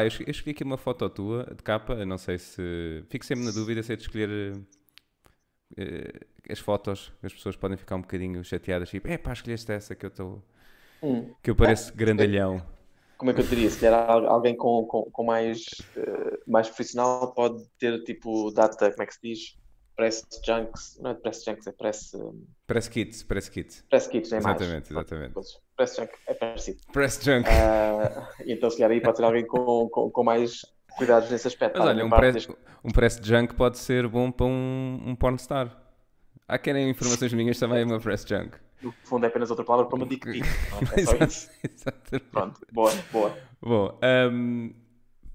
Ah, 0.00 0.04
eu 0.04 0.08
escolhi, 0.08 0.50
aqui 0.52 0.64
uma 0.64 0.78
foto 0.78 1.08
tua 1.10 1.44
de 1.54 1.62
capa, 1.62 2.04
não 2.06 2.18
sei 2.18 2.38
se. 2.38 3.04
Fico 3.08 3.24
sempre 3.24 3.44
na 3.44 3.50
dúvida 3.50 3.82
se 3.82 3.92
é 3.92 3.96
de 3.96 4.02
escolher 4.02 4.60
eh, 5.76 6.20
as 6.50 6.58
fotos, 6.58 7.12
as 7.22 7.32
pessoas 7.32 7.56
podem 7.56 7.76
ficar 7.76 7.96
um 7.96 8.00
bocadinho 8.02 8.42
chateadas, 8.44 8.90
tipo, 8.90 9.08
é 9.08 9.18
pá, 9.18 9.32
escolheste 9.32 9.70
essa 9.72 9.94
que 9.94 10.04
eu 10.06 10.08
estou. 10.08 10.42
Hum. 11.02 11.34
que 11.42 11.50
eu 11.50 11.56
pareço 11.56 11.92
grandalhão. 11.96 12.62
Como 13.16 13.30
é 13.30 13.34
que 13.34 13.40
eu 13.40 13.46
diria? 13.46 13.70
Se 13.70 13.78
calhar 13.80 14.08
al- 14.10 14.26
alguém 14.28 14.56
com, 14.56 14.86
com, 14.86 15.10
com 15.10 15.24
mais, 15.24 15.62
eh, 15.96 16.38
mais 16.46 16.68
profissional 16.68 17.32
pode 17.34 17.62
ter 17.78 18.02
tipo 18.04 18.50
data, 18.52 18.90
como 18.90 19.02
é 19.02 19.06
que 19.06 19.14
se 19.14 19.20
diz? 19.22 19.40
Press 19.96 20.26
junks, 20.44 20.98
não 21.00 21.10
é 21.10 21.14
press 21.14 21.44
junks, 21.44 21.66
é 21.66 21.72
press, 21.72 22.14
eh, 22.14 22.18
Press 22.70 22.86
kit, 22.88 23.24
press 23.24 23.48
kit. 23.48 23.82
press 23.90 24.06
kits, 24.06 24.30
é 24.32 24.40
mais. 24.40 24.60
Exatamente, 24.60 24.92
exatamente. 24.92 25.34
Press 25.76 25.96
junk 25.96 26.12
é 26.28 26.34
parecido. 26.34 26.78
Press 26.92 27.20
junk. 27.20 27.48
Ah, 27.48 28.28
então 28.46 28.70
se 28.70 28.76
calhar 28.76 28.92
aí 28.92 29.00
pode 29.00 29.16
ser 29.16 29.24
alguém 29.24 29.44
com, 29.44 29.88
com, 29.88 30.08
com 30.08 30.22
mais 30.22 30.64
cuidados 30.96 31.28
nesse 31.32 31.48
aspecto. 31.48 31.80
Mas 31.80 31.88
olha, 31.88 32.04
um 32.06 32.10
press, 32.10 32.32
desde- 32.32 32.54
um 32.84 32.90
press 32.92 33.20
junk 33.20 33.54
pode 33.56 33.76
ser 33.76 34.06
bom 34.06 34.30
para 34.30 34.46
um, 34.46 35.02
um 35.04 35.16
pornstar. 35.16 35.76
Há 36.46 36.58
querem 36.58 36.88
informações 36.88 37.32
minhas 37.32 37.58
também, 37.58 37.82
uma 37.84 37.98
press 37.98 38.24
junk. 38.24 38.56
No 38.80 38.92
fundo 39.02 39.24
é 39.24 39.28
apenas 39.28 39.50
outra 39.50 39.64
palavra 39.64 39.88
para 39.88 39.96
uma 39.96 40.06
dick 40.06 40.30
pic. 40.30 40.44
É 40.96 41.04
só 41.04 41.16
isso. 41.26 41.50
Exatamente. 41.64 42.30
Pronto, 42.30 42.60
boa, 42.72 42.92
boa. 43.10 43.36
Bom, 43.60 43.98
ahm, 44.00 44.70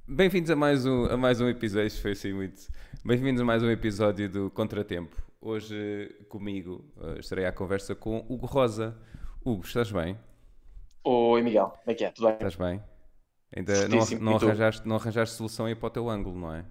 bem-vindos 0.08 0.50
a 0.52 0.56
mais 0.56 0.86
um, 0.86 1.04
a 1.08 1.18
mais 1.18 1.42
um 1.42 1.50
episódio. 1.50 1.88
Isto 1.88 2.02
foi 2.02 2.12
assim 2.12 2.32
muito. 2.32 2.62
Bem-vindos 3.04 3.42
a 3.42 3.46
mais 3.46 3.62
um 3.62 3.70
episódio 3.70 4.30
do 4.30 4.50
Contratempo. 4.52 5.18
Hoje 5.46 6.10
comigo 6.28 6.84
eh, 7.00 7.20
estarei 7.20 7.46
à 7.46 7.52
conversa 7.52 7.94
com 7.94 8.26
Hugo 8.28 8.48
Rosa. 8.48 8.98
Hugo, 9.46 9.64
estás 9.64 9.92
bem? 9.92 10.18
Oi 11.04 11.40
Miguel, 11.44 11.68
como 11.68 11.92
é 11.92 11.94
que 11.94 12.04
é? 12.04 12.10
Tudo 12.10 12.26
bem? 12.30 12.34
Estás 12.34 12.56
bem? 12.56 12.82
Ainda 13.56 13.88
não, 13.88 14.00
não, 14.22 14.36
arranjaste, 14.38 14.88
não 14.88 14.96
arranjaste 14.96 15.36
solução 15.36 15.68
aí 15.68 15.76
para 15.76 15.86
o 15.86 15.90
teu 15.92 16.10
ângulo, 16.10 16.36
não 16.36 16.52
é? 16.52 16.66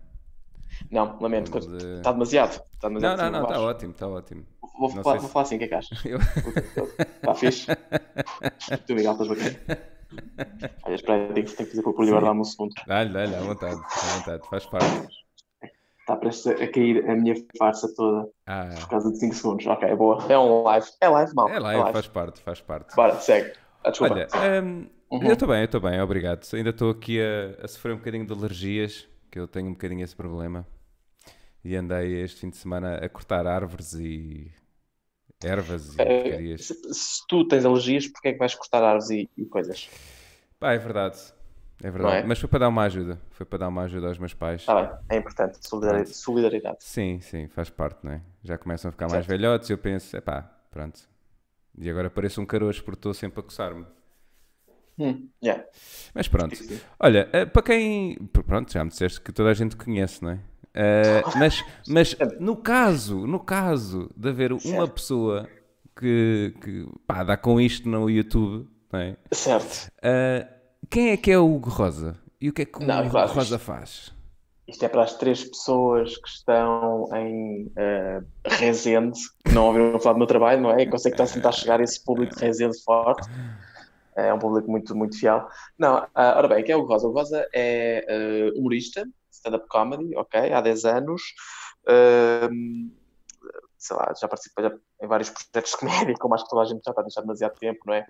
Não, 0.91 1.17
lamento. 1.21 1.53
Mas, 1.55 1.67
eh, 1.69 1.99
Está 1.99 2.11
demasiado. 2.11 2.51
Está 2.51 2.91
Não, 2.91 3.01
demasiado 3.01 3.17
não, 3.17 3.25
acima 3.27 3.31
não, 3.39 3.43
está 3.45 3.61
ótimo, 3.61 3.93
está 3.93 4.09
ótimo. 4.09 4.47
Vou, 4.61 4.93
Não 4.93 5.03
falar, 5.05 5.05
sei 5.05 5.13
vou 5.21 5.21
se- 5.29 5.33
falar 5.33 5.43
assim, 5.45 5.55
o 5.55 5.59
que 5.61 5.65
é 5.67 5.69
que 5.69 5.75
achas? 5.75 6.05
Eu- 6.05 6.19
Está 6.19 7.35
fixe? 7.37 7.67
tu 8.87 8.95
Miguel, 8.97 9.13
estás 9.13 9.29
bacana? 9.29 9.85
Olha, 10.85 10.95
espera, 10.97 11.33
tenho, 11.33 11.47
que- 11.47 11.53
tenho 11.53 11.69
que 11.69 11.77
fazer 11.77 11.83
por 11.83 11.95
guardar-me 11.95 12.41
um 12.41 12.45
segundo. 12.45 12.75
Dá-lhe, 12.89 13.13
dá-lhe, 13.13 13.37
à 13.37 13.41
vontade, 13.41 13.81
à 13.81 14.17
vontade, 14.19 14.49
faz 14.49 14.67
parte. 14.67 15.24
Está 16.05 16.17
prestes 16.17 16.47
a 16.47 16.69
cair 16.69 17.09
a 17.09 17.17
minha 17.17 17.35
farsa 17.59 17.89
toda 17.97 18.29
Ah, 18.47 18.69
por 18.79 18.89
causa 18.91 19.11
de 19.11 19.19
5 19.19 19.35
segundos. 19.35 19.67
Ok, 19.67 19.97
boa. 19.97 20.23
É 20.31 20.39
um 20.39 20.63
live. 20.63 20.87
É 21.01 21.09
live, 21.09 21.35
mal. 21.35 21.49
é 21.49 21.59
lá, 21.59 21.93
faz 21.93 22.07
parte, 22.07 22.41
faz 22.43 22.61
parte. 22.61 22.95
Bora, 22.95 23.19
segue. 23.21 23.53
Ah, 23.83 23.91
desculpa. 23.91 24.15
Olha, 24.15 24.63
hum, 24.63 24.87
Uhum. 25.11 25.23
eu 25.27 25.33
estou 25.33 25.47
bem, 25.49 25.59
eu 25.61 25.65
estou 25.65 25.81
bem, 25.81 26.01
obrigado. 26.01 26.45
Ainda 26.55 26.71
estou 26.71 26.91
aqui 26.91 27.21
a, 27.21 27.65
a 27.65 27.69
sofrer 27.69 27.93
um 27.95 27.99
bocadinho 27.99 28.27
de 28.27 28.33
alergias, 28.33 29.09
que 29.31 29.39
eu 29.39 29.47
tenho 29.47 29.69
um 29.69 29.73
bocadinho 29.73 30.03
esse 30.03 30.15
problema. 30.17 30.67
E 31.65 31.75
andei 31.77 32.21
este 32.23 32.41
fim 32.41 32.51
de 32.51 32.57
semana 32.59 32.97
a 32.97 33.09
cortar 33.09 33.47
árvores 33.47 33.95
e 33.95 34.53
ervas 35.43 35.95
e 35.95 35.97
porcarias. 35.97 36.67
se, 36.67 36.75
se 36.95 37.27
tu 37.29 37.47
tens 37.49 37.65
alergias, 37.65 38.09
porquê 38.09 38.29
é 38.29 38.33
que 38.33 38.39
vais 38.39 38.55
cortar 38.55 38.83
árvores 38.83 39.09
e, 39.11 39.31
e 39.39 39.47
coisas? 39.47 39.89
Pá, 40.59 40.73
é 40.73 40.79
verdade. 40.79 41.17
É 41.83 41.91
verdade. 41.91 42.17
É? 42.19 42.23
Mas 42.27 42.39
foi 42.39 42.49
para 42.49 42.61
dar 42.61 42.69
uma 42.69 42.83
ajuda. 42.85 43.21
Foi 43.31 43.45
para 43.45 43.59
dar 43.59 43.69
uma 43.69 43.83
ajuda 43.83 44.09
aos 44.09 44.19
meus 44.19 44.33
pais. 44.35 44.61
Está 44.63 44.81
bem, 44.81 44.91
é 45.11 45.17
importante. 45.19 45.59
Solidari- 45.61 46.07
Solidariedade. 46.07 46.77
Sim, 46.81 47.21
sim, 47.21 47.49
faz 47.49 47.69
parte, 47.71 47.99
não 48.03 48.13
é? 48.13 48.23
Já 48.43 48.57
começam 48.57 48.89
a 48.89 48.93
ficar 48.93 49.09
mais 49.09 49.27
velhotes 49.27 49.69
e 49.69 49.73
eu 49.73 49.79
penso, 49.79 50.17
epá, 50.17 50.43
pronto. 50.71 51.01
E 51.77 51.91
agora 51.91 52.09
pareço 52.09 52.41
um 52.41 52.47
caroço 52.47 52.83
porque 52.85 52.99
estou 52.99 53.13
sempre 53.13 53.41
a 53.41 53.43
coçar-me. 53.43 53.85
Hum, 54.99 55.29
yeah. 55.43 55.65
Mas 56.15 56.29
pronto. 56.29 56.55
Sim, 56.55 56.69
sim. 56.69 56.81
Olha, 57.01 57.29
eh, 57.33 57.45
para 57.45 57.63
quem. 57.63 58.17
Pronto, 58.47 58.73
já 58.73 58.85
me 58.85 58.91
disseste 58.91 59.21
que 59.21 59.33
toda 59.33 59.51
a 59.51 59.55
gente 59.55 59.75
conhece, 59.77 60.23
não 60.23 60.31
é? 60.31 60.39
Eh, 60.73 61.23
mas, 61.37 61.65
mas 61.89 62.17
no 62.39 62.57
caso, 62.57 63.27
no 63.27 63.41
caso 63.41 64.09
de 64.17 64.29
haver 64.29 64.53
uma 64.53 64.61
Certo. 64.61 64.93
pessoa 64.93 65.49
que, 65.99 66.55
que 66.63 66.87
pá, 67.07 67.25
dá 67.25 67.37
com 67.37 67.61
isto 67.61 67.89
no 67.89 68.09
YouTube, 68.09 68.69
não 68.93 69.01
é? 69.01 69.17
Certo. 69.33 69.89
Eh, 70.01 70.47
quem 70.95 71.11
é 71.11 71.17
que 71.17 71.31
é 71.33 71.39
o 71.39 71.53
Hugo 71.53 71.71
Rosa? 71.71 72.17
E 72.41 72.49
o 72.49 72.53
que 72.53 72.63
é 72.63 72.65
que 72.65 72.79
o 72.79 72.87
Não, 72.87 73.01
Hugo 73.01 73.11
claro, 73.11 73.33
Rosa 73.33 73.57
isto- 73.57 73.59
faz? 73.65 74.15
Isto 74.69 74.85
é 74.85 74.89
para 74.89 75.03
as 75.03 75.15
três 75.19 75.45
pessoas 75.45 76.17
que 76.17 76.29
estão 76.29 77.09
em 77.15 77.71
eh, 77.77 78.23
Resende, 78.47 79.19
que 79.45 79.53
não 79.53 79.67
ouviram 79.67 79.99
falar 80.01 80.13
do 80.15 80.19
meu 80.19 80.27
trabalho, 80.27 80.63
não 80.63 80.71
é? 80.71 80.83
E 80.83 80.89
conseguem 80.89 81.15
estar 81.21 81.25
a 81.25 81.35
tentar 81.35 81.53
chegar 81.53 81.81
a 81.81 81.83
esse 81.83 82.03
público 82.03 82.35
de 82.35 82.41
Resende 82.45 82.81
forte. 82.83 83.29
É 84.17 84.33
um 84.33 84.39
público 84.39 84.71
muito, 84.71 84.95
muito 84.97 85.19
fiel. 85.19 85.47
Não, 85.77 86.07
ah, 86.15 86.35
ora 86.39 86.49
bem, 86.49 86.63
quem 86.65 86.73
é 86.73 86.77
o 86.77 86.81
Hugo 86.81 86.93
Rosa? 86.93 87.07
O 87.07 87.11
Hugo 87.11 87.19
Rosa 87.19 87.47
é 87.53 88.05
eh, 88.09 88.53
humorista, 88.57 89.05
stand-up 89.31 89.67
comedy, 89.69 90.17
ok, 90.17 90.53
há 90.53 90.61
10 90.61 90.85
anos. 90.85 91.21
Ahm, 91.89 92.91
sei 93.77 93.97
lá, 93.97 94.15
já 94.19 94.29
participa 94.29 94.63
já 94.63 94.73
em 95.03 95.07
vários 95.07 95.29
projetos 95.31 95.73
de 95.73 95.77
comédia, 95.79 96.15
como 96.19 96.35
acho 96.35 96.45
que 96.45 96.51
toda 96.51 96.63
a 96.63 96.65
gente 96.65 96.83
já 96.85 96.91
está 96.93 97.03
a 97.03 97.05
deixar 97.05 97.21
demasiado 97.21 97.59
tempo, 97.59 97.81
não 97.85 97.93
é? 97.95 98.07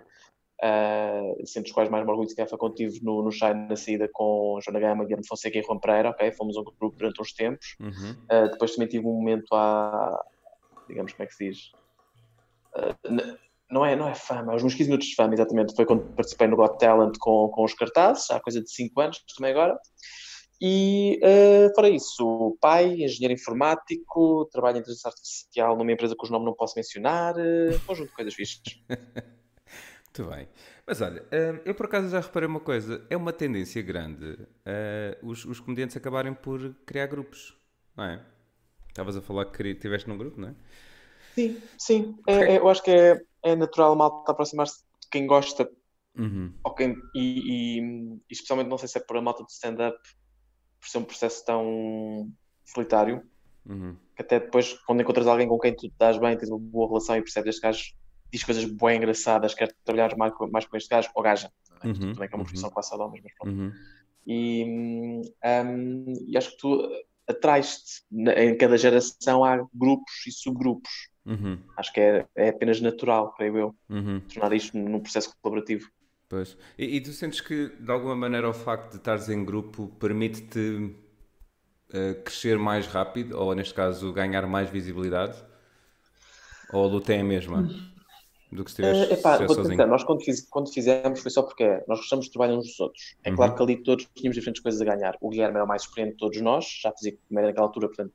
Uh, 0.63 1.45
sendo 1.45 1.65
os 1.65 1.71
quais 1.73 1.89
mais 1.89 2.07
orgulho 2.07 2.29
se 2.29 2.35
calhar 2.35 2.49
foi 2.49 2.57
quando 2.57 2.79
estive 2.79 3.03
no, 3.03 3.21
no 3.21 3.29
Shine 3.29 3.67
na 3.67 3.75
saída 3.75 4.09
com 4.11 4.57
Joana 4.63 4.79
Gama, 4.79 5.03
Guilherme 5.03 5.27
Fonseca 5.27 5.57
e 5.57 5.61
Juan 5.61 5.79
Pereira, 5.79 6.09
ok? 6.11 6.31
Fomos 6.31 6.55
um 6.55 6.63
grupo 6.63 6.95
durante 6.97 7.21
uns 7.21 7.33
tempos. 7.33 7.75
Uhum. 7.79 8.11
Uh, 8.31 8.49
depois 8.51 8.73
também 8.73 8.87
tive 8.87 9.05
um 9.05 9.13
momento 9.13 9.53
à, 9.53 10.23
digamos, 10.87 11.11
como 11.11 11.23
é 11.23 11.27
que 11.27 11.35
se 11.35 11.49
diz? 11.49 11.71
Uh, 12.73 13.37
não 13.69 13.85
é, 13.85 13.95
não 13.95 14.07
é 14.07 14.15
fama, 14.15 14.53
é 14.53 14.55
os 14.55 14.61
meus 14.61 14.75
15 14.75 14.89
minutos 14.89 15.09
de 15.09 15.15
fama, 15.15 15.33
exatamente. 15.33 15.75
Foi 15.75 15.85
quando 15.85 16.05
participei 16.15 16.47
no 16.47 16.55
Got 16.55 16.77
Talent 16.77 17.17
com, 17.19 17.49
com 17.49 17.63
os 17.63 17.73
cartazes, 17.73 18.29
há 18.31 18.39
coisa 18.39 18.61
de 18.61 18.71
5 18.71 19.01
anos, 19.01 19.23
também 19.35 19.51
agora. 19.51 19.77
E 20.61 21.19
uh, 21.21 21.75
fora 21.75 21.89
isso, 21.89 22.57
pai, 22.61 23.03
engenheiro 23.03 23.33
informático, 23.33 24.47
trabalho 24.53 24.77
em 24.77 24.79
inteligência 24.79 25.09
artificial 25.09 25.75
numa 25.75 25.91
empresa 25.91 26.15
cujo 26.15 26.31
nome 26.31 26.45
não 26.45 26.53
posso 26.53 26.75
mencionar, 26.77 27.35
um 27.37 27.79
conjunto 27.85 28.07
de 28.07 28.15
coisas 28.15 28.33
fixas. 28.33 28.61
Muito 30.17 30.31
bem. 30.33 30.47
Mas 30.87 31.01
olha, 31.01 31.23
hum, 31.23 31.59
eu 31.65 31.75
por 31.75 31.87
acaso 31.87 32.09
já 32.09 32.21
reparei 32.21 32.47
uma 32.47 32.61
coisa. 32.61 33.05
É 33.09 33.17
uma 33.17 33.33
tendência 33.33 33.81
grande 33.81 34.37
eh, 34.65 35.17
os, 35.21 35.43
os 35.43 35.59
comediantes 35.59 35.97
acabarem 35.97 36.33
por 36.33 36.73
criar 36.85 37.07
grupos, 37.07 37.53
não 37.97 38.05
é? 38.05 38.25
Estavas 38.87 39.17
a 39.17 39.21
falar 39.21 39.45
que 39.45 39.61
estiveste 39.61 40.07
num 40.07 40.17
grupo, 40.17 40.39
não 40.39 40.49
é? 40.49 40.55
Sim, 41.33 41.61
sim. 41.77 42.17
É- 42.27 42.55
é- 42.55 42.57
eu 42.59 42.69
acho 42.69 42.81
que 42.81 42.91
é, 42.91 43.21
é 43.43 43.55
natural 43.57 43.91
a 43.91 43.95
malta 43.95 44.31
aproximar-se 44.31 44.77
de 45.01 45.09
quem 45.11 45.27
gosta 45.27 45.69
Uhum. 46.17 46.53
quem, 46.77 46.95
e, 47.13 47.79
e- 47.81 48.21
especialmente 48.29 48.69
não 48.69 48.77
sei 48.77 48.87
se 48.87 48.97
é 48.97 49.01
por 49.01 49.17
a 49.17 49.21
malta 49.21 49.43
de 49.43 49.51
stand-up, 49.51 49.97
por 50.79 50.87
ser 50.87 50.97
um 50.99 51.03
processo 51.03 51.43
tão 51.43 52.31
solitário, 52.65 53.21
Uhum. 53.65 53.97
que 54.15 54.21
até 54.21 54.39
depois, 54.39 54.73
quando 54.85 55.01
encontras 55.01 55.27
alguém 55.27 55.47
com 55.47 55.59
quem 55.59 55.75
tu 55.75 55.91
dás 55.99 56.17
bem, 56.17 56.37
tens 56.37 56.49
uma 56.49 56.59
boa 56.59 56.87
relação 56.87 57.17
e 57.17 57.21
percebes 57.21 57.55
este 57.55 57.61
gajo 57.61 57.83
diz 58.35 58.43
coisas 58.43 58.65
bem 58.65 58.97
engraçadas, 58.97 59.53
quer 59.53 59.73
trabalhar 59.83 60.15
mais, 60.17 60.33
com- 60.33 60.47
mais 60.49 60.65
com 60.65 60.75
este 60.77 60.89
gajo, 60.89 61.09
ou 61.15 61.23
gaja. 61.23 61.51
é? 61.83 61.87
Uhum, 61.87 62.13
Também 62.13 62.29
que 62.29 62.35
é 62.35 62.37
uma 62.37 62.43
profissão 62.43 62.69
quase 62.69 62.89
só 62.89 62.97
de 62.97 63.03
homens, 63.03 63.21
mas 63.23 63.33
pronto. 63.37 63.55
Uhum. 63.55 63.71
E, 64.27 64.63
hum, 64.65 65.21
hum, 65.43 66.13
e 66.27 66.37
acho 66.37 66.51
que 66.51 66.57
tu 66.57 66.81
atraes-te, 67.27 68.01
na- 68.11 68.33
em 68.33 68.57
cada 68.57 68.77
geração 68.77 69.43
há 69.43 69.57
grupos 69.73 70.13
e 70.27 70.31
subgrupos. 70.31 70.91
Uhum. 71.25 71.57
Acho 71.77 71.91
que 71.93 71.99
é, 71.99 72.27
é 72.35 72.49
apenas 72.49 72.79
natural, 72.81 73.33
creio 73.33 73.57
eu, 73.57 73.75
Uhum. 73.89 74.19
tornar 74.21 74.53
isto 74.53 74.77
num 74.77 74.99
processo 74.99 75.33
colaborativo. 75.41 75.89
Pois. 76.29 76.57
E, 76.77 76.97
e 76.97 77.01
tu 77.01 77.11
sentes 77.13 77.41
que, 77.41 77.69
de 77.69 77.91
alguma 77.91 78.15
maneira, 78.15 78.49
o 78.49 78.53
facto 78.53 78.91
de 78.91 78.97
estares 78.97 79.29
em 79.29 79.43
grupo 79.45 79.87
permite-te 79.99 80.95
eh, 81.93 82.13
crescer 82.23 82.57
mais 82.57 82.87
rápido, 82.87 83.37
ou 83.39 83.53
neste 83.55 83.73
caso, 83.73 84.11
ganhar 84.13 84.45
mais 84.47 84.69
visibilidade? 84.69 85.37
Ou 86.69 86.83
a 86.83 86.87
luta 86.87 87.13
é 87.13 87.21
a 87.21 87.23
mesma 87.23 87.69
do 88.51 88.63
que 88.63 88.71
se 88.71 88.81
Eh, 88.81 88.91
estiveres 88.91 89.13
epá, 89.19 89.37
se 89.37 89.45
vou 89.45 89.55
sozinho? 89.55 89.71
tentar. 89.71 89.87
Nós, 89.87 90.03
quando, 90.03 90.23
fiz- 90.23 90.47
quando 90.49 90.71
fizemos, 90.73 91.19
foi 91.21 91.31
só 91.31 91.43
porque 91.43 91.63
é, 91.63 91.83
nós 91.87 91.99
gostamos 91.99 92.25
de 92.25 92.31
trabalhar 92.31 92.55
uns 92.57 92.67
dos 92.67 92.79
outros. 92.79 93.03
É 93.23 93.29
Uhum. 93.29 93.35
claro 93.35 93.55
que 93.55 93.63
ali 93.63 93.83
todos 93.83 94.07
tínhamos 94.15 94.35
diferentes 94.37 94.61
coisas 94.61 94.81
a 94.81 94.85
ganhar. 94.85 95.15
O 95.21 95.29
Guilherme 95.29 95.55
era 95.55 95.65
o 95.65 95.67
mais 95.67 95.83
experiente 95.83 96.13
de 96.13 96.17
todos 96.17 96.41
nós, 96.41 96.65
já 96.81 96.91
fazia 96.91 97.17
comédia 97.27 97.49
naquela 97.49 97.67
altura, 97.67 97.87
portanto, 97.87 98.13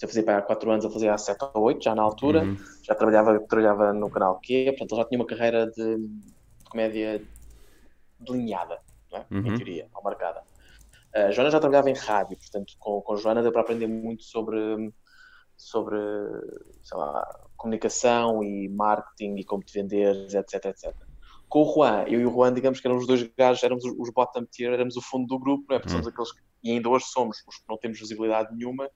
já 0.00 0.08
fazia 0.08 0.24
para 0.24 0.38
há 0.38 0.42
4 0.42 0.70
anos, 0.70 0.84
ele 0.84 0.94
fazia 0.94 1.14
há 1.14 1.18
7 1.18 1.44
ou 1.54 1.62
8, 1.64 1.84
já 1.84 1.94
na 1.94 2.02
altura. 2.02 2.42
Uhum. 2.42 2.56
Já 2.84 2.94
trabalhava, 2.94 3.38
trabalhava 3.46 3.92
no 3.92 4.10
canal 4.10 4.40
Q, 4.40 4.66
portanto, 4.78 4.92
ele 4.92 5.02
já 5.02 5.08
tinha 5.08 5.20
uma 5.20 5.26
carreira 5.26 5.66
de, 5.70 5.96
de 5.98 6.64
comédia 6.70 7.22
delineada, 8.18 8.78
é? 9.14 9.26
Uhum. 9.30 9.46
em 9.46 9.54
teoria, 9.54 9.88
ou 9.94 10.02
marcada. 10.02 10.42
A 11.14 11.30
Joana 11.32 11.50
já 11.50 11.60
trabalhava 11.60 11.90
em 11.90 11.94
rádio, 11.94 12.38
portanto, 12.38 12.74
com, 12.78 13.00
com 13.02 13.14
a 13.14 13.16
Joana 13.16 13.42
deu 13.42 13.52
para 13.52 13.62
aprender 13.62 13.86
muito 13.88 14.22
sobre, 14.24 14.58
sobre 15.56 15.96
sei 16.82 16.98
lá, 16.98 17.24
comunicação 17.60 18.42
e 18.42 18.68
marketing 18.68 19.36
e 19.36 19.44
como 19.44 19.62
te 19.62 19.72
venderes, 19.78 20.32
etc, 20.34 20.64
etc. 20.66 20.94
Com 21.48 21.62
o 21.62 21.72
Juan, 21.74 22.04
eu 22.08 22.20
e 22.20 22.26
o 22.26 22.30
Juan, 22.30 22.52
digamos 22.54 22.80
que 22.80 22.86
éramos 22.86 23.02
os 23.02 23.08
dois 23.08 23.22
gajos, 23.36 23.62
éramos 23.62 23.84
os, 23.84 24.10
bottom 24.12 24.44
tier, 24.46 24.72
éramos 24.72 24.96
o 24.96 25.02
fundo 25.02 25.26
do 25.26 25.38
grupo, 25.38 25.64
não 25.68 25.76
é? 25.76 25.78
Porque 25.78 25.90
somos 25.92 26.06
aqueles 26.06 26.32
que, 26.32 26.40
e 26.64 26.70
ainda 26.72 26.88
hoje 26.88 27.04
somos 27.06 27.36
os 27.46 27.56
que 27.56 27.64
não 27.68 27.76
temos 27.76 27.98
visibilidade 27.98 28.54
nenhuma, 28.56 28.88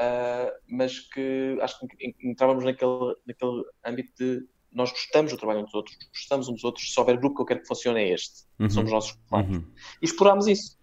ah, 0.00 0.52
mas 0.68 0.98
que 1.00 1.58
acho 1.60 1.78
que 1.86 1.86
en- 2.06 2.30
entrávamos 2.30 2.64
naquele, 2.64 3.14
naquele 3.26 3.62
âmbito 3.84 4.12
de 4.18 4.46
nós 4.72 4.90
gostamos 4.90 5.32
do 5.32 5.38
trabalho 5.38 5.60
uns 5.60 5.66
dos 5.66 5.74
outros, 5.74 5.96
gostamos 6.12 6.48
uns 6.48 6.54
dos 6.54 6.64
outros, 6.64 6.92
se 6.92 7.00
houver 7.00 7.16
grupo 7.18 7.36
que 7.36 7.42
eu 7.42 7.46
quero 7.46 7.60
que 7.60 7.66
funcione 7.68 8.00
é 8.00 8.12
este, 8.12 8.44
Uhum. 8.58 8.70
somos 8.70 8.90
nossos 8.92 9.16
quatro. 9.28 9.52
Uhum. 9.52 9.72
E 10.02 10.04
explorámos 10.04 10.46
isso. 10.46 10.76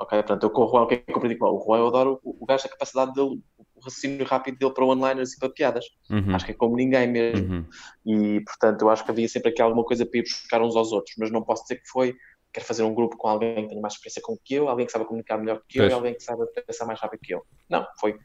Ok, 0.00 0.16
portanto, 0.18 0.44
eu 0.44 0.50
com 0.50 0.62
o 0.62 0.68
Juan, 0.70 0.82
o 0.82 0.86
que 0.86 0.94
é 0.94 0.98
que 0.98 1.10
eu 1.10 1.16
aprendi 1.16 1.36
com 1.36 1.46
o 1.46 1.64
Juan? 1.64 1.78
Eu 1.78 1.86
adoro 1.88 2.20
o, 2.22 2.42
o 2.42 2.46
gajo, 2.46 2.66
a 2.66 2.70
capacidade 2.70 3.12
dele, 3.14 3.42
o 3.78 3.84
raciocínio 3.84 4.24
rápido 4.26 4.58
dele 4.58 4.72
para 4.74 4.84
one-liners 4.84 5.32
e 5.34 5.38
para 5.38 5.48
piadas. 5.50 5.84
Uhum. 6.10 6.34
Acho 6.34 6.44
que 6.46 6.52
é 6.52 6.54
como 6.54 6.76
ninguém 6.76 7.06
mesmo. 7.08 7.54
Uhum. 7.54 7.64
E, 8.06 8.40
portanto, 8.40 8.82
eu 8.82 8.90
acho 8.90 9.04
que 9.04 9.10
havia 9.10 9.28
sempre 9.28 9.50
aqui 9.50 9.62
alguma 9.62 9.84
coisa 9.84 10.04
para 10.04 10.18
ir 10.18 10.22
buscar 10.22 10.60
uns 10.62 10.76
aos 10.76 10.92
outros, 10.92 11.14
mas 11.18 11.30
não 11.30 11.42
posso 11.42 11.62
dizer 11.62 11.76
que 11.76 11.88
foi. 11.88 12.14
Quero 12.52 12.66
fazer 12.66 12.82
um 12.82 12.94
grupo 12.94 13.16
com 13.16 13.28
alguém 13.28 13.62
que 13.62 13.68
tenha 13.68 13.80
mais 13.80 13.94
experiência 13.94 14.22
com 14.22 14.36
que 14.42 14.54
eu, 14.54 14.68
alguém 14.68 14.86
que 14.86 14.92
saiba 14.92 15.04
comunicar 15.04 15.36
melhor 15.38 15.60
que 15.68 15.78
eu 15.78 15.82
Pois. 15.82 15.92
e 15.92 15.94
alguém 15.94 16.14
que 16.14 16.22
saiba 16.22 16.46
pensar 16.66 16.86
mais 16.86 16.98
rápido 17.00 17.20
que 17.22 17.34
eu. 17.34 17.42
Não, 17.68 17.86
foi 18.00 18.16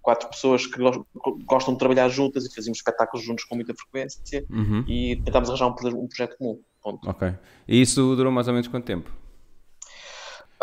quatro 0.00 0.28
pessoas 0.30 0.66
que 0.66 0.78
gos- 0.78 1.00
gostam 1.44 1.74
de 1.74 1.78
trabalhar 1.78 2.08
juntas 2.08 2.44
e 2.46 2.54
fazíamos 2.54 2.78
espetáculos 2.78 3.24
juntos 3.24 3.44
com 3.44 3.54
muita 3.56 3.74
frequência 3.74 4.44
Uhum. 4.50 4.84
e 4.86 5.16
tentámos 5.24 5.48
arranjar 5.48 5.66
um, 5.68 6.00
um 6.02 6.08
projeto 6.08 6.36
comum. 6.38 6.60
Ponto. 6.80 7.08
Ok. 7.08 7.32
E 7.68 7.80
isso 7.80 8.16
durou 8.16 8.32
mais 8.32 8.48
ou 8.48 8.54
menos 8.54 8.66
quanto 8.68 8.84
tempo? 8.84 9.10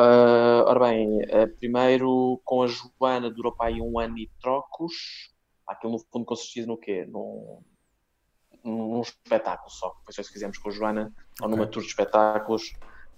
Ah, 0.01 0.63
ora 0.65 0.79
bem, 0.79 1.19
eh, 1.27 1.45
primeiro 1.45 2.39
com 2.45 2.63
a 2.63 2.67
Joana 2.67 3.29
durou 3.29 3.51
para 3.53 3.67
aí 3.67 3.81
um 3.81 3.99
ano 3.99 4.17
e 4.17 4.31
trocos. 4.41 4.93
Aquilo 5.67 5.91
no 5.91 5.99
fundo 5.99 6.23
consistia 6.23 6.65
no 6.65 6.77
quê? 6.77 7.05
Num, 7.05 7.61
num 8.63 9.01
espetáculo 9.01 9.69
só. 9.69 9.93
Isso 10.09 10.21
que 10.23 10.29
fizemos 10.33 10.57
com 10.57 10.69
a 10.69 10.71
Joana, 10.71 11.11
ou 11.41 11.49
numa 11.49 11.67
tour 11.67 11.83
de 11.83 11.89
espetáculos. 11.89 12.63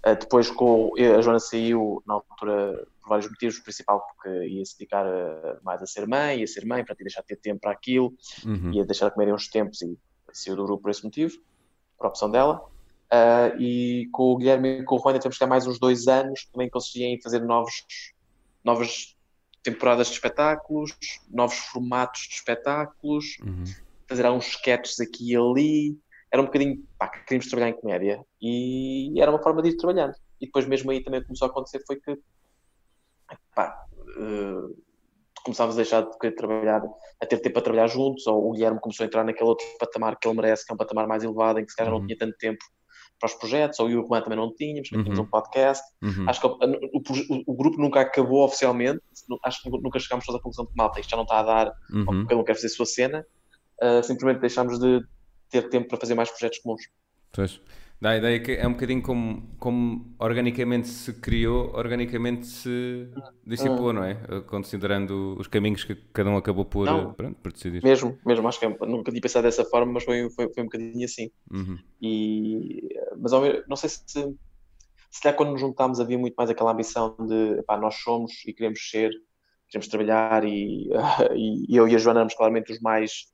Ah, 0.04 0.14
depois 0.14 0.50
com, 0.50 0.90
a 0.98 1.22
Joana 1.22 1.38
saiu 1.38 2.02
na 2.04 2.14
altura 2.14 2.84
por 3.00 3.10
vários 3.10 3.30
motivos, 3.30 3.60
principal 3.60 4.04
porque 4.04 4.46
ia 4.48 4.64
se 4.64 4.76
dedicar 4.76 5.06
a- 5.06 5.60
mais 5.62 5.80
a 5.80 5.86
ser 5.86 6.08
mãe, 6.08 6.40
ia 6.40 6.46
ser 6.48 6.66
mãe, 6.66 6.84
para 6.84 6.96
deixar 6.96 7.20
de 7.20 7.28
ter 7.28 7.36
tempo 7.36 7.60
para 7.60 7.70
aquilo, 7.70 8.12
Uhum. 8.44 8.72
ia 8.72 8.84
deixar 8.84 9.08
de 9.08 9.14
comer 9.14 9.32
uns 9.32 9.46
tempos 9.48 9.80
e 9.82 9.96
saiu 10.32 10.56
do 10.56 10.64
grupo 10.64 10.82
por 10.82 10.90
esse 10.90 11.04
motivo, 11.04 11.36
por 11.96 12.08
opção 12.08 12.28
dela. 12.28 12.60
Ah, 13.14 13.52
e 13.58 14.08
com 14.10 14.32
o 14.32 14.36
Guilherme 14.38 14.80
e 14.80 14.84
com 14.84 14.96
o 14.96 14.98
Juan 14.98 15.10
ainda 15.10 15.20
temos 15.20 15.36
que 15.36 15.44
ter 15.44 15.48
mais 15.48 15.66
uns 15.66 15.78
dois 15.78 16.08
anos, 16.08 16.46
também 16.50 16.70
consistia 16.70 17.06
em 17.06 17.20
fazer 17.20 17.40
novos, 17.44 17.74
novas 18.64 19.14
temporadas 19.62 20.06
de 20.06 20.14
espetáculos, 20.14 20.96
novos 21.30 21.58
formatos 21.58 22.22
de 22.22 22.36
espetáculos, 22.36 23.36
Uhum. 23.44 23.64
fazer 24.08 24.24
alguns 24.24 24.46
sketches 24.46 24.98
aqui 24.98 25.32
e 25.32 25.36
ali. 25.36 25.98
Era 26.32 26.40
um 26.40 26.46
bocadinho, 26.46 26.82
pá, 26.98 27.08
que 27.08 27.22
queríamos 27.24 27.48
trabalhar 27.50 27.68
em 27.70 27.78
comédia 27.78 28.24
e 28.40 29.12
era 29.20 29.30
uma 29.30 29.42
forma 29.42 29.60
de 29.60 29.68
ir 29.68 29.76
trabalhando. 29.76 30.14
E 30.40 30.46
depois 30.46 30.66
mesmo 30.66 30.90
aí 30.90 31.02
também 31.04 31.22
começou 31.22 31.46
a 31.46 31.50
acontecer 31.50 31.82
foi 31.86 32.00
que, 32.00 32.18
pá, 33.54 33.78
eh, 34.16 34.74
começámos 35.44 35.74
a 35.74 35.76
deixar 35.76 36.00
de 36.08 36.18
querer 36.18 36.34
trabalhar, 36.34 36.82
a 37.20 37.26
ter 37.26 37.38
tempo 37.40 37.52
para 37.54 37.62
trabalhar 37.62 37.88
juntos, 37.88 38.26
ou 38.26 38.48
o 38.48 38.52
Guilherme 38.52 38.80
começou 38.80 39.04
a 39.04 39.06
entrar 39.06 39.22
naquele 39.24 39.50
outro 39.50 39.66
patamar 39.78 40.18
que 40.18 40.26
ele 40.26 40.36
merece, 40.36 40.64
que 40.64 40.72
é 40.72 40.74
um 40.74 40.78
patamar 40.78 41.06
mais 41.06 41.22
elevado, 41.22 41.58
em 41.60 41.64
que 41.66 41.70
se 41.70 41.76
calhar 41.76 41.92
Uhum. 41.92 41.98
não 42.00 42.06
tinha 42.06 42.18
tanto 42.18 42.36
tempo 42.38 42.64
para 43.22 43.28
os 43.28 43.34
projetos, 43.34 43.78
ou 43.78 43.88
eu 43.88 44.00
e 44.00 44.02
o 44.02 44.06
Juan 44.08 44.20
também 44.20 44.36
não 44.36 44.52
tínhamos, 44.52 44.90
também 44.90 45.04
tínhamos 45.04 45.20
Uhum. 45.20 45.24
um 45.26 45.30
podcast. 45.30 45.84
Uhum. 46.02 46.28
Acho 46.28 46.40
que 46.40 46.46
o, 46.48 46.50
o- 46.50 47.42
o- 47.46 47.54
grupo 47.54 47.80
nunca 47.80 48.00
acabou 48.00 48.44
oficialmente, 48.44 49.00
acho 49.44 49.62
que 49.62 49.70
nunca 49.70 50.00
chegámos 50.00 50.26
todos 50.26 50.40
à 50.40 50.42
conclusão 50.42 50.64
de 50.66 50.72
malta, 50.74 50.98
isto 50.98 51.10
já 51.10 51.16
não 51.16 51.22
está 51.22 51.38
a 51.38 51.42
dar, 51.44 51.72
Uhum. 51.92 52.04
porque 52.04 52.32
ele 52.32 52.38
não 52.38 52.44
quer 52.44 52.54
fazer 52.54 52.66
a 52.66 52.70
sua 52.70 52.86
cena, 52.86 53.24
uh, 53.80 54.02
simplesmente 54.02 54.40
deixámos 54.40 54.76
de 54.80 55.00
ter 55.48 55.68
tempo 55.68 55.88
para 55.88 55.98
fazer 55.98 56.14
mais 56.16 56.30
projetos 56.30 56.58
comuns. 56.58 56.82
Pois. 57.32 57.60
Dá 58.02 58.10
a 58.10 58.16
ideia 58.16 58.40
que 58.40 58.50
é 58.50 58.66
um 58.66 58.72
bocadinho 58.72 59.00
como, 59.00 59.48
como 59.60 60.12
organicamente 60.18 60.88
se 60.88 61.12
criou, 61.12 61.72
organicamente 61.72 62.48
se 62.48 63.06
dissipou, 63.46 63.92
não 63.92 64.02
é? 64.02 64.16
Considerando 64.48 65.36
os 65.38 65.46
caminhos 65.46 65.84
que 65.84 65.94
cada 66.12 66.28
um 66.28 66.36
acabou 66.36 66.64
por, 66.64 66.84
Não. 66.84 67.14
pronto, 67.14 67.36
por 67.40 67.52
decidir. 67.52 67.80
Mesmo, 67.80 68.18
mesmo, 68.26 68.48
acho 68.48 68.58
que 68.58 68.66
é- 68.66 68.76
nunca 68.88 69.12
tinha 69.12 69.22
pensado 69.22 69.44
dessa 69.44 69.64
forma, 69.64 69.92
mas 69.92 70.02
foi, 70.02 70.28
foi, 70.30 70.52
foi 70.52 70.62
um 70.64 70.66
bocadinho 70.66 71.04
assim. 71.04 71.30
Uhum. 71.48 71.78
E, 72.00 72.88
mas 73.20 73.32
ao 73.32 73.40
mesmo- 73.40 73.62
não 73.68 73.76
sei 73.76 73.88
se, 73.88 74.02
se 74.04 75.22
calhar 75.22 75.36
quando 75.36 75.52
nos 75.52 75.60
juntámos 75.60 76.00
havia 76.00 76.18
muito 76.18 76.34
mais 76.34 76.50
aquela 76.50 76.72
ambição 76.72 77.14
de 77.20 77.62
nós 77.80 77.94
somos 78.02 78.32
e 78.48 78.52
queremos 78.52 78.80
ser, 78.90 79.12
queremos 79.68 79.86
trabalhar 79.86 80.42
e, 80.44 80.90
e 81.68 81.76
eu 81.76 81.86
e 81.86 81.94
a 81.94 81.98
Joana 81.98 82.18
éramos 82.18 82.34
claramente 82.34 82.72
os 82.72 82.80
mais 82.80 83.26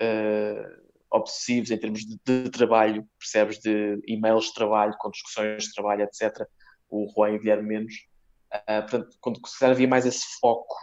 eh, 0.00 0.81
obsessivos 1.12 1.70
em 1.70 1.78
termos 1.78 2.00
de, 2.00 2.18
de 2.24 2.50
trabalho, 2.50 3.06
percebes, 3.18 3.58
de 3.58 4.00
e-mails 4.06 4.46
de 4.46 4.54
trabalho, 4.54 4.94
com 4.98 5.10
discussões 5.10 5.64
de 5.64 5.72
trabalho, 5.74 6.02
etc. 6.02 6.46
O 6.88 7.06
Juan 7.14 7.30
e 7.32 7.36
o 7.36 7.38
Guilherme 7.38 7.68
menos. 7.68 7.94
Ah, 8.50 8.82
portanto, 8.82 9.16
quando 9.20 9.40
se 9.46 9.64
havia 9.64 9.88
mais 9.88 10.06
esse 10.06 10.24
foco 10.40 10.74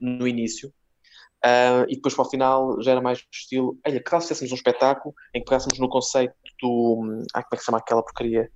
no 0.00 0.26
início, 0.26 0.72
ah, 1.44 1.84
e 1.88 1.96
depois 1.96 2.14
para 2.14 2.24
o 2.24 2.30
final 2.30 2.80
já 2.82 2.92
era 2.92 3.00
mais 3.00 3.18
do 3.18 3.28
estilo, 3.32 3.78
olha, 3.86 4.02
que 4.02 4.10
tal 4.10 4.20
se 4.20 4.28
fizéssemos 4.28 4.52
um 4.52 4.56
espetáculo 4.56 5.14
em 5.34 5.40
que 5.40 5.44
pegássemos 5.46 5.78
no 5.78 5.88
conceito 5.88 6.34
do, 6.60 7.24
ah, 7.34 7.42
como 7.42 7.48
é 7.52 7.56
que 7.56 7.58
se 7.58 7.66
chama 7.66 7.78
aquela 7.78 8.02
porcaria? 8.02 8.50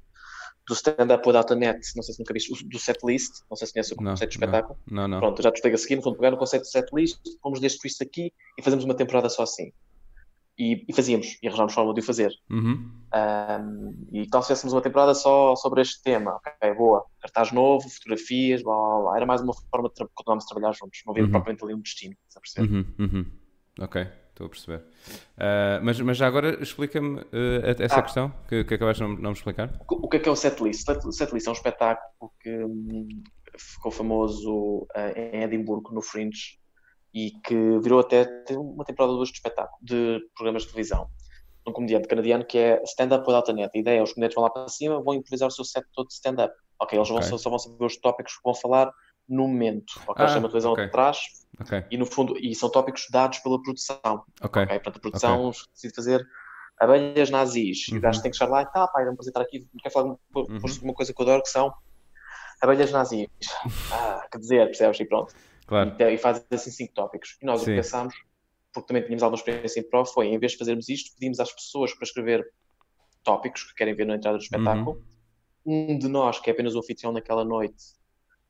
Do 0.69 0.75
stand-up 0.75 1.25
without 1.29 1.53
a 1.53 1.55
net, 1.57 1.79
não 1.95 2.03
sei 2.03 2.15
se 2.15 2.21
nunca 2.21 2.35
viste, 2.35 2.67
do 2.67 2.79
setlist, 2.79 3.31
não 3.49 3.57
sei 3.57 3.69
se 3.69 3.73
conhece 3.73 3.95
o 3.95 4.03
Não, 4.03 4.11
conceito 4.11 4.33
de 4.33 4.39
não. 4.41 4.47
espetáculo. 4.47 4.79
Não, 4.91 5.07
não. 5.07 5.21
Pronto, 5.21 5.41
já 5.41 5.53
te 5.53 5.57
explico 5.57 5.77
a 5.77 5.79
seguir, 5.79 5.97
no 5.97 6.03
fundo, 6.03 6.17
pegar 6.17 6.33
no 6.33 6.37
conceito 6.37 6.65
de 6.65 6.71
setlist, 6.71 7.21
fomos 7.41 7.61
deste 7.61 7.79
twist 7.79 8.03
aqui 8.03 8.33
e 8.59 8.63
fazemos 8.63 8.85
uma 8.85 8.95
temporada 8.97 9.29
só 9.29 9.45
assim. 9.45 9.73
E, 10.59 10.85
e 10.89 10.93
fazíamos, 10.95 11.39
e 11.43 11.47
arranjámos 11.49 11.75
forma 11.75 11.93
de 11.93 12.01
o 12.01 12.03
fazer. 12.03 12.33
Uhum. 12.51 12.91
Um, 13.15 14.07
e 14.13 14.27
tal 14.29 14.43
se 14.43 14.49
fizéssemos 14.49 14.73
uma 14.73 14.81
temporada 14.81 15.15
só 15.15 15.55
sobre 15.57 15.83
este 15.83 16.03
tema, 16.03 16.37
ok, 16.37 16.75
boa, 16.75 17.05
cartaz 17.21 17.53
novo, 17.53 17.89
fotografias, 17.91 18.63
blá 18.63 18.75
blá 18.75 19.01
blá. 19.03 19.17
Era 19.17 19.27
mais 19.27 19.41
uma 19.43 19.53
forma 19.71 19.89
de 19.91 19.95
continuarmos 20.15 20.45
a 20.45 20.49
trabalhar 20.49 20.73
juntos, 20.73 21.01
não 21.07 21.13
havia 21.13 21.25
Uhum. 21.25 21.31
propriamente 21.31 21.63
ali 21.65 21.75
um 21.75 21.81
destino, 21.81 22.15
estás 22.29 22.37
a 22.37 22.41
perceber? 22.41 22.75
Uhum, 22.75 22.95
uhum. 22.99 23.27
Ok, 23.81 24.07
estou 24.31 24.47
a 24.47 24.49
perceber. 24.49 24.83
Ah, 25.37 25.81
mas, 25.83 26.01
mas 26.01 26.17
já 26.17 26.27
agora 26.27 26.63
explica-me 26.63 27.21
ah, 27.21 27.77
essa 27.85 27.97
Ah. 27.99 28.03
questão 28.03 28.33
que, 28.49 28.65
que 28.65 28.75
acabaste 28.75 29.03
de 29.03 29.09
não, 29.11 29.17
não 29.17 29.31
me 29.33 29.37
explicar. 29.37 29.71
O 29.89 30.09
que 30.09 30.17
é 30.17 30.21
que 30.21 30.29
é 30.29 30.33
o 30.33 30.37
setlist? 30.37 30.87
Set- 30.87 31.13
Setlist 31.13 31.47
é 31.47 31.51
um 31.51 31.53
espetáculo 31.53 32.33
que 32.41 32.65
hum, 32.65 33.09
ficou 33.59 33.93
famoso 33.93 34.87
eh, 34.95 35.37
em 35.37 35.43
Edimburgo, 35.43 35.93
no 35.95 36.01
Fringe, 36.01 36.59
e 37.17 37.31
que 37.43 37.55
virou 37.81 38.01
até 38.01 38.27
uma 38.51 38.85
temporada 38.85 39.13
ou 39.13 39.17
duas 39.17 39.31
de 39.31 39.37
espetáculo, 39.37 39.79
de 39.81 40.21
programas 40.37 40.65
de 40.65 40.69
televisão. 40.69 41.09
Um 41.67 41.73
comediante 41.73 42.07
canadiano 42.07 42.45
que 42.45 42.59
é 42.59 42.83
stand-up 42.85 43.27
without 43.27 43.51
a 43.51 43.55
net. 43.55 43.71
A 43.75 43.79
ideia 43.81 44.01
é 44.01 44.03
os 44.03 44.13
comediantes 44.13 44.35
vão 44.35 44.45
lá 44.45 44.51
para 44.51 44.69
cima, 44.69 45.03
vão 45.03 45.15
improvisar 45.15 45.49
o 45.49 45.51
seu 45.51 45.65
set 45.65 45.83
todo 45.95 46.09
de 46.09 46.13
stand-up. 46.13 46.55
Ok, 46.79 46.99
eles 46.99 47.09
vão 47.09 47.17
Ok. 47.17 47.29
só, 47.31 47.39
só 47.39 47.49
vão 47.49 47.59
saber 47.59 47.87
os 47.87 47.97
tópicos 47.99 48.35
que 48.35 48.41
vão 48.45 48.55
falar 48.55 48.93
no 49.27 49.49
momento. 49.49 49.95
Ok, 50.07 50.15
Ah, 50.19 50.23
eles 50.25 50.33
têm 50.35 50.43
uma 50.43 50.49
televisão 50.51 50.73
ok. 50.73 50.85
atrás 50.85 51.19
Ok, 51.59 51.85
e 51.91 51.97
no 51.97 52.05
fundo, 52.05 52.37
e 52.37 52.55
são 52.55 52.71
tópicos 52.71 53.07
dados 53.11 53.39
pela 53.39 53.61
produção. 53.63 53.99
ok. 54.43 54.63
Ok, 54.65 54.67
portanto, 54.81 54.97
a 54.99 55.01
produção 55.01 55.51
decide 55.73 55.95
fazer 55.95 56.23
abelhas 56.79 57.31
nazis. 57.31 57.89
E 57.89 57.93
Uhum. 57.93 57.99
o 57.99 58.01
gajo 58.03 58.21
tem 58.21 58.31
que 58.31 58.37
chegar 58.37 58.51
lá 58.53 58.61
e 58.61 58.67
tá, 58.67 58.87
pai, 58.89 59.05
vamos 59.05 59.15
apresentar 59.17 59.41
aqui, 59.41 59.67
quer 59.83 59.91
falar 59.91 60.11
de 60.13 60.19
uma, 60.35 60.43
Uhum. 60.51 60.59
uma 60.83 60.93
coisa 60.95 61.15
que 61.15 61.21
eu 61.23 61.25
adoro, 61.27 61.43
que 61.43 61.49
são 61.49 61.73
abelhas 62.63 62.93
nazis. 62.93 63.27
Ah, 63.91 64.27
quer 64.31 64.39
dizer, 64.39 64.67
percebes? 64.67 65.01
E 65.01 65.05
pronto. 65.07 65.33
Claro. 65.67 65.91
E, 65.91 65.97
te- 65.97 66.11
e 66.15 66.19
faz 66.19 66.45
assim 66.51 66.71
cinco 66.71 66.95
tópicos. 66.95 67.37
E 67.43 67.47
nós 67.47 67.61
o 67.63 67.65
Sim. 67.65 67.71
que 67.73 67.77
pensámos, 67.77 68.15
porque 68.73 68.87
também 68.89 69.03
tínhamos 69.03 69.23
alguma 69.23 69.39
experiência 69.39 69.81
em 69.81 69.89
prova, 69.89 70.09
foi, 70.09 70.27
em 70.29 70.39
vez 70.39 70.53
de 70.53 70.59
fazermos 70.59 70.89
isto, 70.89 71.13
pedimos 71.15 71.41
às 71.41 71.53
pessoas 71.53 71.93
para 71.95 72.05
escrever 72.05 72.47
tópicos 73.25 73.65
que 73.65 73.75
querem 73.75 73.95
ver 73.95 74.07
na 74.07 74.15
entrada 74.17 74.39
do 74.39 74.43
espetáculo. 74.43 75.03
Uhum. 75.65 75.93
Um 75.93 75.99
de 75.99 76.07
nós, 76.09 76.39
que 76.39 76.49
é 76.49 76.53
apenas 76.53 76.75
o 76.75 76.79
anfitrião 76.79 77.13
naquela 77.13 77.45
noite, 77.45 77.83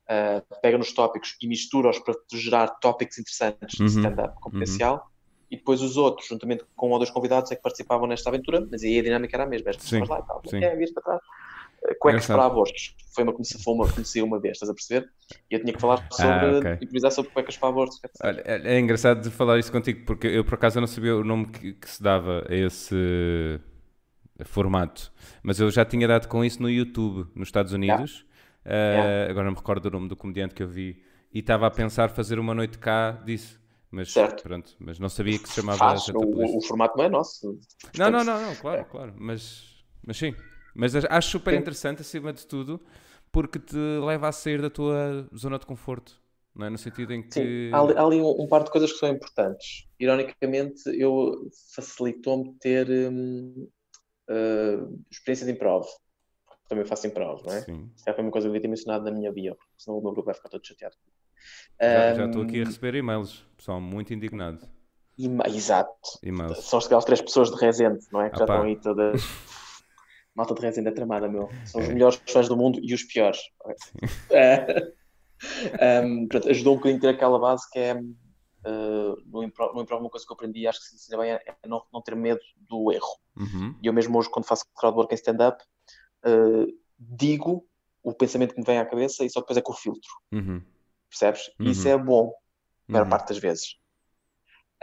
ah, 0.07 0.43
pega 0.61 0.77
nos 0.77 0.93
tópicos 0.93 1.35
e 1.41 1.47
mistura-os 1.47 1.99
para 1.99 2.13
gerar 2.33 2.67
tópicos 2.79 3.17
interessantes 3.17 3.79
Uhum. 3.79 3.85
de 3.87 3.91
stand-up 3.93 4.35
com 4.39 4.51
potencial. 4.51 5.09
E 5.49 5.55
depois 5.55 5.81
os 5.81 5.95
outros, 5.95 6.27
juntamente 6.27 6.65
com 6.75 6.89
um 6.89 6.91
ou 6.91 6.99
dois 6.99 7.09
convidados, 7.09 7.49
é 7.51 7.55
que 7.55 7.61
participavam 7.61 8.05
nesta 8.05 8.29
aventura, 8.29 8.67
mas 8.69 8.83
aí 8.83 8.99
a 8.99 9.01
dinâmica 9.03 9.35
era 9.37 9.45
a 9.45 9.47
mesma. 9.47 9.69
As 9.71 9.77
Sim, 9.77 10.01
pessoas 10.01 10.09
lá 10.09 10.19
e 10.19 10.27
tal. 10.27 10.41
sim. 10.45 10.57
É, 10.57 10.75
para 10.91 11.03
trás. 11.03 11.21
Eh, 11.87 11.95
Cuecas 11.95 12.25
para 12.27 12.45
abortos. 12.45 12.95
Foi 13.13 13.23
uma 13.23 13.33
foi 13.33 13.73
uma 13.73 13.87
conheci 13.91 14.21
uma 14.21 14.39
vez, 14.39 14.53
estás 14.57 14.69
a 14.69 14.73
perceber? 14.73 15.09
E 15.49 15.55
eu 15.55 15.61
tinha 15.61 15.73
que 15.73 15.79
falar 15.81 15.97
sobre 16.11 16.29
Ah, 16.29 16.57
ok. 16.59 16.73
improvisar 16.81 17.11
sobre 17.11 17.31
cuecas 17.31 17.57
para 17.57 17.69
abortos. 17.69 17.97
dizer. 17.99 18.11
Olha, 18.27 18.43
É 18.45 18.75
é 18.75 18.79
engraçado 18.79 19.21
de 19.21 19.29
falar 19.31 19.57
isso 19.57 19.71
contigo, 19.71 20.05
porque 20.05 20.27
eu 20.27 20.43
por 20.45 20.55
acaso 20.55 20.79
não 20.79 20.87
sabia 20.87 21.15
o 21.15 21.23
nome 21.23 21.47
que, 21.47 21.73
que 21.73 21.89
se 21.89 22.01
dava 22.03 22.45
a 22.49 22.55
esse 22.55 23.59
formato, 24.45 25.11
mas 25.41 25.59
eu 25.59 25.69
já 25.71 25.83
tinha 25.83 26.07
dado 26.07 26.27
com 26.27 26.43
isso 26.45 26.61
no 26.61 26.69
YouTube, 26.69 27.27
nos 27.35 27.47
Estados 27.47 27.73
Unidos. 27.73 28.25
Uh, 28.65 28.69
Yeah. 28.69 29.31
Agora 29.31 29.45
não 29.45 29.51
me 29.53 29.57
recordo 29.57 29.85
o 29.85 29.89
nome 29.91 30.09
do 30.09 30.15
comediante 30.17 30.53
que 30.53 30.61
eu 30.61 30.67
vi 30.67 31.01
e 31.33 31.39
estava 31.39 31.67
a 31.67 31.71
pensar 31.71 32.09
fazer 32.09 32.37
uma 32.37 32.53
noite 32.53 32.77
cá 32.77 33.11
disso, 33.25 33.57
mas 33.89 34.11
Certo. 34.11 34.43
pronto, 34.43 34.75
mas 34.77 34.99
não 34.99 35.07
sabia 35.07 35.39
que 35.39 35.47
se 35.47 35.55
chamava 35.55 35.77
Faz, 35.77 36.09
o, 36.09 36.57
o 36.57 36.61
formato 36.61 36.97
não 36.97 37.05
é 37.05 37.09
nosso. 37.09 37.47
Não, 37.97 38.11
Portanto, 38.11 38.11
não, 38.11 38.23
não, 38.25 38.41
não, 38.41 38.55
claro, 38.55 38.85
claro, 38.85 39.13
mas, 39.17 39.63
mas 40.05 40.17
sim. 40.17 40.35
Mas 40.77 40.93
acho 40.95 41.29
super 41.31 41.53
interessante 41.55 42.01
acima 42.01 42.31
de 42.31 42.45
tudo 42.45 42.79
porque 43.31 43.59
te 43.59 43.75
leva 43.75 44.27
a 44.29 44.31
sair 44.31 44.61
da 44.61 44.69
tua 44.69 45.27
zona 45.35 45.57
de 45.59 45.65
conforto, 45.65 46.21
não 46.55 46.67
é? 46.67 46.69
No 46.69 46.77
sentido 46.77 47.13
em 47.13 47.21
que. 47.23 47.31
Sim, 47.33 47.73
há 47.73 47.79
ali, 47.81 47.97
há 47.97 48.03
ali 48.03 48.21
um, 48.21 48.41
um 48.43 48.47
par 48.47 48.63
de 48.63 48.71
coisas 48.71 48.91
que 48.93 48.99
são 48.99 49.09
importantes. 49.09 49.87
Ironicamente, 49.99 50.81
eu 50.93 51.49
facilitou-me 51.75 52.53
ter 52.59 52.87
hum, 52.89 53.67
eh, 54.29 54.77
experiência 55.11 55.45
de 55.45 55.51
improv. 55.53 55.85
Também 56.69 56.85
faço 56.85 57.07
improv, 57.07 57.43
não 57.45 57.53
é? 57.53 57.61
Sim. 57.61 57.89
Já 58.05 58.13
foi 58.13 58.23
uma 58.23 58.31
coisa 58.31 58.45
que 58.45 58.49
eu 58.49 58.53
devia 58.53 58.61
ter 58.61 58.67
mencionado 58.67 59.03
na 59.05 59.11
minha 59.11 59.31
bio, 59.31 59.57
senão 59.77 59.97
o 59.97 60.01
meu 60.01 60.11
grupo 60.11 60.25
vai 60.27 60.35
ficar 60.35 60.49
todo 60.49 60.65
chateado. 60.65 60.95
Já, 61.81 62.13
já 62.13 62.25
estou 62.25 62.43
aqui 62.43 62.61
a 62.61 62.65
receber 62.65 62.95
e-mails, 62.95 63.45
pessoal, 63.57 63.79
muito 63.81 64.13
indignado. 64.13 64.59
e- 65.17 65.27
Exato. 65.55 65.91
E-mails. 66.23 66.57
São 66.59 66.79
aquelas 66.79 67.05
três 67.05 67.21
pessoas 67.21 67.49
de 67.51 67.57
Resende, 67.57 68.05
não 68.11 68.21
é? 68.21 68.29
Que 68.29 68.37
já 68.37 68.43
Ah, 68.43 68.47
pá. 68.47 68.53
estão 68.55 68.67
aí 68.67 68.75
todas. 68.79 69.21
Malta 70.37 70.53
de 70.53 70.61
Resende 70.61 70.89
é 70.89 70.91
tramada, 70.91 71.27
meu. 71.27 71.49
São 71.65 71.81
os 71.81 71.89
é. 71.89 71.91
melhores 71.91 72.21
fãs 72.29 72.47
do 72.47 72.55
mundo 72.55 72.79
e 72.83 72.93
os 72.93 73.01
piores. 73.03 73.39
É. 74.29 74.93
um, 76.03 76.27
portanto, 76.27 76.49
ajudou 76.51 76.73
um 76.73 76.77
bocadinho 76.77 76.99
a 76.99 77.01
ter 77.01 77.07
aquela 77.09 77.39
base 77.39 77.67
que 77.71 77.79
é 77.79 77.95
uh, 77.95 79.15
no, 79.25 79.43
improv, 79.43 79.73
no 79.73 79.81
improv 79.81 80.01
uma 80.01 80.09
coisa 80.11 80.25
que 80.25 80.31
eu 80.31 80.35
aprendi 80.35 80.67
acho 80.67 80.79
que 80.79 80.85
se 80.85 80.95
ensina 80.95 81.17
bem 81.17 81.31
é, 81.31 81.41
é 81.47 81.67
não, 81.67 81.83
não 81.91 82.03
ter 82.03 82.15
medo 82.15 82.39
do 82.55 82.91
erro. 82.91 83.17
Uhum. 83.35 83.75
E 83.81 83.87
eu 83.87 83.93
mesmo 83.93 84.15
hoje, 84.17 84.29
quando 84.29 84.45
faço 84.45 84.65
crowdwork 84.75 85.11
em 85.11 85.15
stand-up, 85.15 85.63
uh, 86.23 86.67
digo 86.99 87.67
o 88.03 88.13
pensamento 88.13 88.53
que 88.53 88.59
me 88.59 88.65
vem 88.65 88.77
à 88.77 88.85
cabeça 88.85 89.25
e 89.25 89.29
só 89.31 89.39
depois 89.39 89.57
é 89.57 89.61
com 89.61 89.73
o 89.73 89.75
filtro. 89.75 90.09
Uhum. 90.31 90.61
Percebes? 91.09 91.49
E 91.59 91.71
isso 91.71 91.87
uhum. 91.87 91.93
é 91.93 91.97
bom, 91.97 92.33
a 92.87 92.91
maior 92.91 93.05
uhum. 93.05 93.09
parte 93.09 93.29
das 93.29 93.39
vezes. 93.39 93.75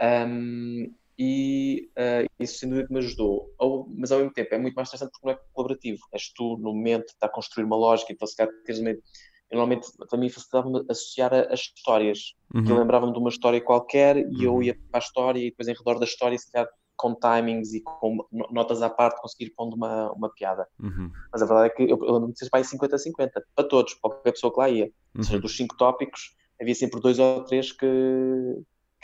Um, 0.01 0.93
e 1.17 1.89
uh, 1.97 2.29
isso 2.39 2.59
sem 2.59 2.69
dúvida 2.69 2.87
me 2.89 2.99
ajudou. 2.99 3.53
Ou, 3.57 3.87
mas 3.95 4.11
ao 4.11 4.19
mesmo 4.19 4.33
tempo 4.33 4.53
é 4.53 4.57
muito 4.57 4.75
mais 4.75 4.89
interessante 4.89 5.11
porque 5.11 5.27
não 5.27 5.33
é 5.33 5.39
colaborativo. 5.53 6.01
És 6.11 6.31
tu 6.33 6.57
no 6.57 6.73
momento, 6.73 7.07
está 7.07 7.27
a 7.27 7.29
construir 7.29 7.63
uma 7.65 7.77
lógica, 7.77 8.11
então 8.11 8.27
se 8.27 8.35
calhar 8.35 8.53
uma. 8.79 8.89
Eu, 8.89 9.59
normalmente, 9.59 9.87
para 10.09 10.19
mim, 10.19 10.27
facilitava-me 10.27 10.83
associar 10.89 11.33
a, 11.33 11.51
a 11.51 11.53
histórias. 11.53 12.33
Uhum. 12.53 12.67
Eu 12.67 12.79
lembrava-me 12.79 13.13
de 13.13 13.19
uma 13.19 13.29
história 13.29 13.61
qualquer 13.61 14.17
e 14.17 14.43
eu 14.43 14.55
uhum. 14.55 14.63
ia 14.63 14.75
para 14.91 14.99
a 14.99 15.03
história 15.03 15.39
e 15.39 15.51
depois, 15.51 15.67
em 15.67 15.73
redor 15.73 15.99
da 15.99 16.05
história, 16.05 16.37
se 16.37 16.51
calhar 16.51 16.67
com 16.97 17.13
timings 17.13 17.73
e 17.73 17.81
com 17.81 18.17
notas 18.51 18.81
à 18.81 18.89
parte, 18.89 19.21
conseguir 19.21 19.51
pondo 19.51 19.75
uma, 19.75 20.11
uma 20.13 20.29
piada. 20.33 20.67
Uhum. 20.79 21.11
Mas 21.31 21.41
a 21.41 21.45
verdade 21.45 21.67
é 21.67 21.69
que 21.69 21.83
eu, 21.83 21.89
eu 21.89 22.13
lembro-me 22.13 22.33
de 22.33 22.39
ser 22.39 22.49
para 22.49 22.61
50-50, 22.61 23.29
para 23.53 23.67
todos, 23.67 23.93
para 23.95 24.11
qualquer 24.11 24.31
pessoa 24.31 24.51
que 24.51 24.59
lá 24.59 24.69
ia. 24.69 24.91
Ou 25.15 25.23
seja, 25.23 25.35
uhum. 25.35 25.41
dos 25.41 25.55
cinco 25.55 25.77
tópicos, 25.77 26.35
havia 26.59 26.75
sempre 26.75 26.99
dois 26.99 27.19
ou 27.19 27.43
três 27.43 27.71
que, 27.71 27.85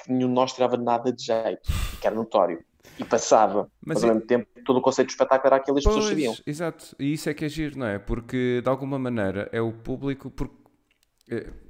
que 0.03 0.11
nenhum 0.11 0.27
de 0.27 0.33
nós 0.33 0.53
tirava 0.53 0.77
nada 0.77 1.11
de 1.11 1.23
jeito, 1.23 1.69
que 1.99 2.07
era 2.07 2.15
notório. 2.15 2.63
E 2.99 3.05
passava, 3.05 3.69
mas, 3.83 3.95
mas 3.95 4.03
ao 4.03 4.09
mesmo 4.09 4.27
tempo 4.27 4.47
todo 4.65 4.77
o 4.77 4.81
conceito 4.81 5.07
de 5.07 5.13
espetáculo 5.13 5.47
era 5.47 5.55
aquilo 5.57 5.75
que 5.75 5.79
as 5.79 5.85
pessoas 5.85 6.05
sabiam. 6.09 6.35
Exato, 6.45 6.95
e 6.99 7.13
isso 7.13 7.29
é 7.29 7.33
que 7.33 7.45
é 7.45 7.49
giro, 7.49 7.77
não 7.79 7.87
é? 7.87 7.97
Porque 7.99 8.61
de 8.61 8.69
alguma 8.69 8.99
maneira 8.99 9.49
é 9.51 9.61
o 9.61 9.71
público. 9.71 10.29
Porque, 10.29 10.55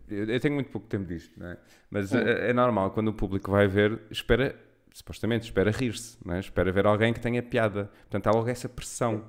eu 0.10 0.40
tenho 0.40 0.56
muito 0.56 0.70
pouco 0.70 0.88
tempo 0.88 1.06
disto, 1.06 1.40
não 1.40 1.48
é? 1.48 1.58
Mas 1.90 2.12
hum. 2.12 2.18
é, 2.18 2.50
é, 2.50 2.54
normal 2.54 2.92
quando 2.92 3.10
o 3.10 3.14
público 3.14 3.52
vai 3.52 3.68
ver, 3.68 4.02
espera, 4.10 4.60
supostamente, 4.94 5.46
espera 5.46 5.72
rir-se, 5.72 6.18
não 6.26 6.36
é? 6.36 6.40
espera 6.40 6.72
ver 6.72 6.86
alguém 6.86 7.14
que 7.14 7.20
tenha 7.20 7.42
piada. 7.42 7.90
Portanto, 8.10 8.28
há 8.28 8.32
logo 8.32 8.50
essa 8.50 8.68
pressão. 8.68 9.24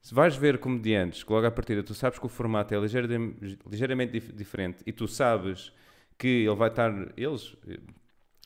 Se 0.00 0.14
vais 0.14 0.34
ver 0.36 0.58
comediantes 0.58 1.22
que 1.22 1.32
logo 1.32 1.46
à 1.46 1.50
partida 1.50 1.82
tu 1.82 1.94
sabes 1.94 2.18
que 2.18 2.26
o 2.26 2.28
formato 2.28 2.74
é 2.74 2.78
ligeiramente, 2.78 3.58
ligeiramente 3.68 4.20
diferente 4.32 4.82
e 4.86 4.92
tu 4.92 5.06
sabes 5.06 5.72
que 6.16 6.46
ele 6.46 6.54
vai 6.54 6.68
estar, 6.68 6.92
eles 7.16 7.56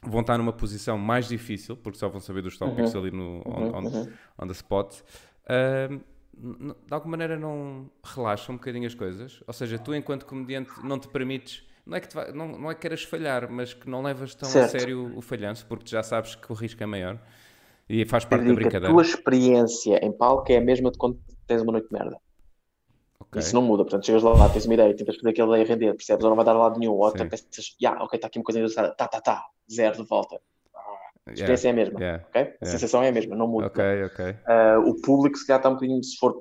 vão 0.03 0.21
estar 0.21 0.37
numa 0.37 0.53
posição 0.53 0.99
mais 0.99 1.29
difícil, 1.29 1.77
porque 1.77 1.99
só 1.99 2.09
vão 2.09 2.21
saber 2.21 2.43
dos 2.43 2.59
tópicos 2.59 2.95
uhum. 2.95 3.01
ali 3.01 3.11
no 3.11 3.43
on, 3.47 3.79
on, 3.79 3.85
uhum. 3.85 4.13
on 4.39 4.47
the 4.47 4.53
spot, 4.53 5.01
uh, 5.01 6.01
de 6.35 6.75
alguma 6.91 7.13
maneira 7.13 7.39
não 7.39 7.91
relaxa 8.03 8.51
um 8.51 8.57
bocadinho 8.57 8.87
as 8.87 8.95
coisas. 8.95 9.43
Ou 9.47 9.53
seja, 9.53 9.79
tu 9.79 9.95
enquanto 9.95 10.27
comediante 10.27 10.71
não 10.83 10.99
te 10.99 11.09
permites, 11.09 11.65
não 11.87 11.97
é 11.97 12.01
que, 12.01 12.13
vai, 12.15 12.33
não, 12.33 12.49
não 12.49 12.71
é 12.71 12.75
que 12.75 12.81
queiras 12.81 13.03
falhar, 13.03 13.51
mas 13.51 13.75
que 13.75 13.89
não 13.89 14.03
levas 14.03 14.35
tão 14.35 14.49
certo. 14.49 14.77
a 14.77 14.81
sério 14.81 15.17
o 15.17 15.21
falhanço, 15.21 15.67
porque 15.67 15.89
já 15.89 16.03
sabes 16.03 16.35
que 16.35 16.51
o 16.51 16.55
risco 16.55 16.83
é 16.83 16.87
maior 16.87 17.19
e 17.89 18.05
faz 18.07 18.25
parte 18.25 18.47
da 18.47 18.55
brincadeira. 18.55 18.89
A 18.89 18.91
tua 18.91 19.03
experiência 19.03 19.99
em 20.05 20.13
palco 20.13 20.51
é 20.51 20.57
a 20.57 20.61
mesma 20.61 20.91
de 20.91 20.99
quando 20.99 21.19
tens 21.47 21.61
uma 21.61 21.73
noite 21.73 21.89
de 21.89 21.93
merda. 21.93 22.17
Okay. 23.29 23.41
Isso 23.41 23.55
não 23.55 23.63
muda, 23.63 23.85
portanto, 23.85 24.07
chegas 24.07 24.23
lá, 24.23 24.49
tens 24.49 24.65
uma 24.67 24.75
ideia, 24.75 24.95
tentas 24.95 25.17
fazer 25.17 25.31
aquela 25.31 25.59
ideia 25.59 25.69
render, 25.69 25.95
percebes? 25.95 26.25
Ou 26.25 26.31
não 26.31 26.37
vai 26.37 26.45
dar 26.45 26.53
lado 26.53 26.79
nenhum, 26.79 26.93
ou 26.93 27.07
até 27.07 27.25
pensas, 27.25 27.77
yeah, 27.81 28.03
ok, 28.03 28.17
está 28.17 28.29
aqui 28.29 28.39
uma 28.39 28.45
coisa 28.45 28.59
engraçada, 28.59 28.95
tá, 28.95 29.09
tá, 29.09 29.21
tá, 29.21 29.47
zero 29.71 29.97
de 29.97 30.09
volta. 30.09 30.41
A 31.27 31.33
experiência 31.33 31.69
yeah. 31.69 31.81
é 31.81 31.83
a 31.83 31.85
mesma, 31.85 32.01
yeah. 32.01 32.25
ok? 32.29 32.41
Yeah. 32.41 32.59
A 32.61 32.67
sensação 32.67 33.03
é 33.03 33.09
a 33.09 33.13
mesma, 33.13 33.37
não 33.37 33.47
muda. 33.47 33.67
Uh, 34.33 34.91
o 34.91 35.01
público, 35.01 35.37
se 35.39 35.47
calhar, 35.47 35.61
está 35.61 35.69
um 35.69 35.75
bocadinho, 35.75 36.03
se 36.03 36.17
for 36.17 36.37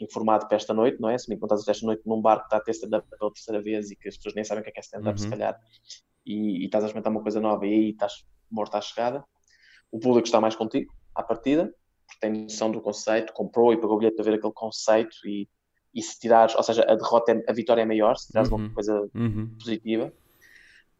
informado 0.00 0.46
para 0.48 0.56
esta 0.56 0.74
noite, 0.74 1.00
não 1.00 1.08
é? 1.08 1.16
Se 1.16 1.28
me 1.28 1.36
encontrares 1.36 1.66
esta 1.66 1.86
noite 1.86 2.02
num 2.04 2.20
bar 2.20 2.38
que 2.38 2.46
está 2.46 2.56
a 2.56 2.60
ter 2.60 2.72
stand-up 2.72 3.06
pela 3.08 3.32
terceira 3.32 3.62
vez 3.62 3.90
e 3.90 3.96
que 3.96 4.08
as 4.08 4.16
pessoas 4.16 4.34
nem 4.34 4.44
sabem 4.44 4.62
o 4.62 4.64
que 4.64 4.70
é, 4.70 4.72
é 4.76 4.80
stand-up, 4.80 5.18
uhum. 5.18 5.24
se 5.24 5.30
calhar, 5.30 5.56
e, 6.26 6.62
e, 6.62 6.64
estás 6.64 6.82
a 6.82 6.86
experimentar 6.88 7.12
uma 7.12 7.22
coisa 7.22 7.40
nova 7.40 7.66
e 7.66 7.72
aí 7.72 7.90
estás 7.90 8.24
morto 8.50 8.74
à 8.74 8.80
chegada, 8.80 9.24
o 9.90 9.98
público 10.00 10.26
está 10.26 10.40
mais 10.40 10.56
contigo, 10.56 10.92
à 11.14 11.22
partida, 11.22 11.72
porque 12.06 12.20
tem 12.20 12.42
noção 12.42 12.70
do 12.70 12.80
conceito, 12.80 13.32
comprou 13.32 13.72
e 13.72 13.76
pagou 13.76 13.96
o 13.96 13.98
bilhete 13.98 14.16
para 14.16 14.24
ver 14.24 14.34
aquele 14.34 14.52
conceito 14.52 15.16
e 15.24 15.48
e 15.94 16.02
se 16.02 16.18
tirares, 16.18 16.54
ou 16.56 16.62
seja, 16.62 16.82
a 16.82 16.94
derrota, 16.94 17.32
é, 17.32 17.50
a 17.50 17.52
vitória 17.52 17.82
é 17.82 17.84
maior, 17.84 18.16
se 18.16 18.28
tirares 18.28 18.50
uhum. 18.50 18.58
uma 18.58 18.70
coisa 18.70 19.08
uhum. 19.14 19.48
positiva. 19.58 20.12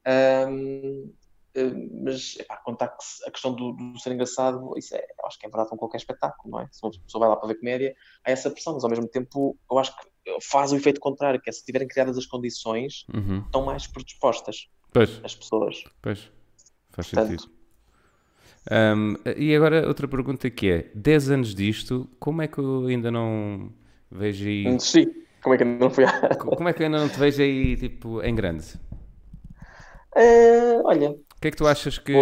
Um, 0.06 1.12
eh, 1.54 1.72
mas 2.02 2.36
epá, 2.38 2.56
contar 2.56 2.96
a 3.26 3.30
questão 3.30 3.54
do, 3.54 3.72
do, 3.72 3.98
ser 3.98 4.12
engraçado, 4.12 4.76
isso 4.76 4.94
é, 4.94 5.06
acho 5.24 5.38
que 5.38 5.46
é 5.46 5.48
verdade 5.48 5.70
com 5.70 5.76
qualquer 5.76 5.98
espetáculo, 5.98 6.52
não 6.52 6.60
é? 6.60 6.68
Se 6.70 6.84
uma 6.84 6.90
pessoa 6.90 7.20
vai 7.20 7.28
lá 7.28 7.36
para 7.36 7.48
ver 7.48 7.54
comédia, 7.54 7.96
há 8.24 8.30
essa 8.30 8.50
pressão, 8.50 8.74
mas 8.74 8.82
ao 8.82 8.90
mesmo 8.90 9.06
tempo 9.06 9.56
eu 9.70 9.78
acho 9.78 9.96
que 9.96 10.06
faz 10.42 10.72
o 10.72 10.76
efeito 10.76 11.00
contrário, 11.00 11.40
que 11.40 11.48
é 11.48 11.52
se 11.52 11.60
estiverem 11.60 11.86
criadas 11.86 12.18
as 12.18 12.26
condições, 12.26 13.06
uhum. 13.14 13.40
estão 13.40 13.64
mais 13.64 13.86
predispostas 13.86 14.68
pois. 14.92 15.20
as 15.24 15.34
pessoas. 15.34 15.84
Pois, 16.02 16.30
faz 16.90 17.08
Portanto, 17.08 17.40
sentido. 17.40 17.54
Um, 18.70 19.14
e 19.36 19.54
agora 19.54 19.86
outra 19.86 20.08
pergunta 20.08 20.50
que 20.50 20.70
é: 20.70 20.90
10 20.94 21.30
anos 21.30 21.54
disto, 21.54 22.10
como 22.18 22.42
é 22.42 22.48
que 22.48 22.58
eu 22.58 22.86
ainda 22.86 23.10
não 23.10 23.70
Vejo 24.10 24.46
aí. 24.46 24.64
Insisti. 24.66 25.24
Como 25.42 25.54
é 25.54 25.58
que 25.58 25.64
ainda 25.64 25.84
não 25.84 25.90
fui. 25.90 26.04
Como 26.56 26.68
é 26.68 26.72
que 26.72 26.82
ainda 26.82 26.98
não 26.98 27.08
te 27.08 27.18
vejo 27.18 27.42
aí, 27.42 27.76
tipo, 27.76 28.22
em 28.22 28.34
grande? 28.34 28.78
Uh, 30.16 30.80
olha. 30.84 31.10
O 31.10 31.40
que 31.40 31.48
é 31.48 31.50
que 31.50 31.56
tu 31.56 31.66
achas 31.66 31.98
que. 31.98 32.14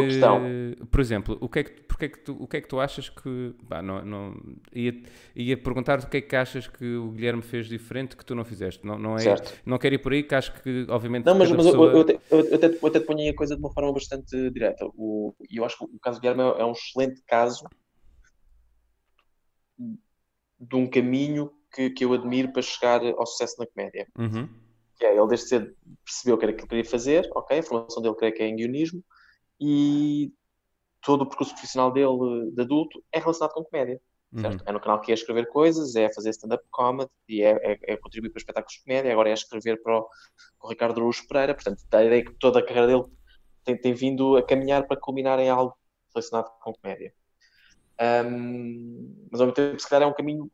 Por 0.90 1.00
exemplo, 1.00 1.38
o 1.40 1.48
que 1.48 1.58
é 1.60 1.64
que, 1.64 1.82
porque 1.82 2.06
é 2.06 2.08
que 2.08 2.18
tu, 2.18 2.36
o 2.40 2.48
que 2.48 2.56
é 2.56 2.60
que 2.60 2.66
tu 2.66 2.80
achas 2.80 3.08
que. 3.08 3.54
Bah, 3.62 3.80
não, 3.80 4.04
não, 4.04 4.34
ia, 4.74 5.00
ia 5.36 5.56
perguntar 5.56 6.00
o 6.00 6.08
que 6.08 6.16
é 6.16 6.20
que 6.20 6.34
achas 6.34 6.66
que 6.66 6.96
o 6.96 7.12
Guilherme 7.12 7.42
fez 7.42 7.68
diferente 7.68 8.16
que 8.16 8.24
tu 8.24 8.34
não 8.34 8.44
fizeste. 8.44 8.84
Não, 8.84 8.98
não, 8.98 9.14
é, 9.14 9.20
certo. 9.20 9.60
não 9.64 9.78
quero 9.78 9.94
ir 9.94 9.98
por 9.98 10.12
aí, 10.12 10.24
que 10.24 10.34
acho 10.34 10.52
que, 10.60 10.86
obviamente. 10.88 11.26
Não, 11.26 11.36
mas, 11.36 11.50
mas 11.50 11.66
pessoa... 11.66 11.92
eu, 11.92 12.00
eu, 12.00 12.20
eu, 12.30 12.46
eu, 12.46 12.54
até, 12.56 12.66
eu 12.66 12.88
até 12.88 12.98
te 12.98 13.06
ponho 13.06 13.30
a 13.30 13.36
coisa 13.36 13.54
de 13.54 13.62
uma 13.62 13.72
forma 13.72 13.92
bastante 13.92 14.50
direta. 14.50 14.84
E 15.48 15.58
eu 15.58 15.64
acho 15.64 15.78
que 15.78 15.84
o 15.84 16.00
caso 16.00 16.18
do 16.18 16.22
Guilherme 16.22 16.42
é, 16.42 16.62
é 16.62 16.64
um 16.64 16.72
excelente 16.72 17.22
caso 17.24 17.64
de 19.78 20.76
um 20.76 20.86
caminho 20.88 21.52
que, 21.72 21.90
que 21.90 22.04
eu 22.04 22.12
admiro 22.12 22.52
para 22.52 22.62
chegar 22.62 23.00
ao 23.04 23.26
sucesso 23.26 23.56
na 23.58 23.66
comédia. 23.66 24.06
Uhum. 24.18 24.48
Que 24.96 25.06
é, 25.06 25.16
ele 25.16 25.26
desde 25.28 25.48
cedo 25.48 25.76
percebeu 26.04 26.38
que 26.38 26.44
era 26.44 26.52
que 26.52 26.66
queria 26.66 26.84
fazer, 26.84 27.28
ok, 27.34 27.58
a 27.58 27.62
formação 27.62 28.02
dele 28.02 28.14
creio 28.14 28.34
que 28.34 28.42
é 28.42 28.46
em 28.46 28.56
guionismo, 28.56 29.02
e 29.60 30.32
todo 31.00 31.22
o 31.22 31.26
percurso 31.26 31.52
profissional 31.52 31.92
dele 31.92 32.50
de 32.52 32.62
adulto 32.62 33.02
é 33.12 33.18
relacionado 33.18 33.52
com 33.52 33.64
comédia. 33.64 34.00
Uhum. 34.32 34.56
É 34.64 34.72
no 34.72 34.80
canal 34.80 35.00
que 35.00 35.10
é 35.10 35.14
escrever 35.14 35.46
coisas, 35.48 35.94
é 35.94 36.12
fazer 36.12 36.30
stand-up 36.30 36.64
comedy, 36.70 37.10
e 37.28 37.42
é, 37.42 37.50
é, 37.62 37.78
é, 37.92 37.96
contribuir 37.96 38.30
para 38.30 38.40
espetáculos 38.40 38.74
de 38.74 38.84
comédia, 38.84 39.12
agora 39.12 39.28
é 39.28 39.32
escrever 39.34 39.82
para 39.82 39.98
o, 39.98 40.02
para 40.02 40.66
o 40.66 40.68
Ricardo 40.68 40.98
Araújo 40.98 41.26
Pereira, 41.28 41.54
portanto, 41.54 41.82
a 41.92 42.04
ideia 42.04 42.24
que 42.24 42.34
toda 42.34 42.60
a 42.60 42.64
carreira 42.64 42.86
dele 42.86 43.04
tem, 43.64 43.76
tem 43.76 43.92
vindo 43.92 44.36
a 44.36 44.42
caminhar 44.42 44.86
para 44.86 44.96
culminar 44.96 45.38
em 45.38 45.50
algo 45.50 45.74
relacionado 46.14 46.50
com 46.60 46.72
comédia. 46.72 47.12
Um, 48.00 49.28
mas 49.30 49.40
ao 49.40 49.46
mesmo 49.46 49.54
tempo, 49.54 49.78
se 49.78 49.88
calhar 49.88 50.08
é 50.08 50.10
um 50.10 50.14
caminho 50.14 50.50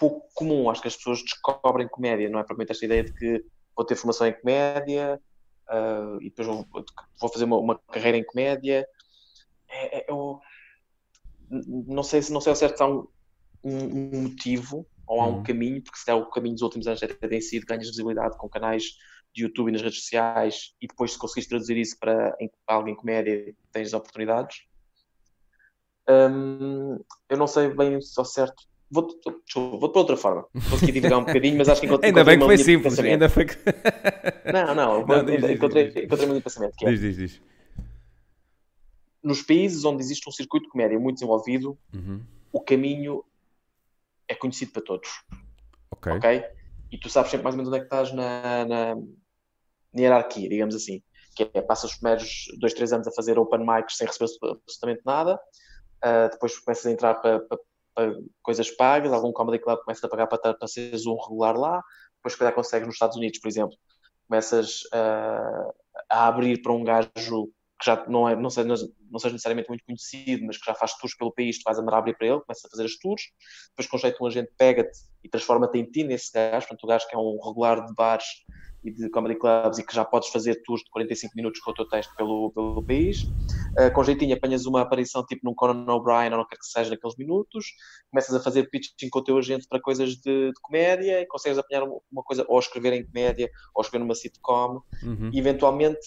pouco 0.00 0.26
comum. 0.34 0.70
Acho 0.70 0.80
que 0.80 0.88
as 0.88 0.96
pessoas 0.96 1.22
descobrem 1.22 1.86
comédia, 1.86 2.30
não 2.30 2.40
é 2.40 2.42
propriamente 2.42 2.72
esta 2.72 2.86
ideia 2.86 3.04
de 3.04 3.12
que 3.12 3.44
vou 3.76 3.84
ter 3.84 3.94
formação 3.94 4.26
em 4.26 4.32
comédia 4.32 5.20
uh, 5.68 6.20
e 6.22 6.30
depois 6.30 6.48
vou, 6.48 6.66
vou 7.20 7.30
fazer 7.30 7.44
uma, 7.44 7.58
uma, 7.58 7.78
carreira 7.92 8.16
em 8.16 8.24
comédia. 8.24 8.86
É, 9.68 9.98
é, 9.98 10.10
eu 10.10 10.40
não 11.50 12.02
sei 12.02 12.22
se 12.22 12.32
não 12.32 12.40
sei 12.40 12.50
ao 12.50 12.56
certo 12.56 12.78
se 12.78 12.82
há 12.82 12.86
um, 12.86 13.06
um, 13.62 14.22
motivo 14.22 14.86
ou 15.06 15.20
há 15.20 15.26
um 15.26 15.36
uhum. 15.36 15.42
caminho, 15.42 15.82
porque 15.82 15.98
se 15.98 16.06
der 16.06 16.14
o 16.14 16.30
caminho 16.30 16.54
dos 16.54 16.62
últimos 16.62 16.86
anos 16.86 17.02
até 17.02 17.28
tem 17.28 17.40
sido 17.40 17.66
ganhas 17.66 17.88
visibilidade 17.88 18.38
com 18.38 18.48
canais 18.48 18.84
de 19.34 19.42
YouTube 19.42 19.68
e 19.68 19.72
nas 19.72 19.82
redes 19.82 20.00
sociais 20.00 20.74
e 20.80 20.86
depois 20.86 21.12
se 21.12 21.18
conseguires 21.18 21.48
traduzir 21.48 21.76
isso 21.76 21.96
para, 21.98 22.34
em, 22.40 22.50
para 22.66 22.76
alguém 22.76 22.94
em 22.94 22.96
comédia 22.96 23.54
tens 23.70 23.92
oportunidades. 23.92 24.64
Eu 26.06 27.36
não 27.36 27.46
sei 27.46 27.68
bem 27.72 28.00
se 28.00 28.18
ao 28.18 28.24
certo 28.24 28.69
Vou, 28.90 29.06
desculpa, 29.06 29.76
vou 29.78 29.88
para 29.88 30.00
outra 30.00 30.16
forma. 30.16 30.46
Vou 30.52 30.76
aqui 30.76 30.90
divagar 30.90 31.18
um 31.18 31.24
bocadinho, 31.24 31.56
mas 31.56 31.68
acho 31.68 31.80
que 31.80 31.86
encontrei. 31.86 32.10
Ainda 32.10 32.24
bem 32.24 32.38
que 32.38 32.44
foi 32.44 32.58
simples. 32.58 32.98
Ainda 32.98 33.28
foi 33.28 33.46
não, 34.52 34.74
não, 34.74 35.06
não 35.06 35.24
diz, 35.24 35.44
encontrei, 35.48 35.88
diz, 35.88 36.04
encontrei 36.04 36.28
de 36.28 36.40
pensamento. 36.40 36.76
Que 36.76 36.86
é, 36.86 36.90
diz, 36.90 37.00
diz, 37.00 37.16
diz. 37.16 37.42
Nos 39.22 39.42
países 39.42 39.84
onde 39.84 40.02
existe 40.02 40.28
um 40.28 40.32
circuito 40.32 40.66
de 40.66 40.72
comédia 40.72 40.98
muito 40.98 41.16
desenvolvido, 41.16 41.78
uhum. 41.94 42.20
o 42.52 42.60
caminho 42.60 43.24
é 44.26 44.34
conhecido 44.34 44.72
para 44.72 44.82
todos. 44.82 45.08
Ok. 45.92 46.12
okay? 46.14 46.44
E 46.90 46.98
tu 46.98 47.08
sabes 47.08 47.30
sempre 47.30 47.44
mais 47.44 47.54
ou 47.54 47.58
menos 47.58 47.68
onde 47.68 47.76
é 47.76 47.80
que 47.80 47.86
estás 47.86 48.12
na, 48.12 48.64
na, 48.64 48.94
na 48.96 50.00
hierarquia, 50.00 50.48
digamos 50.48 50.74
assim. 50.74 51.00
Que 51.36 51.48
é, 51.54 51.62
passas 51.62 51.92
os 51.92 51.96
primeiros 51.96 52.46
dois, 52.58 52.74
três 52.74 52.92
anos 52.92 53.06
a 53.06 53.12
fazer 53.12 53.38
open 53.38 53.60
mics 53.60 53.96
sem 53.96 54.06
receber 54.06 54.32
absolutamente 54.42 55.02
nada. 55.06 55.38
Uh, 56.04 56.30
depois 56.32 56.58
começas 56.58 56.86
a 56.86 56.90
entrar 56.90 57.14
para, 57.14 57.38
para 57.40 57.58
coisas 58.42 58.70
pagas, 58.70 59.12
algum 59.12 59.32
comedy 59.32 59.58
club 59.58 59.78
começa 59.84 60.06
a 60.06 60.10
pagar 60.10 60.26
para, 60.26 60.54
para 60.54 60.68
seres 60.68 61.06
um 61.06 61.16
regular 61.16 61.56
lá, 61.56 61.82
depois 62.16 62.32
se 62.32 62.38
calhar 62.38 62.54
consegues 62.54 62.86
nos 62.86 62.96
Estados 62.96 63.16
Unidos, 63.16 63.38
por 63.38 63.48
exemplo, 63.48 63.76
começas 64.28 64.82
uh, 64.94 65.72
a 66.08 66.26
abrir 66.26 66.62
para 66.62 66.72
um 66.72 66.84
gajo 66.84 67.50
que 67.80 67.86
já 67.86 68.04
não 68.06 68.28
é, 68.28 68.36
não 68.36 68.50
sei, 68.50 68.64
não 68.64 68.76
seja 68.76 69.32
necessariamente 69.32 69.70
muito 69.70 69.84
conhecido, 69.84 70.44
mas 70.44 70.58
que 70.58 70.66
já 70.66 70.74
faz 70.74 70.94
tours 70.98 71.16
pelo 71.16 71.32
país, 71.32 71.58
tu 71.58 71.62
vais 71.64 71.78
andar 71.78 71.94
a 71.94 71.98
abrir 71.98 72.16
para 72.16 72.26
ele, 72.26 72.40
começas 72.40 72.64
a 72.66 72.68
fazer 72.68 72.84
as 72.84 72.96
tours, 72.98 73.22
depois 73.70 73.88
com 73.88 73.96
jeito 73.96 74.22
um 74.22 74.26
agente 74.26 74.52
pega-te 74.58 74.98
e 75.24 75.28
transforma-te 75.28 75.78
em 75.78 75.84
ti 75.84 76.04
nesse 76.04 76.30
gajo, 76.30 76.66
portanto 76.66 76.84
o 76.84 76.86
gajo 76.86 77.08
que 77.08 77.14
é 77.14 77.18
um 77.18 77.38
regular 77.42 77.86
de 77.86 77.94
bares 77.94 78.26
e 78.82 78.90
de 78.90 79.10
comedy 79.10 79.38
clubs 79.38 79.78
e 79.78 79.86
que 79.86 79.94
já 79.94 80.04
podes 80.04 80.28
fazer 80.30 80.62
tours 80.64 80.82
de 80.82 80.90
45 80.90 81.32
minutos 81.36 81.60
com 81.60 81.70
o 81.70 81.74
teu 81.74 81.88
texto 81.88 82.14
pelo, 82.16 82.50
pelo 82.52 82.82
país. 82.82 83.22
Uh, 83.78 83.92
com 83.94 84.02
jeitinho 84.02 84.34
apanhas 84.34 84.66
uma 84.66 84.80
aparição 84.80 85.24
tipo 85.24 85.42
num 85.44 85.54
Conan 85.54 85.92
O'Brien 85.92 86.32
ou 86.32 86.38
não 86.38 86.46
quer 86.46 86.56
que 86.56 86.66
seja 86.66 86.90
naqueles 86.90 87.16
minutos, 87.16 87.66
começas 88.10 88.34
a 88.34 88.40
fazer 88.40 88.68
pitching 88.70 89.08
com 89.10 89.18
o 89.18 89.24
teu 89.24 89.38
agente 89.38 89.66
para 89.68 89.80
coisas 89.80 90.14
de, 90.16 90.48
de 90.48 90.60
comédia 90.62 91.20
e 91.20 91.26
consegues 91.26 91.58
apanhar 91.58 91.84
uma 91.84 92.22
coisa 92.22 92.44
ou 92.48 92.58
escrever 92.58 92.92
em 92.92 93.06
comédia 93.06 93.50
ou 93.74 93.82
escrever 93.82 94.04
numa 94.04 94.14
sitcom 94.14 94.80
Uhum. 95.02 95.30
e 95.32 95.38
eventualmente 95.38 96.00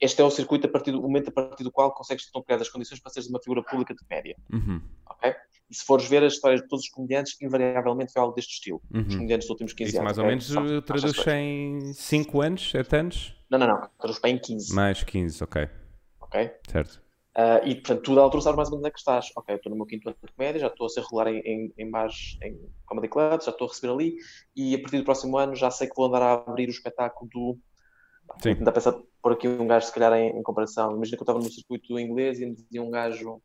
este 0.00 0.20
é 0.20 0.24
o 0.24 0.30
circuito 0.30 0.66
a 0.66 0.70
partir 0.70 0.92
do 0.92 1.00
momento 1.00 1.28
a 1.28 1.32
partir 1.32 1.64
do 1.64 1.70
qual 1.72 1.92
consegues 1.92 2.26
então 2.28 2.42
criar 2.42 2.60
as 2.60 2.68
condições 2.68 3.00
para 3.00 3.12
seres 3.12 3.28
uma 3.28 3.40
figura 3.40 3.62
pública 3.62 3.94
de 3.94 4.00
comédia, 4.04 4.36
Uhum. 4.52 4.80
ok? 5.08 5.34
E 5.68 5.74
se 5.74 5.84
fores 5.84 6.06
ver 6.08 6.22
as 6.22 6.34
histórias 6.34 6.60
de 6.62 6.68
todos 6.68 6.84
os 6.84 6.90
comediantes, 6.90 7.36
invariavelmente 7.42 8.12
foi 8.12 8.22
algo 8.22 8.34
deste 8.34 8.52
estilo. 8.54 8.80
Os 8.90 8.98
Uhum. 9.00 9.08
comediantes 9.18 9.46
dos 9.46 9.50
últimos 9.50 9.72
15 9.72 9.88
Isso 9.90 9.98
anos. 9.98 10.04
mais 10.04 10.18
ou 10.18 10.24
menos 10.26 10.50
uh, 10.50 10.52
são 10.54 10.82
traduz 10.82 11.26
em 11.26 11.92
5 11.92 12.40
anos, 12.40 12.70
7 12.70 12.96
anos? 12.96 13.36
Não, 13.50 13.58
não, 13.58 13.66
não. 13.66 13.88
Traduz 13.98 14.18
para 14.20 14.30
em 14.30 14.38
15, 14.38 14.72
Mais 14.74 15.02
15, 15.02 15.42
ok. 15.42 15.68
ok? 16.20 16.50
Certo. 16.70 17.02
Ah, 17.38 17.60
e, 17.64 17.74
portanto, 17.74 18.00
tu 18.02 18.14
da 18.14 18.22
altura 18.22 18.42
mais 18.54 18.68
ou 18.70 18.76
menos 18.76 18.78
onde 18.78 18.88
é 18.88 18.90
que 18.90 18.98
estás. 18.98 19.26
Ok, 19.36 19.52
eu 19.54 19.56
estou 19.56 19.68
no 19.70 19.76
meu 19.76 19.84
quinto 19.84 20.08
ano 20.08 20.16
de 20.24 20.32
comédia, 20.32 20.58
já 20.60 20.68
estou 20.68 20.86
a 20.86 20.88
ser 20.88 21.02
regular 21.02 21.26
em, 21.28 21.38
em, 21.40 21.72
em 21.76 21.90
bares, 21.90 22.38
em 22.42 22.58
comedy 22.86 23.08
clubs, 23.08 23.44
já 23.44 23.50
estou 23.50 23.66
a 23.66 23.70
receber 23.70 23.92
ali, 23.92 24.16
e 24.56 24.74
a 24.74 24.80
partir 24.80 24.96
do 24.98 25.04
próximo 25.04 25.36
ano 25.36 25.54
já 25.54 25.70
sei 25.70 25.86
que 25.86 25.94
vou 25.94 26.06
andar 26.06 26.22
a 26.22 26.32
abrir 26.34 26.66
o 26.68 26.70
espetáculo 26.70 27.28
do... 27.30 27.58
Sim. 28.42 28.54
Tentar 28.56 28.72
pensar 28.72 28.94
por 29.22 29.32
aqui 29.32 29.48
um 29.48 29.66
gajo, 29.66 29.86
se 29.86 29.92
calhar, 29.92 30.12
em, 30.14 30.38
em 30.38 30.42
comparação. 30.42 30.92
Imagina 30.94 31.16
que 31.16 31.22
eu 31.22 31.24
estava 31.24 31.38
no 31.38 31.48
circuito 31.50 31.98
inglês 31.98 32.40
e 32.40 32.46
me 32.46 32.54
dizia 32.54 32.82
um 32.82 32.90
gajo... 32.90 33.40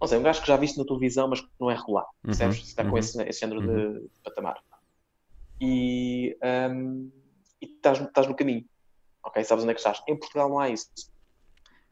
Não 0.00 0.08
sei, 0.08 0.18
um 0.18 0.22
gajo 0.22 0.40
que 0.42 0.48
já 0.48 0.56
viste 0.56 0.76
na 0.78 0.84
televisão, 0.84 1.28
mas 1.28 1.40
que 1.40 1.48
não 1.60 1.70
é 1.70 1.74
regular. 1.74 2.06
Percebes? 2.22 2.58
Uhum, 2.58 2.64
Está 2.64 2.82
com 2.84 2.90
uhum, 2.90 2.98
esse, 2.98 3.22
esse 3.22 3.40
género 3.40 3.60
de, 3.62 4.00
de 4.00 4.20
patamar. 4.24 4.60
E, 5.60 6.36
e 7.60 7.66
estás, 7.66 8.00
estás 8.00 8.26
no 8.26 8.34
caminho. 8.34 8.64
Ok? 9.24 9.44
Sabes 9.44 9.62
onde 9.62 9.70
é 9.70 9.74
que 9.74 9.80
estás. 9.80 10.02
Em 10.08 10.18
Portugal 10.18 10.48
não 10.48 10.58
há 10.58 10.68
isso. 10.68 10.88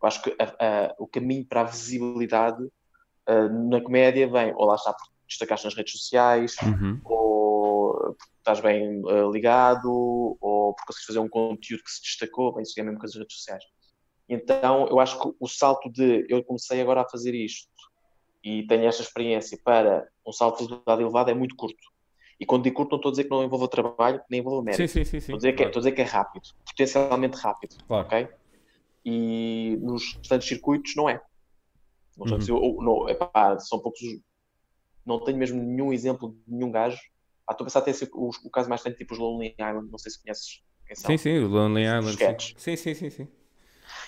Eu 0.02 0.08
acho 0.08 0.22
que 0.22 0.34
a- 0.40 0.56
a- 0.88 0.94
o 0.98 1.06
caminho 1.06 1.46
para 1.46 1.60
a 1.60 1.64
visibilidade 1.64 2.66
ah, 3.26 3.48
na 3.48 3.80
comédia 3.80 4.28
vem, 4.28 4.52
ou 4.56 4.64
lá 4.64 4.74
está, 4.74 4.92
porque 4.92 5.12
destacaste 5.28 5.66
nas 5.66 5.74
redes 5.76 5.92
sociais, 5.92 6.56
Uhum. 6.64 7.00
ou 7.04 7.19
estás 8.40 8.60
bem 8.60 9.02
ah, 9.06 9.30
ligado, 9.32 9.88
ou 10.40 10.74
porque 10.74 10.86
consegues 10.88 11.06
fazer 11.06 11.18
um 11.20 11.28
conteúdo 11.28 11.82
que 11.84 11.90
se 11.90 12.02
destacou, 12.02 12.52
bem, 12.54 12.62
isso 12.62 12.78
é 12.78 12.82
mesmo 12.82 12.98
com 12.98 13.06
as 13.06 13.14
redes 13.14 13.36
sociais. 13.36 13.64
Então, 14.28 14.86
eu 14.88 15.00
acho 15.00 15.20
que 15.20 15.36
o 15.40 15.48
salto 15.48 15.90
de 15.90 16.26
eu 16.28 16.42
comecei 16.44 16.80
agora 16.80 17.02
a 17.02 17.08
fazer 17.08 17.34
isto 17.34 17.68
e 18.42 18.66
tenho 18.66 18.84
esta 18.86 19.02
experiência 19.02 19.58
para 19.64 20.08
um 20.26 20.32
salto 20.32 20.58
de 20.58 20.64
visibilidade 20.64 21.02
elevado 21.02 21.30
é 21.30 21.34
muito 21.34 21.56
curto. 21.56 21.76
E 22.38 22.46
quando 22.46 22.62
digo 22.62 22.76
curto, 22.76 22.92
não 22.92 22.96
estou 22.98 23.10
a 23.10 23.12
dizer 23.12 23.24
que 23.24 23.30
não 23.30 23.44
envolva 23.44 23.68
trabalho, 23.68 24.22
nem 24.30 24.40
envolva 24.40 24.62
mérito. 24.62 24.88
Sim, 24.88 24.88
sim, 24.88 25.04
sim. 25.04 25.20
sim. 25.20 25.34
Estou 25.34 25.34
a, 25.34 25.38
dizer 25.38 25.52
que, 25.52 25.62
é- 25.62 25.66
estou 25.66 25.80
a 25.80 25.82
dizer 25.82 25.92
que 25.92 26.00
é 26.00 26.04
rápido, 26.04 26.42
potencialmente 26.66 27.36
rápido, 27.36 27.76
Claro. 27.86 28.06
ok? 28.06 28.28
E 29.04 29.76
nos 29.80 30.14
restantes 30.16 30.48
circuitos 30.48 30.94
não 30.96 31.08
é. 31.08 31.20
Nos 32.16 32.48
Uhum. 32.48 32.56
eu- 32.56 32.82
não, 32.82 33.08
epá, 33.08 33.58
são 33.58 33.78
poucos. 33.80 34.00
os- 34.00 34.20
Não 35.04 35.18
tenho 35.24 35.38
mesmo 35.38 35.60
nenhum 35.62 35.92
exemplo 35.92 36.30
de 36.30 36.38
nenhum 36.46 36.70
gajo. 36.70 37.00
Ah, 37.50 37.52
estou 37.52 37.64
a 37.64 37.66
pensar 37.66 37.80
até 37.80 37.92
se 37.92 38.08
o, 38.12 38.30
o 38.44 38.50
caso 38.50 38.68
mais 38.68 38.80
tem 38.80 38.92
tipo 38.92 39.12
os 39.12 39.18
Lonely 39.18 39.56
Island, 39.58 39.90
não 39.90 39.98
sei 39.98 40.12
se 40.12 40.22
conheces. 40.22 40.62
Sim, 40.94 41.16
sim, 41.16 41.38
o 41.38 41.48
Lonely 41.48 41.82
Island. 41.82 42.16
sim. 42.16 42.54
Sim, 42.56 42.76
sim, 42.76 42.94
sim, 42.94 43.10
sim. 43.10 43.28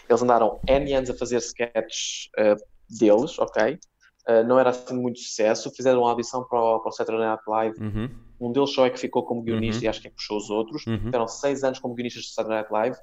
Eles 0.09 0.23
andaram 0.23 0.61
N 0.69 0.93
anos 0.95 1.11
a 1.11 1.15
fazer 1.15 1.39
sketches 1.39 2.29
uh, 2.39 2.55
deles, 2.89 3.37
ok? 3.41 3.81
Uh, 4.29 4.45
não 4.47 4.61
era 4.61 4.71
assim 4.71 4.95
muito 4.95 5.19
sucesso. 5.19 5.73
Fizeram 5.75 6.03
uma 6.03 6.11
audição 6.11 6.45
para 6.45 6.57
o, 6.57 6.79
para 6.79 6.89
o 6.91 6.93
Saturday 6.93 7.27
Night 7.27 7.43
Live. 7.49 7.81
Uhum. 7.81 8.11
Um 8.41 8.53
deles 8.53 8.73
só 8.73 8.87
é 8.87 8.91
que 8.91 9.01
ficou 9.01 9.25
como 9.25 9.43
guionista 9.43 9.81
Uhum. 9.81 9.87
e 9.87 9.89
acho 9.89 10.01
que 10.01 10.07
é 10.07 10.11
que 10.11 10.17
puxou 10.17 10.37
os 10.37 10.49
outros. 10.49 10.87
Uhum. 10.87 10.99
Tiveram 10.99 11.27
seis 11.27 11.65
anos 11.65 11.81
como 11.81 11.95
guionistas 11.97 12.23
de 12.23 12.33
Saturday 12.35 12.61
Night 12.61 12.73
Live. 12.73 12.97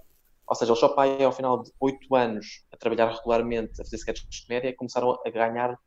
Ou 0.47 0.55
seja, 0.55 0.71
eles 0.71 0.79
só 0.79 0.95
aí, 0.97 1.21
ao 1.21 1.33
final 1.33 1.61
de 1.61 1.69
oito 1.81 2.15
anos 2.15 2.63
a 2.71 2.77
trabalhar 2.77 3.11
regularmente, 3.13 3.73
a 3.81 3.83
fazer 3.83 3.97
sketches 3.97 4.25
de 4.29 4.47
comédia, 4.47 4.73
começaram 4.73 5.19
a 5.25 5.29
ganhar 5.29 5.77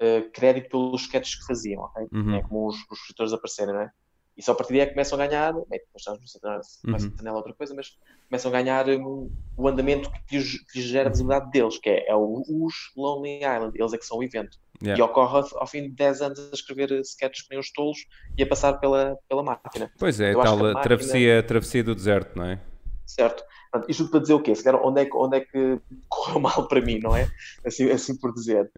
uh, 0.00 0.30
crédito 0.32 0.70
pelos 0.70 1.02
sketches 1.02 1.36
que 1.36 1.46
faziam, 1.46 1.82
ok? 1.82 2.06
Uhum. 2.12 2.34
É 2.34 2.42
como 2.42 2.66
os, 2.66 2.76
os 2.90 2.98
escritores 3.00 3.32
aparecerem, 3.32 3.74
não 3.74 3.82
é? 3.82 3.90
E 4.36 4.42
só 4.42 4.52
a 4.52 4.54
partir 4.54 4.74
daí 4.74 4.82
é 4.82 4.86
que 4.86 4.92
começam 4.92 5.20
a 5.20 5.26
ganhar, 5.26 5.52
bem, 5.52 5.64
depois 5.80 5.96
estamos 5.96 6.38
Uhum. 6.86 7.28
É 7.28 7.32
outra 7.32 7.52
coisa, 7.54 7.74
mas 7.74 7.88
começam 8.28 8.50
a 8.50 8.52
ganhar 8.52 8.88
hum, 8.88 9.32
o 9.56 9.66
andamento 9.66 10.08
que 10.28 10.36
lhes, 10.36 10.60
que 10.70 10.78
lhes 10.78 10.88
gera 10.88 11.08
a 11.08 11.10
visibilidade 11.10 11.50
deles, 11.50 11.76
que 11.78 11.90
é, 11.90 12.08
é 12.08 12.14
o, 12.14 12.44
os 12.48 12.74
Lonely 12.96 13.38
Island, 13.38 13.72
eles 13.74 13.92
é 13.92 13.98
que 13.98 14.06
são 14.06 14.18
o 14.18 14.22
evento. 14.22 14.56
Yeah. 14.80 15.02
E 15.02 15.04
ocorre 15.04 15.38
ao, 15.38 15.60
ao 15.60 15.66
fim 15.66 15.82
de 15.82 15.88
10 15.88 16.22
anos 16.22 16.38
a 16.38 16.54
escrever 16.54 16.92
sketches 17.00 17.42
que 17.42 17.50
nem 17.50 17.58
os 17.58 17.72
tolos 17.72 17.98
e 18.36 18.42
a 18.44 18.46
passar 18.46 18.74
pela, 18.74 19.18
pela 19.28 19.42
máquina, 19.42 19.90
Pois 19.98 20.20
é, 20.20 20.32
Eu 20.32 20.40
tal 20.40 20.54
a 20.54 20.56
máquina- 20.56 20.82
travessia, 20.82 21.42
travessia 21.42 21.82
do 21.82 21.96
deserto, 21.96 22.36
não 22.36 22.44
é? 22.44 22.60
certo? 23.04 23.42
Portanto, 23.72 23.90
isto 23.90 24.04
tudo 24.04 24.10
para 24.12 24.20
dizer 24.20 24.34
o 24.34 24.40
quê? 24.42 24.54
Se 24.54 24.62
calhar, 24.62 24.80
onde 24.86 25.00
é 25.00 25.04
que, 25.04 25.16
onde 25.16 25.36
é 25.38 25.40
que 25.40 25.80
correu 26.08 26.40
mal 26.40 26.68
para 26.68 26.80
mim, 26.80 27.00
não 27.00 27.16
é? 27.16 27.26
Assim, 27.66 27.90
assim 27.90 28.16
por 28.16 28.32
dizer. 28.32 28.70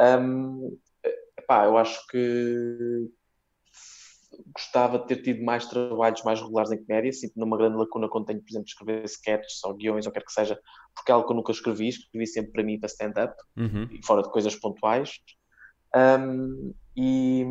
Hum, 0.00 0.76
epá, 1.38 1.66
eu 1.66 1.76
acho 1.76 2.06
que 2.08 3.08
gostava 4.52 4.98
de 4.98 5.06
ter 5.06 5.22
tido 5.22 5.44
mais 5.44 5.66
trabalhos 5.66 6.22
mais 6.24 6.40
regulares 6.40 6.72
em 6.72 6.84
comédia, 6.84 7.12
sinto 7.12 7.38
numa 7.38 7.56
grande 7.56 7.76
lacuna 7.76 8.08
quando 8.08 8.26
tenho, 8.26 8.40
por 8.40 8.48
exemplo, 8.50 8.64
de 8.64 8.70
escrever 8.72 9.04
sketches 9.04 9.62
ou 9.64 9.74
guiões 9.74 10.06
ou 10.06 10.12
quer 10.12 10.24
que 10.24 10.32
seja, 10.32 10.58
porque 10.94 11.10
é 11.12 11.14
algo 11.14 11.26
que 11.26 11.32
eu 11.32 11.36
nunca 11.36 11.52
escrevi, 11.52 11.88
escrevi 11.88 12.26
sempre 12.26 12.52
para 12.52 12.62
mim 12.64 12.78
para 12.78 12.88
stand-up 12.88 13.34
Uhum. 13.56 13.88
e 13.90 14.04
fora 14.04 14.22
de 14.22 14.30
coisas 14.30 14.56
pontuais. 14.56 15.12
Um, 15.94 16.74
e, 16.96 17.44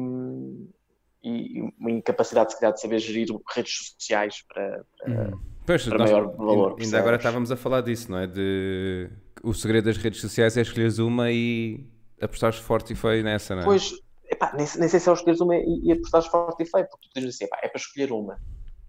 e 1.24 1.62
uma 1.80 1.92
incapacidade, 1.92 2.52
se 2.52 2.60
calhar, 2.60 2.74
de 2.74 2.82
saber 2.82 3.00
gerir 3.00 3.28
redes 3.56 3.78
sociais 3.78 4.44
para, 4.48 4.86
para- 4.98 5.14
Uhum. 5.32 5.40
Pois, 5.66 5.86
para 5.86 5.98
nós- 5.98 6.12
maior 6.12 6.36
valor, 6.36 6.72
Ainda 6.72 6.84
ainda 6.84 7.00
agora 7.00 7.18
percebes? 7.18 7.18
estávamos 7.18 7.52
a 7.52 7.56
falar 7.56 7.82
disso, 7.82 8.12
não 8.12 8.18
é? 8.20 8.28
De 8.28 9.10
o 9.42 9.54
segredo 9.54 9.86
das 9.86 9.96
redes 9.98 10.20
sociais 10.20 10.58
é 10.58 10.62
escolheres 10.62 11.00
uma 11.00 11.32
e 11.32 11.86
apostares 12.24 12.58
forte 12.58 12.94
e 12.94 12.96
feio 12.96 13.24
nessa, 13.24 13.56
não 13.56 13.62
é? 13.64 13.66
Pois, 13.66 13.94
epá, 14.30 14.54
nem, 14.56 14.66
nem 14.78 14.88
sei 14.88 15.00
se 15.00 15.10
é 15.10 15.14
escolheres 15.14 15.42
uma 15.42 15.56
e, 15.56 15.82
e 15.84 15.92
apostares 15.92 16.28
forte 16.28 16.64
e 16.64 16.66
feio, 16.66 16.88
porque 16.90 17.08
tu 17.10 17.20
dizes 17.20 17.36
assim, 17.36 17.46
epá, 17.46 17.60
é 17.64 17.68
para 17.68 17.80
escolher 17.80 18.12
uma. 18.12 18.40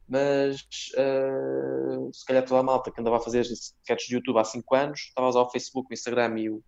Mas 0.09 0.67
ah, 0.99 2.09
se 2.13 2.25
calhar 2.27 2.45
toda 2.45 2.61
a 2.61 2.63
malta 2.63 2.91
que 2.91 3.01
andava 3.01 3.17
a 3.17 3.21
fazer 3.21 3.41
sketches 3.41 4.09
de 4.09 4.15
YouTube 4.15 4.39
há 4.39 4.45
5 4.45 4.75
anos, 4.75 5.01
estava 5.01 5.27
a 5.27 5.31
usar 5.31 5.41
o 5.41 5.51
Facebook, 5.51 5.89
o 5.91 5.95
Instagram 5.95 6.39
e 6.39 6.51
o 6.51 6.63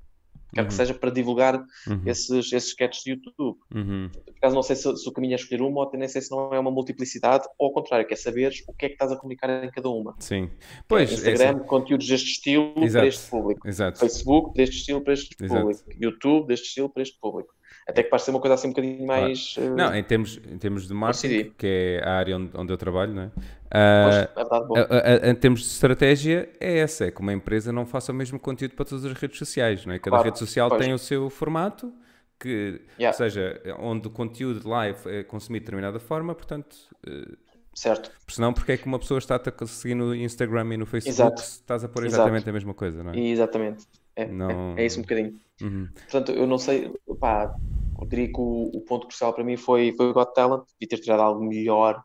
que 0.48 0.54
quer 0.56 0.62
que 0.64 0.70
Uhum. 0.72 0.76
seja 0.76 0.94
para 0.94 1.10
divulgar 1.10 1.56
Uhum. 1.86 2.02
esses, 2.06 2.52
esses 2.52 2.68
sketches 2.70 3.02
de 3.04 3.10
YouTube. 3.12 3.58
Uhum. 3.74 4.10
Por 4.12 4.34
acaso 4.38 4.54
não 4.54 4.62
sei 4.62 4.76
se, 4.76 4.96
se 4.96 5.08
o 5.08 5.12
caminho 5.12 5.32
é 5.32 5.36
escolher 5.36 5.62
uma 5.62 5.80
ou 5.80 5.82
até 5.82 5.96
nem 5.96 6.08
sei 6.08 6.20
se 6.22 6.30
não 6.30 6.52
é 6.54 6.58
uma 6.58 6.70
multiplicidade, 6.70 7.44
ou 7.58 7.66
ao 7.68 7.72
contrário, 7.72 8.06
quer 8.06 8.16
saberes 8.16 8.62
o 8.68 8.72
que 8.72 8.86
é 8.86 8.88
que 8.88 8.94
estás 8.94 9.10
a 9.12 9.16
comunicar 9.16 9.64
em 9.64 9.70
cada 9.70 9.88
uma. 9.88 10.14
Sim. 10.20 10.50
Pois, 10.86 11.10
é 11.10 11.14
Instagram, 11.14 11.56
assim. 11.58 11.66
conteúdos 11.66 12.06
deste 12.06 12.30
estilo 12.30 12.72
Exato. 12.76 12.92
para 12.92 13.06
este 13.08 13.30
público. 13.30 13.68
Exato. 13.68 13.98
Facebook, 13.98 14.54
deste 14.54 14.76
estilo 14.76 15.00
para 15.02 15.12
este 15.14 15.34
Exato. 15.42 15.60
público. 15.60 15.82
YouTube, 16.00 16.46
deste 16.48 16.66
estilo 16.68 16.88
para 16.90 17.02
este 17.02 17.18
público. 17.20 17.55
Até 17.88 18.02
que 18.02 18.10
parece 18.10 18.24
ser 18.26 18.30
uma 18.32 18.40
coisa 18.40 18.54
assim 18.54 18.66
um 18.66 18.70
bocadinho 18.70 19.06
mais. 19.06 19.54
eh, 19.58 19.68
Não, 19.70 19.94
em 19.94 20.02
termos, 20.02 20.40
em 20.50 20.58
termos 20.58 20.88
de 20.88 20.94
marketing, 20.94 21.52
que 21.56 21.66
é 21.66 22.02
a 22.04 22.14
área 22.14 22.36
onde, 22.36 22.50
onde 22.54 22.72
eu 22.72 22.76
trabalho, 22.76 23.14
não 23.14 23.22
é? 23.22 23.30
pois, 23.34 23.46
Ah, 23.70 24.28
é 24.34 24.34
verdade, 24.34 24.66
a- 24.76 25.26
a- 25.26 25.30
em 25.30 25.34
termos 25.36 25.60
de 25.60 25.66
estratégia, 25.66 26.48
é 26.58 26.78
essa: 26.78 27.04
é 27.04 27.10
que 27.12 27.20
uma 27.20 27.32
empresa 27.32 27.72
não 27.72 27.86
faça 27.86 28.10
o 28.10 28.14
mesmo 28.14 28.40
conteúdo 28.40 28.74
para 28.74 28.84
todas 28.84 29.04
as 29.04 29.12
redes 29.12 29.38
sociais, 29.38 29.86
não 29.86 29.92
é? 29.94 29.98
Cada 30.00 30.10
Claro, 30.16 30.24
rede 30.24 30.38
social 30.38 30.68
pois. 30.68 30.82
tem 30.84 30.92
o 30.92 30.98
seu 30.98 31.30
formato, 31.30 31.92
que, 32.40 32.80
Yeah. 32.98 33.08
ou 33.08 33.12
seja, 33.12 33.62
onde 33.78 34.08
o 34.08 34.10
conteúdo 34.10 34.68
live 34.68 34.98
é 35.06 35.22
consumido 35.22 35.60
de 35.62 35.66
determinada 35.66 36.00
forma, 36.00 36.34
portanto, 36.34 36.76
eh, 37.06 37.36
Certo. 37.72 38.10
senão, 38.26 38.52
porque 38.52 38.72
é 38.72 38.76
que 38.76 38.86
uma 38.86 38.98
pessoa 38.98 39.18
está 39.18 39.36
a 39.36 39.66
seguir 39.66 39.94
no 39.94 40.12
Instagram 40.14 40.74
e 40.74 40.76
no 40.76 40.86
Facebook 40.86 41.10
Exato. 41.22 41.40
se 41.40 41.50
estás 41.60 41.84
a 41.84 41.88
pôr 41.88 42.04
Exato. 42.04 42.22
exatamente 42.22 42.50
a 42.50 42.52
mesma 42.52 42.74
coisa, 42.74 43.02
não 43.04 43.12
é? 43.12 43.18
Exatamente. 43.18 43.84
É, 44.16 44.22
é- 44.22 44.26
Não- 44.32 44.74
é 44.76 44.86
isso 44.86 44.98
um 44.98 45.02
bocadinho. 45.02 45.38
Uhum. 45.62 45.88
Portanto, 45.94 46.32
eu 46.32 46.46
não 46.46 46.58
sei. 46.58 46.90
Pá, 47.20 47.54
eu 48.00 48.06
diria 48.08 48.26
que 48.28 48.40
o, 48.40 48.70
o 48.74 48.80
ponto 48.82 49.06
crucial 49.06 49.32
para 49.32 49.44
mim 49.44 49.56
foi, 49.56 49.94
foi 49.96 50.06
o 50.08 50.12
Got 50.14 50.32
Talent 50.34 50.64
e 50.80 50.86
ter 50.86 50.98
tirado 50.98 51.20
algo 51.20 51.44
melhor 51.44 52.02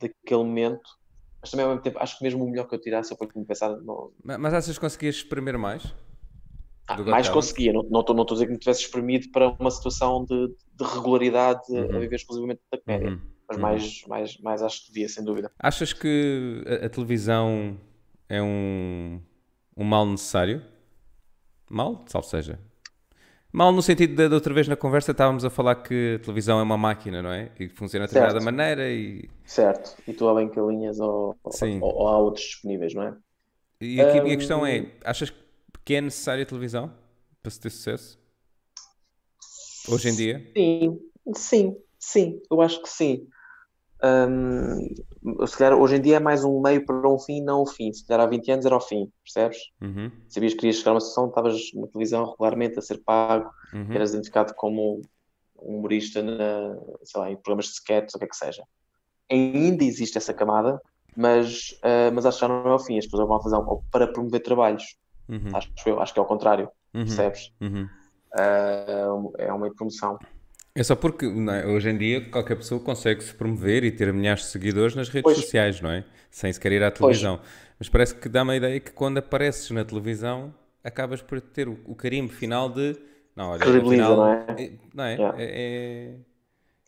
daquele 0.00 0.44
momento. 0.44 0.88
Mas 1.40 1.50
também 1.50 1.64
ao 1.64 1.70
mesmo 1.70 1.82
tempo, 1.82 1.98
acho 1.98 2.18
que 2.18 2.24
mesmo 2.24 2.44
o 2.44 2.50
melhor 2.50 2.68
que 2.68 2.74
eu 2.74 2.80
tirasse, 2.80 3.12
eu 3.12 3.16
ponho-me 3.16 3.42
a 3.42 3.46
pensar. 3.46 3.70
No, 3.78 4.12
Ma- 4.22 4.38
Mas 4.38 4.52
achas 4.54 4.76
que 4.76 4.80
conseguias 4.80 5.16
exprimir 5.16 5.58
mais? 5.58 5.94
Ah, 6.86 6.96
mais 6.98 7.28
Talent? 7.28 7.32
conseguia, 7.32 7.72
não 7.72 8.00
estou 8.00 8.14
não 8.14 8.24
a 8.24 8.26
dizer 8.26 8.46
que 8.46 8.52
me 8.52 8.58
tivesse 8.58 8.82
espremido 8.82 9.30
para 9.30 9.48
uma 9.48 9.70
situação 9.70 10.24
de, 10.24 10.48
de 10.48 10.84
regularidade 10.84 11.60
a 11.70 11.80
Uhum. 11.82 12.00
viver 12.00 12.16
exclusivamente 12.16 12.60
da 12.70 12.78
comédia, 12.78 13.08
Uhum. 13.10 13.20
mas 13.48 13.56
Uhum. 13.56 13.62
mais, 13.62 14.02
mais, 14.08 14.38
mais 14.38 14.62
acho 14.62 14.80
que 14.86 14.92
devia, 14.92 15.08
sem 15.08 15.24
dúvida. 15.24 15.52
Achas 15.58 15.92
que 15.92 16.62
a, 16.66 16.86
a 16.86 16.88
televisão 16.90 17.78
é 18.28 18.42
um, 18.42 19.20
um 19.76 19.84
mal 19.84 20.04
necessário? 20.04 20.62
Mal? 21.70 22.04
Salvo 22.08 22.26
seja. 22.28 22.58
Mal 23.52 23.72
no 23.72 23.82
sentido 23.82 24.14
de, 24.16 24.28
de 24.28 24.34
outra 24.34 24.54
vez 24.54 24.68
na 24.68 24.76
conversa 24.76 25.12
estávamos 25.12 25.44
a 25.44 25.50
falar 25.50 25.76
que 25.76 26.16
a 26.16 26.18
televisão 26.24 26.60
é 26.60 26.62
uma 26.62 26.78
máquina, 26.78 27.22
não 27.22 27.32
é? 27.32 27.50
E 27.58 27.68
que 27.68 27.74
funciona 27.74 28.06
de 28.06 28.10
determinada 28.12 28.40
maneira 28.40 28.88
e, 28.90 29.28
Certo, 29.44 29.96
e 30.06 30.14
tu 30.14 30.28
há 30.28 30.34
bem 30.34 30.48
que 30.48 30.58
alinhas 30.60 31.00
ou, 31.00 31.36
ou, 31.80 32.08
há 32.08 32.18
outros 32.18 32.44
disponíveis, 32.44 32.94
não 32.94 33.02
é? 33.02 33.16
e 33.80 34.00
aqui 34.00 34.18
a 34.18 34.20
minha 34.22 34.36
Hum. 34.36 34.38
questão 34.38 34.64
é, 34.66 34.86
achas 35.04 35.32
que 35.84 35.94
é 35.94 36.00
necessária 36.00 36.42
a 36.42 36.46
televisão 36.46 36.92
para 37.42 37.50
se 37.50 37.60
ter 37.60 37.70
sucesso? 37.70 38.18
Hoje 39.88 40.08
em 40.08 40.14
dia? 40.14 40.46
Sim, 40.56 40.98
sim, 41.34 41.76
sim, 41.98 42.42
eu 42.50 42.60
acho 42.60 42.82
que 42.82 42.88
sim. 42.88 43.26
Um, 44.02 45.46
se 45.46 45.56
calhar 45.56 45.78
hoje 45.78 45.96
em 45.96 46.00
dia 46.00 46.16
é 46.16 46.20
mais 46.20 46.44
um 46.44 46.60
meio 46.60 46.84
para 46.86 47.08
um 47.08 47.18
fim, 47.18 47.42
não 47.42 47.62
um 47.62 47.66
fim. 47.66 47.92
Se 47.92 48.06
calhar 48.06 48.26
há 48.26 48.28
20 48.30 48.50
anos 48.50 48.64
era 48.66 48.76
o 48.76 48.80
fim, 48.80 49.10
percebes? 49.22 49.58
Uhum. 49.80 50.10
Sabias 50.28 50.52
que 50.54 50.60
querias 50.60 50.76
chegar 50.76 50.92
a 50.92 50.94
uma 50.94 51.00
sessão, 51.00 51.28
estavas 51.28 51.60
na 51.74 51.86
televisão 51.88 52.30
regularmente 52.30 52.78
a 52.78 52.82
ser 52.82 52.98
pago, 53.04 53.50
Uhum. 53.74 53.92
eras 53.92 54.10
identificado 54.12 54.54
como 54.54 55.02
um 55.62 55.76
humorista 55.76 56.22
na, 56.22 56.76
sei 57.04 57.20
lá, 57.20 57.30
em 57.30 57.36
programas 57.36 57.66
de 57.66 57.72
sketch, 57.72 58.14
ou 58.14 58.16
o 58.16 58.18
que 58.18 58.24
é 58.24 58.28
que 58.28 58.36
seja. 58.36 58.62
Ainda 59.30 59.84
existe 59.84 60.16
essa 60.18 60.32
camada, 60.34 60.80
mas, 61.16 61.78
ah, 61.82 62.10
mas 62.12 62.24
acho 62.24 62.38
que 62.38 62.40
já 62.40 62.48
não 62.48 62.66
é 62.68 62.74
o 62.74 62.78
fim. 62.78 62.98
As 62.98 63.04
pessoas 63.04 63.28
vão 63.28 63.36
à 63.36 63.40
televisão 63.40 63.82
para 63.90 64.08
promover 64.10 64.42
trabalhos. 64.42 64.96
Uhum. 65.28 65.50
Acho 65.54 65.68
eu, 65.86 66.00
acho 66.00 66.12
que 66.14 66.18
é 66.18 66.22
ao 66.22 66.26
contrário, 66.26 66.68
Uhum. 66.94 67.04
percebes? 67.04 67.52
Ah, 68.34 69.06
é 69.38 69.52
uma 69.52 69.72
promoção. 69.74 70.18
É 70.74 70.82
só 70.82 70.94
porque 70.94 71.26
é? 71.26 71.66
hoje 71.66 71.90
em 71.90 71.98
dia 71.98 72.20
qualquer 72.30 72.56
pessoa 72.56 72.80
consegue 72.80 73.22
se 73.22 73.34
promover 73.34 73.84
e 73.84 73.90
ter 73.90 74.12
milhares 74.12 74.44
de 74.44 74.48
seguidores 74.50 74.94
nas 74.94 75.08
redes 75.08 75.32
Pois. 75.32 75.38
sociais, 75.42 75.80
não 75.80 75.90
é? 75.90 76.04
Sem 76.30 76.52
sequer 76.52 76.72
ir 76.72 76.82
à 76.82 76.90
televisão. 76.90 77.40
Mas 77.78 77.88
parece 77.88 78.14
que 78.14 78.28
dá-me 78.28 78.52
a 78.52 78.56
ideia 78.56 78.80
que 78.80 78.92
quando 78.92 79.18
apareces 79.18 79.70
na 79.70 79.84
televisão 79.84 80.54
acabas 80.84 81.20
por 81.22 81.40
ter 81.40 81.68
o, 81.68 81.78
o 81.86 81.94
carimbo 81.94 82.32
final 82.32 82.68
de. 82.68 82.96
Não, 83.34 83.50
olha, 83.50 83.62
Credibiliza, 83.62 83.82
afinal, 83.82 84.16
não 84.16 84.26
é? 84.26 84.46
é- 84.56 84.72
não 84.94 85.04
é? 85.04 85.14
Yeah. 85.16 85.36
É, 85.36 85.44
é, 85.44 86.14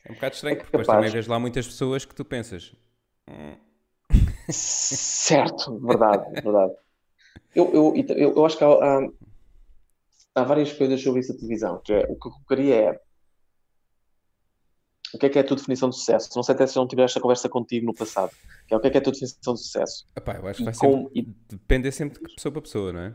é 0.04 0.12
um 0.12 0.14
bocado 0.14 0.34
estranho, 0.36 0.54
É 0.54 0.56
porque 0.56 0.70
depois 0.70 0.88
também 0.88 1.10
vês 1.10 1.26
lá 1.26 1.38
muitas 1.38 1.66
pessoas 1.66 2.04
que 2.04 2.14
tu 2.14 2.24
pensas. 2.24 2.72
Certo, 4.48 5.78
verdade, 5.80 6.24
verdade. 6.42 6.74
Eu, 7.54 7.72
eu, 7.74 7.94
eu, 7.96 8.32
eu 8.36 8.46
acho 8.46 8.58
que 8.58 8.64
há, 8.64 8.68
há, 8.68 9.08
há 10.34 10.44
várias 10.44 10.72
coisas 10.72 11.02
sobre 11.02 11.20
isso 11.20 11.32
da 11.32 11.38
televisão. 11.38 11.80
Que 11.84 11.92
é, 11.94 12.00
o 12.08 12.16
que 12.18 12.28
eu 12.28 12.32
colocaria 12.32 12.74
é 12.76 13.00
o 15.14 15.18
que 15.18 15.26
é 15.26 15.28
que 15.28 15.38
é 15.38 15.42
a 15.42 15.44
tua 15.44 15.56
definição 15.56 15.88
de 15.90 15.96
sucesso? 15.96 16.30
Não 16.34 16.42
sei 16.42 16.54
até 16.54 16.66
se 16.66 16.74
já 16.74 16.80
não 16.80 16.88
tiveste 16.88 17.12
esta 17.12 17.20
conversa 17.20 17.48
contigo 17.48 17.86
no 17.86 17.94
passado. 17.94 18.30
Que 18.66 18.74
é 18.74 18.76
o 18.76 18.80
que 18.80 18.86
é 18.86 18.90
que 18.90 18.96
é 18.96 19.00
a 19.00 19.02
tua 19.02 19.12
definição 19.12 19.54
de 19.54 19.60
sucesso? 19.60 20.06
Epá, 20.16 20.36
eu 20.36 20.46
acho 20.48 20.56
que 20.58 20.62
E 20.62 20.64
vai 20.64 20.74
com- 20.74 21.08
sempre 21.08 21.34
depender 21.48 21.92
sempre 21.92 22.22
de 22.26 22.34
pessoa 22.34 22.52
para 22.52 22.62
pessoa, 22.62 22.92
não 22.92 23.00
é? 23.00 23.14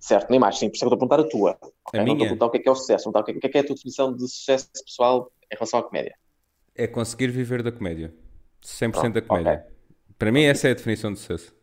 Certo, 0.00 0.30
nem 0.30 0.38
mais, 0.38 0.58
sim, 0.58 0.68
por 0.68 0.76
isso 0.76 0.84
é 0.84 0.88
que 0.88 0.92
eu 0.92 0.96
estou 0.96 1.06
a 1.06 1.08
perguntar 1.08 1.26
a 1.26 1.30
tua. 1.30 1.58
ok? 1.86 2.00
A 2.00 2.04
Não 2.04 2.12
estou 2.12 2.26
a 2.26 2.28
perguntar 2.28 2.46
o 2.46 2.50
que 2.50 2.56
é 2.58 2.60
que 2.60 2.68
é 2.68 2.72
o 2.72 2.74
sucesso, 2.74 3.10
não 3.10 3.20
o 3.20 3.24
que 3.24 3.30
é 3.32 3.48
que 3.48 3.58
é 3.58 3.60
a 3.60 3.64
tua 3.64 3.74
definição 3.74 4.14
de 4.14 4.28
sucesso 4.28 4.68
pessoal 4.84 5.30
em 5.50 5.54
relação 5.56 5.80
à 5.80 5.82
comédia. 5.82 6.14
É 6.74 6.86
conseguir 6.86 7.28
viver 7.28 7.62
da 7.62 7.72
comédia. 7.72 8.14
100% 8.62 9.12
da 9.14 9.22
Pronto, 9.22 9.26
comédia. 9.44 9.66
Para 10.18 10.32
mim, 10.32 10.42
essa 10.44 10.68
é 10.68 10.70
a 10.72 10.74
definição 10.74 11.12
de 11.12 11.18
sucesso. 11.18 11.54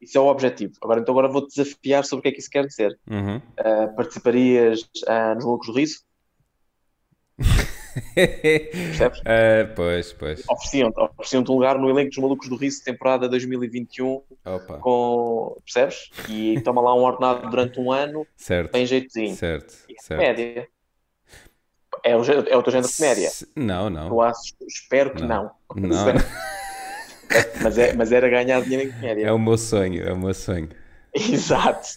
Isso 0.00 0.16
é 0.16 0.20
o 0.20 0.26
objetivo. 0.26 0.72
Agora, 0.82 1.00
então, 1.00 1.12
agora 1.12 1.28
vou-te 1.30 1.54
desafiar 1.54 2.04
sobre 2.04 2.20
o 2.20 2.22
que 2.22 2.28
é 2.28 2.32
que 2.32 2.38
isso 2.40 2.50
quer 2.50 2.66
dizer. 2.66 2.98
Uhum. 3.08 3.40
Ah, 3.58 3.88
participarias 3.96 4.88
ah, 5.06 5.34
nos 5.34 5.44
Loucos 5.44 5.66
do 5.68 5.74
Riso? 5.74 6.00
Percebes? 8.14 9.20
Ah, 9.24 9.72
pois, 9.74 10.12
pois. 10.12 10.42
Ofereciam-te 10.48 11.00
ofereciam 11.00 11.44
um 11.48 11.52
lugar 11.52 11.78
no 11.78 11.88
elenco 11.90 12.10
dos 12.10 12.18
Malucos 12.18 12.48
do 12.48 12.56
Riso, 12.56 12.82
temporada 12.84 13.28
2021, 13.28 14.22
Opa. 14.44 14.78
com. 14.78 15.56
Percebes? 15.64 16.10
E 16.28 16.60
toma 16.60 16.80
lá 16.80 16.94
um 16.94 17.02
ordenado 17.02 17.48
durante 17.50 17.80
um 17.80 17.90
ano, 17.92 18.26
Certo. 18.36 18.72
bem 18.72 18.86
jeitozinho. 18.86 19.34
Certo. 19.34 19.74
E 19.88 19.94
é 19.94 20.02
certo. 20.02 20.20
comédia. 20.20 20.68
É 22.02 22.16
o, 22.16 22.22
é 22.24 22.56
o 22.56 22.62
teu 22.62 22.72
género 22.72 22.88
de 22.90 22.96
comédia. 22.96 23.30
Não, 23.56 23.90
não. 23.90 24.06
Eu 24.08 24.20
acho, 24.20 24.54
espero 24.66 25.12
que 25.14 25.22
não. 25.22 25.50
Não. 25.74 26.06
Mas, 27.62 27.78
é, 27.78 27.92
mas 27.92 28.10
era 28.10 28.28
ganhar 28.28 28.60
dinheiro 28.60 28.88
em 28.88 28.92
comédia. 28.92 29.26
É 29.26 29.32
o 29.32 29.38
meu 29.38 29.56
sonho, 29.56 30.02
é 30.02 30.12
o 30.12 30.18
meu 30.18 30.34
sonho. 30.34 30.68
Exato. 31.14 31.88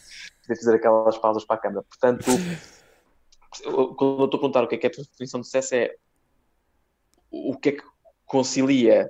Poder 0.46 0.60
fazer 0.60 0.76
aquelas 0.76 1.18
pausas 1.18 1.44
para 1.44 1.56
a 1.56 1.60
câmara. 1.60 1.84
Portanto, 1.90 2.26
quando 3.62 4.20
eu 4.20 4.26
estou 4.26 4.38
a 4.38 4.42
perguntar 4.42 4.64
o 4.64 4.68
que 4.68 4.76
é 4.76 4.78
que 4.78 4.88
é 4.88 4.90
a 4.90 4.94
tua 4.94 5.04
definição 5.04 5.40
de 5.40 5.46
sucesso, 5.48 5.76
é 5.76 5.96
o 7.32 7.58
que 7.58 7.70
é 7.70 7.72
que 7.74 7.84
concilia 8.26 9.10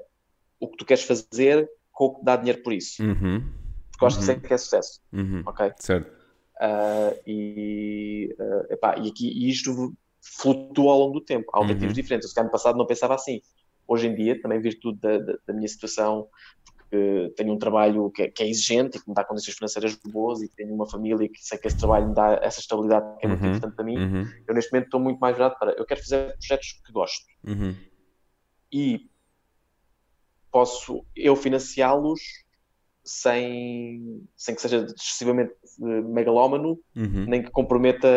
o 0.59 0.67
que 0.67 0.77
tu 0.77 0.85
queres 0.85 1.03
fazer 1.03 1.69
com 1.91 2.05
o 2.05 2.15
que 2.15 2.23
dá 2.25 2.35
dinheiro 2.35 2.61
por 2.63 2.73
isso. 2.73 3.03
Uhum. 3.03 3.43
Porque 3.91 4.03
eu 4.03 4.07
acho 4.07 4.17
que 4.17 4.23
isso 4.23 4.31
é 4.31 4.35
que 4.35 4.53
é 4.53 4.57
sucesso. 4.57 5.01
Uhum. 5.11 5.43
Ok? 5.45 5.71
Certo. 5.77 6.11
Ah, 6.59 7.13
e, 7.27 8.35
ah, 8.39 8.65
epá, 8.69 8.97
e 8.97 9.09
aqui 9.09 9.27
e 9.27 9.49
isto 9.49 9.93
flutua 10.21 10.91
ao 10.91 10.99
longo 10.99 11.19
do 11.19 11.25
tempo. 11.25 11.49
Há 11.53 11.59
objetivos 11.59 11.89
Uhum. 11.89 12.01
diferentes. 12.01 12.25
Eu, 12.25 12.29
se 12.29 12.35
calhar, 12.35 12.45
no 12.47 12.51
passado 12.51 12.77
não 12.77 12.85
pensava 12.85 13.13
assim. 13.15 13.41
Hoje 13.85 14.07
em 14.07 14.15
dia, 14.15 14.41
também 14.41 14.61
virtude 14.61 14.99
da, 14.99 15.17
da, 15.17 15.37
da 15.45 15.53
minha 15.53 15.67
situação, 15.67 16.27
porque 16.93 17.33
tenho 17.35 17.53
um 17.53 17.57
trabalho 17.57 18.11
que 18.11 18.21
é, 18.23 18.27
que 18.29 18.43
é 18.43 18.47
exigente 18.47 18.97
e 18.97 19.01
que 19.01 19.09
me 19.09 19.15
dá 19.15 19.23
condições 19.25 19.55
financeiras 19.55 19.95
boas 20.05 20.41
e 20.43 20.47
que 20.47 20.55
tenho 20.55 20.73
uma 20.73 20.87
família 20.87 21.27
que 21.27 21.39
sei 21.43 21.57
que 21.57 21.67
esse 21.67 21.77
trabalho 21.77 22.07
me 22.09 22.13
dá 22.13 22.39
essa 22.43 22.59
estabilidade 22.59 23.17
que 23.19 23.25
é 23.25 23.29
muito 23.29 23.41
Uhum. 23.43 23.49
importante 23.49 23.75
para 23.75 23.85
mim. 23.85 23.97
Uhum. 23.97 24.25
Eu, 24.47 24.53
neste 24.53 24.71
momento, 24.71 24.85
estou 24.85 24.99
muito 24.99 25.19
mais 25.19 25.35
virado 25.35 25.57
para. 25.57 25.71
Eu 25.71 25.85
quero 25.85 26.01
fazer 26.01 26.35
projetos 26.37 26.81
que 26.85 26.93
gosto 26.93 27.25
Uhum. 27.47 27.75
e 28.71 29.09
posso 30.51 31.03
eu 31.15 31.35
financiá-los 31.35 32.21
sem, 33.05 34.23
sem 34.37 34.55
que 34.55 34.61
seja 34.61 34.85
excessivamente 34.85 35.51
eh, 35.81 36.01
megalómano 36.01 36.79
Uhum. 36.95 37.25
nem 37.27 37.43
que 37.43 37.49
comprometa 37.51 38.07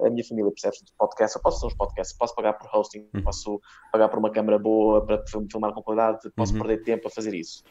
a, 0.00 0.06
a 0.06 0.10
minha 0.10 0.24
família, 0.24 0.50
percebes? 0.50 0.80
De 0.82 0.92
podcast, 0.98 1.36
eu 1.36 1.42
posso 1.42 1.58
fazer 1.60 1.66
uns 1.72 1.76
podcasts, 1.76 2.16
posso 2.16 2.34
pagar 2.34 2.54
por 2.54 2.68
hosting, 2.74 3.06
Uhum. 3.14 3.22
posso 3.22 3.60
pagar 3.92 4.08
por 4.08 4.18
uma 4.18 4.30
câmara 4.30 4.58
boa 4.58 5.04
para 5.04 5.22
film- 5.28 5.46
filmar 5.50 5.72
com 5.74 5.82
qualidade, 5.82 6.28
posso 6.34 6.54
Uhum. 6.54 6.58
perder 6.60 6.82
tempo 6.82 7.06
a 7.06 7.10
fazer 7.10 7.34
isso. 7.34 7.62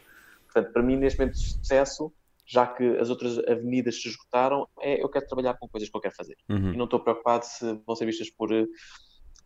Portanto, 0.56 0.72
para 0.72 0.82
mim, 0.84 0.96
neste 0.96 1.20
momento 1.20 1.34
de 1.36 1.42
sucesso, 1.46 2.14
já 2.48 2.66
que 2.66 2.84
as 2.98 3.10
outras 3.10 3.38
avenidas 3.40 4.02
se 4.02 4.08
esgotaram, 4.08 4.66
é 4.80 5.04
eu 5.04 5.10
quero 5.10 5.28
trabalhar 5.28 5.56
com 5.56 5.68
coisas 5.68 5.90
que 5.90 5.98
eu 5.98 6.02
quero 6.02 6.16
fazer. 6.16 6.36
E 6.50 6.54
Uhum. 6.54 6.74
não 6.78 6.86
estou 6.86 7.02
preocupado 7.02 7.46
se 7.46 7.78
vão 7.86 7.94
ser 7.96 8.06
vistas 8.06 8.30
por, 8.30 8.54
eh, 8.54 8.66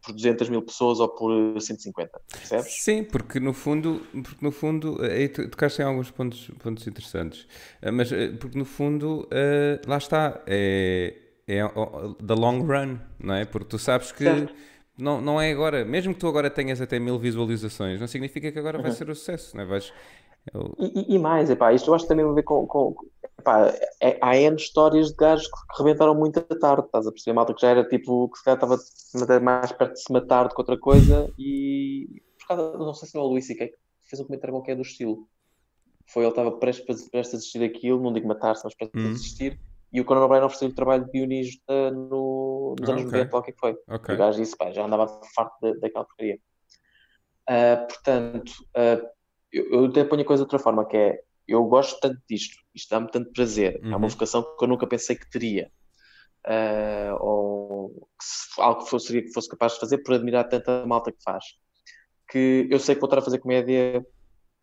por 0.04 0.13
200 0.13 0.48
mil 0.50 0.62
pessoas 0.62 1.00
ou 1.00 1.10
por 1.10 1.32
eh, 1.58 1.60
150, 1.60 2.22
percebes? 2.32 2.72
Sim, 2.84 3.04
porque 3.04 3.39
no 3.39 3.54
fundo, 3.54 4.06
porque 4.24 4.45
no 4.45 4.52
fundo, 4.52 5.02
aí 5.02 5.28
tu 5.30 5.50
tocaste 5.50 5.82
em 5.82 5.86
alguns 5.86 6.12
pontos, 6.12 6.52
pontos 6.62 6.86
interessantes, 6.86 7.48
Eh, 7.82 7.89
mas 7.89 8.12
eh, 8.12 8.30
porque 8.39 8.58
no 8.58 8.65
fundo, 8.65 9.28
eh, 9.32 9.82
lá 9.88 9.98
está, 9.98 10.43
é, 10.45 11.15
é 11.48 11.65
o- 11.65 12.13
the 12.15 12.36
long 12.36 12.62
run, 12.62 13.00
não 13.19 13.34
é? 13.34 13.45
Porque 13.45 13.69
tu 13.69 13.80
sabes 13.80 14.12
que 14.12 14.24
Certo. 14.26 14.54
não, 14.98 15.22
não 15.22 15.41
é 15.41 15.52
agora, 15.52 15.84
mesmo 15.86 16.13
que 16.13 16.19
tu 16.19 16.28
agora 16.28 16.50
tenhas 16.52 16.82
até 16.82 17.00
mil 17.00 17.17
visualizações, 17.17 18.00
não 18.00 18.08
significa 18.08 18.52
que 18.52 18.60
agora 18.60 18.78
Uhum. 18.78 18.84
vai 18.84 18.91
ser 18.91 19.10
o 19.10 19.15
sucesso, 19.15 19.56
não 19.56 19.63
é? 19.63 19.65
Vais, 19.65 19.91
eu- 20.54 20.75
E, 20.80 21.15
e- 21.15 21.19
mais, 21.19 21.49
epá, 21.49 21.73
isto 21.73 21.89
eu 21.89 21.93
acho 21.95 22.06
que 22.06 22.10
também 22.10 22.25
a 22.25 22.32
ver 22.32 22.43
com. 22.43 22.65
com 22.67 22.95
epá, 23.39 23.67
é- 24.02 24.17
há 24.21 24.36
N 24.38 24.56
histórias 24.56 25.10
de 25.10 25.15
gajos 25.15 25.47
que, 25.47 25.54
que 25.75 25.84
rebentaram 25.84 26.15
muito 26.15 26.39
à 26.39 26.43
tarde, 26.60 26.86
estás 26.86 27.08
a 27.08 27.12
perceber? 27.12 27.34
Malta 27.36 27.54
que 27.54 27.62
já 27.62 27.69
era 27.69 27.88
tipo, 27.88 28.30
que 28.30 28.38
se 28.38 28.43
calhar 28.43 28.58
estava 28.58 29.39
mais 29.41 29.71
perto 29.71 29.93
de 29.93 30.02
se 30.02 30.12
matar 30.13 30.47
do 30.47 30.56
que 30.56 30.62
outra 30.62 30.78
coisa 30.78 31.28
e. 31.38 32.08
Por 32.39 32.47
causa, 32.56 32.78
não 32.78 32.93
sei 32.93 33.08
se 33.08 33.15
não 33.15 33.23
é 33.23 33.25
o 33.25 33.30
Luís 33.30 33.47
que 33.47 33.73
fez 34.10 34.19
um 34.19 34.25
comentário 34.25 34.54
qualquer 34.56 34.75
do 34.75 34.82
estilo. 34.82 35.28
Foi 36.12 36.23
ele 36.23 36.32
estava 36.32 36.52
prestes, 36.58 37.08
prestes 37.10 37.36
a 37.36 37.38
assistir 37.38 37.63
aquilo, 37.63 38.02
não 38.02 38.12
digo 38.12 38.28
matar-se, 38.28 38.63
mas 38.63 38.75
prestes 38.75 39.04
a 39.04 39.08
Hum. 39.08 39.12
assistir. 39.12 39.60
E 39.93 40.02
o 40.02 40.06
Conan 40.06 40.23
O'Brien 40.25 40.43
ofereceu 40.43 40.69
o 40.69 40.73
trabalho 40.73 41.06
de 41.06 41.12
guionista 41.12 41.91
no, 41.91 42.75
nos 42.80 42.89
Ah, 42.89 42.93
anos 42.93 43.06
ok. 43.06 43.12
90, 43.19 43.36
ou 43.36 43.39
o 43.41 43.43
que 43.43 43.49
é 43.52 43.54
que 43.54 43.60
foi. 43.60 43.71
E 43.71 43.93
ok. 43.93 44.15
o 44.15 44.17
gajo 44.17 44.39
disse, 44.39 44.58
pá, 44.58 44.71
já 44.71 44.86
andava 44.86 45.08
farto 45.36 45.54
da- 45.62 45.73
daquela 45.73 46.06
porcaria. 46.06 46.39
Ah, 47.47 47.86
portanto, 47.88 48.52
ah, 48.75 49.02
eu, 49.52 49.66
eu 49.72 49.86
até 49.86 50.04
ponho 50.04 50.22
a 50.24 50.26
coisa 50.26 50.42
de 50.44 50.46
outra 50.46 50.60
forma, 50.60 50.88
que 50.88 50.98
é, 50.98 51.20
eu 51.48 51.64
gosto 51.66 52.00
tanto 52.00 52.22
disto, 52.30 52.56
isto 52.76 52.90
dá-me 52.90 53.10
tanto 53.12 53.32
prazer, 53.34 53.80
é 53.92 53.96
Uhum. 53.96 53.98
uma 53.98 54.08
vocação 54.10 54.44
que 54.58 54.64
eu 54.64 54.68
nunca 54.68 54.88
pensei 54.88 55.16
que 55.16 55.30
teria, 55.30 55.72
Ah, 56.46 57.16
ou 57.20 57.90
que 58.20 58.62
algo 58.62 58.84
que 58.84 58.90
fosse, 58.90 59.22
que 59.24 59.34
fosse 59.34 59.50
capaz 59.50 59.74
de 59.74 59.80
fazer 59.80 60.00
por 60.00 60.16
admirar 60.16 60.48
tanta 60.50 60.86
malta 60.86 61.12
que 61.12 61.22
faz, 61.24 61.44
que 62.30 62.68
eu 62.72 62.80
sei 62.80 62.96
que 62.96 63.02
vou 63.02 63.08
estar 63.08 63.20
a 63.20 63.22
fazer 63.22 63.40
comédia 63.40 64.06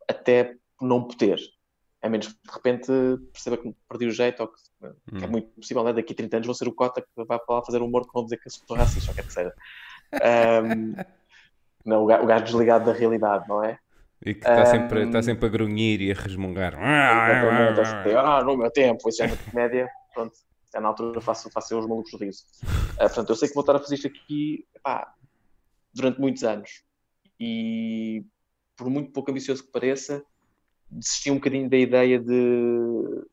até 0.09 0.55
não 0.81 1.07
poder, 1.07 1.39
a 2.01 2.09
menos 2.09 2.27
que 2.27 2.33
de 2.33 2.53
repente 2.53 2.87
perceba 3.33 3.57
que 3.57 3.75
perdi 3.89 4.07
o 4.07 4.11
jeito, 4.11 4.41
ou 4.41 4.47
que, 4.49 4.61
que 5.17 5.25
é 5.25 5.27
Hum. 5.27 5.31
muito 5.31 5.49
possível, 5.55 5.83
né? 5.83 5.93
daqui 5.93 6.13
a 6.13 6.15
30 6.15 6.37
anos 6.37 6.47
vou 6.47 6.55
ser 6.55 6.67
o 6.67 6.73
Cota 6.75 7.01
que 7.01 7.25
vai 7.25 7.39
para 7.39 7.55
lá 7.57 7.63
fazer 7.65 7.81
humor 7.81 8.03
que 8.05 8.13
vão 8.13 8.23
dizer 8.25 8.37
que 8.37 8.47
eu 8.47 8.51
sou 8.51 8.77
racista, 8.77 9.11
ou 9.11 9.13
o 9.13 9.15
que 9.15 9.21
é 9.21 9.25
que 9.25 9.33
seja. 9.33 9.53
Ahm, 10.21 10.93
não, 11.85 12.03
o 12.03 12.07
gajo 12.27 12.45
desligado 12.45 12.85
da 12.85 12.93
realidade, 12.93 13.47
não 13.47 13.63
é? 13.63 13.79
E 14.25 14.33
que 14.33 14.45
está 14.45 14.65
sempre, 14.65 14.99
Ahm. 15.01 15.07
está 15.07 15.21
sempre 15.21 15.45
a 15.45 15.49
grunhir 15.49 16.01
e 16.01 16.11
a 16.11 16.15
resmungar. 16.15 16.73
Exatamente, 16.73 18.15
ah, 18.17 18.43
no 18.43 18.57
meu 18.57 18.71
tempo, 18.71 19.07
isso 19.09 19.21
é 19.23 19.27
muito 19.27 19.43
comédia, 19.51 19.87
pronto, 20.13 20.33
é 20.75 20.79
na 20.79 20.89
altura 20.89 21.21
faço, 21.21 21.49
faço 21.51 21.73
eu 21.73 21.79
os 21.79 21.87
malucos 21.87 22.11
do 22.11 22.17
riso. 22.17 22.43
Ah, 22.99 23.07
portanto, 23.07 23.29
eu 23.29 23.35
sei 23.35 23.47
que 23.47 23.53
vou 23.53 23.61
estar 23.61 23.75
a 23.75 23.79
fazer 23.79 23.95
isto 23.95 24.07
aqui 24.07 24.65
epá, 24.75 25.13
durante 25.93 26.19
muitos 26.19 26.43
anos 26.43 26.83
e 27.39 28.25
por 28.75 28.89
muito 28.89 29.11
pouco 29.11 29.31
ambicioso 29.31 29.63
que 29.65 29.71
pareça, 29.71 30.23
desisti 30.89 31.31
um 31.31 31.35
bocadinho 31.35 31.69
da 31.69 31.77
ideia 31.77 32.19
de, 32.19 33.25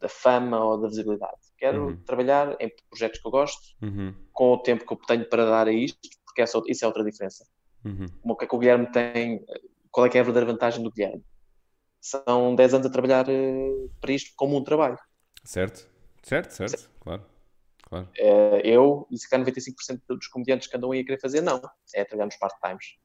da 0.00 0.08
fama 0.08 0.64
ou 0.64 0.80
da 0.80 0.88
visibilidade. 0.88 1.38
Quero 1.58 1.86
Uhum. 1.86 1.96
trabalhar 2.04 2.56
em 2.60 2.70
projetos 2.90 3.20
que 3.20 3.26
eu 3.26 3.30
gosto, 3.30 3.60
Uhum, 3.82 4.14
com 4.32 4.52
o 4.52 4.58
tempo 4.58 4.86
que 4.86 4.92
eu 4.92 4.98
tenho 5.06 5.28
para 5.28 5.44
dar 5.44 5.68
a 5.68 5.72
isto, 5.72 5.98
porque 6.24 6.42
essa, 6.42 6.60
isso 6.66 6.84
é 6.84 6.88
outra 6.88 7.04
diferença. 7.04 7.44
uhum. 7.84 8.06
O 8.24 8.36
que 8.36 8.44
é 8.44 8.48
que 8.48 8.54
o 8.54 8.58
Guilherme 8.58 8.90
tem? 8.90 9.44
Qual 9.92 10.06
é 10.06 10.10
que 10.10 10.18
é 10.18 10.20
a 10.20 10.24
verdadeira 10.24 10.52
vantagem 10.52 10.82
do 10.82 10.90
Guilherme? 10.90 11.22
São 12.00 12.56
10 12.56 12.74
anos 12.74 12.86
a 12.86 12.90
trabalhar 12.90 13.28
eh, 13.28 13.86
para 14.00 14.12
isto 14.12 14.32
como 14.36 14.56
um 14.58 14.64
trabalho. 14.64 14.98
Certo? 15.44 15.88
Certo, 16.22 16.50
certo, 16.52 16.90
claro. 17.00 17.24
claro. 17.88 18.08
É, 18.16 18.62
eu, 18.64 19.06
e 19.10 19.18
se 19.18 19.28
calhar 19.28 19.44
95% 19.46 20.02
dos 20.08 20.26
comediantes 20.28 20.66
que 20.68 20.76
andam 20.76 20.92
aí 20.92 21.00
a 21.00 21.04
querer 21.04 21.20
fazer, 21.20 21.40
não. 21.40 21.60
É 21.94 22.04
trabalhar 22.04 22.26
nos 22.26 22.36
part-times. 22.36 22.96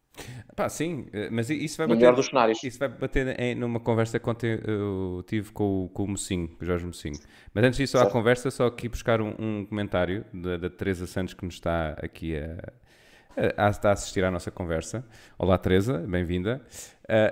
Pá, 0.55 0.67
sim, 0.69 1.07
eh, 1.13 1.29
mas 1.29 1.49
isso 1.51 1.77
vai 1.77 1.85
bater, 1.87 1.99
melhor 1.99 2.15
dos 2.15 2.25
cenários. 2.27 2.63
isso 2.63 2.79
vai 2.79 2.89
bater 2.89 3.39
em, 3.39 3.53
numa 3.53 3.79
conversa 3.79 4.19
que 4.19 4.27
ontem 4.29 4.59
eu 4.65 5.23
tive 5.27 5.51
com, 5.51 5.85
o- 5.85 5.89
com 5.89 6.03
o 6.05 6.07
Mocinho, 6.07 6.47
com 6.47 6.63
o 6.63 6.65
Jorge 6.65 6.85
Mocinho. 6.87 7.19
Mas 7.53 7.63
antes 7.63 7.77
disso, 7.77 7.97
à 7.97 8.01
Certo. 8.01 8.13
conversa, 8.13 8.49
só 8.49 8.65
aqui 8.65 8.89
buscar 8.89 9.21
um, 9.21 9.35
um 9.37 9.65
comentário 9.65 10.25
da, 10.33 10.57
da 10.57 10.69
Teresa 10.71 11.05
Santos 11.05 11.35
que 11.35 11.45
nos 11.45 11.55
está 11.55 11.91
aqui 12.01 12.35
a- 12.35 12.73
está 13.37 13.89
a 13.89 13.93
assistir 13.93 14.23
à 14.23 14.31
nossa 14.31 14.49
conversa. 14.49 15.05
Olá, 15.37 15.57
Teresa, 15.57 15.99
bem-vinda. 15.99 16.61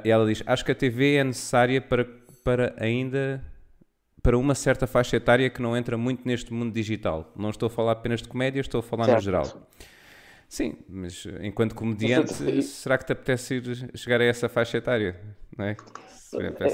E 0.04 0.10
ela 0.10 0.26
diz: 0.26 0.44
Acho 0.46 0.64
que 0.64 0.72
a 0.72 0.76
TV 0.76 1.16
é 1.16 1.24
necessária 1.24 1.82
para, 1.82 2.06
para 2.44 2.76
ainda. 2.78 3.44
Para 4.22 4.38
uma 4.40 4.56
certa 4.56 4.88
faixa 4.88 5.18
etária 5.18 5.48
que 5.52 5.62
não 5.62 5.78
entra 5.78 5.96
muito 5.98 6.28
neste 6.28 6.52
mundo 6.52 6.74
digital. 6.74 7.32
Não 7.36 7.52
estou 7.52 7.68
a 7.68 7.70
falar 7.70 7.92
apenas 7.92 8.24
de 8.24 8.28
comédia, 8.28 8.60
estou 8.60 8.80
a 8.80 8.84
falar 8.84 9.04
no 9.04 9.12
Certo. 9.12 9.24
geral. 9.24 9.70
Sim, 10.50 10.78
mas 10.90 11.28
eh, 11.28 11.46
enquanto 11.46 11.76
comediante, 11.76 12.34
será 12.64 12.98
que 12.98 13.06
te 13.06 13.14
apetece 13.14 13.56
ir 13.56 13.92
chegar 13.96 14.22
a 14.22 14.24
essa 14.24 14.50
faixa 14.50 14.78
etária? 14.78 15.20
Não 15.56 15.66
é? 15.66 15.78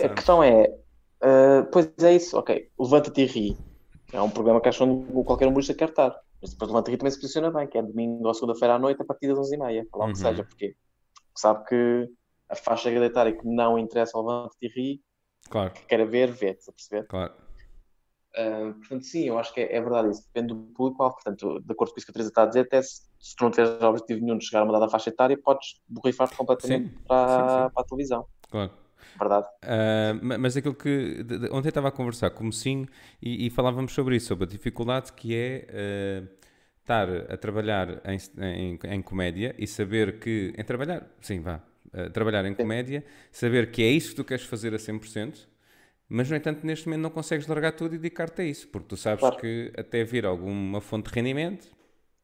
A 0.06 0.10
questão 0.10 0.42
é, 0.42 0.74
ah, 1.22 1.68
pois 1.72 1.92
é 2.02 2.16
isso, 2.16 2.38
ok, 2.38 2.70
levanta-te 2.80 3.22
e 3.22 3.26
ri. 3.26 3.58
É 4.14 4.22
um 4.22 4.30
programa 4.30 4.62
que 4.62 4.70
acho 4.70 4.86
que 4.86 5.24
qualquer 5.24 5.48
humorista 5.48 5.74
quer 5.74 5.90
estar. 5.90 6.16
Mas 6.42 6.52
depois 6.52 6.70
levanta-te 6.70 6.90
e 6.90 6.92
ri 6.94 6.98
também 6.98 7.12
se 7.12 7.20
posiciona 7.20 7.52
bem, 7.52 7.68
que 7.68 7.78
é 7.78 7.82
domingo 7.84 8.28
ou 8.28 8.34
segunda-feira 8.34 8.76
à 8.76 8.80
noite 8.80 9.02
a 9.02 9.06
partir 9.06 9.28
das 9.28 9.38
11h30, 9.38 9.88
lá 9.94 10.06
o 10.06 10.08
Uhum. 10.08 10.12
que 10.14 10.18
seja. 10.18 10.44
Porque 10.44 10.76
sabe 11.36 11.66
que 11.66 12.10
a 12.50 12.56
faixa 12.56 12.90
etária 12.90 13.32
que 13.38 13.48
não 13.48 13.78
interessa 13.78 14.18
ao 14.18 14.26
levanta-te 14.26 14.66
e 14.66 14.68
ri, 14.70 15.02
Claro, 15.50 15.74
que 15.74 15.86
quer 15.86 16.06
ver, 16.08 16.32
vê, 16.32 16.52
estás 16.52 16.70
a 16.70 16.72
perceber? 16.72 17.08
claro. 17.08 17.34
Uh, 18.34 18.74
portanto, 18.76 19.04
sim, 19.06 19.26
eu 19.28 19.38
acho 19.38 19.54
que 19.54 19.60
é, 19.60 19.76
é 19.76 19.82
verdade 19.82 20.10
isso. 20.10 20.24
Depende 20.34 20.54
do 20.54 20.62
público-alvo. 20.74 21.16
Portanto, 21.16 21.60
de 21.60 21.72
acordo 21.74 21.92
com 21.92 21.98
isso 21.98 22.06
que 22.06 22.12
a 22.12 22.14
Teresa 22.14 22.30
está 22.30 22.44
a 22.44 22.46
dizer, 22.46 22.62
até 22.62 22.82
se, 22.82 23.02
se 23.20 23.36
tu 23.36 23.44
não 23.44 23.52
tiveres 23.52 23.82
objetivo 23.84 24.22
nenhum 24.22 24.38
de 24.38 24.46
chegar 24.46 24.62
a 24.62 24.64
uma 24.64 24.72
dada 24.74 24.90
faixa 24.90 25.10
etária, 25.10 25.38
podes 25.38 25.82
borrifar-te 25.88 26.38
completamente 26.38 26.90
Sim, 26.90 26.98
para, 27.08 27.28
sim, 27.28 27.36
sim. 27.36 27.74
para 27.74 27.82
a 27.82 27.84
televisão. 27.84 28.26
claro. 28.50 28.72
Verdade? 29.20 29.48
Ma- 30.22 30.38
mas 30.38 30.58
aquilo 30.58 30.76
que. 30.76 31.24
de- 31.24 31.40
de- 31.40 31.50
Ontem 31.52 31.70
estava 31.70 31.88
a 31.90 31.92
conversar 31.92 32.30
com 32.32 32.44
o 32.44 32.46
Mocinho 32.48 32.88
e, 33.22 33.46
e 33.48 33.50
falávamos 33.50 33.94
sobre 33.94 34.16
isso, 34.16 34.28
sobre 34.28 34.46
a 34.46 34.48
dificuldade 34.48 35.12
que 35.14 35.36
é 35.36 35.68
ah, 35.70 36.28
estar 36.82 37.10
a 37.34 37.38
trabalhar 37.38 38.02
em, 38.06 38.18
em, 38.44 38.80
em 38.96 39.02
comédia 39.02 39.56
e 39.58 39.68
saber 39.68 40.20
que. 40.20 40.54
Em 40.58 40.64
trabalhar, 40.64 41.08
sim, 41.22 41.40
vá. 41.42 41.62
ah, 41.94 42.10
trabalhar 42.10 42.46
em 42.46 42.54
comédia, 42.54 43.04
saber 43.32 43.72
que 43.72 43.82
é 43.84 43.90
isso 43.90 44.10
que 44.12 44.16
tu 44.18 44.24
queres 44.24 44.44
fazer 44.46 44.74
a 44.74 44.80
100%, 44.80 45.48
mas 46.10 46.30
no 46.30 46.36
entanto 46.36 46.66
neste 46.66 46.88
momento 46.88 47.02
não 47.04 47.10
consegues 47.10 47.48
largar 47.48 47.72
tudo 47.74 47.96
e 47.96 47.98
dedicar-te 47.98 48.42
a 48.42 48.46
isso, 48.46 48.68
porque 48.68 48.88
tu 48.90 48.98
sabes 48.98 49.20
Claro. 49.22 49.38
que 49.38 49.72
até 49.78 50.04
vir 50.04 50.26
alguma 50.26 50.82
fonte 50.82 51.10
de 51.10 51.16
rendimento 51.16 51.68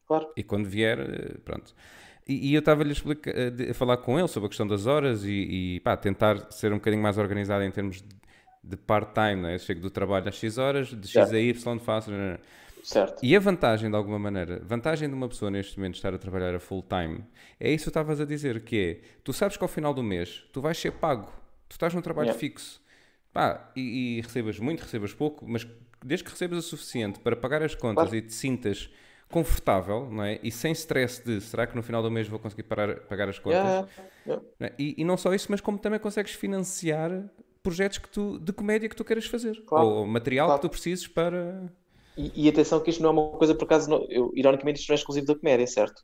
Claro. 0.06 0.28
e 0.36 0.42
quando 0.42 0.66
vier, 0.68 0.98
pronto. 1.44 1.74
E, 2.28 2.50
e 2.50 2.54
eu 2.54 2.58
estava-lhe 2.58 2.90
a, 2.90 2.92
explicar- 2.92 3.32
a 3.70 3.74
falar 3.74 3.96
com 3.98 4.18
ele 4.18 4.28
sobre 4.28 4.46
a 4.46 4.48
questão 4.50 4.66
das 4.66 4.86
horas 4.86 5.24
e, 5.24 5.30
e, 5.76 5.80
pá, 5.80 5.96
tentar 5.96 6.50
ser 6.52 6.72
um 6.72 6.76
bocadinho 6.76 7.02
mais 7.02 7.16
organizado 7.16 7.64
em 7.64 7.70
termos 7.70 8.02
de, 8.02 8.08
de 8.62 8.76
part-time, 8.76 9.36
né? 9.42 9.54
Eu 9.54 9.58
chego 9.58 9.80
do 9.80 9.90
trabalho 9.90 10.28
às 10.28 10.34
X 10.36 10.58
horas, 10.58 10.88
de 10.88 11.08
X 11.08 11.12
Certo. 11.12 11.34
a 11.34 11.40
Y 11.40 11.78
faço. 11.80 12.10
Certo. 12.82 13.18
E 13.22 13.34
a 13.34 13.40
vantagem, 13.40 13.90
de 13.90 13.96
alguma 13.96 14.18
maneira, 14.18 14.62
vantagem 14.64 15.08
de 15.08 15.14
uma 15.14 15.28
pessoa 15.28 15.50
neste 15.50 15.76
momento 15.78 15.96
estar 15.96 16.14
a 16.14 16.18
trabalhar 16.18 16.54
a 16.54 16.60
full-time, 16.60 17.24
é 17.58 17.70
isso 17.72 17.84
que 17.84 17.90
estavas 17.90 18.20
a 18.20 18.24
dizer, 18.24 18.60
que 18.62 18.78
é, 18.78 19.08
tu 19.24 19.32
sabes 19.32 19.56
que 19.56 19.64
ao 19.64 19.68
final 19.68 19.92
do 19.92 20.02
mês 20.02 20.44
tu 20.52 20.60
vais 20.60 20.78
ser 20.78 20.92
pago, 20.92 21.26
tu 21.68 21.72
estás 21.72 21.92
num 21.92 22.00
trabalho 22.00 22.26
Yeah. 22.28 22.38
fixo, 22.38 22.80
pá, 23.32 23.70
e, 23.74 24.18
e 24.18 24.20
recebas 24.20 24.58
muito, 24.58 24.80
recebas 24.82 25.12
pouco, 25.12 25.44
mas 25.46 25.66
desde 26.04 26.24
que 26.24 26.30
recebas 26.30 26.58
o 26.58 26.62
suficiente 26.62 27.18
para 27.18 27.34
pagar 27.36 27.62
as 27.62 27.74
contas 27.74 28.04
Claro. 28.04 28.16
e 28.16 28.22
te 28.22 28.32
sintas 28.32 28.88
confortável, 29.30 30.08
não 30.10 30.24
é? 30.24 30.38
E 30.42 30.50
sem 30.50 30.72
stress 30.72 31.22
de, 31.24 31.40
será 31.40 31.66
que 31.66 31.76
no 31.76 31.82
final 31.82 32.02
do 32.02 32.10
mês 32.10 32.26
vou 32.28 32.38
conseguir 32.38 32.62
parar, 32.62 32.96
pagar 33.00 33.28
as 33.28 33.38
contas? 33.38 33.58
Yeah, 33.60 33.88
yeah. 34.26 34.44
Não 34.58 34.66
é? 34.66 34.72
E, 34.78 34.94
e 34.98 35.04
não 35.04 35.16
só 35.16 35.34
isso, 35.34 35.46
mas 35.50 35.60
como 35.60 35.78
também 35.78 36.00
consegues 36.00 36.32
financiar 36.32 37.10
projetos 37.62 37.98
que 37.98 38.08
tu, 38.08 38.38
de 38.38 38.52
comédia 38.52 38.88
que 38.88 38.96
tu 38.96 39.04
queiras 39.04 39.26
fazer, 39.26 39.62
Claro. 39.66 39.86
ou 39.86 40.06
material 40.06 40.46
Claro. 40.48 40.60
que 40.62 40.68
tu 40.68 40.70
precises 40.70 41.06
para... 41.06 41.70
E, 42.16 42.46
e 42.46 42.48
atenção 42.48 42.80
que 42.80 42.90
isto 42.90 43.02
não 43.02 43.10
é 43.10 43.12
uma 43.12 43.30
coisa, 43.38 43.54
por 43.54 43.64
acaso, 43.64 43.90
não- 43.90 44.06
eu, 44.08 44.32
ironicamente, 44.34 44.80
isto 44.80 44.88
não 44.88 44.94
é 44.94 44.98
exclusivo 44.98 45.26
da 45.26 45.34
comédia, 45.34 45.66
certo? 45.66 46.02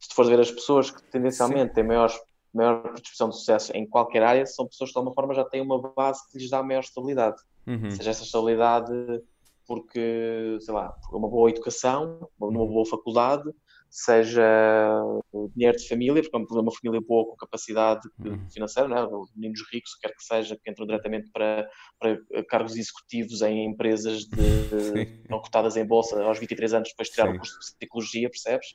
Se 0.00 0.08
tu 0.08 0.14
fores 0.14 0.30
ver 0.30 0.40
as 0.40 0.50
pessoas 0.50 0.90
que 0.90 1.02
tendencialmente 1.04 1.74
têm 1.74 1.84
maior, 1.84 2.10
maior 2.54 2.82
predisposição 2.82 3.28
de 3.28 3.36
sucesso 3.36 3.72
em 3.76 3.86
qualquer 3.86 4.22
área, 4.22 4.46
são 4.46 4.66
pessoas 4.66 4.90
que 4.90 4.94
de 4.94 4.98
alguma 4.98 5.14
forma 5.14 5.34
já 5.34 5.44
têm 5.44 5.60
uma 5.60 5.78
base 5.94 6.20
que 6.30 6.38
lhes 6.38 6.50
dá 6.50 6.62
maior 6.62 6.80
estabilidade. 6.80 7.36
Uhum. 7.66 7.90
Seja 7.90 8.10
essa 8.10 8.22
estabilidade 8.24 8.92
porque, 9.66 10.58
sei 10.60 10.74
lá, 10.74 10.90
por 11.08 11.16
uma 11.18 11.28
boa 11.28 11.50
educação, 11.50 12.28
numa 12.40 12.60
Uhum. 12.60 12.68
boa 12.68 12.86
faculdade, 12.86 13.44
seja 13.90 14.42
dinheiro 15.54 15.76
de 15.78 15.88
família, 15.88 16.22
porque 16.22 16.36
é 16.36 16.60
uma 16.60 16.72
família 16.72 17.00
boa 17.06 17.24
com 17.26 17.36
capacidade 17.36 18.02
Uhum. 18.18 18.48
financeira, 18.50 18.88
não 18.88 18.96
é? 18.98 19.26
meninos 19.34 19.60
ricos, 19.72 19.94
quer 20.00 20.08
que 20.14 20.22
seja, 20.22 20.56
que 20.62 20.70
entram 20.70 20.86
diretamente 20.86 21.30
para, 21.32 21.68
para 21.98 22.18
cargos 22.48 22.76
executivos 22.76 23.42
em 23.42 23.64
empresas 23.66 24.24
de, 24.24 24.68
não 25.30 25.40
cotadas 25.40 25.76
em 25.76 25.86
bolsa 25.86 26.20
aos 26.22 26.38
23 26.38 26.74
anos 26.74 26.88
depois 26.90 27.08
de 27.08 27.14
tirar 27.14 27.28
Sim. 27.28 27.34
o 27.34 27.38
curso 27.38 27.58
de 27.58 27.76
psicologia, 27.78 28.28
percebes? 28.30 28.66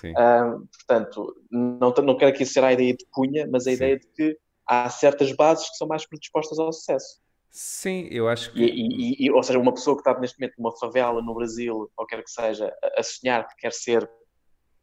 Sim. 0.00 0.12
Ah, 0.16 0.56
portanto, 0.86 1.34
não, 1.50 1.92
não 2.04 2.16
quero 2.16 2.30
aqui 2.32 2.44
ser 2.44 2.62
a 2.64 2.72
ideia 2.72 2.94
de 2.94 3.06
cunha, 3.10 3.46
mas 3.50 3.66
a 3.66 3.70
Sim. 3.70 3.76
ideia 3.76 3.98
de 3.98 4.06
que 4.14 4.38
há 4.68 4.88
certas 4.90 5.32
bases 5.32 5.70
que 5.70 5.76
são 5.76 5.86
mais 5.86 6.06
predispostas 6.06 6.58
ao 6.58 6.72
sucesso. 6.72 7.20
Sim, 7.58 8.06
eu 8.10 8.28
acho 8.28 8.52
que... 8.52 8.62
E, 8.62 8.66
e- 8.66 9.26
e- 9.26 9.30
ou 9.30 9.42
seja, 9.42 9.58
uma 9.58 9.72
pessoa 9.72 9.96
que 9.96 10.02
está 10.06 10.20
neste 10.20 10.38
momento 10.38 10.56
numa 10.58 10.76
favela 10.76 11.22
no 11.22 11.32
Brasil, 11.34 11.90
ou 11.96 12.06
quer 12.06 12.22
que 12.22 12.30
seja, 12.30 12.70
a, 12.94 13.02
sonhar 13.02 13.48
que 13.48 13.56
quer 13.56 13.72
ser 13.72 14.06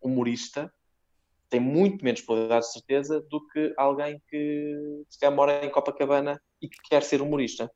humorista, 0.02 0.74
tem 1.52 1.60
muito 1.60 2.04
menos 2.04 2.22
probabilidade 2.22 2.66
de 2.66 2.72
certeza 2.72 3.22
do 3.30 3.46
que 3.50 3.72
alguém 3.78 4.20
que 4.28 5.04
se 5.08 5.30
mora 5.30 5.64
em 5.64 5.70
Copacabana 5.70 6.42
e 6.60 6.68
que 6.68 6.78
quer 6.90 7.04
ser 7.04 7.22
humorista. 7.22 7.72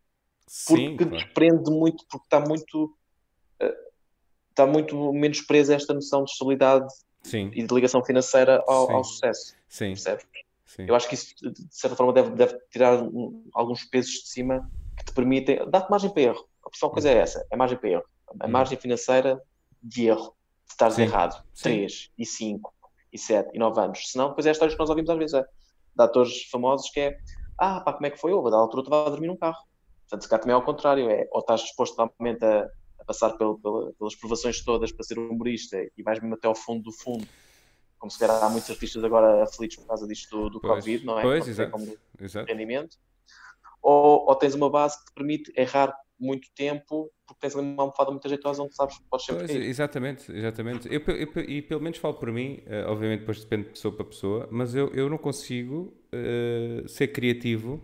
Sim, 0.48 0.98
Porque 0.98 1.06
claro. 1.06 1.26
desprende 1.26 1.70
muito, 1.70 2.04
porque 2.10 2.26
está 2.26 2.40
muito, 2.40 2.98
eh, 3.60 3.78
está 4.50 4.66
muito 4.66 5.14
menos 5.14 5.42
presa 5.42 5.74
a 5.74 5.76
esta 5.76 5.94
noção 5.94 6.24
de 6.24 6.32
estabilidade 6.32 6.92
Sim, 7.22 7.52
e 7.54 7.62
de 7.68 7.72
ligação 7.72 8.04
financeira 8.04 8.64
ao, 8.68 8.88
Sim. 8.88 8.94
ao 8.94 9.04
sucesso, 9.04 9.56
sim, 9.70 9.90
percebes? 9.90 10.26
sim. 10.66 10.86
Eu 10.88 10.96
acho 10.96 11.08
que 11.08 11.14
isso, 11.14 11.36
de 11.40 11.68
certa 11.70 11.96
forma, 11.96 12.14
deve, 12.14 12.32
deve 12.32 12.58
tirar 12.72 13.00
alguns 13.54 13.84
pesos 13.86 14.12
de 14.24 14.30
cima 14.30 14.68
permitem. 15.18 15.70
Dá-te 15.70 15.90
margem 15.90 16.10
para 16.12 16.22
erro. 16.22 16.48
A 16.66 16.70
principal 16.70 16.92
coisa 16.92 17.10
é 17.10 17.18
essa: 17.18 17.46
é 17.52 17.56
margem 17.58 17.78
para 17.78 17.90
erro. 17.90 18.04
A 18.40 18.48
Hum. 18.48 18.50
margem 18.52 18.78
financeira 18.78 19.42
de 19.84 20.08
erro, 20.08 20.36
de 20.66 20.72
estares 20.72 20.96
Sim. 20.96 21.02
errado. 21.04 21.34
Sim. 21.54 21.64
3 21.64 22.10
e 22.18 22.26
5 22.26 22.74
e 23.12 23.18
7 23.20 23.50
e 23.54 23.60
9 23.60 23.80
anos. 23.82 24.12
Senão, 24.12 24.30
depois 24.30 24.46
é 24.46 24.50
a 24.50 24.52
história 24.54 24.74
que 24.74 24.80
nós 24.80 24.90
ouvimos 24.90 25.10
às 25.10 25.18
vezes 25.18 25.34
é, 25.34 25.42
de 25.42 26.04
atores 26.04 26.44
famosos 26.50 26.90
que 26.92 27.00
é: 27.00 27.18
ah, 27.60 27.82
pá, 27.82 27.94
como 27.94 28.06
é 28.06 28.10
que 28.12 28.18
foi? 28.18 28.32
Eu, 28.32 28.42
da 28.50 28.58
altura 28.58 28.84
estava 28.84 29.08
a 29.08 29.10
dormir 29.10 29.28
num 29.28 29.38
carro. 29.38 29.58
Portanto, 30.10 30.22
se 30.24 30.30
cá 30.30 30.40
também 30.40 30.54
é 30.54 30.56
ao 30.56 30.64
contrário: 30.64 31.10
é 31.10 31.28
ou 31.32 31.40
estás 31.40 31.62
disposto 31.62 31.98
realmente 31.98 32.44
a, 32.46 32.68
a 33.00 33.06
passar 33.06 33.32
pelo- 33.38 33.60
pela- 33.60 33.92
pelas 33.94 34.16
provações 34.16 34.64
todas 34.64 34.92
para 34.92 35.04
ser 35.04 35.18
humorista 35.20 35.78
e 35.98 36.04
vais 36.04 36.20
mesmo 36.20 36.36
até 36.36 36.48
ao 36.48 36.56
fundo 36.56 36.84
do 36.84 36.92
fundo. 36.94 37.28
Como 38.00 38.12
se 38.12 38.20
calhar 38.20 38.44
há 38.44 38.48
muitos 38.50 38.70
artistas 38.70 39.04
agora 39.04 39.42
aflitos 39.44 39.78
por 39.78 39.88
causa 39.88 40.06
disto 40.08 40.30
do, 40.38 40.50
do 40.52 40.62
Pois, 40.62 40.84
Covid, 40.86 41.04
não 41.06 41.18
é? 41.18 41.22
pois, 41.24 41.44
sei 41.46 41.52
exato. 41.54 41.72
como- 41.72 41.98
Exato. 42.20 42.46
rendimento, 42.48 42.96
ou, 43.82 44.26
ou 44.28 44.36
tens 44.36 44.56
uma 44.56 44.70
base 44.70 45.00
que 45.00 45.06
te 45.06 45.14
permite 45.14 45.52
errar 45.58 45.96
muito 46.20 46.50
tempo, 46.56 47.12
porque 47.26 47.40
tens 47.42 47.56
ali 47.56 47.66
uma 47.68 47.84
almofada 47.84 48.12
muito 48.12 48.28
jeitosa 48.28 48.64
onde 48.64 48.76
sabes 48.76 48.98
que 48.98 49.04
podes 49.10 49.26
sempre 49.26 49.46
Pois, 49.46 49.54
exatamente, 49.54 50.32
exatamente. 50.32 50.88
Eu, 50.88 51.02
eu 51.02 51.28
pe- 51.34 51.42
e 51.42 51.62
pelo 51.62 51.82
menos 51.82 51.98
falo 51.98 52.14
por 52.14 52.32
mim, 52.32 52.62
eh, 52.66 52.86
obviamente 52.88 53.20
depois 53.22 53.42
depende 53.44 53.66
de 53.66 53.70
pessoa 53.72 53.94
para 53.94 54.06
pessoa, 54.06 54.48
mas 54.50 54.74
eu, 54.74 54.88
eu 54.94 55.10
não 55.10 55.18
consigo 55.18 55.94
eh, 56.14 56.84
ser 56.88 57.10
criativo 57.10 57.82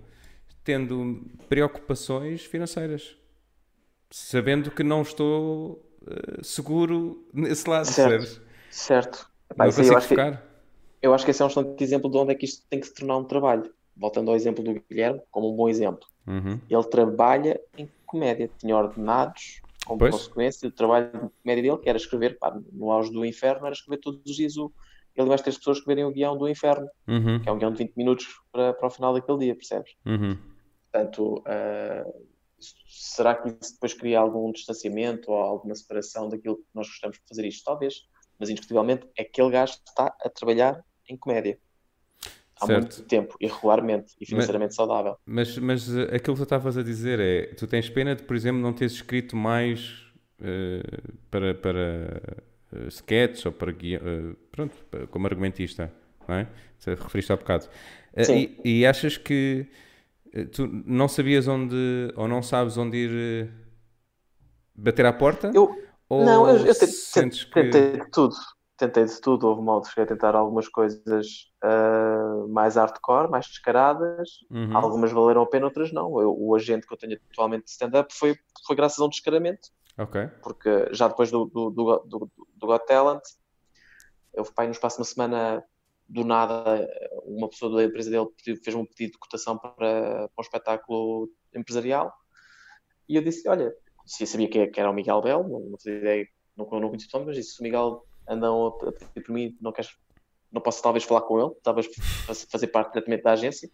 tendo 0.64 1.22
preocupações 1.50 2.46
financeiras, 2.46 3.18
sabendo 4.12 4.72
que 4.72 4.84
não 4.84 5.02
estou 5.04 5.86
eh, 6.08 6.44
seguro 6.44 7.28
nesse 7.34 7.70
lado, 7.70 7.88
Certo. 7.88 7.96
percebes? 7.96 8.42
Certo. 8.70 9.28
Epá, 9.52 9.66
Não 9.66 9.66
aí 9.66 9.70
eu, 9.70 9.76
consigo 9.76 9.96
acho 9.96 10.08
que, 10.10 10.16
eu 11.02 11.14
acho 11.14 11.26
que 11.26 11.32
esse 11.32 11.42
é 11.42 11.46
um 11.46 11.48
excelente 11.50 11.84
exemplo 11.84 12.10
de 12.12 12.18
onde 12.18 12.34
é 12.34 12.36
que 12.36 12.46
isto 12.46 12.66
tem 12.70 12.80
que 12.80 12.88
se 12.88 12.94
tornar 12.94 13.18
um 13.18 13.26
trabalho. 13.28 13.74
Voltando 13.96 14.30
ao 14.32 14.36
exemplo 14.36 14.64
do 14.64 14.82
Guilherme, 14.90 15.22
como 15.32 15.52
um 15.52 15.56
bom 15.56 15.70
exemplo. 15.70 16.08
Uhum. 16.28 16.60
Ele 16.70 16.84
trabalha 16.86 17.60
em 17.78 17.90
comédia, 18.06 18.50
tinha 18.58 18.76
ordenados, 18.76 19.62
como 19.86 20.00
Pois. 20.00 20.12
consequência 20.12 20.70
do 20.70 20.76
trabalho 20.76 21.12
de 21.12 21.30
comédia 21.42 21.64
dele, 21.64 21.78
que 21.78 21.90
era 21.90 21.98
escrever, 21.98 22.38
pá, 22.40 22.58
no 22.72 22.92
auge 22.92 23.12
do 23.12 23.26
inferno, 23.26 23.66
era 23.66 23.74
escrever 23.74 24.00
todos 24.02 24.22
os 24.26 24.36
dias 24.36 24.58
o. 24.58 24.72
Ele 25.16 25.28
vai 25.28 25.38
ter 25.38 25.52
as 25.52 25.58
pessoas 25.58 25.78
escreverem 25.78 26.06
o 26.06 26.12
guião 26.12 26.36
do 26.38 26.50
inferno, 26.50 26.90
Uhum. 27.08 27.40
que 27.40 27.48
é 27.48 27.52
um 27.52 27.58
guião 27.58 27.72
de 27.72 27.78
20 27.78 27.96
minutos 27.96 28.28
para, 28.52 28.74
para 28.74 28.88
o 28.88 28.90
final 28.90 29.14
daquele 29.14 29.38
dia, 29.40 29.56
percebes? 29.56 29.94
Uhum. 30.06 30.38
Portanto, 30.92 31.44
ah, 31.46 32.06
será 32.88 33.36
que 33.36 33.50
isso 33.50 33.74
depois 33.74 33.94
cria 33.94 34.20
algum 34.20 34.52
distanciamento 34.52 35.32
ou 35.32 35.38
alguma 35.38 35.76
separação 35.76 36.30
daquilo 36.30 36.58
que 36.58 36.64
nós 36.74 36.88
gostamos 36.88 37.18
de 37.18 37.24
fazer 37.28 37.46
isto? 37.46 37.64
Talvez, 37.64 38.08
mas 38.40 38.50
indiscutivelmente 38.50 39.08
aquele 39.20 39.52
gajo 39.52 39.74
está 39.88 40.16
a 40.20 40.30
trabalhar 40.30 40.84
em 41.10 41.18
comédia 41.18 41.60
há 42.64 42.68
Certo. 42.68 42.82
muito 42.82 43.04
tempo 43.04 43.36
e 43.40 43.48
regularmente 43.48 44.14
e 44.20 44.26
financeiramente 44.26 44.74
saudável. 44.74 45.18
Mas, 45.26 45.58
mas 45.58 45.96
eh, 45.96 46.16
aquilo 46.16 46.36
que 46.36 46.42
tu 46.42 46.44
estavas 46.44 46.78
a 46.78 46.84
dizer 46.84 47.20
é, 47.20 47.54
tu 47.56 47.68
tens 47.68 47.90
pena 47.90 48.16
de, 48.16 48.24
por 48.24 48.36
exemplo, 48.36 48.62
não 48.62 48.74
teres 48.74 48.94
escrito 48.94 49.36
mais 49.36 50.04
uh, 50.40 51.14
para, 51.30 51.54
para 51.54 52.22
uh, 52.74 52.88
sketches 52.88 53.46
ou 53.46 53.52
para 53.52 53.72
uh, 53.72 54.36
pronto, 54.52 54.76
como 55.12 55.28
argumentista, 55.28 55.92
não 56.28 56.36
é? 56.36 56.48
Você 56.78 56.96
referiste 56.96 57.32
há 57.32 57.36
bocado. 57.36 57.68
E, 58.16 58.60
e, 58.64 58.86
achas 58.86 59.18
que 59.18 59.66
tu 60.52 60.68
não 60.86 61.08
sabias 61.08 61.48
onde, 61.48 62.14
ou 62.16 62.28
não 62.28 62.44
sabes 62.44 62.78
onde 62.78 62.98
ir 62.98 63.50
bater 64.76 65.06
à 65.06 65.14
porta? 65.14 65.52
Eu, 65.54 65.76
não, 66.10 66.48
eu, 66.48 66.58
eu 66.58 66.76
tentei, 66.76 67.30
que... 67.30 67.72
tentei 67.72 68.06
tudo 68.12 68.36
tentei 68.88 69.06
de 69.06 69.22
tudo, 69.22 69.48
houve 69.48 69.62
modos 69.62 69.94
que 69.94 70.02
a 70.02 70.06
tentar 70.06 70.36
algumas 70.36 70.68
coisas 70.68 71.52
uh, 71.64 72.48
mais 72.50 72.76
hardcore, 72.76 73.30
mais 73.30 73.48
descaradas, 73.48 74.30
uhum. 74.50 74.76
algumas 74.76 75.12
valeram 75.12 75.42
a 75.42 75.48
pena, 75.48 75.66
outras 75.66 75.92
não. 75.92 76.20
Eu, 76.20 76.36
o 76.38 76.56
agente 76.56 76.86
que 76.86 76.94
eu 76.94 76.98
tenho 76.98 77.20
atualmente 77.32 77.66
de 77.66 77.72
stand-up 77.72 78.14
foi, 78.14 78.36
foi 78.66 78.76
graças 78.76 79.00
a 79.00 79.06
um 79.06 79.10
descaramento. 79.10 79.70
Porque 80.42 80.90
já 80.92 81.08
depois 81.08 81.32
do, 81.32 81.46
do, 81.46 81.70
do, 81.70 82.00
do, 82.06 82.32
do 82.56 82.68
Got 82.68 82.86
Talent, 82.86 83.22
eu 84.34 84.44
pai 84.46 84.66
no 84.66 84.72
espaço 84.72 84.98
de 84.98 85.02
uma 85.02 85.06
semana, 85.06 85.64
do 86.10 86.24
nada, 86.24 86.88
uma 87.26 87.48
pessoa 87.48 87.78
da 87.78 87.84
empresa 87.84 88.10
dele 88.10 88.28
fez 88.64 88.76
um 88.76 88.86
pedido 88.86 89.14
de 89.14 89.20
cotação 89.20 89.58
para, 89.58 89.76
para 89.76 90.30
um 90.38 90.42
espetáculo 90.42 91.30
empresarial 91.56 92.12
e 93.08 93.16
eu 93.16 93.24
disse: 93.24 93.48
Olha, 93.48 93.74
eu 94.20 94.28
sabia 94.28 94.50
que 94.50 94.80
era 94.80 94.90
o 94.90 94.94
Miguel 94.94 95.22
Bell, 95.22 95.44
não, 95.44 95.60
não 95.60 95.78
fazia 95.78 95.98
ideia, 95.98 96.28
não, 96.58 96.66
não 96.66 96.90
conhecia 96.90 97.10
o 97.14 97.20
nome, 97.20 97.28
mas 97.28 97.38
disse: 97.38 97.60
O 97.60 97.64
Miguel 97.64 98.04
andam 98.28 98.68
a 98.68 98.92
pedir 98.92 99.24
por 99.26 99.32
mim, 99.32 99.58
não 99.62 99.72
queres, 99.72 99.96
não 100.52 100.62
posso 100.62 100.82
talvez 100.82 101.04
falar 101.04 101.22
com 101.22 101.40
ele, 101.40 101.52
talvez 101.64 101.88
fazer 102.50 102.68
parte 102.68 102.94
diretamente 102.94 103.24
da 103.24 103.34
agência. 103.34 103.70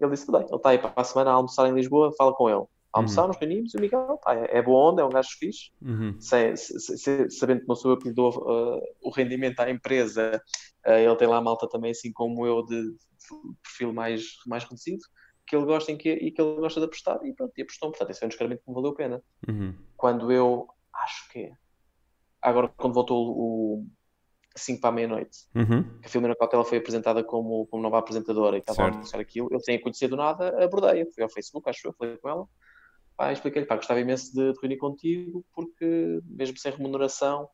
Ele 0.00 0.10
disse, 0.10 0.30
bem, 0.30 0.42
ele 0.42 0.56
está 0.56 0.70
aí 0.70 0.78
para 0.78 0.92
a 0.96 1.04
semana 1.04 1.30
a 1.30 1.34
almoçar 1.34 1.68
em 1.68 1.74
Lisboa, 1.74 2.12
fala 2.16 2.34
com 2.34 2.48
ele. 2.48 2.64
Almoçar, 2.92 3.22
uhum. 3.22 3.28
nos 3.28 3.36
reunimos 3.38 3.72
e 3.72 3.78
o 3.78 3.80
Miguel 3.80 4.18
pá, 4.22 4.34
é, 4.34 4.58
é 4.58 4.62
boa 4.62 4.92
onda, 4.92 5.00
é 5.00 5.04
um 5.04 5.08
gajo 5.08 5.30
fixe, 5.38 5.70
uhum. 5.80 6.14
sem, 6.20 6.54
sem, 6.56 7.30
sabendo 7.30 7.62
que 7.62 7.68
não 7.68 7.74
sou 7.74 7.92
eu 7.92 7.96
que 7.96 8.08
lhe 8.08 8.14
dou 8.14 8.30
uh, 8.30 8.82
o 9.00 9.10
rendimento 9.10 9.60
à 9.60 9.70
empresa, 9.70 10.42
uh, 10.86 10.90
ele 10.90 11.16
tem 11.16 11.26
lá 11.26 11.38
a 11.38 11.40
malta 11.40 11.66
também, 11.66 11.92
assim 11.92 12.12
como 12.12 12.46
eu, 12.46 12.62
de, 12.62 12.82
de 12.82 12.98
perfil 13.62 13.94
mais, 13.94 14.24
mais 14.46 14.64
reduzido, 14.64 15.02
que 15.46 15.56
ele 15.56 15.64
gosta 15.64 15.90
em 15.90 15.96
que, 15.96 16.12
e 16.12 16.30
que 16.30 16.42
ele 16.42 16.56
gosta 16.56 16.80
de 16.80 16.86
apostar, 16.86 17.18
e 17.24 17.32
pronto, 17.32 17.52
e 17.56 17.62
apostou. 17.62 17.90
Portanto, 17.90 18.10
esse 18.10 18.22
é 18.22 18.26
um 18.26 18.28
descaramento 18.28 18.62
que 18.62 18.68
me 18.68 18.74
valeu 18.74 18.90
a 18.90 18.94
pena. 18.94 19.22
Uhum. 19.48 19.74
Quando 19.96 20.30
eu, 20.30 20.68
acho 20.92 21.30
que 21.30 21.50
agora 22.42 22.68
quando 22.76 22.94
voltou 22.94 23.30
o 23.30 23.86
5 24.56 24.80
para 24.80 24.90
a 24.90 24.92
meia-noite, 24.92 25.38
uhum. 25.54 25.82
que 26.00 26.06
a 26.06 26.08
Filomena 26.08 26.36
Cautela 26.36 26.64
foi 26.64 26.78
apresentada 26.78 27.22
como, 27.24 27.66
como 27.66 27.82
nova 27.82 27.98
apresentadora 27.98 28.56
e 28.56 28.60
estava 28.60 28.82
a 28.82 28.86
anunciar 28.88 29.20
aquilo, 29.20 29.48
eu 29.50 29.60
sem 29.60 29.76
a 29.76 29.82
conhecer 29.82 30.08
do 30.08 30.16
nada, 30.16 30.62
abordei-a, 30.62 31.06
fui 31.06 31.22
ao 31.22 31.28
Facebook, 31.28 31.68
acho 31.70 31.86
eu, 31.86 31.92
falei 31.92 32.16
com 32.18 32.28
ela, 32.28 32.46
pá, 33.16 33.32
expliquei-lhe, 33.32 33.66
pá, 33.66 33.76
gostava 33.76 34.00
imenso 34.00 34.34
de, 34.34 34.52
de 34.52 34.58
reunir 34.60 34.76
contigo, 34.76 35.44
porque 35.54 36.20
mesmo 36.26 36.58
sem 36.58 36.72
remuneração, 36.72 37.48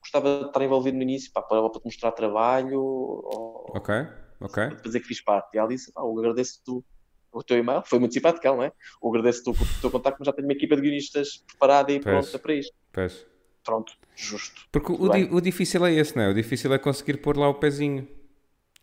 gostava 0.00 0.40
de 0.40 0.46
estar 0.46 0.62
envolvido 0.62 0.96
no 0.96 1.02
início, 1.02 1.32
pá, 1.32 1.42
para, 1.42 1.62
para 1.68 1.80
te 1.80 1.84
mostrar 1.84 2.12
trabalho, 2.12 2.80
ou, 2.80 3.72
ok, 3.74 3.94
ok. 4.40 4.68
para 4.68 4.82
dizer 4.82 5.00
que 5.00 5.06
fiz 5.06 5.22
parte. 5.22 5.54
E 5.54 5.58
ela 5.58 5.68
disse, 5.68 5.92
pá, 5.92 6.02
eu 6.02 6.18
agradeço 6.18 6.60
tu 6.64 6.84
o 7.32 7.42
teu 7.42 7.58
e-mail, 7.58 7.82
foi 7.84 7.98
muito 7.98 8.14
simpático, 8.14 8.46
não 8.46 8.62
é? 8.62 8.70
Eu 9.02 9.08
agradeço-te 9.08 9.50
o 9.50 9.80
teu 9.80 9.90
contacto, 9.90 10.18
mas 10.20 10.26
já 10.26 10.32
tenho 10.32 10.46
uma 10.46 10.52
equipa 10.52 10.76
de 10.76 10.82
guionistas 10.82 11.38
preparada 11.38 11.90
e 11.90 11.98
pronta 11.98 12.38
para 12.38 12.54
isto. 12.54 12.72
Pois 12.92 13.26
pronto, 13.64 13.94
justo. 14.14 14.62
Porque 14.70 14.92
o, 14.92 15.08
di, 15.08 15.28
o, 15.32 15.40
difícil 15.40 15.84
é 15.86 15.92
esse, 15.92 16.14
não 16.14 16.24
é? 16.24 16.28
O 16.28 16.34
difícil 16.34 16.72
é 16.72 16.78
conseguir 16.78 17.18
pôr 17.18 17.36
lá 17.36 17.48
o 17.48 17.54
pezinho. 17.54 18.06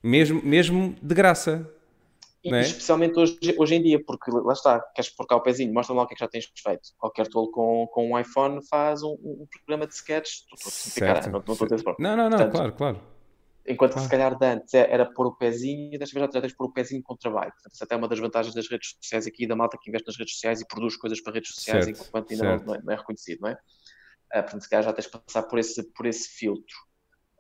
Mesmo, 0.04 0.42
mesmo 0.44 0.96
de 1.02 1.16
graça. 1.16 1.72
E, 2.44 2.54
é? 2.54 2.62
Especialmente 2.62 3.20
hoje, 3.20 3.38
hoje 3.58 3.76
em 3.76 3.84
dia, 3.84 4.04
porque 4.04 4.32
lá 4.32 4.54
está, 4.54 4.80
queres 4.96 5.12
pôr 5.12 5.28
cá 5.28 5.36
o 5.36 5.42
pezinho, 5.42 5.72
mostra 5.72 5.96
lá 5.96 6.04
o 6.04 6.08
que 6.08 6.14
é 6.14 6.18
que 6.18 6.24
já 6.24 6.28
tens 6.28 6.52
feito. 6.58 6.90
Qualquer 6.98 7.28
tolo 7.28 7.52
com, 7.52 7.88
com 7.94 8.12
um 8.12 8.20
iPhone 8.20 8.60
faz 8.68 9.04
um, 9.04 9.12
um 9.24 9.48
programa 9.48 9.86
de 9.86 9.94
sketches. 9.94 10.46
Não, 12.00 12.18
não, 12.18 12.24
não, 12.24 12.30
não, 12.30 12.30
não, 12.30 12.38
Portanto, 12.38 12.52
claro, 12.52 12.74
claro. 12.74 13.12
Enquanto 13.68 13.92
claro. 13.92 13.94
que 13.94 14.02
se 14.02 14.10
calhar 14.10 14.38
de 14.38 14.46
antes 14.46 14.74
é, 14.74 14.92
era 14.92 15.06
pôr 15.06 15.28
o 15.28 15.36
pezinho, 15.36 16.00
desta 16.00 16.20
vez 16.20 16.34
já 16.34 16.42
tens 16.42 16.52
de 16.52 16.58
pôr 16.58 16.66
o 16.66 16.74
pezinho 16.74 17.04
com 17.04 17.14
o 17.14 17.18
trabalho. 17.18 17.52
Portanto, 17.52 17.74
isso 17.74 17.84
até 17.84 17.94
é 17.94 17.98
uma 17.98 18.08
das 18.08 18.18
vantagens 18.18 18.56
das 18.56 18.68
redes 18.68 18.96
sociais 19.00 19.28
aqui, 19.28 19.46
da 19.46 19.56
malta 19.56 19.78
que 19.80 19.90
investe 19.90 20.08
nas 20.08 20.18
redes 20.18 20.34
sociais 20.34 20.62
e 20.62 20.68
produz 20.68 20.98
coisas 20.98 21.22
para 21.22 21.34
redes 21.34 21.54
sociais 21.54 21.86
certo, 21.86 22.08
enquanto 22.08 22.32
ainda 22.32 22.44
não, 22.44 22.66
não, 22.66 22.76
é, 22.76 22.82
não 22.82 22.94
é 22.94 22.96
reconhecido, 22.96 23.42
não 23.42 23.50
é? 23.50 23.58
Uh, 24.34 24.42
portanto, 24.42 24.62
se 24.62 24.70
calhar 24.70 24.84
já 24.84 24.94
tens 24.94 25.06
de 25.06 25.12
passar 25.12 25.44
por 25.44 25.60
esse, 25.60 25.84
por 25.94 26.06
esse 26.06 26.30
filtro. 26.30 26.76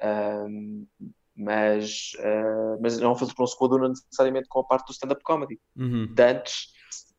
Uh, 0.01 0.88
mas, 1.36 2.12
uh, 2.19 2.82
mas 2.82 2.99
não 2.99 3.10
é 3.10 3.12
um 3.13 3.15
filtro 3.15 3.36
que 3.36 3.41
não 3.41 3.47
se 3.47 3.58
coaduna 3.58 3.89
necessariamente 3.89 4.47
com 4.49 4.60
a 4.60 4.63
parte 4.63 4.88
do 4.88 4.91
stand-up 4.91 5.23
comedy. 5.23 5.60
Uhum. 5.75 6.13
Dantes, 6.13 6.73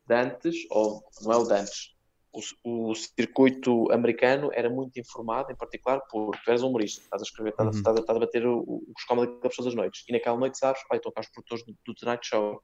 Dantes, 0.07 0.55
ou 0.69 1.03
não 1.23 1.33
é 1.33 1.37
o 1.37 1.43
Dantes, 1.43 1.93
o, 2.63 2.89
o, 2.91 2.95
circuito 2.95 3.91
americano 3.91 4.49
era 4.53 4.69
muito 4.69 4.99
informado, 4.99 5.51
em 5.51 5.55
particular, 5.55 6.01
porque 6.09 6.39
tu 6.43 6.49
eres 6.49 6.63
um 6.63 6.69
humorista, 6.69 7.01
estás 7.01 7.21
a 7.21 7.25
escrever, 7.25 7.51
estás, 7.51 7.69
uhum. 7.69 7.77
estás, 7.77 7.99
estás 7.99 8.17
a 8.17 8.19
bater 8.19 8.45
o, 8.45 8.83
os 8.95 9.03
comedy 9.05 9.31
clubs 9.39 9.55
todas 9.55 9.71
as 9.71 9.75
noites, 9.75 10.03
e 10.07 10.13
naquela 10.13 10.37
noite 10.37 10.57
sabes, 10.57 10.81
pai, 10.87 10.97
estão 10.97 11.11
cá 11.11 11.21
os 11.21 11.29
produtores 11.29 11.63
do, 11.65 11.75
do 11.85 11.93
Tonight 11.93 12.25
Show, 12.25 12.61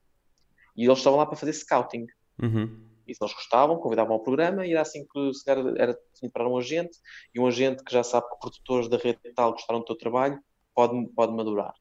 e 0.76 0.86
eles 0.86 0.98
estavam 0.98 1.20
lá 1.20 1.26
para 1.26 1.38
fazer 1.38 1.54
scouting. 1.54 2.08
Uhum. 2.42 2.89
E 3.10 3.16
se 3.16 3.24
eles 3.24 3.34
gostavam, 3.34 3.78
convidavam 3.78 4.14
ao 4.14 4.24
programa 4.24 4.66
e 4.66 4.72
era 4.72 4.82
assim 4.82 5.06
que 5.06 5.34
se 5.34 5.50
era, 5.50 5.62
era 5.78 6.00
para 6.32 6.48
um 6.48 6.58
agente 6.58 6.98
e 7.34 7.40
um 7.40 7.48
agente 7.48 7.84
que 7.84 7.92
já 7.92 8.04
sabe 8.04 8.30
que 8.30 8.40
produtores 8.40 8.88
da 8.88 8.98
rede 8.98 9.20
tal 9.36 9.52
gostaram 9.52 9.80
do 9.80 9.86
teu 9.86 9.98
trabalho 9.98 10.40
pode, 10.74 11.08
pode 11.16 11.34
madurar. 11.34 11.74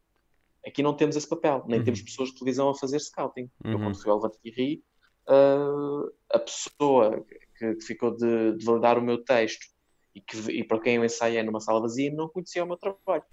Aqui 0.66 0.82
não 0.82 0.94
temos 0.94 1.16
esse 1.16 1.28
papel, 1.28 1.64
nem 1.66 1.78
uhum. 1.78 1.84
temos 1.84 2.02
pessoas 2.02 2.30
de 2.30 2.36
televisão 2.36 2.68
a 2.68 2.74
fazer 2.74 2.98
scouting. 2.98 3.50
Uhum. 3.64 3.72
Eu, 3.72 3.78
quando 3.78 4.02
fui 4.02 4.10
ao 4.10 4.16
Levante 4.16 4.38
Ri, 4.44 4.82
uh, 5.28 6.12
a 6.32 6.38
pessoa 6.38 7.24
que, 7.58 7.74
que 7.76 7.84
ficou 7.84 8.14
de, 8.14 8.56
de, 8.56 8.64
validar 8.64 8.98
o 8.98 9.02
meu 9.02 9.22
texto 9.22 9.66
e, 10.14 10.20
que, 10.20 10.36
e 10.50 10.64
para 10.64 10.80
quem 10.80 10.96
eu 10.96 11.04
ensaiei 11.04 11.42
numa 11.42 11.60
sala 11.60 11.80
vazia 11.80 12.12
não 12.12 12.28
conhecia 12.28 12.64
o 12.64 12.66
meu 12.66 12.76
trabalho. 12.76 13.24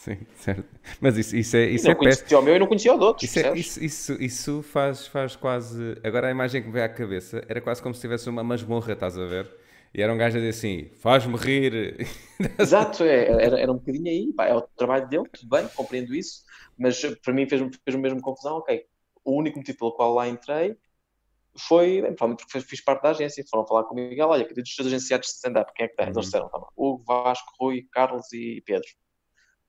Sim, 0.00 0.16
certo. 0.34 0.64
Mas 0.98 1.18
isso, 1.18 1.36
isso 1.36 1.54
é, 1.58 1.66
isso 1.66 1.84
não 1.84 1.92
é 1.92 1.94
conhecia 1.94 2.38
o 2.38 2.42
meu 2.42 2.56
e 2.56 2.58
não 2.58 2.66
conhecia 2.66 2.94
o 2.94 2.98
de 2.98 3.04
outros. 3.04 3.28
Isso, 3.28 3.38
é, 3.38 3.52
isso, 3.54 3.84
isso, 3.84 4.12
isso, 4.14 4.62
faz, 4.62 5.06
faz 5.06 5.36
quase. 5.36 5.94
Agora 6.02 6.28
a 6.28 6.30
imagem 6.30 6.62
que 6.62 6.68
me 6.68 6.72
vem 6.72 6.82
à 6.82 6.88
cabeça 6.88 7.44
era 7.46 7.60
quase 7.60 7.82
como 7.82 7.94
se 7.94 8.00
tivesse 8.00 8.26
uma 8.30 8.42
masmorra, 8.42 8.94
estás 8.94 9.18
a 9.18 9.26
ver? 9.26 9.54
E 9.92 10.00
era 10.00 10.10
um 10.10 10.16
gajo 10.16 10.38
a 10.38 10.40
dizer 10.40 10.48
assim: 10.48 10.90
faz-me 11.02 11.36
rir. 11.36 11.98
Exato, 12.58 13.04
é, 13.04 13.26
era, 13.44 13.60
era 13.60 13.70
um 13.70 13.76
bocadinho 13.76 14.08
aí. 14.08 14.32
Pá, 14.32 14.46
é 14.46 14.54
o 14.54 14.62
trabalho 14.62 15.06
dele, 15.06 15.28
tudo 15.30 15.50
bem, 15.50 15.68
compreendo 15.76 16.14
isso. 16.14 16.44
Mas 16.78 17.02
para 17.22 17.34
mim 17.34 17.46
fez-me 17.46 17.70
fez 17.84 17.94
mesmo 17.96 18.22
confusão. 18.22 18.56
Ok, 18.56 18.82
o 19.22 19.36
único 19.38 19.58
motivo 19.58 19.76
pelo 19.76 19.92
qual 19.92 20.14
lá 20.14 20.26
entrei 20.26 20.78
foi, 21.58 22.00
provavelmente 22.00 22.46
porque 22.46 22.60
fiz 22.60 22.82
parte 22.82 23.02
da 23.02 23.10
agência. 23.10 23.44
Foram 23.50 23.66
falar 23.66 23.84
comigo: 23.84 24.22
olha, 24.24 24.46
que 24.46 24.54
dos 24.54 24.80
agenciados 24.80 25.28
de 25.28 25.34
stand-up, 25.34 25.70
quem 25.74 25.84
é 25.84 25.88
que 25.90 25.96
tens? 25.96 26.06
Uhum. 26.06 26.12
Eles 26.14 26.24
disseram: 26.24 26.48
tá, 26.48 26.58
Hugo, 26.74 27.04
Vasco, 27.04 27.52
Rui, 27.60 27.86
Carlos 27.92 28.32
e 28.32 28.62
Pedro 28.64 28.88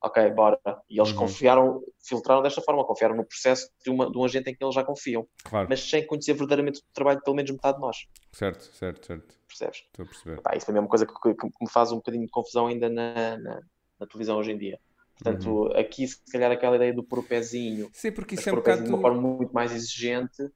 ok, 0.01 0.31
bora. 0.31 0.59
E 0.89 0.99
eles 0.99 1.11
uhum. 1.11 1.17
confiaram, 1.17 1.83
filtraram 2.03 2.41
desta 2.41 2.61
forma, 2.61 2.83
confiaram 2.83 3.15
no 3.15 3.23
processo 3.23 3.69
de, 3.83 3.89
uma, 3.89 4.09
de 4.09 4.17
um 4.17 4.25
agente 4.25 4.49
em 4.49 4.55
que 4.55 4.63
eles 4.63 4.75
já 4.75 4.83
confiam. 4.83 5.27
Claro. 5.43 5.67
Mas 5.69 5.87
sem 5.87 6.05
conhecer 6.05 6.33
verdadeiramente 6.33 6.79
o 6.79 6.83
trabalho 6.93 7.19
de 7.19 7.23
pelo 7.23 7.35
menos 7.35 7.51
metade 7.51 7.75
de 7.75 7.81
nós. 7.81 7.97
Certo, 8.31 8.63
certo, 8.75 9.05
certo. 9.05 9.35
Percebes? 9.47 9.83
Estou 9.85 10.03
a 10.03 10.07
perceber. 10.07 10.41
Pá, 10.41 10.55
isso 10.55 10.65
também 10.65 10.79
é 10.79 10.81
uma 10.81 10.89
coisa 10.89 11.05
que, 11.05 11.13
que, 11.13 11.33
que, 11.35 11.47
me 11.61 11.69
faz 11.69 11.91
um 11.91 11.97
bocadinho 11.97 12.25
de 12.25 12.31
confusão 12.31 12.67
ainda 12.67 12.89
na, 12.89 13.37
na, 13.37 13.61
na 13.99 14.07
televisão 14.07 14.37
hoje 14.37 14.51
em 14.51 14.57
dia. 14.57 14.79
Portanto, 15.21 15.49
uhum. 15.49 15.77
aqui 15.77 16.07
se 16.07 16.19
calhar 16.31 16.51
aquela 16.51 16.75
ideia 16.77 16.93
do 16.93 17.03
pôr 17.03 17.19
o 17.19 17.23
pezinho, 17.23 17.89
Sim, 17.93 18.11
porque 18.11 18.33
isso 18.33 18.49
é 18.49 18.51
um 18.51 18.55
bocado... 18.55 18.83
de 18.83 18.89
uma 18.89 18.99
forma 18.99 19.21
muito 19.21 19.53
mais 19.53 19.71
exigente, 19.71 20.51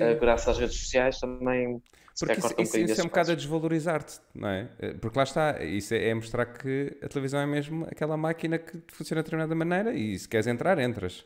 uh, 0.00 0.20
graças 0.20 0.48
às 0.48 0.58
redes 0.58 0.76
sociais, 0.76 1.18
também 1.18 1.82
porque 2.18 2.32
isso, 2.38 2.54
isso, 2.58 2.78
isso 2.78 3.00
é 3.00 3.04
um 3.04 3.08
bocado 3.08 3.32
a 3.32 3.34
desvalorizar-te, 3.34 4.20
não 4.34 4.48
é? 4.48 4.68
Eh, 4.78 4.94
porque 4.94 5.18
lá 5.18 5.24
está, 5.24 5.64
isso 5.64 5.94
é, 5.94 6.08
é, 6.08 6.14
mostrar 6.14 6.44
que 6.44 6.98
a 7.02 7.08
televisão 7.08 7.40
é 7.40 7.46
mesmo 7.46 7.86
aquela 7.90 8.16
máquina 8.16 8.58
que 8.58 8.82
funciona 8.88 9.22
de 9.22 9.24
determinada 9.24 9.54
maneira 9.54 9.94
e 9.94 10.18
se 10.18 10.28
queres 10.28 10.46
entrar, 10.46 10.78
entras. 10.78 11.24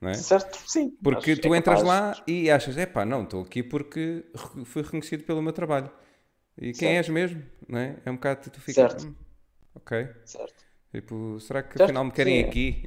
Não 0.00 0.10
é? 0.10 0.14
Certo, 0.14 0.58
sim. 0.66 0.90
Porque 1.02 1.36
tu 1.36 1.54
é 1.54 1.58
entras 1.58 1.82
lá 1.82 2.20
e 2.26 2.50
achas, 2.50 2.76
é 2.76 2.84
pá, 2.84 3.04
não, 3.04 3.22
estou 3.22 3.42
aqui 3.42 3.62
porque 3.62 4.24
fui 4.64 4.82
reconhecido 4.82 5.22
pelo 5.22 5.40
meu 5.40 5.52
trabalho. 5.52 5.90
E 6.58 6.72
quem 6.72 6.88
certo. 6.88 6.96
és 6.96 7.08
mesmo, 7.08 7.42
não 7.68 7.78
é? 7.78 7.96
É 8.04 8.10
um 8.10 8.14
bocado, 8.14 8.50
tu 8.50 8.60
ficas, 8.60 8.74
certo. 8.74 9.06
Hum, 9.06 9.14
ok. 9.76 10.08
Certo. 10.24 10.64
Tipo, 10.92 11.38
será 11.40 11.62
que 11.62 11.78
certo. 11.78 11.84
afinal 11.84 12.04
me 12.04 12.12
querem 12.12 12.42
sim. 12.42 12.48
aqui? 12.48 12.82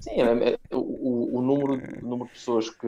Sim, 0.00 0.20
é, 0.20 0.50
é, 0.50 0.58
o, 0.70 1.38
o, 1.38 1.42
número, 1.42 1.72
o 2.02 2.06
número 2.06 2.26
de 2.26 2.34
pessoas 2.34 2.68
que 2.68 2.86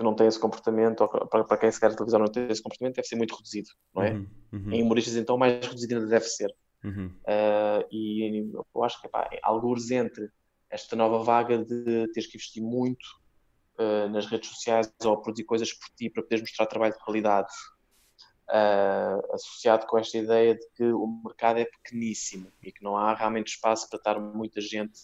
que 0.00 0.04
não 0.04 0.14
tem 0.14 0.26
esse 0.26 0.40
comportamento, 0.40 1.02
ou 1.02 1.08
para, 1.08 1.44
para 1.44 1.56
quem 1.58 1.70
se 1.70 1.78
quer 1.78 1.94
televisão 1.94 2.20
não 2.20 2.26
tem 2.26 2.48
esse 2.48 2.62
comportamento, 2.62 2.96
deve 2.96 3.06
ser 3.06 3.16
muito 3.16 3.36
reduzido, 3.36 3.68
não 3.94 4.02
é? 4.02 4.12
Uhum, 4.12 4.26
uhum. 4.50 4.72
Em 4.72 4.82
humoristas, 4.82 5.14
então, 5.14 5.36
mais 5.36 5.62
reduzido 5.66 5.96
ainda 5.96 6.06
deve 6.06 6.24
ser. 6.24 6.50
Uhum. 6.82 7.08
Uh, 7.24 7.86
e 7.92 8.50
eu 8.74 8.82
acho 8.82 8.98
que 9.02 9.08
pá, 9.10 9.28
alguns 9.42 9.90
entre 9.90 10.30
esta 10.70 10.96
nova 10.96 11.22
vaga 11.22 11.58
de 11.58 12.10
teres 12.14 12.30
que 12.30 12.38
investir 12.38 12.62
muito 12.62 13.04
uh, 13.78 14.08
nas 14.08 14.24
redes 14.24 14.48
sociais 14.48 14.90
ou 15.04 15.20
produzir 15.20 15.44
coisas 15.44 15.70
por 15.70 15.90
ti 15.94 16.08
para 16.08 16.22
poderes 16.22 16.48
mostrar 16.48 16.64
trabalho 16.64 16.94
de 16.94 17.00
qualidade, 17.00 17.52
uh, 18.48 19.34
associado 19.34 19.86
com 19.86 19.98
esta 19.98 20.16
ideia 20.16 20.54
de 20.54 20.66
que 20.74 20.84
o 20.84 21.20
mercado 21.26 21.58
é 21.58 21.66
pequeníssimo 21.66 22.46
e 22.62 22.72
que 22.72 22.82
não 22.82 22.96
há 22.96 23.12
realmente 23.12 23.48
espaço 23.48 23.86
para 23.90 23.98
estar 23.98 24.18
muita 24.18 24.62
gente, 24.62 24.98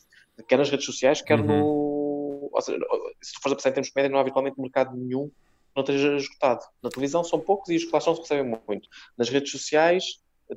quer 0.48 0.56
nas 0.56 0.70
redes 0.70 0.86
sociais, 0.86 1.20
quer 1.20 1.38
uhum. 1.38 1.46
no 1.46 1.85
ou 2.56 2.62
seja, 2.62 2.78
se 3.22 3.34
tu 3.34 3.40
fores 3.42 3.52
a 3.52 3.56
pensar 3.56 3.68
em 3.70 3.72
termos 3.74 3.88
de 3.88 3.92
média, 3.94 4.08
não 4.10 4.18
há 4.18 4.22
habitualmente 4.22 4.60
mercado 4.60 4.96
nenhum 4.96 5.28
que 5.28 5.34
não 5.76 5.82
esteja 5.82 6.16
esgotado. 6.16 6.64
Na 6.82 6.88
televisão 6.90 7.22
são 7.22 7.38
poucos 7.38 7.68
e 7.68 7.76
os 7.76 7.84
que 7.84 7.92
lá 7.92 7.98
estão 7.98 8.14
se 8.14 8.22
recebem 8.22 8.58
muito. 8.66 8.88
Nas 9.16 9.28
redes 9.28 9.50
sociais 9.52 10.04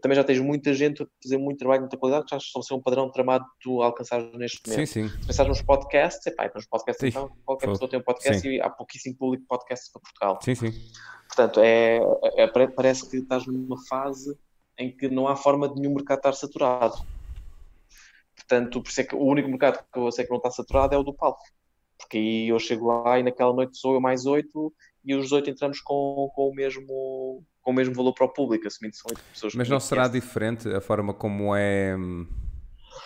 também 0.02 0.16
já 0.16 0.24
tens 0.24 0.40
muita 0.40 0.72
gente 0.74 1.02
a 1.02 1.08
fazer 1.22 1.38
muito 1.40 1.58
trabalho, 1.58 1.82
muita 1.82 1.98
qualidade, 1.98 2.26
que 2.26 2.30
já 2.32 2.38
estabeleceu 2.38 2.78
um 2.78 2.82
padrão 2.82 3.12
tramado 3.12 3.44
que 3.46 3.52
tu 3.64 3.82
alcançares 3.82 4.32
neste 4.38 4.62
momento. 4.70 4.88
Sim, 4.88 5.08
sim. 5.08 5.20
Se 5.20 5.26
pensares 5.28 5.50
nos 5.50 5.62
podcasts, 5.64 6.26
epá, 6.28 6.50
nos 6.54 6.68
podcasts 6.68 7.02
Sim. 7.02 7.08
então, 7.08 7.32
qualquer 7.44 7.66
Foi. 7.66 7.74
pessoa 7.74 7.90
tem 7.90 8.00
um 8.00 8.04
podcast 8.04 8.42
Sim. 8.42 8.50
e 8.50 8.62
há 8.62 8.70
pouquíssimo 8.70 9.16
público 9.18 9.42
de 9.42 9.48
podcasts 9.48 9.92
para 9.92 10.02
Portugal. 10.02 10.40
Sim, 10.44 10.54
sim. 10.56 10.72
Portanto, 11.28 11.60
é, 11.60 12.00
é- 12.36 12.48
pare- 12.48 12.68
parece 12.68 13.10
que 13.10 13.18
estás 13.18 13.48
numa 13.48 13.78
fase 13.88 14.38
em 14.78 14.96
que 14.96 15.10
não 15.10 15.28
há 15.28 15.36
forma 15.36 15.68
de 15.68 15.82
nenhum 15.82 15.96
mercado 15.96 16.20
estar 16.20 16.34
saturado. 16.34 16.96
Portanto, 18.36 18.82
por 18.82 18.90
isso 18.90 19.02
é 19.02 19.04
que 19.04 19.16
o 19.16 19.24
único 19.24 19.50
mercado 19.50 19.84
que 19.92 20.00
eu 20.00 20.12
sei 20.12 20.24
que 20.24 20.30
não 20.32 20.38
está 20.38 20.52
saturado 20.52 20.94
é 20.96 20.98
o 20.98 21.04
do 21.04 21.14
palco. 21.14 21.42
Porque 22.00 22.18
aí 22.18 22.48
eu 22.50 22.60
chego 22.60 22.88
lá 22.88 23.20
e 23.20 23.24
naquela 23.24 23.54
noite 23.54 23.78
sou 23.78 23.94
eu 23.96 24.02
mais 24.02 24.26
oito 24.26 24.74
e 25.06 25.16
os 25.16 25.32
oito 25.34 25.50
entramos 25.50 25.82
com, 25.82 26.30
com, 26.36 26.50
o, 26.50 26.56
mesmo, 26.56 26.86
com 27.62 27.72
o 27.72 27.74
mesmo 27.74 27.96
valor 27.96 28.14
para 28.14 28.26
o 28.26 28.34
público, 28.34 28.68
assumindo 28.68 28.94
que 28.94 29.00
são 29.00 29.12
oito 29.12 29.24
pessoas. 29.34 29.56
que 29.56 29.58
Mas 29.58 29.70
não 29.70 29.80
será 29.80 30.08
diferente 30.08 30.70
a 30.70 30.82
forma 30.82 31.14
como 31.14 31.56
é. 31.56 31.96
hum, 31.96 32.26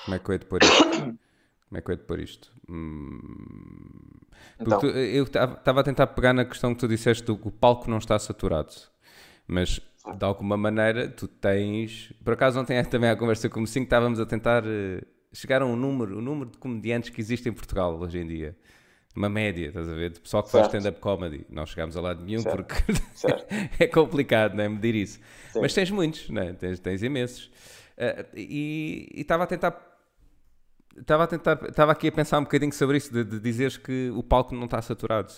Como 0.06 0.16
é 0.16 0.20
que 0.20 0.30
eu 0.30 0.34
ia 0.34 0.40
pôr 0.40 0.64
isto? 0.64 0.92
Como 1.70 1.80
é 1.80 1.82
que 1.82 1.92
eu 1.92 1.96
ia 1.96 2.02
pôr 2.04 2.20
isto? 2.20 2.52
Hum, 2.70 4.10
Então, 4.60 4.80
tu- 4.80 4.88
eu 4.88 5.24
estava 5.26 5.82
a 5.82 5.84
tentar 5.84 6.08
pegar 6.08 6.34
na 6.34 6.46
questão 6.46 6.74
que 6.74 6.80
tu 6.80 6.88
disseste 6.88 7.24
do 7.24 7.38
que 7.38 7.48
o 7.48 7.52
palco 7.52 7.90
não 7.90 7.98
está 7.98 8.18
saturado. 8.20 8.74
Mas 9.48 9.80
de 10.12 10.26
alguma 10.26 10.58
maneira 10.58 11.10
tu 11.10 11.28
tens. 11.28 12.14
Por 12.24 12.34
acaso 12.34 12.60
ontem 12.60 12.84
também 12.86 13.10
à 13.10 13.16
conversa 13.16 13.50
como 13.50 13.68
cinco 13.68 13.86
estávamos 13.86 14.20
a 14.20 14.26
tentar 14.26 14.64
eh, 14.66 15.02
chegar 15.34 15.62
a 15.62 15.66
um 15.66 15.76
número, 15.76 16.18
o 16.20 16.22
número 16.22 16.52
de 16.52 16.58
comediantes 16.58 17.10
que 17.10 17.22
existe 17.22 17.50
em 17.50 17.54
Portugal 17.54 18.00
hoje 18.00 18.20
em 18.20 18.28
dia. 18.28 18.58
Uma 19.16 19.30
média, 19.30 19.68
estás 19.68 19.88
a 19.88 19.94
ver? 19.94 20.10
De 20.12 20.20
pessoal 20.20 20.42
que 20.42 20.50
faz 20.50 20.66
Certo. 20.66 20.78
stand-up 20.78 21.00
comedy. 21.00 21.46
Não 21.50 21.66
chegámos 21.66 21.96
a 21.96 22.02
lado 22.02 22.24
nenhum 22.24 22.42
Certo. 22.42 22.56
porque 22.56 22.76
é 23.84 23.88
complicado, 23.88 24.56
não 24.56 24.64
é? 24.64 24.70
Medir 24.70 24.96
isso. 24.96 25.20
Sim. 25.52 25.62
Mas 25.62 25.74
tens 25.74 25.92
muitos, 25.92 26.30
não 26.30 26.42
é? 26.42 26.54
Tens, 26.54 26.80
tens 26.80 27.04
imensos. 27.04 27.52
Eh, 27.96 28.26
e 28.36 29.10
estava 29.16 29.44
a 29.44 29.48
tentar. 29.48 30.00
Estava 30.98 31.24
a 31.24 31.28
tentar. 31.28 31.60
Estava 31.68 31.92
aqui 31.92 32.08
a 32.08 32.12
pensar 32.12 32.40
um 32.40 32.44
bocadinho 32.44 32.74
sobre 32.74 32.98
isso, 32.98 33.14
de, 33.14 33.24
de 33.24 33.40
dizeres 33.40 33.78
que 33.78 34.12
o 34.16 34.24
palco 34.24 34.56
não 34.56 34.66
está 34.66 34.82
saturado. 34.82 35.32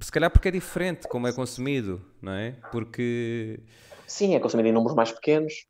Se 0.00 0.12
calhar 0.12 0.30
porque 0.30 0.48
é 0.48 0.50
diferente 0.50 1.06
como 1.08 1.26
é 1.26 1.32
consumido, 1.32 2.00
não 2.22 2.32
é? 2.32 2.56
Porque. 2.72 3.60
sim, 4.06 4.34
é 4.34 4.40
consumido 4.40 4.68
em 4.68 4.72
números 4.72 4.96
mais 4.96 5.12
pequenos. 5.12 5.66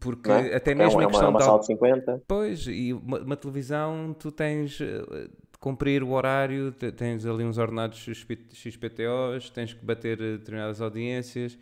Porque 0.00 0.30
é? 0.30 0.56
até 0.56 0.58
Porque 0.58 0.70
é 0.70 0.74
mesmo 0.74 0.98
uma, 0.98 1.02
é 1.02 1.06
uma, 1.06 1.10
questão 1.10 1.30
uma 1.30 1.38
de. 1.38 1.44
sala 1.44 1.60
de 1.60 1.66
50. 1.66 2.22
Pois, 2.26 2.66
e 2.66 2.94
uma, 2.94 3.20
uma 3.20 3.36
televisão 3.36 4.16
tu 4.18 4.32
tens 4.32 4.80
eh, 4.80 5.28
cumprir 5.62 6.02
o 6.02 6.10
horário, 6.12 6.72
te- 6.72 6.92
tens 6.92 7.24
ali 7.26 7.44
uns 7.44 7.58
ordenados 7.58 7.98
XP 8.00 8.38
XPTOs, 8.52 9.50
tens 9.50 9.72
que 9.74 9.84
bater 9.84 10.20
eh, 10.20 10.38
determinadas 10.38 10.80
audiências. 10.82 11.58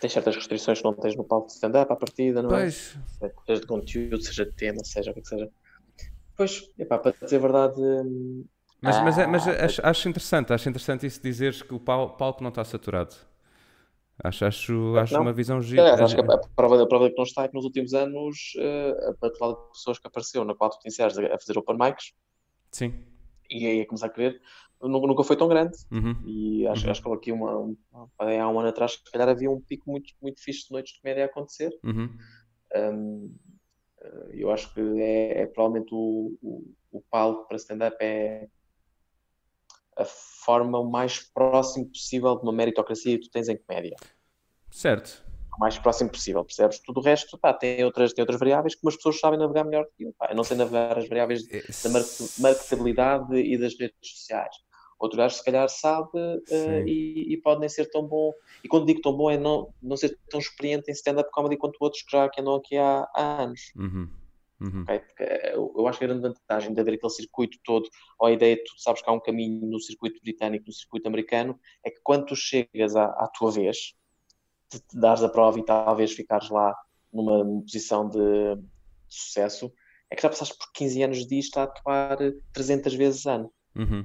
Tens 0.00 0.12
certas 0.16 0.36
restrições 0.36 0.78
que 0.78 0.84
não 0.84 0.94
tens 0.94 1.16
no 1.16 1.24
palco 1.24 1.46
de 1.48 1.52
stand-up 1.54 1.92
à 1.92 1.96
partida, 1.96 2.42
não 2.42 2.54
é? 2.56 2.64
Pois, 2.64 2.96
Seja 3.46 3.60
de 3.60 3.66
conteúdo, 3.66 4.22
seja 4.22 4.44
de 4.46 4.52
tema, 4.52 4.82
seja 4.84 5.10
o 5.10 5.14
que 5.14 5.24
seja. 5.28 5.48
Pois, 6.36 6.52
epá, 6.78 6.98
para 6.98 7.16
dizer 7.22 7.36
a 7.38 7.40
verdade, 7.40 7.80
hum, 7.80 8.44
Mas, 8.80 8.98
mas, 9.00 9.18
é- 9.18 9.26
mas 9.26 9.46
Ah, 9.46 9.64
acho, 9.66 9.80
acho 9.86 10.08
interessante, 10.08 10.52
acho 10.52 10.68
interessante 10.68 11.06
isso 11.06 11.22
dizeres 11.22 11.60
que 11.62 11.74
o 11.74 11.80
pal- 11.80 12.16
palco 12.16 12.42
não 12.42 12.48
está 12.48 12.64
saturado. 12.64 13.14
Acho, 14.22 14.44
acho, 14.44 14.96
acho 14.98 15.14
Não. 15.14 15.22
uma 15.22 15.32
visão 15.32 15.62
gira. 15.62 15.82
Aliás, 15.82 16.00
acho 16.02 16.14
que 16.14 16.20
a, 16.20 16.38
prova, 16.56 16.82
a 16.82 16.86
prova 16.86 17.08
que 17.10 17.16
não 17.16 17.24
está 17.24 17.44
é 17.44 17.48
que 17.48 17.54
nos 17.54 17.64
últimos 17.64 17.94
anos 17.94 18.52
eh, 18.58 18.90
a 19.10 19.14
patrulha 19.14 19.54
de 19.54 19.68
pessoas 19.72 19.98
que 19.98 20.06
apareceu 20.08 20.44
na 20.44 20.54
qual 20.54 20.70
tu 20.70 20.78
te 20.78 20.86
iniciares 20.86 21.16
a 21.18 21.22
a 21.34 21.38
fazer 21.38 21.56
open 21.58 21.76
mics 21.78 22.12
Sim. 22.72 23.04
E 23.50 23.66
aí 23.66 23.80
a 23.80 23.86
começar 23.86 24.06
a 24.06 24.10
querer, 24.10 24.40
nu- 24.80 25.06
nunca 25.06 25.24
foi 25.24 25.36
tão 25.36 25.48
grande. 25.48 25.76
Uhum. 25.90 26.16
E 26.24 26.66
acho, 26.68 26.84
Uhum. 26.86 26.90
acho 26.90 27.02
que 27.02 27.12
aqui 27.12 27.32
uma, 27.32 27.58
um, 27.58 27.76
há 28.18 28.48
um 28.48 28.60
ano 28.60 28.68
atrás, 28.68 28.92
se 28.92 29.10
calhar 29.10 29.28
havia 29.28 29.50
um 29.50 29.60
pico 29.60 29.90
muito, 29.90 30.12
muito 30.22 30.40
fixe 30.42 30.66
de 30.66 30.72
noites 30.72 30.94
de 30.94 31.00
comédia 31.00 31.24
a 31.24 31.26
acontecer. 31.26 31.70
Uhum. 31.82 32.16
Um, 32.76 33.34
eh, 34.00 34.28
eu 34.34 34.50
acho 34.50 34.72
que 34.72 34.80
é, 34.80 35.42
é 35.42 35.46
provavelmente 35.46 35.92
o, 35.92 36.36
o, 36.42 36.72
o 36.92 37.02
palco 37.10 37.48
para 37.48 37.56
stand-up 37.56 37.96
é 38.00 38.48
a 39.96 40.04
forma 40.04 40.82
mais 40.88 41.20
próximo 41.32 41.86
possível 41.86 42.36
de 42.36 42.42
uma 42.42 42.52
meritocracia 42.52 43.18
que 43.18 43.24
tu 43.26 43.30
tens 43.30 43.48
em 43.48 43.56
comédia. 43.58 43.96
Certo. 44.70 45.24
Mais 45.60 45.78
próximo 45.78 46.10
possível, 46.10 46.42
percebes? 46.44 46.80
Tudo 46.80 47.00
o 47.00 47.02
resto 47.02 47.38
pá, 47.38 47.52
tem, 47.52 47.84
outras, 47.84 48.12
tem 48.14 48.22
outras 48.22 48.38
variáveis 48.40 48.74
que 48.74 48.80
umas 48.82 48.96
pessoas 48.96 49.20
sabem 49.20 49.38
navegar 49.38 49.64
melhor 49.64 49.84
que 49.94 50.04
eu. 50.04 50.14
Pá, 50.18 50.28
eu 50.30 50.36
não 50.36 50.44
sei 50.44 50.56
navegar 50.56 50.96
as 50.98 51.06
variáveis 51.08 51.42
É, 51.50 51.60
da 51.82 51.90
market- 51.90 52.38
marketabilidade 52.38 53.36
e 53.36 53.58
das 53.58 53.78
redes 53.78 53.96
sociais. 54.02 54.54
Outro 54.98 55.18
gajo, 55.18 55.34
se 55.36 55.44
calhar, 55.44 55.68
sabe 55.68 56.10
Sim. 56.46 56.84
e, 56.86 57.32
e 57.34 57.36
pode 57.42 57.60
nem 57.60 57.68
ser 57.68 57.86
tão 57.90 58.06
bom. 58.06 58.32
E 58.64 58.68
quando 58.68 58.86
digo 58.86 59.00
tão 59.02 59.14
bom, 59.16 59.30
é 59.30 59.38
não, 59.38 59.68
não 59.82 59.96
ser 59.96 60.18
tão 60.30 60.40
experiente 60.40 60.90
em 60.90 60.94
stand-up 60.94 61.30
comedy 61.30 61.56
quanto 61.56 61.76
outros 61.80 62.02
que 62.02 62.12
já 62.16 62.28
que 62.28 62.40
andam 62.40 62.54
aqui 62.54 62.76
há, 62.76 63.06
há 63.14 63.42
anos. 63.42 63.60
Uhum. 63.76 64.08
Uhum. 64.60 64.82
ok? 64.82 64.98
Porque 64.98 65.22
eh, 65.22 65.54
eu, 65.54 65.72
eu 65.76 65.88
acho 65.88 65.98
que 65.98 66.04
a 66.04 66.08
grande 66.08 66.22
vantagem 66.22 66.74
de 66.74 66.80
haver 66.80 66.94
aquele 66.94 67.12
circuito 67.12 67.58
todo, 67.64 67.88
ou 68.18 68.28
a 68.28 68.32
ideia 68.32 68.56
de 68.56 68.64
tu 68.64 68.72
sabes 68.78 69.00
que 69.02 69.08
há 69.08 69.12
um 69.12 69.20
caminho 69.20 69.66
no 69.66 69.80
circuito 69.80 70.20
britânico, 70.22 70.66
no 70.66 70.72
circuito 70.72 71.08
americano, 71.08 71.58
é 71.84 71.90
que 71.90 72.00
quando 72.02 72.26
tu 72.26 72.36
chegas 72.36 72.94
à, 72.94 73.04
à 73.06 73.28
tua 73.28 73.50
vez, 73.50 73.94
de 74.72 74.80
te 74.80 74.98
dares 74.98 75.22
a 75.22 75.28
prova 75.28 75.58
e 75.58 75.64
talvez 75.64 76.12
ficares 76.12 76.48
lá 76.50 76.74
numa 77.12 77.62
posição 77.62 78.08
de, 78.08 78.56
de 78.56 78.64
sucesso, 79.08 79.72
é 80.10 80.16
que 80.16 80.22
já 80.22 80.28
passaste 80.28 80.56
por 80.56 80.70
15 80.72 81.02
anos 81.02 81.26
disto 81.26 81.58
a 81.58 81.64
atuar 81.64 82.20
eh, 82.20 82.32
300 82.52 82.94
vezes 82.94 83.26
ano. 83.26 83.52
Uhum. 83.76 84.04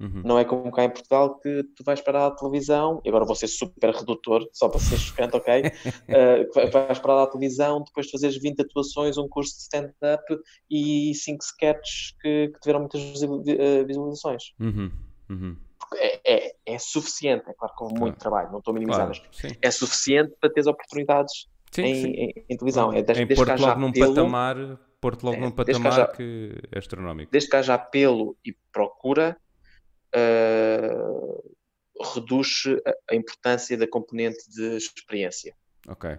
Uhum. 0.00 0.22
Não 0.24 0.38
é 0.38 0.44
como 0.44 0.72
cá 0.72 0.84
em 0.84 0.90
Portugal 0.90 1.38
que 1.38 1.62
tu 1.76 1.84
vais 1.84 2.00
parar 2.00 2.26
a 2.26 2.30
televisão, 2.32 3.00
e 3.04 3.08
agora 3.08 3.24
vou 3.24 3.36
ser 3.36 3.46
super 3.46 3.94
redutor, 3.94 4.48
só 4.52 4.68
para 4.68 4.80
ser 4.80 4.98
chocante, 4.98 5.36
ok? 5.36 5.62
Uh, 6.04 6.70
vais 6.70 6.98
parar 6.98 7.22
a 7.22 7.26
televisão 7.26 7.82
depois 7.82 8.06
de 8.06 8.12
fazeres 8.12 8.36
20 8.36 8.60
atuações, 8.60 9.16
um 9.16 9.28
curso 9.28 9.54
de 9.56 9.62
stand-up 9.62 10.24
e 10.70 11.14
5 11.14 11.44
sketches 11.44 12.14
que, 12.20 12.48
que 12.48 12.60
tiveram 12.60 12.80
muitas 12.80 13.00
eh, 13.22 13.84
visualizações. 13.84 14.52
Uhum. 14.60 14.90
Uhum. 15.30 15.56
É, 15.96 16.13
é, 16.66 16.78
suficiente, 16.78 17.48
é 17.48 17.52
claro 17.54 17.74
que 17.76 17.84
houve 17.84 17.98
muito 17.98 18.18
trabalho, 18.18 18.50
não 18.50 18.58
estou 18.58 18.72
a 18.72 18.74
minimizar, 18.74 19.06
Claro. 19.06 19.22
mas 19.30 19.38
Sim. 19.40 19.56
é 19.60 19.70
suficiente 19.70 20.34
para 20.40 20.50
teres 20.52 20.66
oportunidades 20.66 21.46
Sim, 21.70 21.82
em, 21.82 21.94
sim. 21.94 22.08
em- 22.10 22.44
em 22.48 22.56
televisão. 22.56 22.92
É 22.92 23.02
desde, 23.02 23.22
em 23.24 23.26
desde 23.26 23.50
haja 23.50 23.66
logo 23.68 23.80
num 23.80 23.88
apelo, 23.88 24.14
patamar, 24.14 24.56
pôr-te 25.00 25.22
logo 25.24 25.36
É, 25.36 25.40
num 25.40 25.50
desde 25.50 25.64
que 25.64 25.72
patamar 25.72 25.92
haja- 25.92 26.12
que 26.16 26.54
é 26.72 26.78
astronómico. 26.78 27.30
desde 27.32 27.50
que 27.50 27.56
haja 27.56 27.74
apelo 27.74 28.36
e 28.44 28.52
procura, 28.72 29.36
uh, 30.16 31.54
reduz 32.14 32.62
a, 32.86 33.12
a 33.12 33.14
importância 33.16 33.76
da 33.76 33.86
componente 33.86 34.38
de 34.50 34.76
experiência. 34.76 35.54
Ok. 35.88 36.16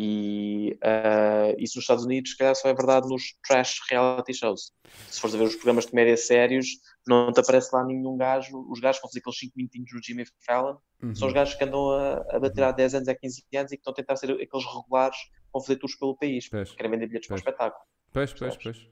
E 0.00 0.78
uh, 0.84 1.56
isso 1.58 1.76
nos 1.76 1.82
Estados 1.82 2.04
Unidos, 2.04 2.30
se 2.30 2.36
calhar, 2.36 2.54
só 2.54 2.68
é 2.68 2.74
verdade 2.74 3.08
nos 3.08 3.34
trash 3.44 3.80
reality 3.90 4.32
shows. 4.32 4.70
Se 5.10 5.20
fores 5.20 5.34
a 5.34 5.38
ver 5.38 5.44
os 5.44 5.56
programas 5.56 5.86
de 5.86 5.90
comédia 5.90 6.16
sérios, 6.16 6.66
não 7.04 7.32
te 7.32 7.40
aparece 7.40 7.74
lá 7.74 7.84
nenhum 7.84 8.16
gajo. 8.16 8.64
Os 8.70 8.78
gajos 8.78 8.98
que 9.00 9.02
vão 9.02 9.10
fazer 9.10 9.18
aqueles 9.18 9.38
5 9.40 9.52
minutinhos 9.56 9.90
do 9.90 10.00
Jimmy 10.00 10.24
Fallon 10.46 10.76
Uhum. 11.00 11.14
são 11.14 11.28
os 11.28 11.34
gajos 11.34 11.54
que 11.54 11.62
andam 11.62 11.90
a, 11.92 12.24
a 12.30 12.40
bater 12.40 12.64
há 12.64 12.72
10 12.72 12.94
anos, 12.96 13.08
há 13.08 13.14
15 13.14 13.44
anos 13.56 13.70
e 13.72 13.76
que 13.76 13.80
estão 13.80 13.92
a 13.92 13.94
tentar 13.94 14.16
ser 14.16 14.32
aqueles 14.32 14.66
regulares 14.66 15.16
que 15.16 15.30
vão 15.52 15.62
fazer 15.62 15.76
tours 15.76 15.96
pelo 15.96 16.16
país. 16.16 16.48
Pois. 16.48 16.72
Querem 16.72 16.90
vender 16.90 17.06
bilhetes 17.06 17.28
para 17.28 17.36
o 17.36 17.40
Pois. 17.42 17.48
espetáculo. 17.52 17.84
Pois, 18.12 18.32
pois, 18.34 18.56
pois. 18.56 18.88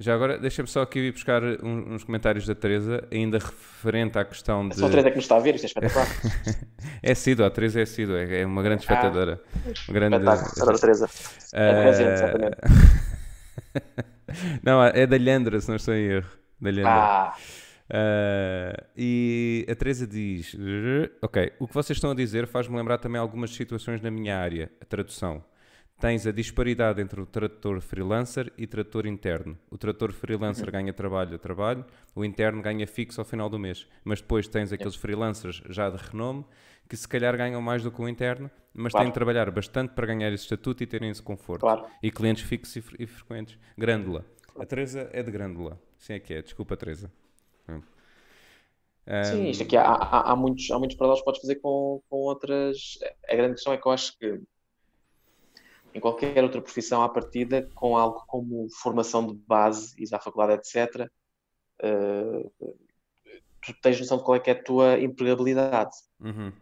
Já 0.00 0.14
agora, 0.14 0.36
deixa-me 0.38 0.68
só 0.68 0.82
aqui 0.82 0.98
ir 0.98 1.12
buscar 1.12 1.42
um- 1.44 1.94
uns 1.94 2.02
comentários 2.02 2.44
da 2.46 2.54
Teresa, 2.54 3.06
ainda 3.12 3.38
referente 3.38 4.18
à 4.18 4.24
questão 4.24 4.66
É 4.66 4.68
de. 4.70 4.76
só 4.76 4.86
a 4.86 4.90
Teresa 4.90 5.10
que 5.10 5.16
nos 5.16 5.24
está 5.24 5.36
a 5.36 5.40
ver, 5.40 5.54
isto 5.54 5.64
é 5.64 5.66
espetacular. 5.68 6.06
é 7.02 7.14
sido, 7.14 7.44
a 7.44 7.50
Teresa 7.50 7.80
é 7.80 7.86
sido, 7.86 8.16
é 8.16 8.40
é 8.40 8.46
uma 8.46 8.62
grande 8.62 8.82
espectadora. 8.82 9.40
Uma 9.88 9.94
grande... 9.94 10.16
espetáculo, 10.16 10.78
Teresa. 10.80 11.08
É 11.52 11.70
Ah, 11.70 11.82
Rezende, 11.84 12.12
exatamente. 12.12 12.56
não, 14.62 14.82
é 14.84 15.06
da 15.06 15.16
Lhandra, 15.16 15.60
se 15.60 15.68
não 15.68 15.76
estou 15.76 15.94
em 15.94 16.04
erro. 16.04 16.28
Da 16.60 16.70
Lhandra. 16.70 16.90
Ah, 16.90 17.34
Ah, 17.94 18.84
e 18.96 19.66
a 19.70 19.74
Teresa 19.74 20.06
diz: 20.06 20.56
Ok, 21.20 21.52
o 21.60 21.68
que 21.68 21.74
vocês 21.74 21.96
estão 21.96 22.10
a 22.10 22.14
dizer 22.14 22.46
faz-me 22.46 22.74
lembrar 22.76 22.98
também 22.98 23.20
algumas 23.20 23.50
situações 23.54 24.00
na 24.00 24.10
minha 24.10 24.38
área, 24.38 24.70
a 24.80 24.84
tradução. 24.84 25.44
Tens 26.02 26.26
a 26.26 26.32
disparidade 26.32 27.00
entre 27.00 27.20
o 27.20 27.26
tradutor 27.26 27.80
freelancer 27.80 28.52
e 28.58 28.66
tradutor 28.66 29.06
interno. 29.06 29.56
O 29.70 29.78
tradutor 29.78 30.10
freelancer 30.12 30.68
ganha 30.76 30.92
trabalho 30.92 31.36
a 31.36 31.38
trabalho, 31.38 31.84
o 32.12 32.24
interno 32.24 32.60
ganha 32.60 32.86
fixo 32.88 33.20
ao 33.20 33.24
final 33.24 33.48
do 33.48 33.56
mês. 33.66 33.86
Mas 34.08 34.20
depois 34.20 34.48
tens 34.48 34.72
aqueles 34.72 34.96
freelancers 34.96 35.62
já 35.68 35.88
de 35.88 35.98
renome 35.98 36.44
que 36.88 36.96
se 36.96 37.06
calhar 37.06 37.36
ganham 37.36 37.62
mais 37.62 37.84
do 37.84 37.92
que 37.92 38.02
o 38.02 38.08
interno, 38.08 38.50
mas 38.74 38.92
Claro. 38.92 39.04
têm 39.04 39.10
de 39.10 39.14
trabalhar 39.14 39.48
bastante 39.52 39.90
para 39.94 40.06
ganhar 40.06 40.32
esse 40.32 40.42
estatuto 40.42 40.82
e 40.82 40.86
terem 40.88 41.08
esse 41.08 41.22
conforto. 41.22 41.60
Claro. 41.60 41.86
E 42.02 42.10
clientes 42.10 42.42
fixos 42.42 42.74
e, 42.76 42.80
fre- 42.82 42.96
e 43.04 43.06
frequentes. 43.06 43.56
Grândola. 43.78 44.26
A 44.58 44.66
Teresa 44.66 45.08
é 45.12 45.22
de 45.22 45.30
Grândola. 45.30 45.80
Sim, 45.98 46.14
é 46.14 46.18
que 46.20 46.34
é. 46.34 46.42
Desculpa, 46.42 46.76
Teresa. 46.76 47.10
Hum. 47.68 47.80
Sim, 49.24 49.44
Ahm, 49.44 49.50
isto 49.50 49.62
aqui 49.62 49.76
há, 49.76 49.82
há, 49.84 50.32
há 50.32 50.36
muitos, 50.36 50.70
há 50.70 50.78
muitos 50.78 50.96
paralelos 50.96 51.20
que 51.20 51.24
podes 51.24 51.40
fazer 51.40 51.56
com, 51.56 52.02
com 52.08 52.16
outras. 52.16 52.98
A 53.28 53.34
grande 53.36 53.54
questão 53.54 53.72
é 53.72 53.78
que 53.78 53.86
eu 53.86 53.92
acho 53.92 54.18
que 54.18 54.40
em 55.94 56.00
qualquer 56.00 56.42
outra 56.42 56.60
profissão 56.60 57.02
à 57.02 57.08
partida, 57.08 57.68
com 57.74 57.96
algo 57.96 58.24
como 58.26 58.68
formação 58.80 59.26
de 59.26 59.34
base, 59.46 59.94
ir 59.98 60.12
à 60.14 60.18
faculdade, 60.18 60.54
etc., 60.54 61.08
eh, 61.82 62.50
tu 63.62 63.74
tens 63.80 63.98
noção 64.00 64.18
de 64.18 64.24
qual 64.24 64.36
é 64.36 64.40
que 64.40 64.50
é 64.50 64.54
a 64.54 64.62
tua 64.62 64.98
empregabilidade. 65.00 65.94
uhum. 66.20 66.52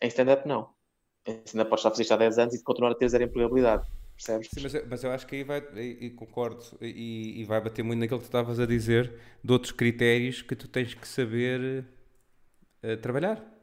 Em 0.00 0.08
stand-up, 0.08 0.46
não. 0.46 0.70
ainda 1.26 1.64
podes 1.64 1.80
estar 1.80 1.88
a 1.88 1.92
fazer 1.92 2.02
isto 2.02 2.12
há 2.12 2.16
10 2.16 2.38
anos 2.38 2.54
e 2.54 2.62
continuar 2.62 2.92
a 2.92 2.94
ter 2.94 3.08
zero 3.08 3.24
empregabilidade. 3.24 3.86
Percebes? 4.14 4.48
Sim, 4.52 4.60
mas, 4.62 4.88
mas, 4.88 5.04
eu 5.04 5.10
acho 5.10 5.26
que 5.26 5.36
aí 5.36 5.44
vai, 5.44 5.60
e, 5.74 6.06
e 6.06 6.10
concordo, 6.10 6.62
e, 6.80 7.40
e, 7.40 7.44
vai 7.44 7.60
bater 7.60 7.82
muito 7.82 7.98
naquilo 7.98 8.20
que 8.20 8.26
tu 8.26 8.28
estavas 8.28 8.60
a 8.60 8.66
dizer, 8.66 9.12
de 9.42 9.52
outros 9.52 9.72
critérios 9.72 10.42
que 10.42 10.54
tu 10.54 10.68
tens 10.68 10.94
que 10.94 11.06
saber 11.06 11.84
uh, 12.82 12.96
trabalhar. 12.98 13.53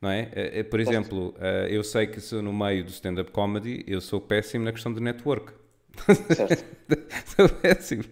Não 0.00 0.10
é? 0.10 0.22
Uh, 0.22 0.60
uh, 0.60 0.64
por 0.64 0.80
exemplo, 0.80 1.34
eu 1.68 1.84
sei 1.84 2.06
que 2.06 2.20
sou 2.20 2.40
no 2.42 2.52
meio 2.52 2.84
do 2.84 2.90
stand-up 2.90 3.30
comedy, 3.30 3.84
eu 3.86 4.00
sou 4.00 4.20
péssimo 4.20 4.64
na 4.64 4.72
questão 4.72 4.92
de 4.92 5.00
network. 5.00 5.52
Certo. 6.34 6.64
sou 7.36 7.48
péssimo. 7.48 8.04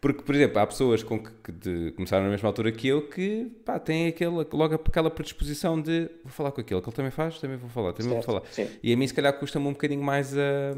porque, 0.00 0.22
por 0.22 0.34
exemplo, 0.34 0.58
há 0.60 0.66
pessoas 0.66 1.02
com 1.02 1.18
que, 1.18 1.30
que 1.42 1.52
de, 1.52 1.92
começaram 1.92 2.24
na 2.24 2.30
mesma 2.30 2.48
altura 2.48 2.70
que 2.70 2.86
eu 2.86 3.08
que 3.08 3.50
pá, 3.64 3.80
têm 3.80 4.06
aquele, 4.08 4.30
logo 4.30 4.74
aquela 4.74 5.10
predisposição 5.10 5.80
de 5.80 6.08
vou 6.22 6.30
falar 6.30 6.52
com 6.52 6.60
aquele 6.60 6.80
que 6.80 6.88
ele 6.88 6.96
também 6.96 7.10
faz, 7.10 7.40
também 7.40 7.56
vou 7.56 7.70
falar, 7.70 7.92
também 7.92 8.12
certo. 8.12 8.26
vou 8.26 8.40
falar. 8.40 8.52
Sim. 8.52 8.68
E 8.82 8.92
a 8.92 8.96
mim, 8.96 9.06
se 9.06 9.14
calhar, 9.14 9.32
custa-me 9.38 9.66
um 9.66 9.72
bocadinho 9.72 10.02
mais 10.02 10.36
a. 10.36 10.74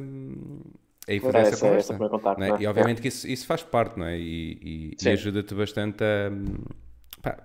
Aí 1.08 1.20
fazer 1.20 1.38
essa, 1.38 1.48
essa 1.48 1.66
conversa. 1.66 1.94
Essa 1.94 2.08
contacto, 2.08 2.42
é? 2.42 2.62
E 2.62 2.66
obviamente 2.66 2.98
é. 2.98 3.02
que 3.02 3.08
isso, 3.08 3.26
isso 3.26 3.46
faz 3.46 3.62
parte, 3.62 3.98
não 3.98 4.06
é? 4.06 4.18
E, 4.18 4.58
e, 4.62 4.96
e 5.02 5.08
ajuda-te 5.08 5.54
bastante 5.54 6.04
a, 6.04 6.30
pá, 7.22 7.42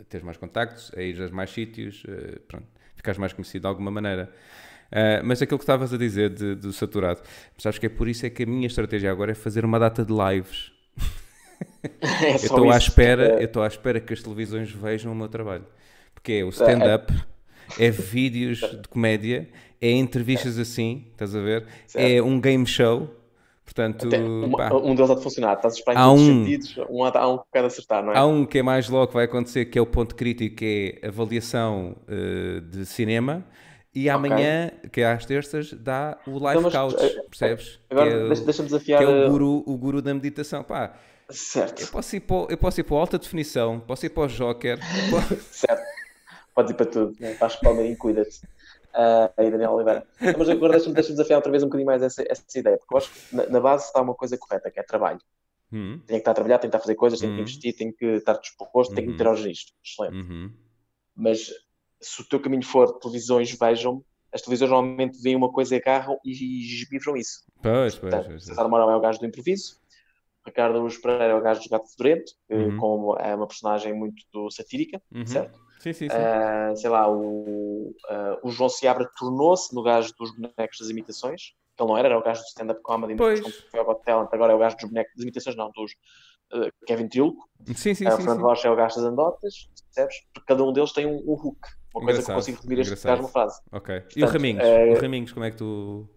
a 0.00 0.04
ter 0.04 0.22
mais 0.22 0.36
contactos, 0.36 0.92
a 0.96 1.02
ir 1.02 1.20
a 1.20 1.28
mais 1.28 1.50
sítios, 1.50 2.04
uh, 2.04 2.40
pronto, 2.46 2.66
ficares 2.94 3.18
mais 3.18 3.32
conhecido 3.32 3.62
de 3.62 3.66
alguma 3.66 3.90
maneira. 3.90 4.30
Uh, 4.90 5.20
mas 5.22 5.42
aquilo 5.42 5.58
que 5.58 5.64
estavas 5.64 5.92
a 5.92 5.98
dizer 5.98 6.30
de, 6.30 6.54
do 6.54 6.72
saturado, 6.72 7.20
sabes 7.58 7.78
que 7.78 7.86
é 7.86 7.88
por 7.88 8.08
isso 8.08 8.24
é 8.24 8.30
que 8.30 8.42
a 8.42 8.46
minha 8.46 8.66
estratégia 8.66 9.10
agora 9.10 9.32
é 9.32 9.34
fazer 9.34 9.64
uma 9.64 9.78
data 9.78 10.04
de 10.04 10.12
lives. 10.12 10.72
É 12.00 12.30
eu 12.30 12.36
estou 12.36 12.70
à 12.70 12.76
espera, 12.76 13.34
é. 13.34 13.42
eu 13.42 13.46
estou 13.46 13.62
à 13.62 13.66
espera 13.66 14.00
que 14.00 14.12
as 14.12 14.22
televisões 14.22 14.70
vejam 14.70 15.12
o 15.12 15.14
meu 15.14 15.28
trabalho. 15.28 15.66
Porque 16.14 16.32
é 16.34 16.44
o 16.44 16.50
stand-up, 16.50 17.12
é 17.78 17.90
vídeos 17.90 18.58
de 18.58 18.88
comédia, 18.88 19.48
é 19.80 19.90
entrevistas 19.90 20.58
assim, 20.58 21.06
estás 21.12 21.34
a 21.34 21.40
ver? 21.40 21.66
Certo. 21.86 22.04
É 22.04 22.22
um 22.22 22.40
game 22.40 22.66
show. 22.66 23.14
Portanto, 23.68 24.08
uma, 24.08 24.74
um 24.76 24.94
deles 24.94 25.10
há 25.10 25.14
de 25.14 25.22
funcionar, 25.22 25.52
estás 25.52 25.74
a 25.74 25.76
esperar 25.76 26.00
em 26.00 26.08
todos 26.08 26.22
um, 26.22 26.40
os 26.40 26.46
sentidos, 26.46 26.76
um 26.88 27.04
há 27.04 27.28
um 27.28 27.36
que 27.36 27.44
pode 27.52 27.66
acertar, 27.66 28.02
não 28.02 28.12
é? 28.14 28.16
Há 28.16 28.24
um 28.24 28.46
que 28.46 28.58
é 28.58 28.62
mais 28.62 28.88
logo 28.88 29.08
que 29.08 29.12
vai 29.12 29.26
acontecer, 29.26 29.66
que 29.66 29.78
é 29.78 29.82
o 29.82 29.84
ponto 29.84 30.14
crítico, 30.14 30.56
que 30.56 30.98
é 31.02 31.08
avaliação 31.08 31.94
uh, 32.08 32.62
de 32.62 32.86
cinema, 32.86 33.44
e 33.94 34.08
amanhã, 34.08 34.68
okay. 34.78 34.90
que 34.90 35.00
é 35.02 35.12
às 35.12 35.26
terças, 35.26 35.74
dá 35.74 36.16
o 36.26 36.38
live 36.38 36.66
então, 36.66 36.70
couch, 36.70 37.04
eh, 37.04 37.22
percebes? 37.28 37.78
Agora 37.90 38.10
é 38.10 38.28
deixa-me 38.28 38.68
desafiar. 38.68 39.00
Que 39.00 39.04
é 39.04 39.26
o 39.26 39.30
guru, 39.30 39.62
o 39.66 39.76
guru 39.76 40.00
da 40.00 40.14
meditação. 40.14 40.64
Pá, 40.64 40.94
certo. 41.28 41.82
Eu 41.82 41.88
posso, 41.88 42.16
ir 42.16 42.20
para, 42.20 42.46
eu 42.48 42.56
posso 42.56 42.80
ir 42.80 42.84
para 42.84 42.96
a 42.96 43.00
alta 43.00 43.18
definição, 43.18 43.80
posso 43.80 44.06
ir 44.06 44.08
para 44.08 44.22
o 44.22 44.28
Joker. 44.28 44.78
Posso... 45.10 45.36
certo. 45.52 45.82
Pode 46.54 46.72
ir 46.72 46.74
para 46.74 46.86
tudo. 46.86 47.14
Né? 47.20 47.34
Para 47.34 47.48
a 47.48 47.82
e 47.82 47.96
cuida-te. 47.96 48.40
Uh, 48.98 49.32
aí, 49.36 49.48
Daniel 49.48 49.72
Oliveira. 49.74 50.04
Mas 50.36 50.48
agora 50.48 50.72
deixa-me 50.72 50.94
deixa 50.94 51.10
desafiar 51.10 51.38
outra 51.38 51.52
vez 51.52 51.62
um 51.62 51.66
bocadinho 51.66 51.86
mais 51.86 52.02
essa, 52.02 52.24
essa 52.28 52.58
ideia, 52.58 52.76
porque 52.76 52.92
eu 52.92 52.98
acho 52.98 53.12
que 53.12 53.36
na, 53.36 53.46
na 53.46 53.60
base 53.60 53.84
está 53.84 54.02
uma 54.02 54.14
coisa 54.14 54.36
correta, 54.36 54.70
que 54.72 54.80
é 54.80 54.82
trabalho. 54.82 55.20
Uhum. 55.70 56.00
Tem 56.04 56.16
que 56.16 56.22
estar 56.22 56.32
a 56.32 56.34
trabalhar, 56.34 56.58
tem 56.58 56.68
que 56.68 56.76
estar 56.76 56.78
a 56.78 56.82
fazer 56.82 56.96
coisas, 56.96 57.20
tem 57.20 57.28
que 57.28 57.34
uhum. 57.36 57.40
investir, 57.42 57.76
tem 57.76 57.92
que 57.92 58.04
estar 58.04 58.32
disposto, 58.34 58.90
uhum. 58.90 58.96
tem 58.96 59.04
que 59.04 59.12
meter 59.12 59.26
ao 59.28 59.34
registro. 59.34 59.72
Excelente. 59.84 60.16
Uhum. 60.16 60.52
Mas 61.14 61.52
se 62.00 62.20
o 62.22 62.24
teu 62.28 62.40
caminho 62.40 62.64
for 62.64 62.98
televisões, 62.98 63.56
vejam 63.56 64.04
as 64.32 64.42
televisões 64.42 64.70
normalmente 64.70 65.22
veem 65.22 65.36
uma 65.36 65.50
coisa, 65.50 65.76
agarram 65.76 66.18
e 66.24 66.32
esbifram 66.60 67.16
isso. 67.16 67.44
Pois, 67.62 67.94
pois, 67.94 67.98
Portanto, 67.98 68.26
pois. 68.26 68.44
César 68.44 68.68
Mourão 68.68 68.90
é 68.90 68.96
o 68.96 69.00
gajo 69.00 69.18
do 69.18 69.26
improviso, 69.26 69.80
Ricardo 70.44 70.80
Luz 70.80 70.98
Pereira 70.98 71.32
é 71.32 71.34
o 71.34 71.40
gajo 71.40 71.62
do 71.62 71.68
Gato 71.68 71.90
Fedorento, 71.90 72.32
uhum. 72.50 72.76
como 72.76 73.16
é 73.16 73.34
uma 73.34 73.46
personagem 73.46 73.94
muito 73.94 74.50
satírica, 74.50 75.00
uhum. 75.12 75.26
certo? 75.26 75.58
Sim, 75.78 75.92
sim, 75.92 76.08
sim. 76.08 76.16
Uh, 76.16 76.76
sei 76.76 76.90
lá, 76.90 77.08
o, 77.08 77.94
uh, 78.10 78.38
o 78.42 78.50
João 78.50 78.68
Seabra 78.68 79.08
tornou-se 79.16 79.74
no 79.74 79.82
gajo 79.82 80.12
dos 80.18 80.34
bonecos 80.34 80.78
das 80.80 80.88
imitações, 80.88 81.52
que 81.76 81.82
ele 81.82 81.90
não 81.90 81.96
era, 81.96 82.08
era 82.08 82.18
o 82.18 82.22
gajo 82.22 82.40
do 82.40 82.46
stand-up 82.46 82.80
comedy, 82.82 83.14
pois. 83.16 83.40
foi 83.70 83.80
ao 83.80 83.94
Talent, 83.94 84.28
agora 84.32 84.52
é 84.52 84.56
o 84.56 84.58
gajo 84.58 84.76
dos 84.76 84.88
bonecos 84.88 85.12
das 85.14 85.22
imitações, 85.22 85.56
não, 85.56 85.70
dos 85.70 85.92
uh, 86.52 86.72
Kevin 86.86 87.08
Trilco. 87.08 87.48
Sim, 87.74 87.94
sim, 87.94 88.06
uh, 88.06 88.10
sim. 88.10 88.16
Fernando 88.16 88.40
Rocha 88.40 88.68
é 88.68 88.70
o 88.70 88.76
gajo 88.76 88.96
das 88.96 89.04
andotas, 89.04 89.68
percebes? 89.94 90.16
Porque 90.34 90.46
cada 90.46 90.64
um 90.64 90.72
deles 90.72 90.92
tem 90.92 91.06
um, 91.06 91.16
um 91.16 91.32
hook. 91.32 91.58
Uma 91.94 92.04
coisa 92.04 92.22
que 92.22 92.30
eu 92.30 92.34
consigo 92.34 92.56
resumir 92.58 92.80
este 92.80 92.96
caso 92.96 93.22
numa 93.22 93.28
frase. 93.28 93.60
Ok. 93.72 94.00
Portanto, 94.00 94.18
e 94.18 94.22
o 94.22 94.26
Raminhos? 94.26 94.64
O 94.64 95.00
Raminhos, 95.00 95.32
como 95.32 95.44
é 95.44 95.50
que 95.50 95.56
tu. 95.56 96.08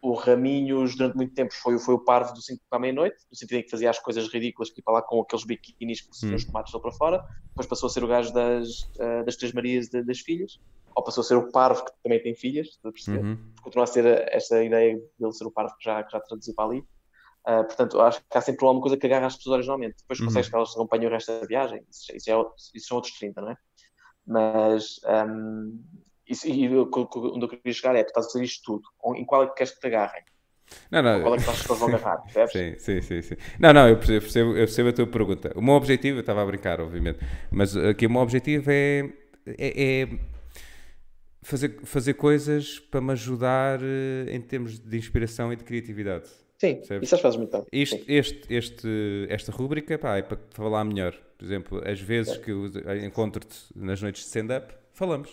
O 0.00 0.14
Raminhos, 0.14 0.96
durante 0.96 1.16
muito 1.16 1.34
tempo, 1.34 1.52
foi, 1.52 1.78
foi 1.78 1.94
o 1.94 1.98
parvo 1.98 2.32
do 2.32 2.40
5 2.40 2.62
para 2.70 2.78
a 2.78 2.80
meia-noite, 2.80 3.16
no 3.30 3.36
sentido 3.36 3.58
em 3.58 3.62
que 3.64 3.70
fazia 3.70 3.90
as 3.90 3.98
coisas 3.98 4.28
ridículas, 4.28 4.70
para 4.70 4.94
lá 4.94 5.02
com 5.02 5.20
aqueles 5.20 5.44
biquinis 5.44 6.00
que 6.00 6.26
hum. 6.26 6.34
os 6.34 6.44
tomates 6.44 6.72
lá 6.72 6.80
para 6.80 6.92
fora. 6.92 7.24
Depois 7.48 7.66
passou 7.66 7.88
a 7.88 7.90
ser 7.90 8.04
o 8.04 8.06
gajo 8.06 8.32
das, 8.32 8.82
uh, 8.96 9.24
das 9.24 9.36
Três 9.36 9.52
Marias 9.52 9.88
de, 9.88 10.02
das 10.02 10.20
filhas. 10.20 10.60
Ou 10.94 11.02
passou 11.02 11.22
a 11.22 11.24
ser 11.24 11.36
o 11.36 11.50
parvo 11.50 11.84
que 11.84 11.92
também 12.02 12.22
tem 12.22 12.34
filhas, 12.34 12.68
estás 12.68 12.86
a 12.86 12.92
perceber? 12.92 13.24
Uhum. 13.24 13.38
Continua 13.62 13.84
a 13.84 13.86
ser 13.86 14.04
esta 14.32 14.62
ideia 14.62 14.96
de 14.96 15.24
ele 15.24 15.32
ser 15.32 15.46
o 15.46 15.50
parvo 15.50 15.76
que 15.76 15.84
já, 15.84 16.02
que 16.02 16.12
já 16.12 16.20
traduziu 16.20 16.54
para 16.54 16.64
ali. 16.64 16.80
Uh, 17.46 17.64
portanto, 17.64 18.00
acho 18.00 18.20
que 18.20 18.36
há 18.36 18.40
sempre 18.40 18.66
alguma 18.66 18.82
coisa 18.82 18.96
que 18.96 19.06
agarra 19.06 19.26
as 19.26 19.36
pessoas 19.36 19.54
originalmente. 19.54 19.96
Depois 19.98 20.18
uhum. 20.20 20.26
consegues 20.26 20.48
que 20.48 20.56
elas 20.56 20.70
acompanhem 20.72 21.06
o 21.06 21.10
resto 21.10 21.40
da 21.40 21.46
viagem. 21.46 21.84
Isso, 21.90 22.14
isso, 22.14 22.30
é, 22.30 22.34
isso 22.74 22.88
são 22.88 22.96
outros 22.96 23.16
30, 23.18 23.40
não 23.40 23.50
é? 23.50 23.56
Mas 24.26 25.00
um, 25.26 25.82
isso, 26.28 26.48
e 26.48 26.68
onde 26.68 27.44
eu 27.44 27.48
queria 27.48 27.72
chegar 27.72 27.96
é: 27.96 28.02
tu 28.02 28.08
estás 28.08 28.26
a 28.26 28.30
fazer 28.30 28.44
isto 28.44 28.62
tudo, 28.64 29.16
em 29.16 29.24
qual 29.24 29.44
é 29.44 29.46
que 29.48 29.54
queres 29.54 29.72
que 29.72 29.80
te 29.80 29.86
agarrem? 29.86 30.22
Não, 30.90 31.02
não. 31.02 31.22
Qual 31.22 31.34
é 31.34 31.38
que 31.38 31.48
achas 31.48 31.66
que 31.66 31.72
vão 31.72 31.88
agarrar? 31.88 32.22
Sim, 32.48 32.78
sim, 32.78 33.02
sim, 33.02 33.22
sim. 33.22 33.36
Não, 33.58 33.72
não, 33.72 33.88
eu 33.88 33.98
percebo, 33.98 34.50
eu 34.50 34.66
percebo 34.66 34.88
a 34.90 34.92
tua 34.92 35.06
pergunta. 35.06 35.52
O 35.56 35.62
meu 35.62 35.74
objetivo, 35.74 36.18
eu 36.18 36.20
estava 36.20 36.42
a 36.42 36.46
brincar, 36.46 36.80
obviamente, 36.80 37.18
mas 37.50 37.76
aqui 37.76 38.06
o 38.06 38.10
meu 38.10 38.20
objetivo 38.20 38.70
é, 38.70 39.10
é, 39.46 40.02
é 40.02 40.08
fazer, 41.42 41.80
fazer 41.84 42.14
coisas 42.14 42.78
para 42.78 43.00
me 43.00 43.12
ajudar 43.12 43.80
eh, 43.82 44.34
em 44.34 44.40
termos 44.40 44.78
de 44.78 44.96
inspiração 44.96 45.52
e 45.52 45.56
de 45.56 45.64
criatividade. 45.64 46.28
Sim, 46.58 46.74
Percebes? 46.74 47.12
isso 47.12 47.22
faz 47.22 47.36
muito 47.36 47.52
bem. 47.52 47.64
Este, 47.70 48.04
este, 48.08 48.54
este, 48.54 49.26
esta 49.30 49.52
rúbrica 49.52 49.96
pá, 49.96 50.16
é 50.16 50.22
para 50.22 50.38
falar 50.50 50.84
melhor. 50.84 51.14
Por 51.38 51.44
exemplo, 51.44 51.82
as 51.88 52.00
vezes 52.00 52.34
é. 52.34 52.38
que 52.38 52.52
encontro-te 53.06 53.56
nas 53.76 54.02
noites 54.02 54.22
de 54.22 54.28
stand-up, 54.28 54.74
falamos. 54.92 55.30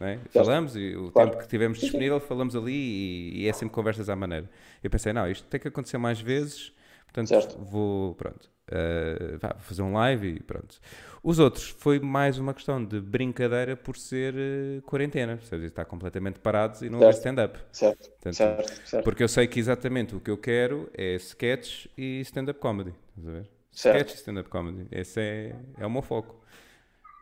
É? 0.00 0.18
Falamos 0.32 0.74
e 0.74 0.96
o 0.96 1.10
claro. 1.12 1.30
tempo 1.30 1.42
que 1.42 1.48
tivemos 1.48 1.78
disponível, 1.78 2.18
falamos 2.18 2.56
ali 2.56 2.72
e, 2.72 3.42
e, 3.42 3.48
é 3.48 3.52
sempre 3.52 3.74
conversas 3.74 4.08
à 4.08 4.16
maneira. 4.16 4.50
Eu 4.82 4.90
pensei, 4.90 5.12
não, 5.12 5.30
isto 5.30 5.46
tem 5.46 5.60
que 5.60 5.68
acontecer 5.68 5.96
mais 5.96 6.20
vezes, 6.20 6.72
portanto 7.04 7.28
certo. 7.28 7.58
vou, 7.58 8.14
pronto, 8.16 8.50
uh, 8.68 9.38
vá, 9.38 9.54
fazer 9.60 9.82
um 9.82 9.92
live 9.92 10.28
e 10.28 10.40
pronto. 10.40 10.80
Os 11.22 11.38
outros 11.38 11.68
foi 11.78 12.00
mais 12.00 12.36
uma 12.36 12.52
questão 12.52 12.84
de 12.84 13.00
brincadeira 13.00 13.76
por 13.76 13.96
ser 13.96 14.34
uh, 14.34 14.82
quarentena, 14.82 15.34
ou 15.40 15.46
seja, 15.46 15.66
está 15.66 15.84
completamente 15.84 16.40
parado 16.40 16.84
e 16.84 16.90
não 16.90 16.98
haver 16.98 17.14
stand-up. 17.14 17.60
Certo. 17.70 18.10
certo, 18.32 18.72
certo. 18.84 19.04
Porque 19.04 19.22
eu 19.22 19.28
sei 19.28 19.46
que 19.46 19.60
exatamente 19.60 20.16
o 20.16 20.20
que 20.20 20.32
eu 20.32 20.36
quero 20.36 20.90
é 20.94 21.14
sketch 21.14 21.86
e 21.96 22.20
stand-up 22.22 22.58
comedy. 22.58 22.92
Estás 23.16 23.28
a 23.28 23.30
ver? 23.30 23.48
Sketch 23.72 24.14
e 24.14 24.16
stand-up 24.16 24.48
comedy. 24.48 24.88
Esse 24.90 25.20
é, 25.20 25.56
é 25.78 25.86
o 25.86 25.90
meu 25.90 26.02
foco. 26.02 26.41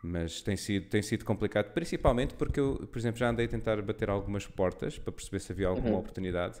Mas 0.03 0.41
tem 0.41 0.57
sido, 0.57 0.89
tem 0.89 1.01
sido 1.01 1.23
complicado, 1.23 1.71
principalmente 1.73 2.33
porque 2.33 2.59
eu, 2.59 2.87
por 2.91 2.97
exemplo, 2.97 3.19
já 3.19 3.29
andei 3.29 3.45
a 3.45 3.49
tentar 3.49 3.81
bater 3.81 4.09
algumas 4.09 4.47
portas 4.47 4.97
para 4.97 5.11
perceber 5.11 5.39
se 5.39 5.51
havia 5.51 5.67
alguma 5.67 5.91
uhum. 5.91 5.99
oportunidade. 5.99 6.59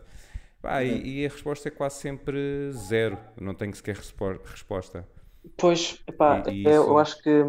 Ah, 0.63 0.77
uhum. 0.77 0.83
e, 0.83 1.21
e, 1.21 1.25
a 1.25 1.29
resposta 1.29 1.67
é 1.69 1.71
quase 1.71 1.95
sempre 1.95 2.71
zero. 2.71 3.17
Não 3.39 3.55
tenho 3.55 3.73
sequer 3.73 3.95
resposta. 3.95 5.07
Pois, 5.57 5.99
epá, 6.07 6.43
e, 6.49 6.61
e 6.61 6.65
eu, 6.65 6.83
isso... 6.83 6.89
eu 6.91 6.97
acho 6.99 7.21
que 7.23 7.43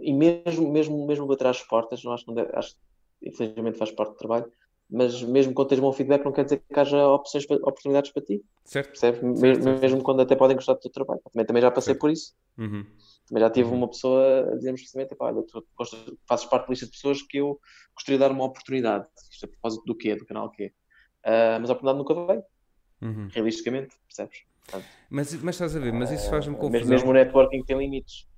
e 0.00 0.12
mesmo, 0.12 0.70
mesmo, 0.70 1.06
mesmo 1.06 1.26
bater 1.26 1.46
às 1.46 1.62
portas, 1.62 2.02
não 2.02 2.12
acho 2.12 2.26
não 2.26 2.34
deve, 2.34 2.50
acho 2.54 2.76
infelizmente 3.22 3.78
faz 3.78 3.90
parte 3.90 4.12
do 4.12 4.16
trabalho, 4.16 4.50
mas 4.90 5.22
mesmo 5.22 5.54
quando 5.54 5.68
tens 5.68 5.80
bom 5.80 5.92
feedback 5.92 6.24
não 6.24 6.32
quer 6.32 6.44
dizer 6.44 6.62
que 6.68 6.80
haja 6.80 7.06
opções, 7.08 7.44
oportunidades 7.50 8.10
para 8.10 8.22
ti. 8.22 8.42
Certo. 8.64 8.88
Percebes? 8.88 9.20
Certo, 9.20 9.40
mesmo, 9.40 9.78
certo, 9.78 10.02
quando 10.02 10.22
até 10.22 10.36
podem 10.36 10.56
gostar 10.56 10.74
do 10.74 10.80
teu 10.80 10.90
trabalho. 10.90 11.20
Também, 11.32 11.46
também 11.46 11.62
já 11.62 11.70
passei 11.70 11.94
por 11.94 12.10
isso. 12.10 12.34
Uhum. 12.58 12.84
Também 13.32 13.40
já 13.44 13.50
tive 13.50 13.70
uhum. 13.70 13.76
uma 13.76 13.88
pessoa 13.88 14.52
a 14.52 14.56
dizer-me 14.56 14.76
precisamente, 14.76 15.16
olha, 15.18 15.42
tu 15.42 15.66
fazes 16.28 16.44
parte 16.44 16.66
da 16.66 16.70
lista 16.70 16.84
de 16.84 16.92
pessoas 16.92 17.22
que 17.22 17.38
eu 17.38 17.58
gostaria 17.94 18.18
de 18.18 18.20
dar 18.20 18.30
uma 18.30 18.44
oportunidade. 18.44 19.06
Isto 19.30 19.46
a 19.46 19.48
propósito 19.48 19.84
do 19.86 19.96
quê? 19.96 20.14
Do 20.14 20.26
canal 20.26 20.50
quê? 20.50 20.70
Uh, 21.24 21.58
mas 21.58 21.70
a 21.70 21.72
oportunidade 21.72 21.98
nunca 21.98 22.26
veio. 22.26 22.42
Uhum. 23.00 23.28
Realisticamente, 23.32 23.96
percebes? 24.06 24.42
mas, 25.08 25.34
mas 25.42 25.54
estás 25.54 25.74
a 25.74 25.80
ver, 25.80 25.94
mas 25.94 26.10
isso 26.10 26.28
faz-me 26.28 26.54
confusão. 26.56 26.90
Mesmo 26.90 27.08
o 27.08 27.12
networking 27.14 27.64
tem 27.64 27.78
limites. 27.78 28.28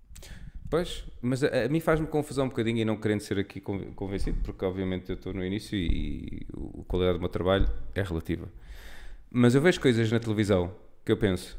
Pois, 0.71 1.05
mas 1.21 1.43
a, 1.43 1.65
a 1.65 1.69
mim 1.69 1.81
faz-me 1.81 2.07
confusão 2.07 2.47
um 2.47 2.49
bocadinho 2.49 2.79
e 2.79 2.85
não 2.85 2.97
querendo 2.97 3.21
ser 3.21 3.41
aqui 3.41 3.61
convencido, 3.61 4.39
porque 4.45 4.65
obviamente 4.65 5.11
eu 5.11 5.17
estou 5.17 5.35
no 5.35 5.45
início 5.45 5.77
e, 5.77 5.87
e 5.87 6.47
a 6.81 6.85
qualidade 6.85 7.19
do 7.19 7.21
meu 7.21 7.29
trabalho 7.29 7.69
é 7.97 8.03
relativa. 8.03 8.49
Mas 9.29 9.57
eu 9.57 9.61
vejo 9.61 9.81
coisas 9.81 10.11
na 10.13 10.21
televisão 10.21 10.73
que 11.05 11.11
eu 11.11 11.17
penso. 11.17 11.59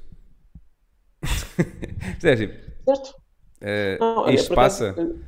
Sérgio, 2.19 2.49
certo? 2.85 3.24
Uh, 3.61 3.99
não, 3.99 4.29
isto 4.29 4.53
é, 4.53 4.55
passa. 4.55 4.89
Acaso, 4.91 5.19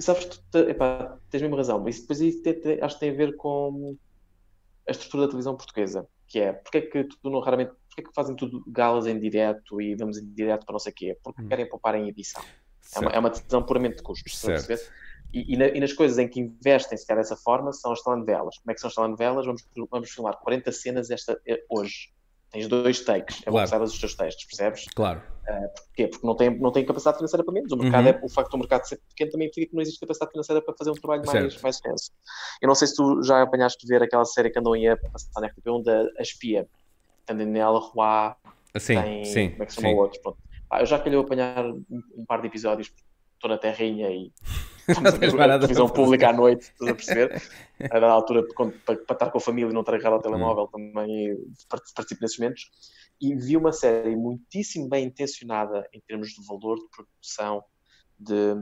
sabes, 0.00 0.42
tu, 0.50 0.58
epá, 0.58 1.16
tens 1.30 1.42
mesmo 1.42 1.56
razão. 1.56 1.86
Isso 1.88 2.02
depois 2.02 2.20
isso 2.20 2.42
tem, 2.42 2.80
acho 2.80 2.94
que 2.96 3.00
tem 3.00 3.10
a 3.10 3.16
ver 3.16 3.36
com 3.36 3.96
a 4.86 4.90
estrutura 4.90 5.24
da 5.24 5.28
televisão 5.28 5.56
portuguesa, 5.56 6.06
que 6.26 6.40
é 6.40 6.52
porque 6.52 6.78
é 6.78 6.82
que 6.82 7.04
tu 7.04 7.30
não 7.30 7.40
raramente 7.40 7.72
porque 7.88 8.00
é 8.00 8.04
que 8.04 8.14
fazem 8.14 8.34
tudo 8.34 8.62
galas 8.66 9.06
em 9.06 9.18
direto 9.18 9.80
e 9.80 9.94
vamos 9.94 10.18
em 10.18 10.26
direto 10.32 10.64
para 10.64 10.72
não 10.72 10.78
sei 10.78 10.92
o 10.92 10.94
quê? 10.94 11.18
Porque 11.22 11.42
hum. 11.42 11.48
querem 11.48 11.68
poupar 11.68 11.94
em 11.94 12.08
edição. 12.08 12.42
É 12.94 13.00
uma, 13.00 13.10
é 13.10 13.18
uma, 13.18 13.30
decisão 13.30 13.62
puramente 13.62 13.96
de 13.96 14.02
custos. 14.02 14.24
E, 15.30 15.52
e, 15.54 15.56
na, 15.58 15.66
e, 15.66 15.78
nas 15.78 15.92
coisas 15.92 16.16
em 16.16 16.26
que 16.26 16.40
investem, 16.40 16.96
se 16.96 17.06
calhar 17.06 17.22
dessa 17.22 17.36
forma, 17.36 17.70
são 17.72 17.92
as 17.92 18.02
telenovelas. 18.02 18.56
Como 18.56 18.70
é 18.70 18.74
que 18.74 18.80
são 18.80 18.88
as 18.88 18.94
telenovelas? 18.94 19.44
Vamos, 19.44 19.68
vamos 19.90 20.10
filmar 20.10 20.38
40 20.38 20.72
cenas 20.72 21.10
esta, 21.10 21.38
eh, 21.46 21.62
hoje. 21.68 22.10
Tens 22.50 22.66
dois 22.66 23.00
takes, 23.00 23.42
é 23.46 23.50
claro. 23.50 23.70
bom 23.70 23.84
os 23.84 23.98
teus 23.98 24.14
textos, 24.14 24.44
percebes? 24.46 24.86
Claro. 24.94 25.22
Uh, 25.46 25.68
porquê? 25.74 26.08
Porque 26.08 26.26
não 26.26 26.34
tem, 26.34 26.58
não 26.58 26.72
tem 26.72 26.84
capacidade 26.84 27.18
financeira 27.18 27.44
para 27.44 27.52
menos. 27.52 27.70
O, 27.70 27.76
mercado 27.76 28.04
uhum. 28.04 28.10
é, 28.10 28.20
o 28.22 28.28
facto 28.28 28.50
do 28.52 28.58
mercado 28.58 28.84
ser 28.84 28.98
pequeno 29.10 29.30
também 29.32 29.48
implica 29.48 29.68
que 29.68 29.74
não 29.74 29.82
existe 29.82 30.00
capacidade 30.00 30.30
financeira 30.32 30.62
para 30.62 30.74
fazer 30.74 30.90
um 30.90 30.94
trabalho 30.94 31.22
mais, 31.26 31.60
mais 31.60 31.76
extenso. 31.76 32.10
Eu 32.62 32.68
não 32.68 32.74
sei 32.74 32.88
se 32.88 32.96
tu 32.96 33.22
já 33.22 33.42
apanhaste 33.42 33.86
ver 33.86 34.02
aquela 34.02 34.24
série 34.24 34.48
que 34.48 34.58
andou 34.58 34.74
em 34.74 34.88
a 34.88 34.96
passar 34.96 35.40
na 35.40 35.48
RTP1 35.48 35.84
da 35.84 36.06
A 36.18 36.22
Espia. 36.22 36.66
Tem 37.26 37.36
Daniela 37.36 37.78
Roy, 37.78 38.32
sim, 38.78 38.94
tem, 38.94 39.24
sim, 39.26 39.50
como 39.50 39.62
é 39.62 39.66
que 39.66 39.72
se 39.74 39.82
chama 39.82 39.94
o 39.94 39.98
outro? 39.98 40.18
Pronto. 40.22 40.38
Ah, 40.70 40.80
eu 40.80 40.86
já 40.86 40.98
calhou 40.98 41.22
apanhar 41.22 41.66
um, 41.66 41.84
um 42.16 42.24
par 42.26 42.40
de 42.40 42.46
episódios, 42.46 42.90
estou 43.38 43.50
na 43.50 43.58
terrinha 43.58 44.10
e 44.10 44.32
a 44.88 45.58
televisão 45.58 45.88
pública 45.88 46.30
à 46.30 46.32
noite, 46.32 46.62
estás 46.62 46.90
a 46.90 46.94
perceber? 46.94 47.42
A 47.90 48.00
da 48.00 48.10
altura, 48.10 48.42
para, 48.54 48.96
para, 48.96 49.14
estar 49.14 49.30
com 49.30 49.38
a 49.38 49.40
família 49.40 49.70
e 49.70 49.74
não 49.74 49.82
estar 49.82 49.94
agarrado 49.94 50.14
ao 50.14 50.22
telemóvel, 50.22 50.64
hum. 50.64 50.68
também 50.92 51.36
participo 51.94 52.22
nesses 52.22 52.38
momentos. 52.38 52.70
E 53.20 53.34
vi 53.34 53.56
uma 53.56 53.72
série 53.72 54.16
muitíssimo 54.16 54.88
bem 54.88 55.06
intencionada 55.06 55.86
em 55.92 56.00
termos 56.00 56.28
de 56.28 56.46
valor 56.46 56.76
de 56.76 56.88
produção, 56.88 57.62
de, 58.18 58.54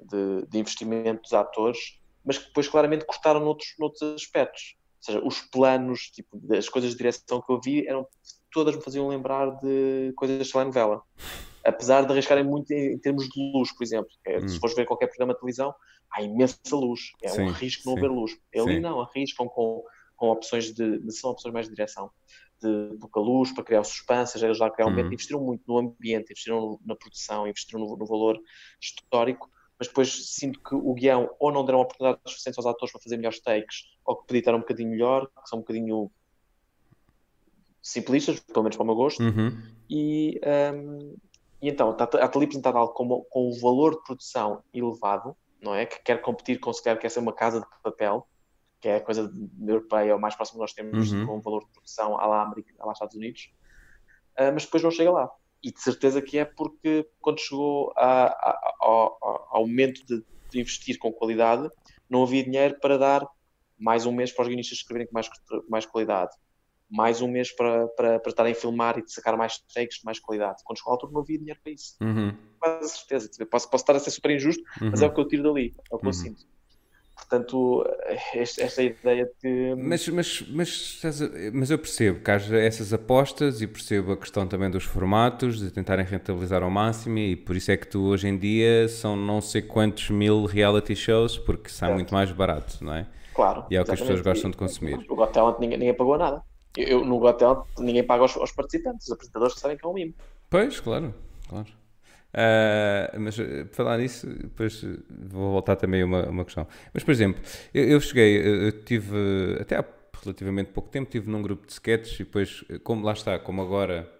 de, 0.00 0.46
de 0.48 0.58
investimento 0.58 1.22
dos 1.22 1.32
atores, 1.32 1.98
mas 2.24 2.38
que 2.38 2.46
depois 2.46 2.68
claramente 2.68 3.06
cortaram 3.06 3.40
noutros, 3.40 3.74
noutros 3.78 4.14
aspectos. 4.14 4.76
Ou 4.98 5.04
seja, 5.04 5.26
os 5.26 5.40
planos, 5.40 6.10
tipo, 6.10 6.40
as 6.52 6.68
coisas 6.68 6.90
de 6.90 6.96
direção 6.98 7.40
que 7.40 7.52
eu 7.52 7.60
vi, 7.60 7.86
eram 7.86 8.06
todas 8.54 8.74
me 8.74 8.82
faziam 8.82 9.08
lembrar 9.08 9.50
de 9.60 10.12
coisas 10.16 10.46
de 10.46 10.52
telenovela 10.52 11.02
apesar 11.64 12.04
de 12.04 12.12
arriscarem 12.12 12.44
muito 12.44 12.70
em, 12.72 12.98
termos 12.98 13.28
de 13.28 13.52
luz, 13.52 13.72
por 13.72 13.82
exemplo. 13.82 14.10
É, 14.26 14.38
hum. 14.38 14.48
Se 14.48 14.58
fores 14.60 14.76
ver 14.76 14.86
qualquer 14.86 15.06
programa 15.06 15.32
de 15.32 15.40
televisão, 15.40 15.74
há 16.12 16.22
imensa 16.22 16.58
luz. 16.72 17.12
É 17.22 17.28
sim, 17.28 17.42
um 17.42 17.50
risco 17.50 17.88
não 17.88 17.94
sim. 17.94 18.00
ver 18.02 18.08
luz. 18.08 18.38
Ali 18.54 18.80
não, 18.80 19.00
arriscam 19.00 19.48
com, 19.48 19.82
com 20.14 20.28
opções 20.28 20.72
de, 20.72 21.10
são 21.10 21.30
opções 21.30 21.52
mais 21.54 21.66
de 21.66 21.74
direção. 21.74 22.10
De 22.62 22.96
pouca 23.00 23.20
luz, 23.20 23.52
para 23.52 23.64
criar 23.64 23.84
suspense, 23.84 24.42
eles 24.42 24.58
já 24.58 24.70
criaram 24.70 24.94
um 24.94 25.00
investiram 25.00 25.40
muito 25.40 25.62
no 25.66 25.78
ambiente, 25.78 26.32
investiram 26.32 26.78
na 26.84 26.94
produção, 26.94 27.48
investiram 27.48 27.80
no, 27.80 27.96
no 27.96 28.06
valor 28.06 28.38
histórico, 28.80 29.50
mas 29.78 29.88
depois 29.88 30.30
sinto 30.30 30.60
que 30.62 30.74
o 30.74 30.94
guião 30.94 31.28
ou 31.38 31.52
não 31.52 31.64
deram 31.64 31.80
oportunidades 31.80 32.22
suficientes 32.32 32.58
aos 32.58 32.66
atores 32.66 32.92
para 32.92 33.02
fazer 33.02 33.16
melhores 33.16 33.40
takes, 33.40 33.84
ou 34.04 34.16
que 34.16 34.36
estar 34.36 34.54
um 34.54 34.60
bocadinho 34.60 34.90
melhor, 34.90 35.26
que 35.26 35.48
são 35.48 35.58
um 35.58 35.62
bocadinho 35.62 36.10
simplistas, 37.84 38.40
pelo 38.40 38.62
menos 38.62 38.76
para 38.76 38.82
o 38.82 38.86
meu 38.86 38.94
gosto, 38.94 39.22
uhum. 39.22 39.62
e, 39.90 40.40
um, 40.74 41.16
e 41.60 41.68
então, 41.68 41.90
está, 41.90 42.04
está 42.04 42.30
ali 42.34 42.46
apresentado 42.46 42.78
algo 42.78 42.94
com, 42.94 43.22
com 43.28 43.50
um 43.50 43.60
valor 43.60 43.96
de 43.96 44.02
produção 44.04 44.64
elevado, 44.72 45.36
não 45.60 45.74
é? 45.74 45.84
Que 45.84 46.02
quer 46.02 46.22
competir 46.22 46.58
com, 46.58 46.72
se 46.72 46.82
quer, 46.82 46.98
quer 46.98 47.10
ser 47.10 47.20
uma 47.20 47.34
casa 47.34 47.60
de 47.60 47.66
papel, 47.82 48.26
que 48.80 48.88
é 48.88 48.96
a 48.96 49.00
coisa 49.02 49.30
europeia, 49.60 50.16
o 50.16 50.20
mais 50.20 50.34
próximo 50.34 50.58
que 50.58 50.62
nós 50.62 50.72
temos 50.72 51.12
uhum. 51.12 51.26
com 51.26 51.36
um 51.36 51.40
valor 51.42 51.62
de 51.64 51.72
produção 51.72 52.18
à 52.18 52.26
lá 52.26 52.42
América, 52.42 52.72
à 52.80 52.86
lá 52.86 52.92
Estados 52.92 53.16
Unidos, 53.16 53.52
uh, 54.38 54.50
mas 54.54 54.64
depois 54.64 54.82
não 54.82 54.90
chega 54.90 55.10
lá. 55.10 55.30
E 55.62 55.70
de 55.70 55.80
certeza 55.80 56.22
que 56.22 56.38
é 56.38 56.44
porque 56.46 57.06
quando 57.20 57.38
chegou 57.38 57.92
a, 57.96 58.26
a, 58.28 58.74
ao, 58.80 59.18
ao, 59.50 59.66
momento 59.66 60.04
de, 60.06 60.24
de, 60.50 60.60
investir 60.60 60.98
com 60.98 61.12
qualidade, 61.12 61.68
não 62.08 62.22
havia 62.22 62.44
dinheiro 62.44 62.78
para 62.80 62.96
dar 62.96 63.26
mais 63.78 64.06
um 64.06 64.12
mês 64.12 64.32
para 64.32 64.42
os 64.42 64.48
guionistas 64.48 64.78
escreverem 64.78 65.06
com 65.06 65.14
mais, 65.14 65.28
mais 65.68 65.84
qualidade 65.84 66.34
mais 66.90 67.20
um 67.20 67.28
mês 67.28 67.54
para, 67.54 67.88
para, 67.88 68.20
para 68.20 68.30
estarem 68.30 68.52
a 68.52 68.54
filmar 68.56 68.98
e 68.98 69.02
de 69.02 69.12
sacar 69.12 69.36
mais 69.36 69.58
takes 69.74 69.98
de 69.98 70.04
mais 70.04 70.18
qualidade. 70.18 70.62
Quando 70.64 70.78
chegou 70.78 70.92
a 70.92 70.94
altura 70.94 71.12
não 71.12 71.20
havia 71.20 71.38
dinheiro 71.38 71.60
para 71.62 71.72
isso. 71.72 71.96
Uhum. 72.00 72.34
Quase 72.58 72.98
certeza. 72.98 73.46
Posso, 73.46 73.70
posso 73.70 73.82
estar 73.82 73.96
a 73.96 73.98
ser 73.98 74.10
super 74.10 74.30
injusto, 74.30 74.62
uhum. 74.80 74.90
mas 74.90 75.02
é 75.02 75.06
o 75.06 75.12
que 75.12 75.20
eu 75.20 75.28
tiro 75.28 75.42
dali, 75.42 75.74
é 75.90 75.94
o 75.94 75.98
que 75.98 76.04
uhum. 76.04 76.10
eu 76.10 76.12
sinto. 76.12 76.46
Portanto, 77.16 77.84
esta, 78.34 78.62
esta 78.62 78.82
ideia 78.82 79.30
de. 79.42 79.74
Mas, 79.76 80.08
mas, 80.08 80.44
mas, 80.50 81.00
mas 81.52 81.70
eu 81.70 81.78
percebo 81.78 82.20
que 82.20 82.30
haja 82.30 82.56
essas 82.58 82.92
apostas 82.92 83.62
e 83.62 83.66
percebo 83.66 84.12
a 84.12 84.16
questão 84.16 84.46
também 84.46 84.68
dos 84.68 84.84
formatos, 84.84 85.60
de 85.60 85.70
tentarem 85.70 86.04
rentabilizar 86.04 86.62
ao 86.62 86.70
máximo, 86.70 87.18
e 87.18 87.36
por 87.36 87.56
isso 87.56 87.70
é 87.70 87.76
que 87.76 87.86
tu 87.86 88.02
hoje 88.06 88.28
em 88.28 88.36
dia 88.36 88.88
são 88.88 89.16
não 89.16 89.40
sei 89.40 89.62
quantos 89.62 90.10
mil 90.10 90.44
reality 90.44 90.96
shows, 90.96 91.38
porque 91.38 91.70
sai 91.70 91.92
é. 91.92 91.94
muito 91.94 92.12
mais 92.12 92.30
barato, 92.32 92.84
não 92.84 92.94
é? 92.94 93.06
Claro. 93.32 93.64
E 93.70 93.76
é 93.76 93.80
o 93.80 93.84
que 93.84 93.92
as 93.92 94.00
pessoas 94.00 94.20
gostam 94.20 94.50
de 94.50 94.56
consumir. 94.56 94.98
O 95.08 95.16
Got 95.16 95.32
Talent 95.32 95.58
ninguém, 95.60 95.78
ninguém 95.78 95.94
pagou 95.94 96.18
nada. 96.18 96.42
Eu, 96.76 97.04
no 97.04 97.24
hotel 97.24 97.66
ninguém 97.78 98.02
paga 98.02 98.22
aos, 98.22 98.36
aos, 98.36 98.52
participantes, 98.52 99.06
os 99.06 99.12
apresentadores 99.12 99.54
que 99.54 99.60
sabem 99.60 99.76
que 99.76 99.84
é 99.84 99.88
um 99.88 99.94
mimo. 99.94 100.14
Pois, 100.50 100.80
claro, 100.80 101.14
claro. 101.48 101.68
Uh, 102.34 103.20
mas 103.20 103.38
eh, 103.38 103.62
para 103.64 103.74
falar 103.74 103.98
nisso, 103.98 104.26
depois 104.26 104.84
vou 105.08 105.52
voltar 105.52 105.76
também 105.76 106.02
a 106.02 106.04
uma, 106.04 106.28
uma 106.28 106.44
questão. 106.44 106.66
Mas, 106.92 107.04
por 107.04 107.12
exemplo, 107.12 107.40
eu, 107.72 107.84
eu 107.84 108.00
cheguei, 108.00 108.66
eu 108.66 108.72
tive, 108.84 109.56
até 109.60 109.76
há 109.76 109.84
relativamente 110.20 110.72
pouco 110.72 110.88
tempo, 110.88 111.06
estive 111.06 111.30
num 111.30 111.40
grupo 111.40 111.64
de 111.64 111.72
sketches 111.72 112.18
e 112.18 112.24
depois, 112.24 112.64
como 112.82 113.04
lá 113.04 113.12
está, 113.12 113.38
como 113.38 113.62
agora 113.62 114.10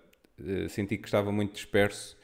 senti 0.68 0.96
que 0.96 1.06
estava 1.06 1.32
muito 1.32 1.54
disperso, 1.54 2.16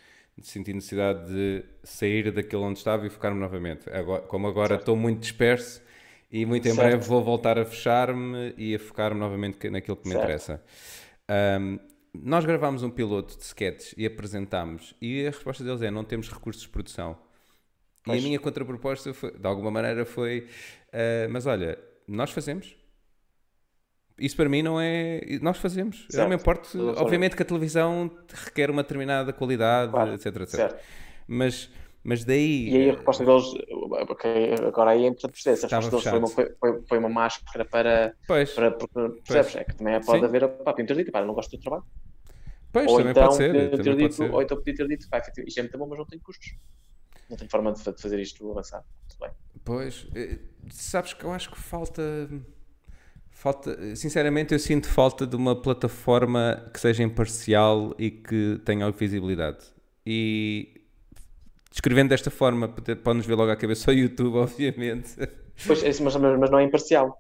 senti 0.43 0.73
necessidade 0.73 1.27
de 1.33 1.65
sair 1.83 2.31
daquele 2.31 2.63
onde 2.63 2.79
estava 2.79 3.07
e 3.07 3.11
focar-me 3.11 3.39
novamente. 3.41 3.89
Agora, 3.91 4.23
como 4.23 4.47
agora 4.47 4.77
estou 4.77 4.97
muito 4.97 5.21
disperso, 5.21 5.83
e 6.31 6.47
muito 6.47 6.69
em 6.69 6.75
certo. 6.75 6.87
breve 6.87 7.09
vou 7.09 7.23
voltar 7.23 7.59
a 7.59 7.65
fechar-me 7.65 8.55
e 8.57 8.75
a 8.75 8.79
focar-me 8.79 9.19
novamente 9.19 9.69
naquilo 9.69 9.97
que 9.97 10.07
me 10.07 10.13
certo. 10.13 10.25
interessa. 10.25 10.63
Um, 11.61 11.79
nós 12.13 12.45
gravámos 12.45 12.83
um 12.83 12.91
piloto 12.91 13.37
de 13.37 13.45
sketches 13.45 13.95
e 13.97 14.05
apresentámos, 14.05 14.95
e 15.01 15.27
a 15.27 15.31
resposta 15.31 15.63
deles 15.63 15.83
é: 15.83 15.91
não 15.91 16.05
temos 16.05 16.29
recursos 16.31 16.63
de 16.63 16.69
produção. 16.69 17.17
Pois. 18.05 18.17
E 18.17 18.25
a 18.25 18.27
minha 18.27 18.39
contraproposta, 18.39 19.13
foi, 19.13 19.33
de 19.33 19.47
alguma 19.47 19.71
maneira, 19.71 20.05
foi: 20.05 20.47
uh, 20.89 21.31
mas 21.31 21.47
olha, 21.47 21.79
nós 22.07 22.31
fazemos. 22.31 22.77
Isso 24.19 24.37
para 24.37 24.49
mim 24.49 24.63
não 24.63 24.81
é. 24.81 25.21
Nós 25.41 25.57
fazemos. 25.59 26.01
Certo. 26.01 26.15
Eu 26.15 26.21
não 26.21 26.29
me 26.29 26.37
importo. 26.37 26.95
Obviamente 26.99 27.35
que 27.35 27.43
a 27.43 27.45
televisão 27.45 28.11
requer 28.45 28.71
uma 28.71 28.83
determinada 28.83 29.33
qualidade, 29.33 29.93
claro. 29.93 30.15
etc, 30.15 30.37
etc. 30.37 30.77
Mas 31.27 31.71
mas 32.03 32.25
daí. 32.25 32.71
E 32.71 32.77
aí 32.77 32.91
a 32.91 32.95
resposta 32.95 33.25
deles, 33.25 33.45
okay, 34.09 34.55
agora 34.67 34.93
aí 34.93 35.05
é 35.05 35.09
importante 35.09 35.33
perceber, 35.33 35.75
a 35.75 35.79
resposta 35.79 35.91
deles 35.91 36.05
foi 36.05 36.45
uma, 36.45 36.57
foi, 36.59 36.83
foi 36.89 36.99
uma 36.99 37.09
máscara 37.09 37.65
para. 37.65 38.15
Pois. 38.27 38.53
para, 38.53 38.71
para 38.73 39.11
percebes? 39.11 39.57
É 39.57 39.65
que 39.65 39.77
também 39.77 40.01
pode 40.03 40.21
Sim. 40.21 40.25
haver. 40.25 40.49
Pá, 40.49 40.73
podia 40.73 40.87
ter 40.87 40.97
dito, 40.97 41.13
pá, 41.13 41.25
não 41.25 41.35
gosto 41.35 41.57
do 41.57 41.61
trabalho. 41.61 41.85
Pois, 42.73 42.91
ou 42.91 42.97
também 42.99 43.11
então, 43.11 43.25
pode 43.25 43.37
ser. 43.37 43.53
Ter 43.53 43.77
também 43.77 43.97
dito, 43.97 44.17
pode 44.17 44.33
Ou 44.33 44.43
então 44.43 44.57
podia 44.57 44.75
ter 44.75 44.89
dito, 44.89 45.09
pá, 45.11 45.19
isto 45.47 45.59
é 45.59 45.63
muito 45.63 45.79
bom, 45.79 45.87
mas 45.89 45.99
não 45.99 46.07
tem 46.07 46.19
custos. 46.19 46.57
Não 47.29 47.37
tem 47.37 47.49
forma 47.49 47.73
de 47.73 47.83
fazer 47.83 48.19
isto 48.19 48.51
avançar. 48.51 48.83
Bem. 49.21 49.31
Pois, 49.63 50.07
eh, 50.15 50.39
sabes 50.71 51.13
que 51.13 51.25
eu 51.25 51.33
acho 51.33 51.51
que 51.51 51.59
falta. 51.59 52.03
Falta, 53.29 53.97
sinceramente, 53.97 54.53
eu 54.53 54.59
sinto 54.59 54.89
falta 54.89 55.27
de 55.27 55.37
uma 55.37 55.61
plataforma 55.61 56.69
que 56.73 56.81
seja 56.81 57.03
imparcial 57.03 57.95
e 57.99 58.11
que 58.11 58.61
tenha 58.65 58.91
visibilidade. 58.91 59.65
E 60.05 60.80
Escrevendo 61.73 62.09
desta 62.09 62.31
forma, 62.31 62.69
pode-nos 62.69 63.27
ver 63.27 63.35
logo 63.35 63.51
à 63.51 63.57
cabeça 63.57 63.91
o 63.91 63.95
YouTube, 63.95 64.37
obviamente. 64.39 65.15
Pois, 65.67 66.01
mas, 66.01 66.17
mas 66.17 66.51
não 66.51 66.59
é 66.59 66.65
imparcial. 66.65 67.17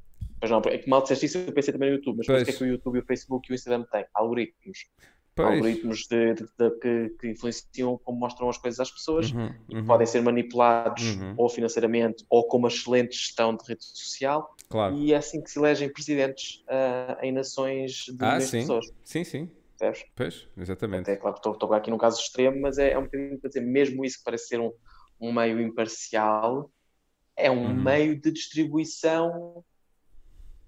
Não, 0.48 0.62
é 0.66 0.78
que 0.78 0.88
mal 0.88 1.02
disseste 1.02 1.26
isso, 1.26 1.38
eu 1.38 1.52
pensei 1.52 1.72
também 1.72 1.90
no 1.90 1.96
YouTube, 1.96 2.18
mas 2.18 2.26
pois. 2.26 2.44
que 2.44 2.50
é 2.50 2.52
que 2.54 2.64
o 2.64 2.66
YouTube, 2.66 2.98
o 2.98 3.04
Facebook 3.04 3.46
e 3.48 3.52
o 3.52 3.54
Instagram 3.54 3.84
têm? 3.92 4.06
Algoritmos. 4.14 4.86
Pois. 5.34 5.48
Algoritmos 5.48 6.06
de, 6.08 6.34
de, 6.34 6.44
de, 6.58 6.70
que, 6.78 7.16
que, 7.20 7.28
influenciam 7.28 7.98
como 8.02 8.18
mostram 8.18 8.48
as 8.48 8.58
coisas 8.58 8.80
às 8.80 8.90
pessoas 8.90 9.30
uhum, 9.30 9.54
e 9.68 9.76
uhum. 9.76 9.86
podem 9.86 10.06
ser 10.06 10.22
manipulados 10.22 11.16
uhum. 11.16 11.34
ou 11.36 11.48
financeiramente 11.48 12.24
ou 12.28 12.48
com 12.48 12.58
uma 12.58 12.68
excelente 12.68 13.16
gestão 13.16 13.54
de 13.54 13.64
rede 13.66 13.84
social. 13.84 14.54
Claro. 14.68 14.96
E 14.96 15.12
é 15.12 15.16
assim 15.16 15.40
que 15.42 15.50
se 15.50 15.58
elegem 15.58 15.92
presidentes 15.92 16.64
uh, 16.66 17.22
em 17.22 17.32
nações 17.32 18.06
de 18.08 18.24
ah, 18.24 18.40
sim. 18.40 18.60
pessoas. 18.60 18.86
Sim, 19.04 19.24
sim. 19.24 19.50
Percebes? 19.80 20.04
Pois, 20.14 20.46
exatamente. 20.58 21.10
É 21.10 21.16
claro 21.16 21.34
que 21.34 21.38
estou, 21.38 21.54
estou 21.54 21.72
aqui 21.72 21.90
num 21.90 21.96
caso 21.96 22.20
extremo, 22.20 22.60
mas 22.60 22.76
é, 22.76 22.92
é 22.92 22.98
um 22.98 23.04
bocadinho 23.04 23.40
para 23.40 23.48
dizer, 23.48 23.62
mesmo 23.62 24.04
isso 24.04 24.18
que 24.18 24.24
parece 24.24 24.48
ser 24.48 24.60
um, 24.60 24.70
um 25.18 25.32
meio 25.32 25.58
imparcial, 25.58 26.70
é 27.34 27.50
um 27.50 27.64
uhum. 27.64 27.82
meio 27.82 28.20
de 28.20 28.30
distribuição 28.30 29.64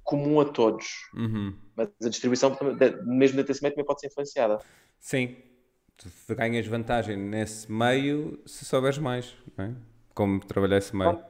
comum 0.03 0.41
a 0.41 0.47
todos. 0.47 0.87
Uhum. 1.15 1.55
Mas 1.77 1.91
a 2.03 2.09
distribuição, 2.09 2.57
mesmo 3.05 3.43
desse 3.43 3.63
meio, 3.63 3.75
também 3.75 3.85
pode 3.85 4.01
ser 4.01 4.07
influenciada. 4.07 4.59
Sim. 4.99 5.37
Tu 6.27 6.35
ganhas 6.35 6.67
vantagem 6.67 7.17
nesse 7.17 7.71
meio 7.71 8.41
se 8.47 8.65
souberes 8.65 8.99
mais, 8.99 9.37
não 9.57 9.67
é? 9.67 9.75
Como 10.15 10.41
trabalhar 10.41 10.79
esse 10.79 10.97
meio. 10.97 11.23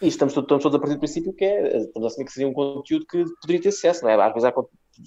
E 0.00 0.08
estamos, 0.08 0.36
estamos 0.36 0.62
todos 0.62 0.74
a 0.74 0.78
partir 0.78 0.94
do 0.94 0.98
princípio 0.98 1.32
que 1.32 1.44
é, 1.44 1.78
estamos 1.78 2.04
a 2.04 2.06
assumir 2.08 2.26
que 2.26 2.32
seria 2.32 2.48
um 2.48 2.52
conteúdo 2.52 3.06
que 3.06 3.24
poderia 3.40 3.62
ter 3.62 3.68
acesso, 3.70 4.04
não 4.04 4.10
é? 4.10 4.14
Às 4.14 4.32
vezes 4.32 4.44
há 4.44 4.52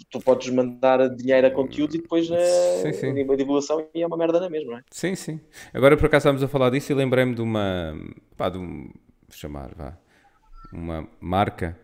tu 0.10 0.20
podes 0.20 0.50
mandar 0.50 1.10
dinheiro 1.10 1.48
a 1.48 1.52
conteúdo 1.52 1.96
e 1.96 2.02
depois 2.02 2.32
a, 2.32 2.38
sim, 2.82 2.94
sim. 2.94 3.32
a 3.32 3.36
divulgação 3.36 3.88
e 3.94 4.02
é 4.02 4.08
uma 4.08 4.18
merda 4.18 4.40
na 4.40 4.50
mesma, 4.50 4.72
não 4.72 4.78
é? 4.80 4.84
Sim, 4.92 5.16
sim. 5.16 5.40
Agora 5.74 5.98
por 5.98 6.06
acaso 6.06 6.22
estávamos 6.22 6.44
a 6.44 6.48
falar 6.48 6.70
disso 6.70 6.92
e 6.92 6.96
lembrei-me 6.96 7.36
de 7.36 7.42
uma, 7.42 7.96
pá, 8.38 8.50
de 8.50 8.58
um, 8.58 8.92
chamar, 9.30 9.74
vá, 9.76 9.98
uma 10.72 11.08
marca 11.20 11.78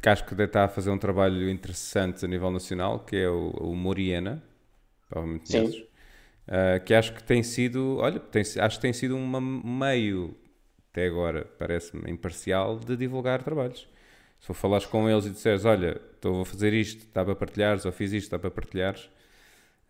que 0.00 0.08
acho 0.08 0.24
que 0.24 0.40
está 0.42 0.64
a 0.64 0.68
fazer 0.68 0.90
um 0.90 0.98
trabalho 0.98 1.50
interessante 1.50 2.24
a 2.24 2.28
nível 2.28 2.50
nacional, 2.50 3.00
que 3.00 3.16
é 3.16 3.28
o, 3.28 3.50
o 3.50 3.76
Moriena, 3.76 4.42
provavelmente 5.08 5.50
conheces, 5.50 5.80
uh, 5.80 6.84
que 6.84 6.94
acho 6.94 7.12
que 7.12 7.22
tem 7.22 7.42
sido, 7.42 7.98
olha, 7.98 8.18
tem, 8.18 8.42
acho 8.42 8.76
que 8.76 8.80
tem 8.80 8.92
sido 8.92 9.16
um 9.16 9.40
meio 9.40 10.34
até 10.90 11.06
agora 11.06 11.44
parece-me 11.58 12.10
imparcial, 12.10 12.78
de 12.78 12.96
divulgar 12.96 13.42
trabalhos. 13.42 13.88
Se 14.40 14.46
for 14.46 14.54
falares 14.54 14.86
com 14.86 15.08
eles 15.08 15.26
e 15.26 15.30
disseres, 15.30 15.64
olha, 15.64 16.00
estou 16.14 16.40
a 16.40 16.44
fazer 16.44 16.72
isto, 16.72 17.04
está 17.04 17.24
para 17.24 17.36
partilhares, 17.36 17.84
ou 17.84 17.92
fiz 17.92 18.12
isto, 18.12 18.24
está 18.24 18.38
para 18.38 18.50
partilhares, 18.50 19.10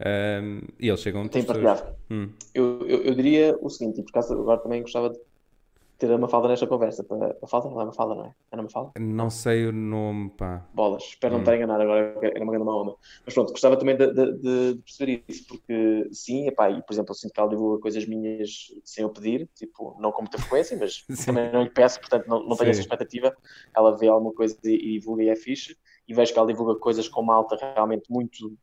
um, 0.00 0.62
e 0.78 0.88
eles 0.88 1.00
chegam 1.00 1.22
a 1.22 1.28
Tem 1.28 1.44
partilhado. 1.44 1.94
Hum. 2.10 2.30
Eu, 2.52 2.84
eu, 2.86 3.02
eu, 3.04 3.14
diria 3.14 3.56
o 3.60 3.70
seguinte, 3.70 4.00
e 4.00 4.02
por 4.02 4.10
acaso 4.10 4.34
agora 4.34 4.60
também 4.60 4.82
gostava 4.82 5.10
de 5.10 5.18
ter 6.00 6.10
uma 6.10 6.28
falda 6.28 6.48
nesta 6.48 6.66
conversa. 6.66 7.06
A 7.42 7.46
falda 7.46 7.68
não 7.68 7.80
é 7.80 7.84
uma 7.84 7.92
falda, 7.92 8.14
não 8.14 8.24
é? 8.24 8.34
É 8.50 8.56
uma 8.56 8.68
falda? 8.70 8.92
Não 8.98 9.28
sei 9.28 9.66
o 9.66 9.72
nome, 9.72 10.30
pá. 10.30 10.66
Bolas, 10.72 11.04
espero 11.04 11.34
hum. 11.34 11.36
não 11.36 11.42
estar 11.42 11.54
enganado 11.54 11.82
agora, 11.82 12.18
era 12.22 12.42
uma 12.42 12.52
grande 12.52 12.68
onda. 12.68 12.94
Mas 13.24 13.34
pronto, 13.34 13.50
gostava 13.50 13.76
também 13.76 13.96
de, 13.96 14.06
de, 14.12 14.32
de, 14.38 14.80
perceber 14.82 15.22
isso, 15.28 15.46
porque 15.46 16.08
sim, 16.10 16.48
epá, 16.48 16.70
e 16.70 16.82
por 16.82 16.94
exemplo, 16.94 17.10
eu 17.10 17.14
sinto 17.14 17.32
que 17.32 17.40
ela 17.40 17.50
divulga 17.50 17.82
coisas 17.82 18.06
minhas 18.06 18.72
sem 18.82 19.02
eu 19.02 19.10
pedir, 19.10 19.48
tipo, 19.54 19.94
não 20.00 20.10
com 20.10 20.22
muita 20.22 20.38
frequência, 20.38 20.76
mas 20.80 21.04
também 21.26 21.52
não 21.52 21.62
lhe 21.62 21.70
peço, 21.70 22.00
portanto 22.00 22.26
não, 22.26 22.42
não 22.42 22.56
tenho 22.56 22.70
essa 22.70 22.80
expectativa. 22.80 23.36
Ela 23.76 23.96
vê 23.96 24.08
alguma 24.08 24.32
coisa 24.32 24.56
e, 24.64 24.96
e 24.96 24.98
divulga 24.98 25.22
e 25.22 25.28
é 25.28 25.36
fixe, 25.36 25.76
e 26.08 26.14
vejo 26.14 26.32
que 26.32 26.38
ela 26.38 26.48
divulga 26.48 26.76
coisas 26.76 27.08
com 27.08 27.20
uma 27.20 27.34
alta 27.34 27.56
realmente 27.74 28.10
muito 28.10 28.56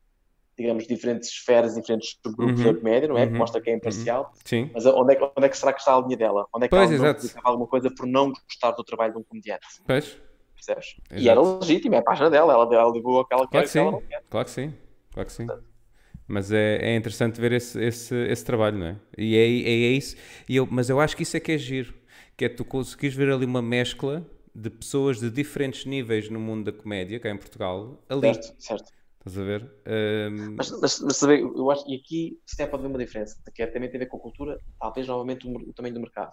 digamos, 0.57 0.87
diferentes 0.87 1.29
esferas, 1.29 1.75
diferentes 1.75 2.17
subgrupos 2.23 2.59
uhum. 2.59 2.73
da 2.73 2.79
comédia, 2.79 3.07
não 3.07 3.17
é? 3.17 3.23
Uhum. 3.23 3.31
Que 3.31 3.37
mostra 3.37 3.61
que 3.61 3.69
é 3.69 3.73
uhum. 3.73 3.77
imparcial. 3.77 4.33
Sim. 4.43 4.71
Mas 4.73 4.85
onde 4.85 5.13
é, 5.13 5.15
que, 5.15 5.23
onde 5.23 5.45
é 5.45 5.49
que 5.49 5.57
será 5.57 5.71
que 5.71 5.79
está 5.79 5.95
a 5.95 6.01
linha 6.01 6.17
dela? 6.17 6.47
Onde 6.53 6.65
é 6.65 6.67
que 6.67 6.75
pois, 6.75 6.91
ela 6.91 7.13
não 7.13 7.41
alguma 7.43 7.67
coisa 7.67 7.91
por 7.91 8.07
não 8.07 8.31
gostar 8.31 8.71
do 8.71 8.83
trabalho 8.83 9.13
de 9.13 9.19
um 9.19 9.23
comediante? 9.23 9.65
Pois. 9.85 10.19
Percebes? 10.55 10.95
Exato. 11.11 11.23
E 11.23 11.29
era 11.29 11.41
legítimo, 11.41 11.95
é 11.95 11.99
a 11.99 12.01
página 12.01 12.29
dela, 12.29 12.53
ela, 12.53 12.75
ela 12.75 12.91
divulgou 12.91 13.21
aquela 13.21 13.47
claro 13.47 13.65
que, 13.65 13.71
que 13.71 13.77
ela 13.77 13.91
não 13.91 14.01
quer. 14.01 14.23
Claro 14.29 14.45
que 14.45 14.51
sim, 14.51 14.73
claro 15.13 15.27
que 15.27 15.33
sim. 15.33 15.47
Mas 16.27 16.51
é, 16.51 16.77
é 16.81 16.95
interessante 16.95 17.39
ver 17.39 17.53
esse, 17.53 17.81
esse, 17.81 18.13
esse 18.13 18.43
trabalho, 18.43 18.77
não 18.77 18.87
é? 18.87 18.95
E 19.17 19.37
é, 19.37 19.39
é, 19.39 19.85
é 19.85 19.91
isso. 19.91 20.17
E 20.49 20.57
eu, 20.57 20.67
mas 20.69 20.89
eu 20.89 20.99
acho 20.99 21.15
que 21.15 21.23
isso 21.23 21.37
é 21.37 21.39
que 21.39 21.53
é 21.53 21.57
giro. 21.57 21.93
Que 22.35 22.45
é 22.45 22.49
tu 22.49 22.65
conseguires 22.65 23.15
ver 23.15 23.31
ali 23.31 23.45
uma 23.45 23.61
mescla 23.61 24.27
de 24.53 24.69
pessoas 24.69 25.19
de 25.19 25.29
diferentes 25.29 25.85
níveis 25.85 26.29
no 26.29 26.39
mundo 26.39 26.71
da 26.71 26.77
comédia, 26.77 27.19
cá 27.19 27.29
em 27.29 27.37
Portugal, 27.37 28.03
ali. 28.09 28.21
Certo, 28.21 28.55
certo. 28.59 28.96
Estás 29.27 29.37
a 29.37 29.43
ver? 29.43 29.63
Um... 29.85 30.55
Mas, 30.55 30.71
mas, 30.79 30.99
mas 31.01 31.21
eu 31.23 31.69
acho, 31.69 31.83
e 31.89 31.95
aqui 31.95 32.39
se 32.45 32.55
pode 32.67 32.75
haver 32.75 32.87
uma 32.87 32.97
diferença, 32.97 33.37
que 33.53 33.61
é, 33.61 33.67
também 33.67 33.89
tem 33.89 33.97
a 33.99 34.03
ver 34.03 34.09
com 34.09 34.17
a 34.17 34.21
cultura, 34.21 34.57
talvez 34.79 35.05
novamente 35.05 35.45
o, 35.45 35.51
o 35.51 35.73
tamanho 35.73 35.93
do 35.93 35.99
mercado. 35.99 36.31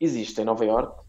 Existe 0.00 0.40
em 0.40 0.44
Nova 0.44 0.64
York, 0.64 1.00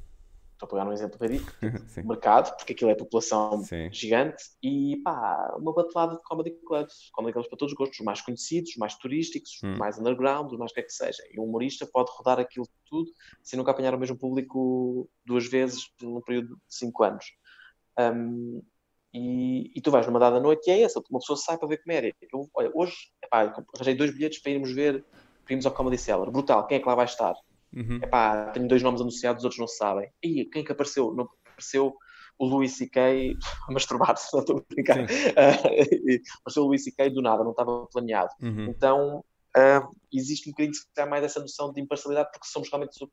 estou 0.54 0.68
a 0.68 0.70
pegar 0.70 0.88
um 0.88 0.94
exemplo 0.94 1.18
ridículo, 1.20 1.52
mercado, 2.08 2.56
porque 2.56 2.74
aquilo 2.74 2.92
é 2.92 2.96
população 2.96 3.64
Sim. 3.64 3.92
gigante, 3.92 4.44
e 4.62 5.02
pá, 5.04 5.56
uma 5.58 5.74
batelada 5.74 6.16
de 6.16 6.22
comedy 6.22 6.52
clubs, 6.66 7.10
comedy 7.12 7.34
clubs 7.34 7.50
para 7.50 7.58
todos 7.58 7.74
os 7.74 7.78
gostos, 7.78 8.00
os 8.00 8.06
mais 8.06 8.22
conhecidos, 8.22 8.72
os 8.72 8.78
mais 8.78 8.96
turísticos, 8.96 9.60
hum. 9.64 9.74
os 9.74 9.80
mais 9.80 9.98
underground, 9.98 10.52
os 10.52 10.60
mais 10.60 10.72
que 10.72 10.80
é 10.80 10.84
que 10.84 10.94
seja. 10.94 11.24
E 11.32 11.40
um 11.40 11.46
humorista 11.46 11.90
pode 11.92 12.12
rodar 12.16 12.40
aquilo 12.40 12.68
tudo 12.86 13.12
sem 13.42 13.58
nunca 13.58 13.72
apanhar 13.72 13.96
o 13.96 14.00
mesmo 14.00 14.18
público 14.18 15.10
duas 15.26 15.48
vezes 15.48 15.90
num 16.00 16.22
período 16.22 16.50
de 16.50 16.76
cinco 16.76 17.04
anos. 17.04 17.26
Um, 18.00 18.62
e, 19.18 19.72
e, 19.76 19.82
tu 19.82 19.90
vais 19.90 20.06
numa 20.06 20.20
dada 20.20 20.40
noite 20.40 20.70
e 20.70 20.72
é 20.72 20.82
essa, 20.82 21.02
uma 21.10 21.20
pessoa 21.20 21.36
sai 21.38 21.58
para 21.58 21.68
ver 21.68 21.82
comédia. 21.82 22.14
Eu, 22.32 22.48
olha, 22.54 22.72
hoje, 22.74 22.96
epá, 23.24 23.54
arranjei 23.74 23.96
dois 23.96 24.12
bilhetes 24.14 24.40
para 24.40 24.52
irmos 24.52 24.72
ver, 24.72 25.04
para 25.44 25.54
irmos 25.54 25.66
ao 25.66 25.72
Comedy 25.72 25.98
Cellar. 25.98 26.30
Brutal, 26.30 26.68
quem 26.68 26.78
é 26.78 26.80
que 26.80 26.88
lá 26.88 26.94
vai 26.94 27.06
estar? 27.06 27.34
Uhum. 27.74 27.98
Epá, 27.98 28.52
tenho 28.52 28.68
dois 28.68 28.84
nomes 28.84 29.02
anunciados, 29.02 29.42
os 29.42 29.46
outros 29.46 29.60
não 29.60 29.68
sabem. 29.68 30.10
E 30.22 30.46
quem 30.46 30.62
é 30.62 30.66
que 30.66 30.72
apareceu? 30.72 31.14
Não 31.16 31.28
apareceu 31.48 31.96
o 32.38 32.46
Louis 32.46 32.78
C.K. 32.78 33.36
a 33.68 33.72
masturbar-se, 33.72 34.32
não 34.34 34.42
estou 34.42 34.60
a 34.60 34.74
brincar. 34.74 35.00
Uh, 35.00 35.08
apareceu 36.42 36.64
o 36.64 36.68
Louis 36.68 36.84
C.K. 36.84 37.10
do 37.10 37.22
nada, 37.22 37.44
não 37.44 37.52
estava 37.52 37.88
planeado. 37.88 38.30
Uhum. 38.42 38.66
Então, 38.66 39.26
uh, 39.58 39.96
existe 40.14 40.48
um 40.50 40.52
bocadinho 40.52 41.10
mais 41.10 41.24
dessa 41.24 41.40
noção 41.40 41.74
de 41.74 41.82
imparcialidade, 41.82 42.30
porque 42.32 42.48
somos 42.48 42.70
realmente. 42.70 43.04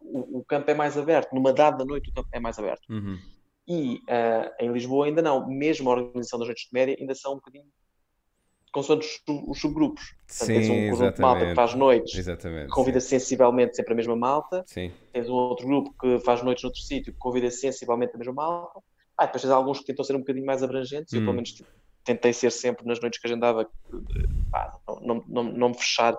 O, 0.00 0.38
o 0.38 0.44
campo 0.44 0.70
é 0.70 0.74
mais 0.74 0.98
aberto, 0.98 1.32
numa 1.32 1.52
dada 1.52 1.84
noite 1.84 2.10
o 2.10 2.12
campo 2.12 2.28
é 2.32 2.38
mais 2.38 2.58
aberto. 2.58 2.82
Uhum. 2.90 3.18
E 3.66 3.96
uh, 3.96 4.50
em 4.60 4.72
Lisboa 4.72 5.06
ainda 5.06 5.22
não. 5.22 5.46
Mesmo 5.48 5.90
a 5.90 5.94
organização 5.94 6.38
das 6.38 6.48
noites 6.48 6.64
de 6.64 6.70
comédia 6.70 6.96
ainda 6.98 7.14
são 7.14 7.32
um 7.32 7.36
bocadinho 7.36 7.64
consoante 8.72 9.06
os, 9.06 9.22
os 9.48 9.60
subgrupos. 9.60 10.02
Portanto, 10.26 10.46
Sim, 10.46 10.54
tens 10.54 10.70
um 10.70 10.90
conjunto 10.90 11.14
de 11.14 11.20
malta 11.20 11.46
que 11.46 11.54
faz 11.54 11.74
noites, 11.74 12.18
exatamente, 12.18 12.70
convida 12.70 13.00
sim. 13.00 13.08
sensivelmente 13.10 13.76
sempre 13.76 13.92
a 13.92 13.96
mesma 13.96 14.16
malta. 14.16 14.64
Sim. 14.66 14.90
Tens 15.12 15.28
um 15.28 15.34
outro 15.34 15.66
grupo 15.66 15.94
que 16.00 16.18
faz 16.20 16.42
noites 16.42 16.64
noutro 16.64 16.80
sítio, 16.80 17.12
que 17.12 17.18
convida 17.18 17.50
sensivelmente 17.50 18.14
a 18.14 18.18
mesma 18.18 18.32
malta. 18.32 18.80
Ah, 19.16 19.26
depois 19.26 19.42
tens 19.42 19.50
alguns 19.50 19.78
que 19.80 19.84
tentam 19.84 20.04
ser 20.04 20.16
um 20.16 20.20
bocadinho 20.20 20.46
mais 20.46 20.62
abrangentes. 20.62 21.12
Hum. 21.12 21.18
Eu, 21.18 21.20
pelo 21.20 21.32
hum. 21.32 21.36
menos, 21.36 21.62
tentei 22.02 22.32
ser 22.32 22.50
sempre 22.50 22.86
nas 22.86 22.98
noites 22.98 23.20
que 23.20 23.26
agendava, 23.26 23.68
pá, 24.50 24.80
não, 25.02 25.22
não, 25.28 25.44
não 25.44 25.68
me 25.68 25.74
fechar 25.74 26.16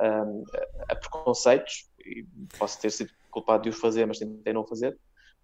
um, 0.00 0.44
a 0.88 0.94
preconceitos. 0.96 1.88
E 2.04 2.24
posso 2.58 2.80
ter 2.80 2.90
sido 2.90 3.10
culpado 3.30 3.64
de 3.64 3.68
o 3.68 3.72
fazer, 3.72 4.06
mas 4.06 4.18
tentei 4.18 4.52
não 4.54 4.66
fazer. 4.66 4.98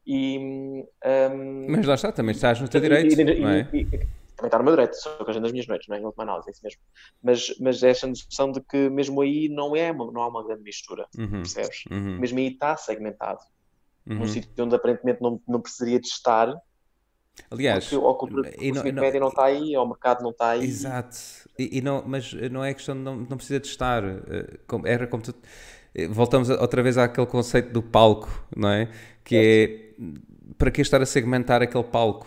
E, 0.06 0.38
um, 0.38 1.66
Mas 1.68 1.84
lá 1.84 1.94
está, 1.94 2.12
também 2.12 2.34
estás 2.34 2.60
no 2.60 2.68
teu 2.68 2.80
direito. 2.80 3.18
E, 3.18 3.24
e, 3.24 3.44
é? 3.44 3.68
e, 3.72 3.84
também 4.36 4.48
está 4.48 4.58
no 4.58 4.64
meu 4.64 4.74
direito, 4.74 4.94
só 4.94 5.24
que 5.24 5.30
a 5.30 5.40
das 5.40 5.50
minhas 5.50 5.66
noites, 5.66 5.88
não 5.88 5.96
é? 5.96 6.00
Em 6.00 6.04
última 6.04 6.24
análise, 6.24 6.48
é 6.48 6.52
isso 6.52 6.60
mesmo. 6.62 6.80
Mas, 7.22 7.54
mas 7.58 7.82
é 7.82 7.90
esta 7.90 8.06
noção 8.06 8.52
de 8.52 8.60
que 8.60 8.88
mesmo 8.90 9.20
aí 9.22 9.48
não, 9.48 9.74
é 9.74 9.90
uma, 9.90 10.12
não 10.12 10.22
há 10.22 10.28
uma 10.28 10.44
grande 10.46 10.62
mistura, 10.62 11.06
uhum, 11.18 11.42
percebes? 11.42 11.84
Uhum. 11.90 12.18
Mesmo 12.18 12.38
aí 12.38 12.48
está 12.48 12.76
segmentado. 12.76 13.40
Uhum. 14.06 14.18
Num 14.18 14.28
sítio 14.28 14.50
onde 14.64 14.74
aparentemente 14.74 15.20
não, 15.20 15.40
não 15.48 15.60
precisaria 15.60 15.98
de 15.98 16.06
estar. 16.06 16.54
Aliás, 17.50 17.88
porque 17.88 18.06
a 18.06 18.14
cultura 18.14 18.50
média 18.92 19.20
não 19.20 19.28
está 19.28 19.46
aí, 19.46 19.76
ou 19.76 19.84
o 19.84 19.88
mercado 19.88 20.22
não 20.22 20.30
está 20.30 20.50
aí. 20.50 20.64
Exato. 20.64 21.16
E, 21.58 21.78
e, 21.78 21.80
não, 21.80 22.04
mas 22.06 22.32
não 22.32 22.62
é 22.62 22.72
questão 22.72 22.94
de 22.94 23.00
não, 23.00 23.16
não 23.16 23.36
precisa 23.36 23.58
de 23.58 23.66
estar. 23.66 24.04
Eh, 24.04 24.58
era 24.84 25.06
como 25.06 25.22
tu. 25.22 25.34
Eh, 25.94 26.08
voltamos 26.08 26.48
outra 26.48 26.82
vez 26.82 26.96
àquele 26.96 27.26
conceito 27.26 27.72
do 27.72 27.82
palco, 27.82 28.46
não 28.54 28.70
é? 28.70 28.90
Que 29.24 29.36
é 29.36 29.85
para 30.58 30.70
que 30.70 30.80
estar 30.80 31.00
a 31.00 31.06
segmentar 31.06 31.62
aquele 31.62 31.84
palco? 31.84 32.26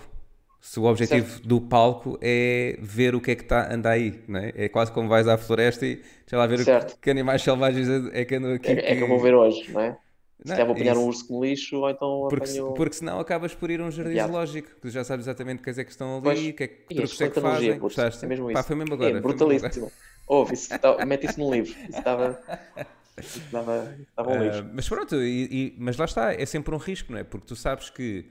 Se 0.62 0.78
o 0.78 0.84
objetivo 0.84 1.30
certo. 1.30 1.48
do 1.48 1.62
palco 1.62 2.20
é 2.22 2.78
ver 2.82 3.16
o 3.16 3.22
que 3.22 3.32
é 3.32 3.36
que 3.36 3.44
está 3.44 3.74
anda 3.74 3.90
aí, 3.90 4.22
não 4.28 4.40
é? 4.40 4.52
É 4.56 4.70
quase 4.70 4.92
como 4.92 5.08
vais 5.08 5.26
à 5.26 5.38
floresta 5.38 5.86
e 5.86 5.96
deixa 5.96 6.38
lá 6.38 6.46
ver 6.46 6.66
que, 6.66 6.98
que, 7.02 7.10
animais 7.10 7.42
selvagens 7.42 7.88
é, 7.88 8.22
é 8.22 8.26
que 8.26 8.36
andam 8.36 8.54
aqui. 8.54 8.72
É, 8.72 8.92
é 8.92 8.96
que 8.98 9.02
eu 9.02 9.08
vou 9.08 9.20
ver 9.20 9.34
hoje, 9.34 9.72
não 9.72 9.80
é? 9.80 9.98
Se 10.44 10.52
calhar 10.52 10.66
vou 10.66 10.76
apanhar 10.76 10.94
isso. 10.94 11.02
um 11.02 11.08
urso 11.08 11.34
no 11.34 11.44
lixo 11.44 11.78
ou 11.78 11.90
então 11.90 12.28
porque, 12.30 12.50
apanho... 12.50 12.74
porque 12.74 12.96
senão 12.96 13.20
acabas 13.20 13.54
por 13.54 13.70
ir 13.72 13.82
a 13.82 13.86
um 13.86 13.92
jardim 13.92 14.12
yeah. 14.12 14.32
zoológico, 14.32 14.70
que 14.82 14.90
já 14.90 15.04
sabes 15.04 15.26
exatamente 15.26 15.62
quais 15.62 15.78
é 15.78 15.84
que 15.84 15.92
estão 15.92 16.18
ali, 16.18 16.50
o 16.50 16.54
que 16.54 16.64
é 16.64 16.68
que 16.68 16.96
truques 16.96 17.22
é 17.22 17.30
que 17.30 17.42
fazem. 17.42 17.80
Gostaste? 17.80 18.26
É 18.26 18.28
mesmo 18.28 18.50
isso. 18.50 18.54
Pá, 18.54 18.64
foi 18.64 18.76
mesmo 18.76 18.94
agora. 18.94 19.18
É, 19.18 19.22
brutalíssimo. 19.22 19.92
Ouve, 20.28 20.54
isso, 20.54 20.78
tá, 20.78 21.06
mete 21.06 21.26
isso 21.26 21.40
num 21.40 21.52
livro. 21.52 21.74
Isso 21.90 21.98
estava... 21.98 22.40
Estava, 23.20 23.98
estava 24.00 24.30
um 24.32 24.48
uh, 24.48 24.72
mas 24.74 24.88
pronto, 24.88 25.16
e, 25.16 25.46
e, 25.52 25.76
mas 25.78 25.98
lá 25.98 26.06
está, 26.06 26.34
é 26.34 26.46
sempre 26.46 26.74
um 26.74 26.78
risco, 26.78 27.12
não 27.12 27.20
é? 27.20 27.24
Porque 27.24 27.48
tu 27.48 27.56
sabes 27.56 27.90
que 27.90 28.30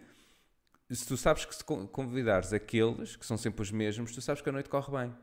se 0.91 1.07
tu 1.07 1.17
sabes 1.17 1.45
que 1.45 1.55
se 1.55 1.63
convidares 1.65 2.53
aqueles 2.53 3.15
que 3.17 3.27
são 3.27 3.37
sempre 3.37 3.63
os 3.63 3.71
mesmos, 3.71 4.13
tu 4.13 4.23
sabes 4.23 4.41
que 4.41 4.49
a 4.49 4.53
noite 4.53 4.71
corre 4.71 4.91
bem. 4.91 5.15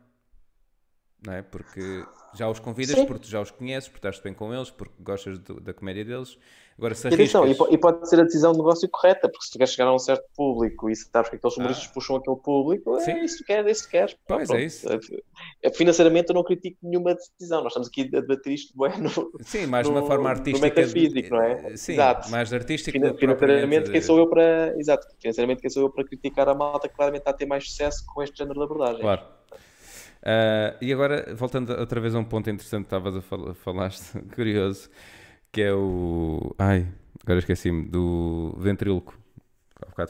Não 1.26 1.34
é? 1.34 1.42
Porque 1.42 2.06
já 2.36 2.48
os 2.48 2.60
convidas, 2.60 2.96
Sim. 2.96 3.06
porque 3.06 3.24
tu 3.24 3.30
já 3.30 3.42
os 3.42 3.50
conheces, 3.50 3.90
porque 3.90 4.08
estás 4.08 4.24
bem 4.24 4.34
com 4.34 4.54
eles, 4.54 4.70
porque 4.70 4.94
gostas 5.00 5.40
do, 5.40 5.60
da 5.60 5.74
comédia 5.74 6.06
deles. 6.06 6.38
Agora, 6.78 6.94
se 6.94 7.08
arriscas... 7.08 7.58
e, 7.72 7.78
pode 7.78 8.10
ser 8.10 8.20
a 8.20 8.24
decisão 8.24 8.52
de 8.52 8.58
negócio 8.58 8.90
correta, 8.90 9.30
porque 9.30 9.46
se 9.46 9.52
tu 9.52 9.58
queres 9.58 9.72
chegar 9.72 9.88
a 9.88 9.96
um 9.96 10.00
certo 10.00 10.26
público 10.36 10.90
e 10.90 10.96
sabes 10.96 11.30
que 11.30 11.38
aqueles 11.38 11.56
humoristas 11.56 11.88
ah. 11.90 11.94
puxam 11.94 12.18
aquele 12.18 12.36
público, 12.36 12.98
é 12.98 13.00
Sim. 13.00 13.12
é 13.12 13.24
isso 13.24 13.38
que 13.38 13.44
queres, 13.46 13.66
é 13.66 13.72
isso 13.72 13.86
que 13.86 13.92
queres. 13.92 14.18
Pois 14.28 14.50
é 14.50 14.62
isso. 14.62 14.88
É, 15.64 15.72
financeiramente 15.72 16.30
eu 16.30 16.36
não 16.36 16.44
critico 16.44 16.78
nenhuma 16.84 17.16
decisão, 17.16 17.62
nós 17.64 17.72
estamos 17.72 17.88
aqui 17.88 18.02
a 18.02 18.20
debater 18.20 18.54
isto 18.54 18.78
bem 18.78 19.00
no, 19.00 19.10
Sim, 19.42 19.68
mais 19.68 19.88
de 19.88 19.92
uma 19.94 20.06
forma 20.06 20.30
artística. 20.30 20.68
No 20.68 20.76
metafísico, 20.76 21.30
não 21.30 21.44
é? 21.44 21.78
Sim, 21.78 21.94
exato. 21.94 22.30
mais 22.30 22.52
artístico. 22.52 22.92
Fina, 22.92 23.14
financeiramente, 23.14 23.90
quem 23.90 24.02
sou 24.02 24.18
eu 24.18 24.28
para. 24.28 24.76
Exato, 24.78 25.08
financeiramente, 25.22 25.62
quem 25.62 25.70
sou 25.70 25.84
eu 25.84 25.90
para 25.90 26.04
criticar 26.04 26.50
a 26.50 26.54
malta 26.54 26.90
que 26.90 26.96
claramente 26.96 27.22
está 27.22 27.32
a 27.32 27.34
ter 27.34 27.46
mais 27.46 27.70
sucesso 27.70 28.04
com 28.06 28.22
este 28.22 28.38
género 28.38 28.60
de 28.60 28.66
abordagem. 28.66 29.00
Claro. 29.00 29.22
Uh, 30.26 30.76
e 30.82 30.92
agora, 30.92 31.36
voltando 31.36 31.72
outra 31.80 32.02
vez 32.02 32.16
a 32.16 32.20
um 32.20 32.26
ponto 32.26 32.50
interessante 32.50 32.82
que 32.82 32.88
estavas 32.88 33.16
a 33.16 33.22
fal 33.22 33.54
falaste, 33.54 34.20
curioso, 34.34 34.90
que 35.56 35.62
é 35.62 35.74
o. 35.74 36.54
Ai, 36.60 36.86
agora 37.24 37.40
esqueci-me, 37.40 37.86
do 37.86 38.54
ventríloco. 38.58 39.18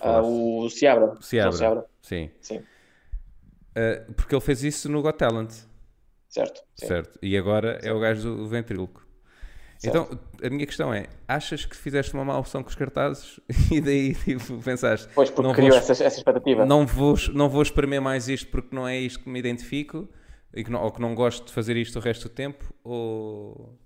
Ah, 0.02 0.24
o 0.24 0.68
Seabra. 0.72 1.16
Seabra. 1.22 1.52
Seabra. 1.52 1.86
Sim. 2.02 2.32
Sim. 2.42 2.58
Uh, 2.58 4.12
porque 4.14 4.34
ele 4.34 4.42
fez 4.42 4.64
isso 4.64 4.90
no 4.90 5.04
Got 5.04 5.20
Talent. 5.20 5.52
Certo. 6.28 6.64
Sim. 6.76 6.88
Certo. 6.88 7.20
E 7.22 7.38
agora 7.38 7.80
é 7.84 7.94
o 7.94 8.00
gajo 8.00 8.36
do 8.36 8.48
ventríloco. 8.48 9.06
Então, 9.84 10.20
a 10.42 10.50
minha 10.50 10.66
questão 10.66 10.92
é: 10.92 11.06
achas 11.28 11.64
que 11.64 11.76
fizeste 11.76 12.12
uma 12.16 12.26
má 12.26 12.40
opção 12.40 12.64
com 12.64 12.70
os 12.70 12.76
cartazes 12.76 13.40
e 13.72 13.80
daí 13.80 14.16
tipo, 14.16 14.58
pensaste. 14.64 15.08
Pois, 15.14 15.30
porque 15.30 15.54
criou 15.54 15.70
vou, 15.70 15.78
essa, 15.78 15.92
essa 15.92 16.18
expectativa. 16.18 16.66
Não 16.66 16.88
vou, 16.88 17.16
não 17.34 17.50
vou 17.50 17.62
espremer 17.62 18.02
mais 18.02 18.28
isto 18.28 18.50
porque 18.50 18.76
não 18.76 18.88
é 18.88 18.98
isto 18.98 19.20
que 19.20 19.30
me 19.30 19.38
identifico 19.38 20.10
e 20.56 20.64
que 20.64 20.72
não, 20.72 20.82
ou 20.82 20.92
que 20.92 21.00
não 21.00 21.14
gosto 21.14 21.46
de 21.46 21.54
fazer 21.54 21.78
isto 21.78 22.00
o 22.00 22.02
resto 22.02 22.30
do 22.30 22.34
tempo? 22.34 22.74
Ou 22.84 23.78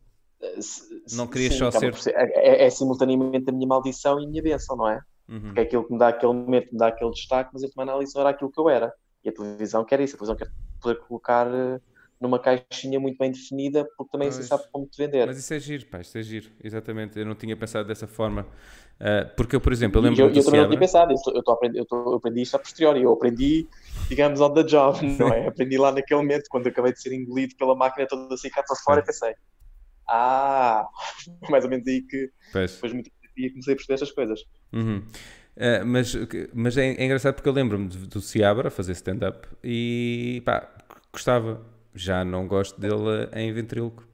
não 1.13 1.27
querias 1.27 1.53
Sim, 1.53 1.59
só 1.59 1.71
ser... 1.71 1.93
ser... 1.95 2.15
É, 2.15 2.63
é, 2.63 2.65
é, 2.65 2.69
simultaneamente 2.69 3.49
a 3.49 3.53
minha 3.53 3.67
maldição 3.67 4.19
e 4.19 4.25
a 4.25 4.29
minha 4.29 4.41
bênção, 4.41 4.75
não 4.75 4.89
é? 4.89 5.01
Uhum. 5.27 5.41
Porque 5.41 5.59
é 5.59 5.63
aquilo 5.63 5.85
que 5.85 5.93
me 5.93 5.99
dá 5.99 6.07
aquele 6.07 6.33
momento, 6.33 6.71
me 6.71 6.77
dá 6.77 6.87
aquele 6.87 7.11
destaque, 7.11 7.51
mas 7.53 7.63
eu 7.63 7.71
tomar 7.71 7.83
análise 7.91 8.13
não 8.15 8.21
era 8.21 8.31
aquilo 8.31 8.51
que 8.51 8.59
eu 8.59 8.69
era. 8.69 8.93
E 9.23 9.29
a 9.29 9.33
televisão 9.33 9.83
quer 9.83 9.99
isso, 9.99 10.15
a 10.15 10.19
televisão 10.19 10.35
quer 10.35 10.51
poder 10.81 10.99
colocar 11.01 11.47
numa 12.19 12.37
caixinha 12.37 12.99
muito 12.99 13.17
bem 13.17 13.31
definida, 13.31 13.87
porque 13.97 14.11
também 14.11 14.29
se 14.31 14.43
sabe 14.43 14.63
como 14.71 14.85
te 14.85 14.97
vender. 14.97 15.25
Mas 15.25 15.37
isso 15.37 15.53
é 15.53 15.59
giro, 15.59 15.85
pá, 15.85 16.01
isso 16.01 16.17
é 16.17 16.21
giro, 16.21 16.49
exatamente. 16.61 17.17
Eu 17.17 17.25
não 17.25 17.35
tinha 17.35 17.55
pensado 17.55 17.87
dessa 17.87 18.07
forma. 18.07 18.45
Uh, 18.99 19.33
porque 19.37 19.55
eu, 19.55 19.61
por 19.61 19.71
exemplo, 19.71 19.99
eu 19.99 20.03
lembro 20.03 20.21
eu, 20.21 20.29
eu 20.29 20.43
também 20.43 20.59
não 20.59 20.67
tinha 20.67 20.79
pensado, 20.79 21.13
eu, 21.13 21.41
tô, 21.41 21.51
aprendi, 21.51 21.77
eu, 21.77 21.85
tô, 21.85 21.95
eu 22.11 22.15
aprendi 22.15 22.41
isto 22.41 22.55
a 22.55 22.59
posteriori, 22.59 23.01
eu 23.01 23.13
aprendi, 23.13 23.65
digamos, 24.09 24.41
on 24.41 24.53
the 24.53 24.63
job, 24.63 24.99
não 25.17 25.29
é? 25.29 25.47
Aprendi 25.47 25.77
lá 25.77 25.93
naquele 25.93 26.19
momento, 26.19 26.47
quando 26.49 26.67
acabei 26.67 26.91
de 26.91 27.01
ser 27.01 27.13
engolido 27.13 27.55
pela 27.55 27.73
máquina 27.73 28.05
toda 28.05 28.33
assim 28.33 28.49
cá 28.49 28.61
para 28.61 28.75
fora, 28.75 28.99
e 28.99 29.05
pensei, 29.05 29.33
ah, 30.09 30.87
mais 31.49 31.63
ou 31.63 31.69
menos 31.69 31.87
aí 31.87 32.01
que 32.01 32.31
pois. 32.51 32.73
depois 32.73 32.93
muito 32.93 33.11
e 33.37 33.49
comecei 33.49 33.73
a 33.73 33.75
perceber 33.75 33.93
estas 33.93 34.11
coisas. 34.11 34.45
Uhum. 34.73 34.97
Uh, 35.55 35.85
mas 35.85 36.13
mas 36.53 36.77
é, 36.77 36.93
é, 36.93 37.05
engraçado 37.05 37.35
porque 37.35 37.49
eu 37.49 37.53
lembro-me 37.53 37.87
do 37.87 38.21
Ciabra 38.21 38.69
fazer 38.69 38.93
stand-up 38.93 39.47
e 39.63 40.41
pá, 40.45 40.69
gostava. 41.11 41.65
Já 41.93 42.23
não 42.23 42.47
gosto 42.47 42.79
dele 42.79 43.29
em 43.33 43.51
ventríloco. 43.51 44.07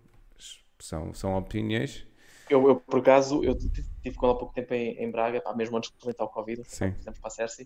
São, 0.79 1.13
são 1.13 1.35
opiniões. 1.35 2.07
Eu, 2.49 2.67
eu, 2.67 2.75
por 2.75 2.99
acaso, 2.99 3.43
eu 3.43 3.55
tive 3.57 4.15
com 4.15 4.27
ele 4.27 4.35
há 4.35 4.37
pouco 4.37 4.53
tempo 4.53 4.73
em, 4.73 5.03
em 5.03 5.11
Braga, 5.11 5.41
pá, 5.41 5.53
mesmo 5.55 5.77
antes 5.77 5.91
de 5.91 5.97
comentar 5.97 6.25
o 6.25 6.29
Covid, 6.29 6.61
Sim. 6.65 6.91
por 6.91 6.99
exemplo, 6.99 7.19
para 7.19 7.27
a 7.27 7.31
Cersei, 7.31 7.65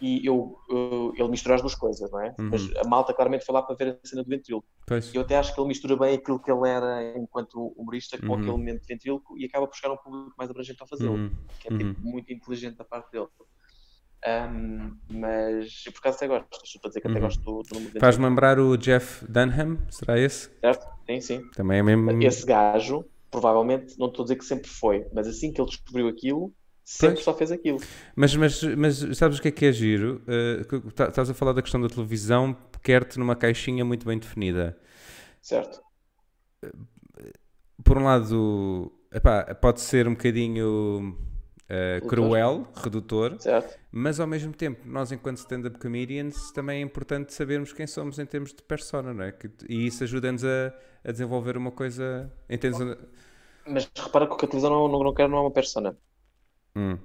e 0.00 0.26
eu, 0.26 0.58
eu, 0.68 1.12
ele 1.16 1.28
mistura 1.28 1.54
as 1.54 1.60
duas 1.60 1.74
coisas, 1.74 2.10
não 2.10 2.20
é? 2.20 2.34
Uhum. 2.38 2.50
Mas 2.50 2.76
a 2.76 2.84
malta 2.84 3.14
claramente 3.14 3.44
foi 3.44 3.54
lá 3.54 3.62
para 3.62 3.76
ver 3.76 3.98
a 4.02 4.06
cena 4.06 4.22
do 4.22 4.28
ventríloco. 4.28 4.66
Eu 5.12 5.22
até 5.22 5.36
acho 5.36 5.54
que 5.54 5.60
ele 5.60 5.68
mistura 5.68 5.96
bem 5.96 6.14
aquilo 6.14 6.38
que 6.38 6.50
ele 6.50 6.68
era 6.68 7.16
enquanto 7.16 7.72
humorista 7.76 8.18
com 8.18 8.26
uhum. 8.26 8.34
aquele 8.34 8.50
momento 8.50 8.80
de 8.82 8.86
ventríloco 8.86 9.38
e 9.38 9.44
acaba 9.44 9.66
por 9.66 9.76
chegar 9.76 9.90
a 9.90 9.94
um 9.94 9.96
público 9.96 10.34
mais 10.36 10.50
abrangente 10.50 10.82
ao 10.82 10.88
fazê-lo, 10.88 11.14
uhum. 11.14 11.30
que 11.60 11.72
é 11.72 11.78
tipo, 11.78 12.00
uhum. 12.00 12.10
muito 12.10 12.32
inteligente 12.32 12.76
da 12.76 12.84
parte 12.84 13.10
dele. 13.12 13.28
Um, 14.26 14.96
mas 15.12 15.84
eu 15.84 15.92
por 15.92 15.98
acaso 15.98 16.16
até 16.16 16.26
gosto, 16.26 16.48
estou 16.64 16.80
a 16.86 16.88
dizer 16.88 17.00
que 17.00 17.08
até 17.08 17.16
uhum. 17.18 17.24
gosto 17.24 17.42
do, 17.42 17.62
do 17.62 17.74
número 17.74 18.00
Faz-me 18.00 18.24
lembrar 18.24 18.58
o 18.58 18.76
Jeff 18.76 19.24
Dunham, 19.30 19.78
será 19.90 20.18
esse? 20.18 20.50
Certo, 20.60 20.86
sim, 21.06 21.20
sim. 21.20 21.50
Também 21.50 21.78
é 21.78 21.82
mesmo. 21.82 22.22
Esse 22.22 22.44
gajo, 22.46 23.04
provavelmente, 23.30 23.98
não 23.98 24.08
estou 24.08 24.22
a 24.22 24.24
dizer 24.24 24.36
que 24.36 24.44
sempre 24.44 24.68
foi, 24.68 25.06
mas 25.12 25.28
assim 25.28 25.52
que 25.52 25.60
ele 25.60 25.68
descobriu 25.68 26.08
aquilo, 26.08 26.52
sempre 26.84 27.14
pois. 27.14 27.24
só 27.24 27.34
fez 27.34 27.50
aquilo. 27.50 27.80
Mas, 28.14 28.36
mas, 28.36 28.62
mas 28.62 28.96
sabes 29.16 29.38
o 29.38 29.42
que 29.42 29.48
é 29.48 29.50
que 29.50 29.66
é 29.66 29.72
giro? 29.72 30.22
Uh, 30.28 30.88
estás 30.88 31.30
a 31.30 31.34
falar 31.34 31.52
da 31.52 31.62
questão 31.62 31.80
da 31.80 31.88
televisão, 31.88 32.56
quer-te 32.82 33.18
numa 33.18 33.34
caixinha 33.34 33.84
muito 33.84 34.06
bem 34.06 34.18
definida. 34.18 34.78
Certo. 35.40 35.82
Por 37.82 37.98
um 37.98 38.04
lado, 38.04 38.92
epá, 39.12 39.54
pode 39.54 39.80
ser 39.80 40.06
um 40.06 40.12
bocadinho 40.12 41.16
uh, 41.64 42.06
cruel, 42.06 42.66
redutor, 42.74 43.36
certo. 43.38 43.78
mas 43.90 44.20
ao 44.20 44.26
mesmo 44.26 44.52
tempo, 44.52 44.82
nós 44.86 45.12
enquanto 45.12 45.38
stand-up 45.38 45.78
comedians, 45.78 46.50
também 46.52 46.78
é 46.78 46.82
importante 46.82 47.32
sabermos 47.32 47.72
quem 47.72 47.86
somos 47.86 48.18
em 48.18 48.26
termos 48.26 48.52
de 48.52 48.62
persona, 48.62 49.12
não 49.12 49.24
é? 49.24 49.32
Que, 49.32 49.50
e 49.68 49.86
isso 49.86 50.04
ajuda-nos 50.04 50.44
a, 50.44 50.74
a, 51.04 51.12
desenvolver 51.12 51.56
uma 51.56 51.70
coisa. 51.70 52.32
Entendes? 52.48 52.78
Mas 53.66 53.90
repara 53.96 54.26
que 54.26 54.32
a 54.34 54.48
televisão 54.48 54.70
não, 54.70 54.88
não, 54.88 55.04
não 55.04 55.14
quer 55.14 55.28
não 55.28 55.38
é 55.38 55.40
uma 55.42 55.50
persona. 55.50 55.96
Hum. 56.76 56.98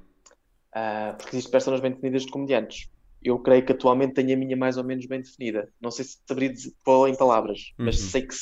Uh, 0.69 1.17
porque 1.17 1.35
existem 1.35 1.51
personas 1.51 1.79
bem 1.79 1.91
definidas 1.91 2.23
de 2.23 2.31
comediantes. 2.31 2.89
Eu 3.21 3.39
creio 3.39 3.65
que 3.65 3.73
atualmente 3.73 4.13
tenho 4.13 4.33
a 4.33 4.37
minha 4.37 4.55
mais 4.55 4.77
ou 4.77 4.83
menos 4.83 5.05
bem 5.05 5.21
definida. 5.21 5.71
Não 5.81 5.91
sei 5.91 6.05
se 6.05 6.19
saberia 6.25 6.53
pôr 6.83 7.09
em 7.09 7.17
palavras, 7.17 7.73
uhum. 7.77 7.85
mas 7.85 7.99
sei 7.99 8.21
que 8.21 8.33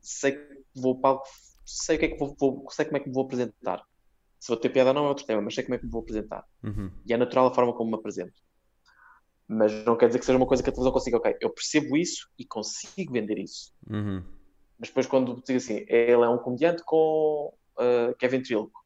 sei 0.00 0.32
que 0.32 0.62
vou 0.76 1.00
palco, 1.00 1.26
sei 1.64 1.96
o 1.96 1.98
que 1.98 2.04
é 2.04 2.08
que 2.08 2.18
vou, 2.18 2.36
vou, 2.38 2.66
sei 2.70 2.84
como 2.84 2.96
é 2.96 3.00
que 3.00 3.08
me 3.08 3.14
vou 3.14 3.24
apresentar. 3.24 3.82
Se 4.38 4.48
vou 4.48 4.56
ter 4.56 4.70
piada 4.70 4.90
ou 4.90 4.94
não 4.94 5.04
é 5.06 5.08
outro 5.08 5.26
tema, 5.26 5.42
mas 5.42 5.54
sei 5.54 5.64
como 5.64 5.74
é 5.74 5.78
que 5.78 5.84
me 5.84 5.90
vou 5.90 6.02
apresentar. 6.02 6.44
Uhum. 6.62 6.90
E 7.04 7.12
é 7.12 7.16
natural 7.16 7.46
a 7.46 7.54
forma 7.54 7.72
como 7.74 7.90
me 7.90 7.96
apresento. 7.96 8.40
Mas 9.48 9.72
não 9.84 9.96
quer 9.96 10.06
dizer 10.06 10.20
que 10.20 10.24
seja 10.24 10.38
uma 10.38 10.46
coisa 10.46 10.62
que 10.62 10.70
a 10.70 10.72
televisão 10.72 10.92
consiga, 10.92 11.16
ok, 11.16 11.36
eu 11.40 11.50
percebo 11.50 11.96
isso 11.96 12.30
e 12.38 12.44
consigo 12.44 13.12
vender 13.12 13.38
isso. 13.38 13.74
Uhum. 13.90 14.22
Mas 14.78 14.88
depois 14.88 15.06
quando 15.06 15.42
digo 15.44 15.58
assim, 15.58 15.84
ele 15.88 16.22
é 16.22 16.28
um 16.28 16.38
comediante 16.38 16.82
com 16.84 17.52
uh, 17.76 18.14
que 18.16 18.24
é 18.24 18.28
ventríloco 18.28 18.79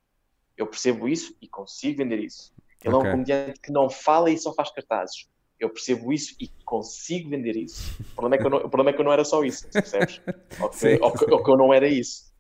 eu 0.57 0.67
percebo 0.67 1.09
isso 1.09 1.37
e 1.41 1.49
consigo 1.49 1.99
vender 1.99 2.19
isso. 2.21 2.53
Ele 2.83 2.95
okay. 2.95 3.07
é 3.07 3.09
um 3.09 3.13
comediante 3.13 3.61
que 3.61 3.73
não 3.73 3.89
fala 3.89 4.31
e 4.31 4.39
só 4.39 4.53
faz 4.55 4.71
cartazes. 4.71 5.29
Eu 5.59 5.71
percebo 5.71 6.13
isso 6.13 6.35
e 6.41 6.49
consigo 6.65 7.31
vender 7.31 7.57
isso. 7.57 7.97
O 8.01 8.15
problema 8.15 8.37
é 8.37 8.39
que 8.39 8.47
eu 8.47 8.51
não, 8.51 8.59
o 8.59 8.69
problema 8.69 8.91
é 8.91 8.93
que 8.93 9.01
eu 9.01 9.05
não 9.05 9.13
era 9.13 9.25
só 9.25 9.43
isso, 9.45 9.69
percebes? 9.71 10.21
ou, 10.61 10.69
que, 10.69 10.99
ou, 11.01 11.13
que, 11.13 11.33
ou 11.33 11.43
que 11.43 11.51
eu 11.51 11.57
não 11.57 11.73
era 11.73 11.89
isso. 11.89 12.33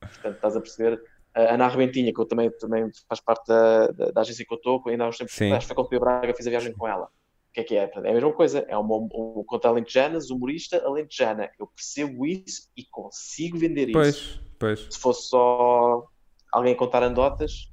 Portanto, 0.00 0.36
estás 0.36 0.56
a 0.56 0.60
perceber? 0.60 1.02
A 1.34 1.54
Ana 1.54 1.66
Arrebentinha, 1.66 2.12
que 2.12 2.20
eu 2.20 2.26
também, 2.26 2.50
também 2.58 2.90
faz 3.08 3.20
parte 3.20 3.46
da, 3.46 3.88
da, 3.88 4.10
da 4.10 4.20
agência 4.20 4.44
que 4.44 4.52
eu 4.52 4.56
estou, 4.56 4.82
ainda 4.86 5.04
há 5.04 5.08
uns 5.08 5.18
tempos 5.18 5.34
atrás, 5.34 5.64
foi 5.64 5.84
fui 5.84 5.96
a 5.96 6.00
Braga, 6.00 6.34
fiz 6.34 6.46
a 6.46 6.50
viagem 6.50 6.72
com 6.72 6.88
ela. 6.88 7.06
O 7.06 7.52
que 7.52 7.60
é 7.60 7.64
que 7.64 7.76
é? 7.76 7.90
É 7.92 8.10
a 8.10 8.14
mesma 8.14 8.32
coisa, 8.32 8.64
é 8.68 8.76
uma, 8.76 8.96
um 8.96 9.44
conta 9.46 9.68
alentejanas, 9.68 10.30
humorista 10.30 10.84
alentejana. 10.84 11.50
Eu 11.58 11.66
percebo 11.66 12.24
isso 12.24 12.70
e 12.76 12.84
consigo 12.84 13.58
vender 13.58 13.88
isso. 13.88 13.92
Pois, 13.92 14.40
pois. 14.58 14.94
Se 14.94 14.98
fosse 14.98 15.28
só 15.28 16.08
alguém 16.52 16.72
a 16.72 16.76
contar 16.76 17.02
anedotas, 17.02 17.70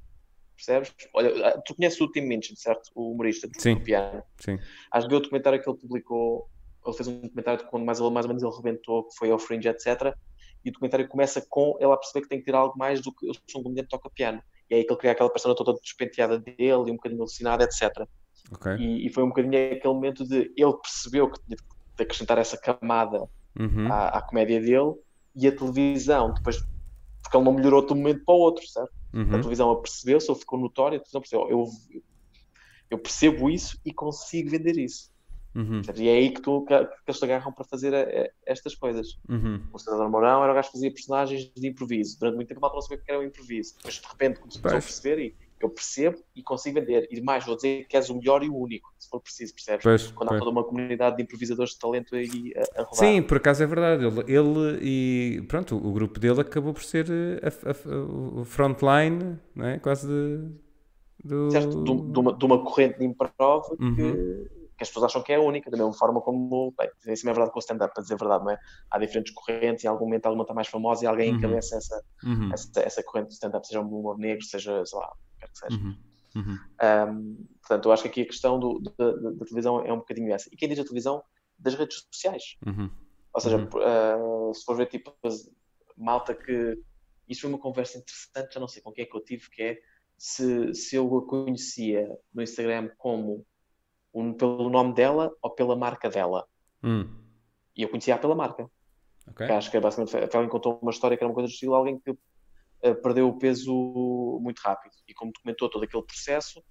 percebes? 0.54 0.92
Olha, 1.14 1.48
ah, 1.48 1.60
tu 1.64 1.74
conheces 1.74 2.00
o 2.00 2.10
Tim 2.10 2.22
Minchin, 2.22 2.56
certo? 2.56 2.90
O 2.94 3.12
humorista 3.12 3.46
do, 3.46 3.60
sim, 3.60 3.76
piano. 3.76 4.22
Sim. 4.38 4.58
Acho 4.90 5.08
que 5.08 5.14
o 5.14 5.20
documentário 5.20 5.62
que 5.62 5.68
ele 5.68 5.78
publicou, 5.78 6.48
ele 6.84 6.96
fez 6.96 7.08
um 7.08 7.20
documentário 7.20 7.64
quando 7.66 7.84
mais, 7.84 8.00
mais 8.00 8.24
ou 8.24 8.28
menos 8.28 8.42
ele 8.42 8.56
rebentou, 8.56 9.04
que 9.04 9.16
foi 9.16 9.30
ao 9.30 9.38
Fringe, 9.38 9.68
etc. 9.68 10.14
E 10.64 10.70
o 10.70 10.72
documentário 10.72 11.08
começa 11.08 11.44
com 11.48 11.76
ele 11.80 11.92
a 11.92 11.96
perceber 11.96 12.22
que 12.22 12.28
tem 12.28 12.38
que 12.40 12.44
ter 12.44 12.54
algo 12.54 12.76
mais 12.76 13.00
do 13.00 13.12
que 13.12 13.28
eu 13.28 13.34
sou 13.48 13.60
um 13.60 13.64
comediante 13.64 13.88
que 13.88 13.96
toca 13.96 14.10
piano. 14.10 14.42
E 14.70 14.74
é 14.74 14.78
aí 14.78 14.84
que 14.84 14.92
ele 14.92 14.98
cria 14.98 15.12
aquela 15.12 15.30
persona 15.30 15.54
toda 15.54 15.78
despenteada 15.80 16.38
dele 16.38 16.58
e 16.58 16.72
um 16.90 16.96
bocadinho 16.96 17.22
alucinada, 17.22 17.64
etc. 17.64 18.06
Okay. 18.52 18.76
E, 18.76 19.06
e, 19.06 19.12
foi 19.12 19.22
um 19.22 19.28
bocadinho 19.28 19.72
aquele 19.72 19.94
momento 19.94 20.26
de 20.26 20.52
ele 20.56 20.72
percebeu 20.82 21.30
que 21.30 21.40
tinha 21.44 21.56
de 21.56 22.02
acrescentar 22.02 22.38
essa 22.38 22.56
camada 22.56 23.28
uhum. 23.58 23.92
à, 23.92 24.08
à 24.08 24.22
comédia 24.22 24.60
dele 24.60 24.94
e 25.34 25.46
a 25.46 25.52
televisão, 25.56 26.32
depois 26.32 26.64
porque 27.28 27.36
ele 27.36 27.44
não 27.44 27.52
melhorou 27.52 27.84
de 27.84 27.92
um 27.92 27.96
momento 27.96 28.24
para 28.24 28.34
o 28.34 28.38
outro, 28.38 28.66
certo? 28.66 28.90
Uhum. 29.12 29.34
A 29.34 29.38
televisão 29.38 29.70
apercebeu-se, 29.70 30.30
ele 30.30 30.38
ficou 30.38 30.58
notório, 30.58 30.96
a 30.96 31.00
televisão 31.00 31.20
percebeu, 31.20 31.50
eu, 31.50 31.66
eu 32.90 32.98
percebo 32.98 33.50
isso 33.50 33.78
e 33.84 33.92
consigo 33.92 34.50
vender 34.50 34.78
isso. 34.78 35.12
Uhum. 35.54 35.82
E 35.96 36.08
é 36.08 36.12
aí 36.12 36.30
que, 36.30 36.40
tu, 36.40 36.64
que, 36.64 36.74
que 36.74 36.92
eles 37.06 37.18
te 37.18 37.24
agarram 37.24 37.52
para 37.52 37.64
fazer 37.64 37.94
a, 37.94 38.00
a, 38.00 38.30
estas 38.46 38.74
coisas. 38.74 39.18
Uhum. 39.28 39.60
O 39.72 39.78
Cidadão 39.78 40.10
Mourão 40.10 40.42
era 40.42 40.52
o 40.52 40.54
gajo 40.54 40.68
que 40.68 40.72
fazia 40.72 40.90
personagens 40.90 41.50
de 41.54 41.68
improviso. 41.68 42.18
Durante 42.18 42.36
muito 42.36 42.48
tempo 42.48 42.60
a 42.60 42.62
malta 42.62 42.76
não 42.76 42.82
sabia 42.82 42.98
o 42.98 43.04
que 43.04 43.10
era 43.10 43.20
o 43.20 43.24
improviso. 43.24 43.74
Depois 43.76 43.94
de 43.94 44.06
repente 44.08 44.40
começou 44.40 44.60
a 44.64 44.70
perceber 44.70 45.18
e 45.18 45.36
eu 45.60 45.70
percebo 45.70 46.18
e 46.34 46.42
consigo 46.42 46.80
vender. 46.80 47.08
E 47.10 47.20
mais, 47.20 47.44
vou 47.44 47.56
dizer 47.56 47.86
que 47.88 47.96
és 47.96 48.08
o 48.08 48.16
melhor 48.16 48.42
e 48.42 48.48
o 48.48 48.56
único, 48.56 48.92
se 48.98 49.08
for 49.08 49.20
preciso, 49.20 49.54
percebes? 49.54 49.82
Pois, 49.82 50.06
Quando 50.12 50.28
pois. 50.28 50.40
há 50.40 50.44
toda 50.44 50.50
uma 50.50 50.64
comunidade 50.64 51.16
de 51.16 51.22
improvisadores 51.22 51.72
de 51.72 51.78
talento 51.78 52.14
aí 52.14 52.52
a, 52.56 52.80
a 52.80 52.84
rodar. 52.84 52.94
Sim, 52.94 53.22
por 53.22 53.36
acaso 53.38 53.62
é 53.62 53.66
verdade. 53.66 54.04
Ele, 54.04 54.20
ele, 54.32 54.78
e 54.82 55.42
pronto, 55.48 55.76
o 55.76 55.92
grupo 55.92 56.20
dele 56.20 56.40
acabou 56.40 56.72
por 56.72 56.82
ser 56.82 57.06
eh, 57.10 57.40
o 58.38 58.44
frontline, 58.44 59.38
não 59.54 59.66
é? 59.66 59.78
quase 59.78 60.06
de. 60.06 60.68
Do... 61.24 61.50
Certo, 61.50 61.82
de, 61.82 62.12
de, 62.12 62.18
uma, 62.20 62.32
de 62.32 62.44
uma 62.44 62.64
corrente 62.64 62.98
de 62.98 63.04
improv 63.04 63.64
uhum. 63.80 63.96
que, 63.96 64.48
que, 64.76 64.82
as 64.82 64.88
pessoas 64.88 65.06
acham 65.06 65.20
que 65.20 65.32
é 65.32 65.38
única, 65.38 65.68
da 65.68 65.76
mesma 65.76 65.92
forma 65.92 66.20
como. 66.20 66.72
Bem, 66.78 66.88
isso 67.12 67.28
é 67.28 67.32
verdade 67.32 67.50
com 67.50 67.58
o 67.58 67.60
stand-up, 67.60 67.92
para 67.92 68.02
dizer 68.02 68.14
a 68.14 68.18
verdade, 68.18 68.44
não 68.44 68.52
é? 68.52 68.58
Há 68.88 68.98
diferentes 68.98 69.32
correntes 69.34 69.82
e 69.82 69.86
em 69.88 69.90
algum 69.90 70.04
momento 70.04 70.26
alguma 70.26 70.44
está 70.44 70.54
mais 70.54 70.68
famosa 70.68 71.04
e 71.04 71.08
alguém 71.08 71.30
uhum. 71.30 71.38
encabeça 71.38 71.76
essa, 71.76 72.04
uhum. 72.22 72.50
essa, 72.52 72.80
essa 72.80 73.02
corrente 73.02 73.28
de 73.28 73.34
stand-up, 73.34 73.66
seja 73.66 73.80
um 73.80 73.88
humor 73.88 74.16
negro, 74.16 74.44
seja, 74.44 74.84
sei 74.86 74.98
lá, 74.98 75.08
que 75.08 75.27
seja. 75.58 75.76
Uhum. 75.76 75.96
Uhum. 76.36 76.58
Um, 76.82 77.46
portanto, 77.60 77.86
eu 77.86 77.92
acho 77.92 78.02
que 78.02 78.08
aqui 78.08 78.22
a 78.22 78.26
questão 78.26 78.58
do, 78.58 78.80
da, 78.80 79.12
da, 79.12 79.44
televisão 79.44 79.84
é 79.84 79.92
um 79.92 79.98
bocadinho 79.98 80.32
essa. 80.32 80.48
E 80.52 80.56
quem 80.56 80.68
diz 80.68 80.78
a 80.78 80.84
televisão, 80.84 81.22
das 81.58 81.74
redes 81.74 82.06
sociais. 82.12 82.56
Uhum. 82.64 82.90
Ou 83.32 83.40
seja, 83.40 83.56
uh, 83.56 84.54
se 84.54 84.64
for 84.64 84.76
ver 84.76 84.86
tipo 84.86 85.14
malta 85.96 86.34
que. 86.34 86.78
Isso 87.28 87.42
foi 87.42 87.50
uma 87.50 87.58
conversa 87.58 87.98
interessante, 87.98 88.54
já 88.54 88.60
não 88.60 88.68
sei 88.68 88.80
com 88.80 88.92
quem 88.92 89.04
é 89.04 89.06
que 89.06 89.14
eu 89.14 89.22
tive, 89.22 89.50
que 89.50 89.62
é 89.62 89.78
se, 90.16 90.74
se 90.74 90.96
eu 90.96 91.14
a 91.16 91.26
conhecia 91.26 92.08
no 92.32 92.42
Instagram 92.42 92.90
como 92.96 93.46
um, 94.14 94.32
pelo 94.32 94.70
nome 94.70 94.94
dela 94.94 95.30
ou 95.42 95.50
pela 95.50 95.76
marca 95.76 96.08
dela. 96.08 96.46
Hum. 96.82 97.06
E 97.76 97.82
eu 97.82 97.88
conhecia-a 97.88 98.18
pela 98.18 98.34
marca. 98.34 98.70
Okay. 99.30 99.46
acho 99.50 99.70
que 99.70 99.76
é 99.76 99.80
basicamente 99.80 100.34
ela 100.34 100.48
contou 100.48 100.78
uma 100.80 100.90
história 100.90 101.14
que 101.16 101.22
era 101.22 101.28
uma 101.28 101.34
coisa 101.34 101.48
do 101.48 101.52
estilo 101.52 101.74
alguém 101.74 101.98
que 102.00 102.16
perdeu 103.02 103.28
o 103.28 103.38
peso 103.38 104.38
muito 104.40 104.60
rápido. 104.60 104.92
E 105.06 105.14
como 105.14 105.32
documentou 105.32 105.68
todo 105.68 105.84
aquele 105.84 106.02
processo, 106.02 106.62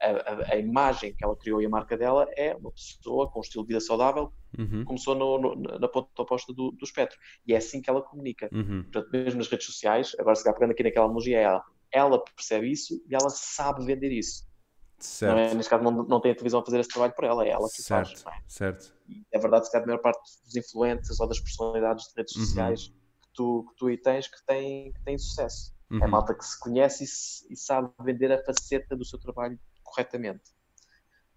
a, 0.00 0.06
a, 0.06 0.54
a, 0.54 0.58
imagem 0.58 1.14
que 1.14 1.24
ela 1.24 1.36
criou 1.36 1.62
e 1.62 1.66
a 1.66 1.68
marca 1.68 1.96
dela 1.96 2.26
é 2.36 2.54
uma 2.56 2.72
pessoa 2.72 3.30
com 3.30 3.38
um 3.38 3.42
estilo 3.42 3.64
de 3.64 3.68
vida 3.68 3.80
saudável, 3.80 4.32
uhum. 4.58 4.84
começou 4.84 5.14
no, 5.14 5.38
no, 5.38 5.78
na 5.78 5.88
ponta 5.88 6.22
oposta 6.22 6.52
do, 6.52 6.72
do, 6.72 6.84
espectro. 6.84 7.16
E 7.46 7.54
é 7.54 7.56
assim 7.56 7.80
que 7.80 7.88
ela 7.88 8.02
comunica. 8.02 8.48
Uhum. 8.52 8.82
Portanto, 8.82 9.08
mesmo 9.12 9.38
nas 9.38 9.48
redes 9.48 9.66
sociais, 9.66 10.16
agora 10.18 10.34
se 10.34 10.42
calhar 10.42 10.58
pegando 10.58 10.72
aqui 10.72 10.82
naquela 10.82 11.06
analogia, 11.06 11.38
ela, 11.38 11.64
ela 11.92 12.24
percebe 12.24 12.70
isso 12.70 13.00
e 13.08 13.14
ela 13.14 13.30
sabe 13.30 13.84
vender 13.84 14.10
isso. 14.10 14.50
Certo. 14.98 15.34
Não 15.34 15.38
é, 15.38 15.54
neste 15.54 15.70
caso, 15.70 15.82
não, 15.82 15.90
não 16.04 16.20
tem 16.20 16.30
a 16.30 16.34
televisão 16.34 16.60
a 16.60 16.64
fazer 16.64 16.78
esse 16.78 16.90
trabalho 16.90 17.12
por 17.14 17.24
ela, 17.24 17.44
é 17.44 17.50
ela 17.50 17.68
que 17.68 17.82
certo. 17.82 18.20
faz. 18.20 18.36
É? 18.38 18.42
Certo. 18.46 18.94
E 19.08 19.24
é 19.32 19.38
verdade 19.38 19.68
que 19.68 19.76
a 19.76 19.84
maior 19.84 19.98
parte 19.98 20.20
dos 20.44 20.54
influencers 20.54 21.18
ou 21.18 21.28
das 21.28 21.40
personalidades 21.40 22.06
de 22.06 22.14
redes 22.16 22.36
uhum. 22.36 22.44
sociais 22.44 22.92
tu, 23.34 23.64
que 23.68 23.76
tu 23.76 23.86
aí 23.86 23.96
tens 23.96 24.28
que 24.28 24.44
têm, 24.46 24.92
que 24.92 25.00
têm 25.02 25.18
sucesso. 25.18 25.72
Uhum. 25.90 26.02
É 26.02 26.06
malta 26.06 26.34
que 26.34 26.44
se 26.44 26.58
conhece 26.58 27.04
e, 27.04 27.06
se, 27.06 27.52
e, 27.52 27.56
sabe 27.56 27.90
vender 28.00 28.32
a 28.32 28.42
faceta 28.42 28.96
do 28.96 29.04
seu 29.04 29.18
trabalho 29.18 29.58
corretamente. 29.82 30.50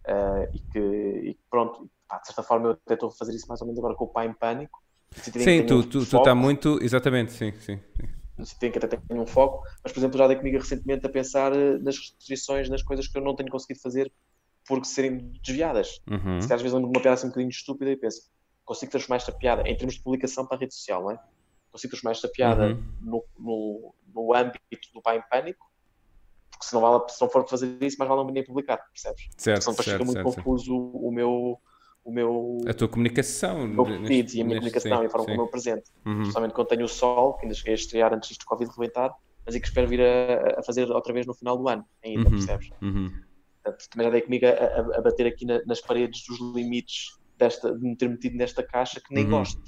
Uh, 0.07 0.47
e, 0.53 0.59
que, 0.59 0.79
e 0.79 1.39
pronto, 1.49 1.89
pá, 2.07 2.19
de 2.19 2.27
certa 2.27 2.43
forma 2.43 2.67
eu 2.67 2.71
até 2.71 2.93
estou 2.93 3.09
a 3.09 3.11
fazer 3.11 3.35
isso 3.35 3.47
mais 3.47 3.59
ou 3.61 3.67
menos 3.67 3.79
agora 3.79 3.95
com 3.95 4.05
o 4.05 4.07
Pai 4.07 4.27
em 4.27 4.33
Pânico. 4.33 4.81
Sim, 5.11 5.65
tu, 5.65 5.83
tu, 5.83 6.05
tu 6.05 6.17
está 6.17 6.35
muito. 6.35 6.79
Exatamente, 6.81 7.31
sim, 7.31 7.51
sim. 7.59 7.79
sim. 7.95 8.55
Tem 8.59 8.71
que 8.71 8.77
até 8.77 8.97
tenho 8.97 9.21
um 9.21 9.25
foco, 9.25 9.63
mas 9.83 9.93
por 9.93 9.99
exemplo, 9.99 10.17
já 10.17 10.27
dei 10.27 10.35
comigo 10.35 10.57
recentemente 10.57 11.05
a 11.05 11.09
pensar 11.09 11.55
eh, 11.55 11.77
nas 11.77 11.97
restrições, 11.97 12.69
nas 12.69 12.83
coisas 12.83 13.07
que 13.07 13.17
eu 13.17 13.21
não 13.21 13.33
tenho 13.33 13.49
conseguido 13.49 13.79
fazer 13.79 14.11
porque 14.67 14.85
serem 14.85 15.31
desviadas. 15.43 16.01
Uhum. 16.09 16.41
Se 16.41 16.53
às 16.53 16.61
vezes 16.61 16.73
lembro 16.73 16.91
de 16.91 16.97
uma 16.97 17.01
piada 17.01 17.13
assim 17.13 17.27
um 17.27 17.29
bocadinho 17.29 17.49
estúpida 17.49 17.91
e 17.91 17.95
penso, 17.95 18.29
consigo 18.65 18.91
transformar 18.91 19.17
esta 19.17 19.31
piada 19.31 19.61
em 19.67 19.77
termos 19.77 19.95
de 19.95 20.01
publicação 20.01 20.45
para 20.45 20.57
a 20.57 20.59
rede 20.59 20.73
social, 20.73 21.03
não 21.03 21.11
é? 21.11 21.19
Consigo 21.75 21.91
transformar 21.91 22.11
esta 22.13 22.29
piada 22.29 22.67
Uhum. 22.67 22.83
no, 23.01 23.23
no, 23.37 23.95
no 24.13 24.33
âmbito 24.33 24.93
do 24.93 25.01
pai 25.01 25.17
em 25.17 25.23
pânico, 25.29 25.65
porque 26.49 26.65
se 26.67 26.73
não, 26.73 26.79
vale, 26.79 27.03
se 27.09 27.21
não 27.21 27.29
for 27.29 27.45
fazer 27.49 27.77
isso, 27.83 27.97
mais 27.99 28.07
vale 28.07 28.23
não 28.23 28.31
nem 28.31 28.45
publicar, 28.45 28.77
percebes? 28.77 29.23
Certo, 29.37 29.61
Senão 29.61 29.73
depois 29.73 29.85
certo, 29.85 29.97
fica 29.97 30.05
muito 30.05 30.13
certo, 30.15 30.29
certo. 30.35 30.45
confuso 30.45 30.73
o 30.73 31.11
meu, 31.11 31.59
o 32.05 32.11
meu, 32.13 32.57
A 32.65 32.73
tua 32.73 32.87
comunicação. 32.87 33.65
o 33.65 33.67
meu 33.67 34.05
feed 34.05 34.37
e 34.37 34.41
a 34.41 34.45
minha 34.45 34.57
comunicação 34.59 34.97
sim, 34.99 35.03
e 35.03 35.07
a 35.07 35.09
forma 35.09 35.25
sim. 35.25 35.31
como 35.31 35.41
eu 35.41 35.45
apresento. 35.47 35.91
Uhum. 36.05 36.21
Especialmente 36.21 36.53
quando 36.53 36.67
tenho 36.69 36.85
o 36.85 36.87
sol, 36.87 37.33
que 37.33 37.45
ainda 37.45 37.55
cheguei 37.55 37.73
a 37.73 37.75
estrear 37.75 38.13
antes 38.13 38.29
disto 38.29 38.45
Covid 38.45 38.71
rebentar, 38.71 39.13
mas 39.45 39.53
e 39.53 39.59
que 39.59 39.67
espero 39.67 39.85
vir 39.89 39.99
a, 40.01 40.59
a 40.59 40.63
fazer 40.63 40.89
outra 40.89 41.11
vez 41.13 41.25
no 41.25 41.33
final 41.33 41.57
do 41.57 41.67
ano, 41.67 41.85
ainda, 42.05 42.23
Uhum. 42.29 42.29
percebes? 42.29 42.69
Uhum. 42.81 43.11
Portanto, 43.61 43.85
também 43.89 44.07
já 44.07 44.11
dei 44.11 44.21
comigo 44.21 44.45
a, 44.45 44.49
a- 44.49 44.97
a 44.99 45.01
bater 45.01 45.27
aqui 45.27 45.45
na- 45.45 45.61
nas 45.65 45.81
paredes 45.81 46.23
dos 46.25 46.39
limites 46.55 47.17
desta, 47.37 47.75
de 47.75 47.83
me 47.83 47.97
ter 47.97 48.07
metido 48.07 48.37
nesta 48.37 48.63
caixa 48.63 49.01
que 49.01 49.13
nem 49.13 49.25
Uhum. 49.25 49.31
gosto. 49.31 49.61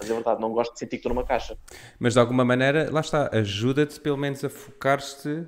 Mas 0.00 0.10
é 0.10 0.14
verdade, 0.14 0.40
não 0.40 0.52
gosto 0.52 0.72
de 0.72 0.78
sentir 0.78 0.90
que 0.92 0.96
estou 0.96 1.12
numa 1.12 1.24
caixa. 1.24 1.58
Mas 1.98 2.14
de 2.14 2.20
alguma 2.20 2.44
maneira, 2.44 2.88
lá 2.90 3.00
está, 3.00 3.28
ajuda-te 3.32 4.00
pelo 4.00 4.16
menos 4.16 4.42
a 4.44 4.48
focar-te. 4.48 5.46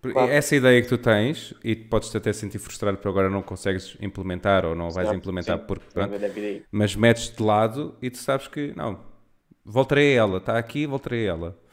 porque 0.00 0.14
Claro. 0.14 0.30
Essa 0.30 0.56
ideia 0.56 0.82
que 0.82 0.88
tu 0.88 0.98
tens, 0.98 1.54
e 1.62 1.76
podes-te 1.76 2.16
até 2.16 2.32
sentir 2.32 2.58
frustrado 2.58 2.98
por 2.98 3.08
agora 3.08 3.28
não 3.28 3.42
consegues 3.42 3.96
implementar 4.00 4.64
ou 4.64 4.74
não 4.74 4.90
vais 4.90 5.12
implementar 5.12 5.58
sim. 5.58 5.64
porque 5.66 5.86
pronto, 5.92 6.12
mas 6.70 6.96
metes 6.96 7.30
de 7.34 7.42
lado 7.42 7.96
e 8.00 8.10
tu 8.10 8.18
sabes 8.18 8.48
que 8.48 8.72
não, 8.76 9.00
voltarei 9.64 10.14
a 10.14 10.22
ela, 10.22 10.38
está 10.38 10.58
aqui, 10.58 10.86
voltarei 10.86 11.28
a 11.28 11.32
ela. 11.32 11.63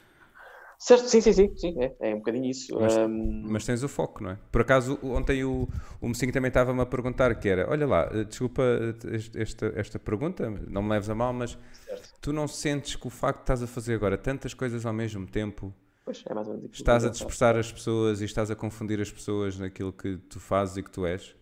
Certo, 0.88 1.08
sim, 1.08 1.22
sim, 1.22 1.34
sim, 1.34 1.56
sim, 1.56 1.76
é, 1.80 2.10
é 2.10 2.16
um 2.16 2.18
bocadinho 2.18 2.46
isso. 2.50 2.76
Mas- 2.80 3.00
Ahm, 3.06 3.44
Mas 3.44 3.66
tens 3.66 3.82
o 3.84 3.88
foco, 3.90 4.24
não 4.24 4.32
é? 4.32 4.38
Por 4.52 4.62
acaso, 4.62 5.00
ontem 5.02 5.44
o, 5.44 5.68
o 6.00 6.08
Mocinho 6.08 6.32
também 6.32 6.50
estava-me 6.50 6.80
a 6.82 6.86
perguntar 6.86 7.34
que 7.36 7.50
era, 7.50 7.68
olha 7.70 7.88
lá, 7.88 8.08
eh, 8.12 8.24
desculpa 8.24 8.62
eh, 8.62 9.42
esta, 9.42 9.74
esta 9.76 9.98
pergunta, 10.00 10.48
não 10.70 10.84
me 10.84 10.90
leves 10.90 11.10
a 11.10 11.16
mal, 11.16 11.34
mas 11.34 11.58
certo. 11.86 12.22
tu 12.22 12.32
não 12.32 12.48
sentes 12.48 12.96
que 12.96 13.08
o 13.08 13.10
facto 13.10 13.40
de 13.40 13.44
estás 13.44 13.64
a 13.64 13.68
fazer 13.68 13.96
agora 13.96 14.18
tantas 14.18 14.54
coisas 14.54 14.86
ao 14.86 14.94
mesmo 14.94 15.26
tempo 15.28 15.74
Pois, 16.06 16.24
é 16.30 16.34
mais 16.36 16.48
ou 16.48 16.54
menos 16.56 16.72
estás 16.72 17.06
a 17.06 17.10
dispersar 17.10 17.56
as 17.58 17.72
pessoas 17.72 18.22
e 18.22 18.26
estás 18.26 18.52
a 18.52 18.56
confundir 18.56 19.00
as 19.02 19.12
pessoas 19.12 19.58
naquilo 19.58 19.94
que 19.94 20.18
tu 20.18 20.40
fazes 20.40 20.78
e 20.78 20.84
que 20.84 20.92
tu 20.92 21.06
és. 21.06 21.36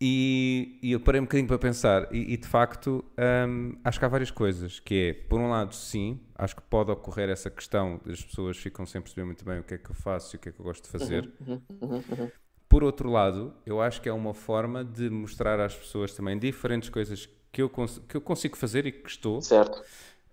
E, 0.00 0.78
e 0.80 0.92
eu 0.92 1.00
parei 1.00 1.20
um 1.20 1.24
bocadinho 1.24 1.48
para 1.48 1.58
pensar, 1.58 2.08
e, 2.14 2.34
e 2.34 2.36
de 2.36 2.46
facto 2.46 3.04
hum, 3.48 3.76
acho 3.82 3.98
que 3.98 4.04
há 4.04 4.08
várias 4.08 4.30
coisas. 4.30 4.78
Que 4.78 5.08
é, 5.08 5.12
por 5.12 5.40
um 5.40 5.50
lado, 5.50 5.74
sim, 5.74 6.20
acho 6.36 6.54
que 6.54 6.62
pode 6.62 6.90
ocorrer 6.92 7.28
essa 7.28 7.50
questão 7.50 8.00
das 8.06 8.22
pessoas 8.22 8.56
ficam 8.56 8.86
sem 8.86 9.00
perceber 9.00 9.24
muito 9.24 9.44
bem 9.44 9.58
o 9.58 9.62
que 9.64 9.74
é 9.74 9.78
que 9.78 9.90
eu 9.90 9.94
faço 9.94 10.34
e 10.34 10.36
o 10.36 10.40
que 10.40 10.50
é 10.50 10.52
que 10.52 10.60
eu 10.60 10.64
gosto 10.64 10.84
de 10.84 10.90
fazer. 10.90 11.28
Uhum, 11.40 11.60
uhum, 11.82 12.02
uhum. 12.10 12.30
Por 12.68 12.84
outro 12.84 13.10
lado, 13.10 13.54
eu 13.66 13.80
acho 13.80 14.00
que 14.00 14.08
é 14.08 14.12
uma 14.12 14.34
forma 14.34 14.84
de 14.84 15.10
mostrar 15.10 15.58
às 15.58 15.74
pessoas 15.74 16.12
também 16.12 16.38
diferentes 16.38 16.88
coisas 16.90 17.28
que 17.50 17.62
eu, 17.62 17.68
que 17.70 18.16
eu 18.16 18.20
consigo 18.20 18.56
fazer 18.56 18.86
e 18.86 18.92
que 18.92 19.08
estou. 19.08 19.40
Certo. 19.40 19.82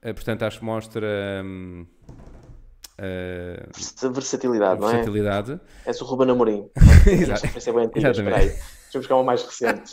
Eh, 0.01 0.13
portanto, 0.13 0.43
acho 0.43 0.59
que 0.59 0.65
mostra 0.65 1.07
hum, 1.43 1.87
eh, 2.97 3.67
Versa- 3.73 4.09
Versatilidade, 4.09 4.79
não 4.79 4.89
é? 4.89 4.91
versatilidade. 4.91 5.59
És 5.85 6.01
o 6.01 6.05
Ruben 6.05 6.29
Amorim. 6.29 6.69
Exato. 7.07 7.47
Exatamente. 7.95 8.53
Deixa 8.95 8.99
buscar 8.99 9.15
uma 9.15 9.23
mais 9.25 9.43
recente. 9.43 9.91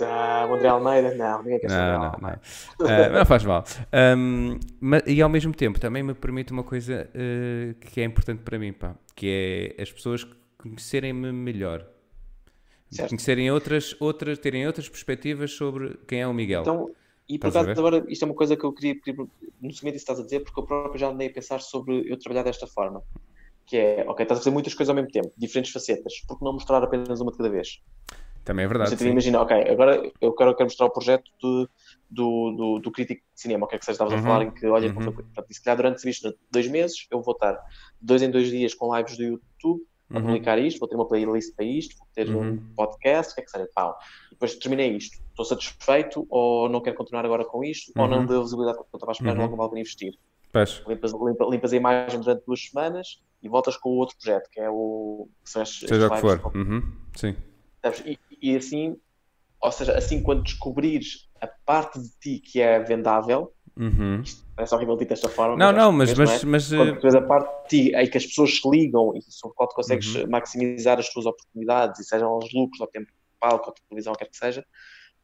Ah, 0.00 0.46
o 0.48 0.54
André 0.54 0.68
Almeida? 0.68 1.14
Não, 1.14 1.42
ninguém 1.42 1.60
quer 1.60 1.68
saber. 1.70 1.92
Não, 1.92 2.00
não, 2.00 2.10
não. 2.12 2.40
Mas 2.80 3.12
não 3.12 3.26
faz 3.26 3.44
mal. 3.44 3.64
Ahm, 3.92 4.58
ma- 4.80 5.02
e 5.06 5.20
ao 5.20 5.28
mesmo 5.28 5.52
tempo 5.52 5.78
também 5.78 6.02
me 6.02 6.14
permite 6.14 6.52
uma 6.52 6.62
coisa 6.64 7.10
eh, 7.14 7.74
que 7.80 8.00
é 8.00 8.04
importante 8.04 8.42
para 8.42 8.58
mim, 8.58 8.72
pá, 8.72 8.94
que 9.14 9.74
é 9.76 9.82
as 9.82 9.92
pessoas 9.92 10.26
conhecerem-me 10.56 11.32
melhor. 11.32 11.86
Certo. 12.90 13.10
Conhecerem 13.10 13.50
outras, 13.50 13.94
outras, 14.00 14.38
terem 14.38 14.66
outras 14.66 14.88
perspectivas 14.88 15.52
sobre 15.52 15.98
quem 16.08 16.22
é 16.22 16.26
o 16.26 16.32
Miguel. 16.32 16.62
Então, 16.62 16.90
e 17.28 17.38
por 17.38 17.48
acaso 17.48 17.70
agora, 17.72 18.04
isto 18.08 18.22
é 18.22 18.26
uma 18.26 18.34
coisa 18.34 18.56
que 18.56 18.64
eu 18.64 18.72
queria, 18.72 18.98
queria 18.98 19.22
no 19.60 19.72
seguimento 19.72 19.94
disso 19.94 20.04
estás 20.04 20.20
a 20.20 20.22
dizer, 20.22 20.40
porque 20.40 20.58
eu 20.58 20.64
próprio 20.64 20.98
já 20.98 21.08
andei 21.08 21.28
a 21.28 21.32
pensar 21.32 21.60
sobre 21.60 22.10
eu 22.10 22.18
trabalhar 22.18 22.44
desta 22.44 22.66
forma. 22.66 23.02
Que 23.66 23.76
é, 23.76 24.04
ok, 24.08 24.22
estás 24.22 24.38
a 24.38 24.42
fazer 24.42 24.50
muitas 24.52 24.74
coisas 24.74 24.88
ao 24.90 24.94
mesmo 24.94 25.10
tempo, 25.10 25.32
diferentes 25.36 25.72
facetas, 25.72 26.12
por 26.26 26.38
que 26.38 26.44
não 26.44 26.52
mostrar 26.52 26.82
apenas 26.82 27.20
uma 27.20 27.32
de 27.32 27.36
cada 27.38 27.50
vez? 27.50 27.80
também 28.44 28.64
é 28.64 28.68
verdade. 28.68 28.90
Você 28.90 28.96
sim. 28.96 29.10
imagina, 29.10 29.40
ok, 29.42 29.56
agora 29.68 30.08
eu 30.20 30.32
quero, 30.32 30.54
quero 30.54 30.66
mostrar 30.66 30.86
o 30.86 30.90
projeto 30.90 31.24
do, 31.42 31.68
do, 32.08 32.50
do, 32.52 32.78
do 32.78 32.90
crítico 32.92 33.20
de 33.34 33.40
cinema, 33.40 33.66
o 33.66 33.68
que 33.68 33.74
é 33.74 33.78
que 33.80 33.84
seja, 33.84 33.94
estavas 33.94 34.12
Uhum, 34.14 34.20
a 34.20 34.22
falar, 34.22 34.42
em 34.44 34.50
que, 34.52 34.64
olha, 34.68 34.86
uhum. 34.88 35.02
portanto, 35.12 35.46
se 35.50 35.60
calhar 35.60 35.76
durante 35.76 36.00
visto, 36.04 36.32
dois 36.52 36.68
meses, 36.68 37.08
eu 37.10 37.20
vou 37.20 37.32
estar 37.34 37.58
dois 38.00 38.22
em 38.22 38.30
dois 38.30 38.48
dias 38.48 38.72
com 38.72 38.96
lives 38.96 39.16
do 39.16 39.24
YouTube 39.24 39.82
a 40.12 40.18
Uhum. 40.18 40.22
publicar 40.22 40.56
isto, 40.60 40.78
vou 40.78 40.88
ter 40.88 40.94
uma 40.94 41.08
playlist 41.08 41.56
para 41.56 41.64
isto, 41.64 41.96
vou 41.98 42.06
ter 42.14 42.28
Uhum. 42.28 42.52
um 42.52 42.74
podcast, 42.76 43.32
o 43.32 43.34
que 43.34 43.40
é 43.40 43.44
que 43.44 43.50
seja, 43.50 43.68
pau. 43.74 43.96
Depois 44.30 44.54
terminei 44.54 44.92
isto, 44.96 45.18
estou 45.30 45.44
satisfeito 45.44 46.24
ou 46.30 46.68
não 46.68 46.80
quero 46.80 46.94
continuar 46.94 47.24
agora 47.24 47.44
com 47.44 47.64
isto, 47.64 47.92
ou 47.96 48.06
não 48.06 48.18
Uhum. 48.20 48.26
deu 48.26 48.38
a 48.38 48.44
visibilidade 48.44 48.78
que 48.78 48.84
eu 48.84 48.96
estava 48.96 49.10
a 49.10 49.14
esperar, 49.14 49.36
Uhum. 49.36 49.48
não 49.50 49.56
vale 49.56 49.80
investir. 49.80 50.14
Limpas, 50.86 51.12
limpa- 51.12 51.46
limpas 51.50 51.72
a 51.72 51.76
imagem 51.76 52.20
durante 52.20 52.44
duas 52.46 52.60
semanas 52.64 53.20
e 53.42 53.48
voltas 53.48 53.76
com 53.76 53.90
o 53.90 53.96
outro 53.96 54.16
projeto, 54.16 54.48
que 54.50 54.60
é 54.60 54.68
o... 54.70 55.28
que 55.44 55.50
são 55.50 55.62
estes- 55.62 55.88
seja 55.88 56.06
o 56.06 56.10
que 56.10 56.20
for. 56.20 56.56
Uhum, 56.56 56.82
Sim. 57.14 57.36
E, 58.04 58.18
e 58.42 58.56
assim, 58.56 58.96
ou 59.60 59.70
seja, 59.72 59.96
assim 59.96 60.22
quando 60.22 60.42
descobrires 60.42 61.28
a 61.40 61.46
parte 61.46 62.00
de 62.00 62.08
ti 62.20 62.40
que 62.40 62.60
é 62.60 62.80
vendável, 62.80 63.52
Uhum. 63.78 64.22
parece 64.56 64.74
horrível 64.74 64.96
dito 64.96 65.10
desta 65.10 65.28
forma, 65.28 65.54
Não, 65.56 65.66
acho 65.66 65.76
não, 65.76 65.92
mas, 65.92 66.14
mas, 66.14 66.42
é? 66.42 66.46
mas, 66.46 66.72
Quando 66.72 66.88
eh, 66.92 66.94
tu 66.96 67.02
vês 67.02 67.14
a 67.14 67.20
parte 67.20 67.62
de 67.62 67.68
ti 67.68 67.94
em 67.94 68.08
que 68.10 68.16
as 68.16 68.24
pessoas 68.26 68.56
se 68.58 68.68
ligam 68.70 69.12
e 69.14 69.20
sobre 69.22 69.54
qual 69.54 69.68
tu 69.68 69.74
consegues 69.74 70.14
Uhum. 70.14 70.30
maximizar 70.30 70.98
as 70.98 71.10
tuas 71.12 71.26
oportunidades, 71.26 72.00
e 72.00 72.04
sejam 72.04 72.38
os 72.38 72.50
lucros, 72.54 72.80
ou 72.80 72.86
tempo 72.86 73.06
de 73.06 73.12
palco, 73.38 73.66
ou 73.68 73.74
televisão, 73.88 74.12
ou 74.14 74.18
quer 74.18 74.30
que 74.30 74.36
seja, 74.36 74.64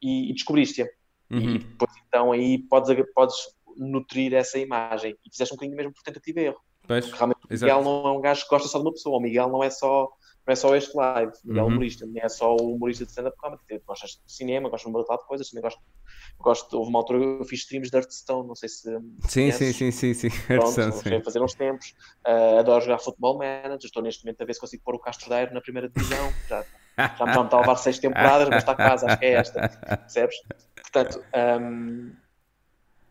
e, 0.01 0.29
e 0.29 0.33
descobriste-a. 0.33 0.85
E 1.31 1.35
uhum. 1.35 1.57
depois 1.57 1.91
então 2.07 2.31
aí 2.31 2.59
podes, 2.69 2.95
podes 3.15 3.35
nutrir 3.75 4.35
essa 4.35 4.59
imagem. 4.59 5.17
E 5.25 5.31
fizeste 5.31 5.51
um 5.53 5.57
bocadinho 5.57 5.75
mesmo 5.77 5.91
por 5.93 6.03
tentativa 6.03 6.39
e 6.39 6.45
erro. 6.45 6.59
Pois, 7.01 7.11
realmente 7.11 7.39
o 7.49 7.53
exato. 7.53 7.73
Miguel 7.79 7.83
não 7.83 8.07
é 8.07 8.11
um 8.17 8.21
gajo 8.21 8.43
que 8.43 8.49
gosta 8.49 8.67
só 8.67 8.77
de 8.79 8.85
uma 8.85 8.91
pessoa. 8.93 9.17
O 9.17 9.21
Miguel 9.21 9.49
não 9.49 9.63
é 9.63 9.69
só, 9.69 10.09
não 10.45 10.51
é 10.51 10.55
só 10.55 10.75
este 10.75 10.95
live. 10.95 11.31
O 11.43 11.47
Miguel 11.47 11.59
é 11.63 11.65
Uhum. 11.67 11.71
humorista. 11.71 12.05
Nem 12.05 12.23
é 12.23 12.29
só 12.29 12.55
o 12.55 12.75
humorista 12.75 13.05
de 13.05 13.11
stand-up 13.11 13.37
comedy. 13.37 13.61
Tipo, 13.67 13.83
Gostas 13.87 14.11
de 14.11 14.33
cinema, 14.33 14.69
gostas 14.69 14.91
de 14.91 14.97
uma 14.97 15.03
de 15.03 15.25
coisas. 15.27 15.49
Também 15.49 15.61
gosto, 15.63 15.79
gosto. 16.39 16.77
Houve 16.77 16.89
uma 16.89 16.99
altura 16.99 17.19
que 17.19 17.25
eu 17.25 17.45
fiz 17.45 17.59
streams 17.61 17.89
de 17.89 17.97
Hearthstone. 17.97 18.47
Não 18.47 18.55
sei 18.55 18.69
se. 18.69 18.89
Sim, 19.27 19.51
sim, 19.51 19.71
sim, 19.73 19.91
sim, 19.91 20.13
sim. 20.13 20.29
Pronto, 20.47 20.71
Sim, 20.71 21.23
fazer 21.23 21.41
uns 21.41 21.53
tempos. 21.55 21.93
Ah, 22.25 22.59
adoro 22.59 22.81
jogar 22.83 22.99
futebol 22.99 23.37
manager. 23.37 23.77
Estou 23.85 24.03
neste 24.03 24.23
momento 24.25 24.41
a 24.41 24.45
ver 24.45 24.53
se 24.53 24.59
consigo 24.59 24.83
pôr 24.85 24.95
o 24.95 24.99
Castro 24.99 25.29
Daire 25.29 25.53
na 25.53 25.61
primeira 25.61 25.89
divisão. 25.89 26.29
Já, 26.49 26.61
já 27.17 27.25
me 27.25 27.33
já 27.33 27.39
me 27.39 27.45
está 27.45 27.57
a 27.57 27.59
levar 27.61 27.75
seis 27.77 27.99
temporadas, 27.99 28.49
mas 28.49 28.57
está 28.59 28.75
quase, 28.75 29.05
acho 29.05 29.17
que 29.19 29.25
é 29.25 29.33
esta. 29.33 29.69
Percebes? 29.87 30.35
Portanto, 30.81 31.23
ahm, 31.33 32.11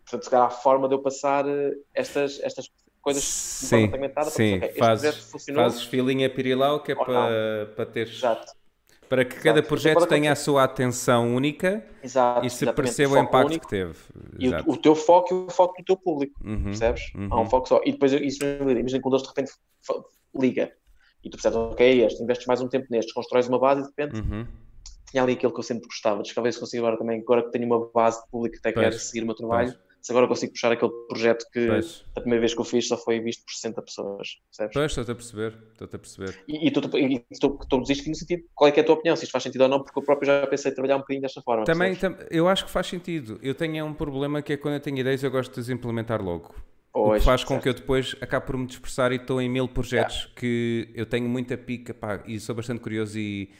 portanto, 0.04 0.24
se 0.24 0.30
calhar 0.30 0.46
a 0.46 0.50
forma 0.50 0.88
de 0.88 0.94
eu 0.94 1.02
passar 1.02 1.48
eh, 1.48 1.72
estas, 1.94 2.38
estas 2.40 2.68
coisas 3.02 3.24
Sim, 3.24 3.88
sim. 4.22 4.58
porque, 4.58 4.58
ok, 4.58 4.68
este 4.68 4.78
Fazes, 4.78 5.14
funcionou, 5.30 5.64
fazes 5.64 5.82
feeling 5.84 6.24
a 6.24 6.30
pirilau 6.30 6.82
que 6.82 6.92
é 6.92 6.94
para, 6.94 7.72
para 7.76 7.86
teres. 7.86 8.16
exato, 8.16 8.52
Para 9.08 9.24
que 9.24 9.36
cada 9.36 9.58
Exato. 9.58 9.68
projeto 9.68 10.06
tenha 10.06 10.32
a 10.32 10.36
sua 10.36 10.64
atenção 10.64 11.34
única 11.34 11.84
exato, 12.02 12.46
e 12.46 12.50
se 12.50 12.64
exatamente, 12.64 12.76
perceba 12.76 13.12
o 13.12 13.16
foco 13.16 13.28
impacto 13.28 13.46
único 13.46 13.64
que 13.66 13.70
teve. 13.70 13.98
E 14.38 14.48
o, 14.48 14.48
Exato. 14.50 14.70
o 14.70 14.76
teu 14.76 14.94
foco 14.94 15.34
e 15.34 15.36
o 15.36 15.50
foco 15.50 15.74
do 15.78 15.84
teu 15.84 15.96
público, 15.96 16.40
Uhum, 16.44 16.64
percebes? 16.64 17.02
uhum. 17.14 17.28
Há 17.30 17.40
um 17.40 17.46
foco 17.46 17.68
só. 17.68 17.80
E 17.84 17.92
depois, 17.92 18.12
isso, 18.12 18.44
imagina 18.44 19.00
que 19.00 19.06
um 19.06 19.10
deles 19.10 19.22
de 19.22 19.28
repente 19.28 19.52
liga. 20.34 20.72
E 21.24 21.30
tu 21.30 21.36
percebes, 21.36 21.56
ok, 21.58 22.04
este, 22.04 22.22
investes 22.22 22.46
mais 22.46 22.60
um 22.60 22.68
tempo 22.68 22.86
neste, 22.90 23.12
constróis 23.14 23.48
uma 23.48 23.58
base 23.58 23.80
e 23.80 23.84
de 23.84 23.88
repente 23.90 24.20
Uhum. 24.20 24.46
tinha 25.10 25.22
ali 25.22 25.34
aquilo 25.34 25.52
que 25.52 25.58
eu 25.60 25.62
sempre 25.64 25.86
gostava. 25.86 26.22
Talvez 26.34 26.56
consiga 26.56 26.82
agora 26.82 26.98
também, 26.98 27.20
agora 27.20 27.44
que 27.44 27.50
tenho 27.50 27.66
uma 27.66 27.90
base 27.92 28.22
de 28.22 28.30
público 28.30 28.54
que 28.54 28.68
até 28.68 28.72
quer 28.78 28.92
seguir 28.94 29.22
o 29.22 29.26
meu 29.26 29.34
trabalho, 29.34 29.72
pois. 29.72 29.91
Se 30.02 30.12
agora 30.12 30.28
consigo 30.28 30.52
puxar 30.52 30.72
aquele 30.72 30.92
projeto 31.08 31.46
que 31.52 31.60
Pois, 31.66 32.04
a 32.16 32.20
primeira 32.20 32.40
vez 32.40 32.54
que 32.54 32.60
eu 32.60 32.64
fiz 32.64 32.88
só 32.88 32.96
foi 32.98 33.20
visto 33.20 33.44
por 33.44 33.52
60 33.52 33.82
pessoas, 33.82 34.28
percebes? 34.50 34.74
pois, 34.74 34.90
estou-te 34.90 35.10
a 35.10 35.14
perceber. 35.14 35.58
Estou-te 35.72 35.96
a 35.96 35.98
perceber. 35.98 36.34
E, 36.48 36.54
e 36.64 36.68
e 36.68 36.70
tu 36.72 36.80
dizes 37.82 38.02
que 38.02 38.10
no 38.10 38.16
sentido, 38.16 38.42
qual 38.54 38.68
é 38.68 38.72
que 38.72 38.80
é 38.80 38.82
a 38.82 38.86
tua 38.86 38.94
opinião, 38.96 39.16
se 39.16 39.24
isto 39.24 39.32
faz 39.32 39.44
sentido 39.44 39.62
ou 39.62 39.68
não, 39.68 39.82
porque 39.82 39.98
eu 39.98 40.02
próprio 40.04 40.26
já 40.26 40.46
pensei 40.46 40.70
em 40.70 40.74
trabalhar 40.74 40.96
um 40.96 41.00
bocadinho 41.00 41.22
desta 41.22 41.42
forma. 41.42 41.64
Também, 41.64 41.94
tam- 41.96 42.16
eu 42.30 42.48
acho 42.48 42.64
que 42.64 42.70
faz 42.70 42.86
sentido. 42.86 43.38
Eu 43.42 43.54
tenho 43.54 43.84
um 43.86 43.94
problema 43.94 44.42
que 44.42 44.52
é 44.52 44.56
quando 44.56 44.74
eu 44.74 44.80
tenho 44.80 44.98
ideias 44.98 45.22
eu 45.22 45.30
gosto 45.30 45.54
de 45.54 45.60
as 45.60 45.68
implementar 45.68 46.20
logo. 46.22 46.54
o 46.94 47.04
Pois, 47.04 47.22
que 47.22 47.24
faz 47.24 47.42
com 47.42 47.54
certo. 47.54 47.62
que 47.62 47.68
eu 47.68 47.74
depois 47.74 48.14
acabe 48.20 48.46
por 48.46 48.56
me 48.56 48.66
dispersar 48.66 49.12
e 49.12 49.16
estou 49.16 49.40
em 49.40 49.48
mil 49.48 49.66
projetos 49.68 50.26
que 50.36 50.88
eu 50.94 51.06
tenho 51.06 51.28
muita 51.28 51.56
pica 51.56 51.94
pá, 51.94 52.22
e 52.26 52.38
sou 52.38 52.54
bastante 52.54 52.80
curioso 52.80 53.18
e 53.18 53.50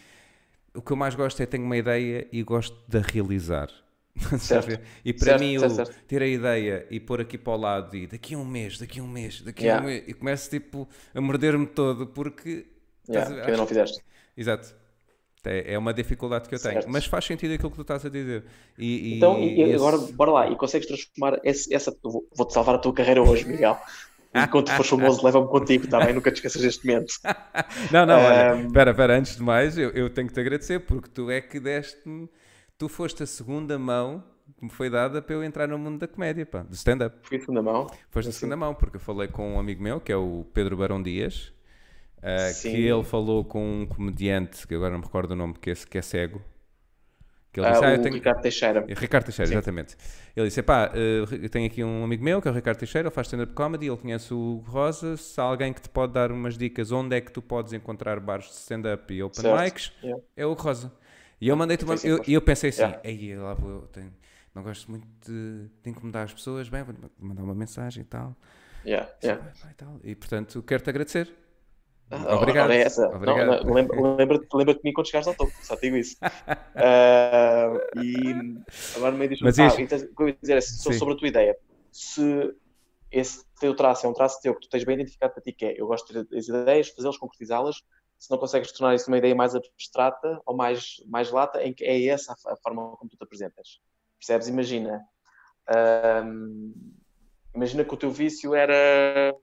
o 0.74 0.82
que 0.82 0.92
eu 0.92 0.96
mais 0.96 1.14
gosto 1.14 1.40
é 1.42 1.46
tenho 1.46 1.64
uma 1.64 1.76
ideia 1.76 2.28
e 2.32 2.42
gosto 2.42 2.76
de 2.88 2.98
a 2.98 3.00
realizar. 3.02 3.68
Sabe? 4.38 4.78
E 5.04 5.12
para 5.12 5.38
Certo, 5.38 5.40
mim, 5.40 5.58
certo, 5.58 5.74
certo. 5.74 5.96
ter 6.06 6.22
a 6.22 6.26
ideia 6.26 6.86
e 6.90 7.00
pôr 7.00 7.20
aqui 7.20 7.38
para 7.38 7.52
o 7.54 7.56
lado 7.56 7.96
e 7.96 8.06
daqui 8.06 8.34
a 8.34 8.38
um 8.38 8.44
mês, 8.44 8.78
daqui 8.78 9.00
a 9.00 9.02
um 9.02 9.08
mês, 9.08 9.40
daqui 9.42 9.64
a 9.64 9.66
Yeah. 9.66 9.82
um 9.82 9.86
mês, 9.88 10.04
e 10.06 10.12
começo 10.14 10.50
tipo 10.50 10.88
a 11.14 11.20
morder-me 11.20 11.66
todo 11.66 12.06
porque 12.06 12.66
Yeah, 13.08 13.30
estás 13.30 13.30
a 13.32 13.40
que 13.42 13.50
ainda 13.50 13.56
não 13.56 13.66
fizeste. 13.66 14.02
Exato. 14.36 14.74
É, 15.44 15.74
é 15.74 15.78
uma 15.78 15.92
dificuldade 15.92 16.48
que 16.48 16.54
eu 16.54 16.60
tenho. 16.60 16.74
Certo. 16.74 16.90
Mas 16.90 17.04
faz 17.06 17.24
sentido 17.24 17.54
aquilo 17.54 17.70
que 17.70 17.76
tu 17.76 17.82
estás 17.82 18.04
a 18.06 18.08
dizer. 18.08 18.44
E, 18.78 19.16
Então, 19.16 19.38
e, 19.38 19.56
e 19.56 19.62
esse- 19.62 19.74
agora, 19.74 19.98
bora 19.98 20.30
lá, 20.30 20.50
e 20.50 20.56
consegues 20.56 20.86
transformar 20.86 21.40
esse- 21.42 21.72
essa. 21.74 21.96
Vou-te 22.02 22.52
salvar 22.52 22.76
a 22.76 22.78
tua 22.78 22.92
carreira 22.94 23.22
hoje, 23.22 23.46
Miguel. 23.46 23.76
E 24.34 24.46
quando 24.48 24.66
tu 24.66 24.72
fores 24.72 24.88
famoso, 24.88 25.22
leva-me 25.26 25.46
contigo, 25.48 25.86
tá 25.88 26.00
bem? 26.00 26.14
Nunca 26.14 26.30
te 26.32 26.36
esqueças 26.36 26.62
deste 26.62 26.86
momento. 26.86 27.12
Não, 27.90 28.06
não, 28.06 28.22
olha, 28.22 28.52
Ahm. 28.52 28.66
espera, 28.66 28.90
espera, 28.92 29.18
antes 29.18 29.36
de 29.36 29.42
mais, 29.42 29.76
eu, 29.76 29.90
eu 29.90 30.08
tenho 30.08 30.26
que 30.28 30.32
te 30.34 30.40
agradecer 30.40 30.80
porque 30.80 31.08
tu 31.10 31.30
é 31.30 31.40
que 31.42 31.60
deste-me, 31.60 32.28
tu 32.82 32.88
foste 32.88 33.22
a 33.22 33.26
segunda 33.26 33.78
mão 33.78 34.24
que 34.58 34.64
me 34.64 34.70
foi 34.70 34.90
dada 34.90 35.22
para 35.22 35.36
eu 35.36 35.44
entrar 35.44 35.68
no 35.68 35.78
mundo 35.78 36.00
da 36.00 36.08
comédia, 36.08 36.44
pá, 36.44 36.64
do 36.64 36.74
stand-up. 36.74 37.16
Fui 37.22 37.36
a 37.36 37.40
segunda 37.40 37.62
mão. 37.62 37.86
Foste 38.10 38.30
a 38.30 38.32
segunda 38.32 38.56
mão, 38.56 38.74
porque 38.74 38.96
eu 38.96 39.00
falei 39.00 39.28
com 39.28 39.54
um 39.54 39.60
amigo 39.60 39.80
meu, 39.80 40.00
que 40.00 40.10
é 40.10 40.16
o 40.16 40.44
Pedro 40.52 40.76
Barão 40.76 41.00
Dias, 41.00 41.52
ah, 42.20 42.50
Sim. 42.52 42.72
que 42.72 42.84
ele 42.84 43.04
falou 43.04 43.44
com 43.44 43.82
um 43.82 43.86
comediante, 43.86 44.66
que 44.66 44.74
agora 44.74 44.90
não 44.90 44.98
me 44.98 45.04
recordo 45.04 45.30
o 45.30 45.36
nome, 45.36 45.54
que 45.60 45.70
é, 45.70 45.74
que 45.74 45.96
é 45.96 46.02
cego. 46.02 46.42
Que 47.52 47.60
ele 47.60 47.66
Ah, 47.68 47.70
disse, 47.72 47.84
ah, 47.84 47.98
tenho... 48.00 48.14
Ricardo 48.14 48.40
Teixeira. 48.42 48.84
É 48.88 48.94
Ricardo 48.94 49.24
Teixeira, 49.26 49.46
Sim. 49.48 49.54
exatamente. 49.54 49.96
Ele 50.34 50.48
disse: 50.48 50.60
pá, 50.62 50.90
eu 50.92 51.48
tenho 51.48 51.66
aqui 51.66 51.84
um 51.84 52.02
amigo 52.02 52.24
meu 52.24 52.42
que 52.42 52.48
é 52.48 52.50
o 52.50 52.54
Ricardo 52.54 52.78
Teixeira, 52.78 53.06
ele 53.08 53.14
faz 53.14 53.28
stand-up 53.28 53.52
comedy, 53.52 53.86
ele 53.86 53.96
conhece 53.96 54.34
o 54.34 54.60
Rosa. 54.66 55.16
Se 55.16 55.40
há 55.40 55.44
alguém 55.44 55.72
que 55.72 55.80
te 55.82 55.88
pode 55.88 56.14
dar 56.14 56.32
umas 56.32 56.58
dicas 56.58 56.90
onde 56.90 57.14
é 57.14 57.20
que 57.20 57.30
tu 57.30 57.40
podes 57.40 57.72
encontrar 57.74 58.18
bares 58.18 58.46
de 58.46 58.52
stand-up 58.54 59.14
e 59.14 59.22
open 59.22 59.40
Certo. 59.40 59.62
mics, 59.62 59.92
Yeah. 60.02 60.20
é 60.36 60.44
o 60.46 60.54
Rosa. 60.54 60.90
E 61.42 61.48
eu 61.48 61.56
mandei-te 61.56 61.84
uma. 61.84 61.94
Eu-. 62.04 62.22
E 62.26 62.32
eu, 62.34 62.40
pensei 62.40 62.70
assim: 62.70 62.82
Yeah. 62.82 63.00
ei, 63.02 63.36
lá 63.36 63.52
vou 63.54 63.70
eu, 63.70 63.80
tenho- 63.88 64.12
não 64.54 64.62
gosto 64.62 64.88
muito 64.90 65.06
de, 65.26 65.66
de 65.82 65.90
incomodar 65.90 66.24
as 66.24 66.32
pessoas, 66.32 66.68
bem, 66.68 66.84
vou 66.84 66.94
mandar 67.18 67.42
uma 67.42 67.54
mensagem 67.54 68.02
e 68.02 68.06
tal. 68.06 68.36
Yeah, 68.86 69.10
yeah. 69.24 69.42
Vai, 69.42 69.52
vai, 69.64 69.74
tal. 69.74 70.00
E 70.04 70.14
portanto, 70.14 70.62
quero-te 70.62 70.88
agradecer. 70.90 71.34
Ah, 72.10 72.36
Obrigado. 72.36 72.64
ora 72.66 72.74
é 72.76 72.82
essa. 72.82 73.06
Obrigado. 73.08 73.46
Não, 73.46 73.64
não, 73.64 73.74
lembra- 73.74 74.00
Lembra-te 74.16 74.46
lembra 74.54 74.74
de 74.74 74.80
mim 74.84 74.92
quando 74.92 75.06
chegares 75.06 75.26
ao 75.26 75.34
topo, 75.34 75.52
só 75.62 75.74
te 75.76 75.82
digo 75.82 75.96
isso. 75.96 76.16
Ah, 76.76 77.72
e 78.02 78.56
agora 78.96 79.12
me 79.16 79.26
diz 79.28 79.40
Mas 79.40 79.58
ah, 79.58 79.66
isto- 79.66 79.80
então, 79.80 79.98
o 79.98 80.14
que 80.14 80.22
eu 80.22 80.28
ia 80.28 80.36
dizer 80.40 80.56
é 80.58 80.60
so- 80.60 80.92
Sim. 80.92 80.98
sobre 80.98 81.14
a 81.14 81.16
tua 81.16 81.28
ideia. 81.28 81.56
Se 81.90 82.54
esse 83.10 83.44
teu 83.60 83.74
traço 83.74 84.06
é 84.06 84.08
um 84.08 84.14
traço 84.14 84.40
teu 84.40 84.54
que 84.54 84.60
tu 84.62 84.68
tens 84.70 84.84
bem 84.84 84.94
identificado 84.94 85.32
para 85.34 85.42
ti, 85.42 85.52
que 85.52 85.64
é 85.64 85.80
eu 85.80 85.86
gosto 85.86 86.12
de 86.12 86.24
ter 86.24 86.36
as 86.38 86.48
ideias, 86.48 86.88
fazê-las, 86.88 87.16
concretizá-las, 87.18 87.82
se 88.22 88.30
não 88.30 88.38
consegues 88.38 88.70
tornar 88.70 88.94
isso 88.94 89.08
uma 89.08 89.18
ideia 89.18 89.34
mais 89.34 89.52
abstrata 89.52 90.40
ou 90.46 90.54
mais, 90.54 91.02
mais 91.08 91.32
lata, 91.32 91.60
em 91.60 91.74
que 91.74 91.82
é 91.82 92.06
essa 92.06 92.32
a, 92.46 92.52
a 92.52 92.56
forma 92.56 92.96
como 92.96 93.10
tu 93.10 93.16
te 93.16 93.24
apresentas. 93.24 93.80
Percebes? 94.16 94.46
Imagina. 94.46 95.04
imagina 97.52 97.84
que 97.84 97.92
o 97.92 97.96
teu 97.96 98.12
vício 98.12 98.54
era 98.54 99.34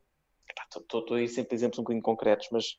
Estou 0.74 1.14
a 1.14 1.22
ir 1.22 1.28
sempre 1.28 1.54
a 1.54 1.56
exemplos 1.56 1.78
um 1.80 1.84
bocadinho 1.84 2.04
concretos, 2.04 2.48
mas 2.54 2.78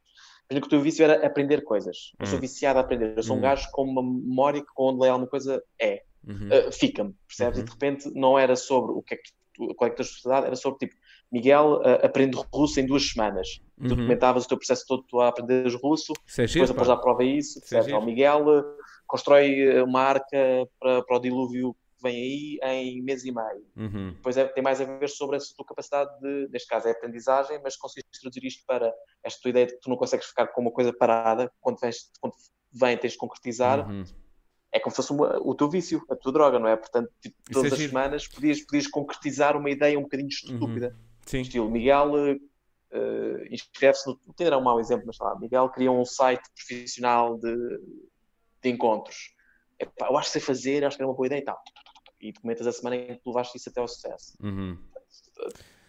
imagina 0.49 0.61
que 0.63 0.67
o 0.67 0.71
teu 0.71 0.81
vício 0.81 1.05
era 1.05 1.27
aprender 1.27 1.63
coisas. 1.65 2.13
Eu 2.19 2.25
sou 2.27 2.39
Hum. 2.39 2.41
viciado 2.41 2.79
a 2.79 2.83
aprender. 2.83 3.15
Eu 3.17 3.23
sou 3.23 3.37
Hum. 3.37 3.41
um 3.41 3.43
gajo 3.43 3.69
com 3.71 3.83
uma 3.83 4.03
memória 4.03 4.63
que, 4.63 4.73
quando 4.75 5.01
leio 5.01 5.13
alguma 5.13 5.29
coisa, 5.29 5.63
é. 5.79 6.03
Uhum. 6.27 6.49
Uh, 6.49 6.73
Fica-me, 6.73 7.15
percebes? 7.29 7.59
Uhum. 7.59 7.63
E 7.63 7.67
de 7.67 7.73
repente 7.73 8.11
não 8.15 8.39
era 8.39 8.57
sobre 8.57 8.93
o 8.93 9.03
que 9.03 9.15
é 9.15 9.17
que 9.19 9.31
tu, 9.53 9.75
qual 9.75 9.87
é 9.87 9.91
que 9.91 9.95
a 9.95 9.97
tua 9.97 10.05
sociedade, 10.07 10.47
era 10.47 10.57
sobre 10.57 10.87
tipo, 10.87 11.00
Miguel 11.33 11.81
uh, 11.81 12.05
aprende 12.05 12.37
russo 12.53 12.81
em 12.81 12.87
duas 12.87 13.09
semanas. 13.11 13.49
Tu 13.79 13.83
Uhum. 13.83 13.89
documentavas 13.89 14.45
o 14.45 14.49
teu 14.49 14.59
processo 14.59 14.85
todo 14.87 15.03
tu 15.05 15.21
a 15.21 15.29
aprender 15.29 15.67
russo, 15.83 16.13
Isso 16.27 16.41
é 16.43 16.47
depois 16.47 16.69
giro, 16.69 16.73
após 16.73 16.89
à 16.91 16.97
prova 16.97 17.25
isso, 17.25 17.59
Isso 17.61 17.75
é 17.77 18.01
Miguel 18.05 18.47
uh, 18.47 18.65
constrói 19.07 19.81
uh, 19.81 19.85
uma 19.85 20.01
arca 20.03 20.69
para, 20.79 21.03
para 21.05 21.17
o 21.17 21.21
dilúvio 21.21 21.73
que 21.75 22.03
vem 22.03 22.59
aí 22.63 22.75
em 22.75 23.03
mês 23.03 23.25
e 23.25 23.33
meio 23.33 23.65
Uhum. 23.77 24.13
depois 24.13 24.37
é- 24.37 24.45
tem 24.49 24.63
mais 24.63 24.81
a 24.81 24.85
ver 24.85 25.09
sobre 25.09 25.37
essa 25.37 25.55
tua 25.57 25.65
capacidade 25.67 26.11
de, 26.21 26.49
neste 26.51 26.69
caso 26.69 26.89
é 26.89 26.91
aprendizagem, 26.91 27.59
mas 27.63 27.77
consegues 27.77 28.09
traduzir 28.21 28.45
isto 28.45 28.63
para 28.67 28.93
esta 29.25 29.41
tua 29.41 29.51
ideia 29.51 29.67
de 29.67 29.75
que 29.75 29.81
tu 29.81 29.89
não 29.89 29.97
consegues 29.97 30.27
ficar 30.27 30.47
com 30.49 30.61
uma 30.61 30.71
coisa 30.73 30.93
parada, 30.93 31.51
quando, 31.61 31.79
vens, 31.79 32.11
quando 32.21 32.35
vem 32.73 32.97
tens 32.99 33.13
de 33.13 33.19
concretizar, 33.19 33.89
Uhum. 33.89 34.05
é 34.73 34.79
como 34.79 34.91
se 34.91 34.97
fosse 34.97 35.13
uma- 35.13 35.39
o 35.43 35.55
teu 35.55 35.69
vício, 35.71 36.03
a 36.11 36.17
tua 36.17 36.33
droga, 36.33 36.59
não 36.59 36.69
é? 36.69 36.77
Portanto, 36.77 37.11
tipo, 37.21 37.35
Isso 37.49 37.53
todas 37.61 37.73
é 37.73 37.75
as 37.77 37.81
semanas 37.89 38.29
podias, 38.29 38.61
podias 38.63 38.87
concretizar 38.87 39.57
uma 39.57 39.71
ideia 39.71 39.99
um 39.99 40.03
bocadinho 40.03 40.29
estúpida. 40.29 40.95
Sim. 41.27 41.41
Estilo, 41.41 41.71
Miguel 41.71 42.13
uh, 42.13 43.45
inscreve-se 43.51 44.09
no. 44.09 44.19
Tinder 44.37 44.53
é 44.53 44.57
um 44.57 44.63
mau 44.63 44.81
exemplo, 44.81 45.05
mas 45.07 45.19
lá, 45.19 45.39
Miguel 45.39 45.69
cria 45.71 45.91
um 45.91 46.05
site 46.05 46.43
profissional 46.55 47.39
de, 47.39 47.57
de 48.63 48.71
encontros. 48.71 49.35
Epá, 49.79 50.09
eu 50.09 50.17
acho 50.17 50.29
que 50.29 50.33
sei 50.33 50.41
fazer, 50.41 50.85
acho 50.85 50.97
que 50.97 51.03
era 51.03 51.09
uma 51.09 51.17
boa 51.17 51.27
ideia 51.27 51.41
e 51.41 51.45
tal. 51.45 51.59
E 52.21 52.33
documentas 52.33 52.67
a 52.67 52.73
semana 52.73 52.97
em 52.97 53.15
que 53.15 53.23
tu 53.23 53.31
levaste 53.31 53.57
isso 53.57 53.71
até 53.71 53.81
ao 53.81 53.89
sucesso. 53.89 54.37
Uhum. 54.43 54.77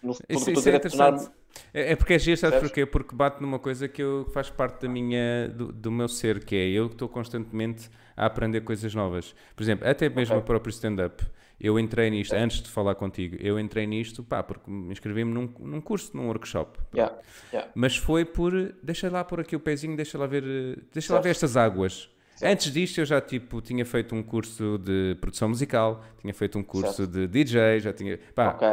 No, 0.02 0.14
tudo 0.14 0.26
Isso, 0.30 0.46
que 0.46 0.52
isso 0.54 0.70
é 0.70 0.76
interessante. 0.76 1.32
É, 1.74 1.92
é 1.92 1.96
porque 1.96 2.14
é 2.14 2.20
giro, 2.20 2.38
sabes 2.38 2.60
porquê? 2.60 2.86
Porque 2.86 3.16
bate 3.16 3.42
numa 3.42 3.60
coisa 3.60 3.88
que 3.88 4.02
eu, 4.02 4.26
faz 4.34 4.50
parte 4.50 4.82
da 4.82 4.90
minha, 4.90 5.48
do, 5.50 5.72
do 5.72 5.92
meu 5.92 6.08
ser, 6.08 6.44
que 6.44 6.56
é 6.56 6.70
eu 6.70 6.88
que 6.88 6.96
estou 6.96 7.10
constantemente 7.10 7.90
a 8.16 8.26
aprender 8.26 8.62
coisas 8.62 8.96
novas. 8.96 9.36
Por 9.56 9.62
exemplo, 9.62 9.88
até 9.88 10.10
mesmo 10.10 10.36
Ok. 10.36 10.44
o 10.44 10.46
próprio 10.46 10.72
stand-up. 10.72 11.24
Eu 11.64 11.78
entrei 11.80 12.10
nisto, 12.10 12.34
antes 12.34 12.60
de 12.62 12.70
falar 12.70 12.96
contigo, 12.96 13.38
eu 13.40 13.60
entrei 13.60 13.86
nisto, 13.86 14.24
pá, 14.24 14.42
porque 14.42 14.70
me 14.70 14.92
inscrevi-me 14.92 15.32
num, 15.32 15.48
num 15.60 15.80
curso, 15.80 16.18
num 16.18 16.26
workshop. 16.28 16.80
Yeah, 16.94 17.16
yeah. 17.54 17.72
Mas 17.76 17.96
foi 17.96 18.26
por, 18.26 18.52
deixa 18.82 19.10
lá 19.12 19.24
pôr 19.24 19.42
aqui 19.42 19.56
o 19.56 19.60
pezinho, 19.60 19.96
deixa 19.96 20.18
lá 20.18 20.26
ver, 20.26 20.44
deixa 20.92 21.14
lá 21.14 21.18
Certo. 21.18 21.24
ver 21.24 21.30
estas 21.30 21.56
águas. 21.56 22.10
Antes 22.44 22.74
disto 22.74 22.98
eu 23.00 23.06
já 23.06 23.22
tipo 23.22 23.62
tinha 23.62 23.86
feito 23.86 24.16
um 24.16 24.24
curso 24.24 24.80
de 24.80 25.16
produção 25.22 25.50
musical, 25.50 26.04
tinha 26.20 26.34
feito 26.34 26.58
um 26.58 26.64
curso 26.64 27.06
Certo. 27.06 27.12
de 27.12 27.28
DJ, 27.28 27.80
já 27.80 27.94
tinha, 27.94 28.18
pá, 28.34 28.50
Ok. 28.56 28.68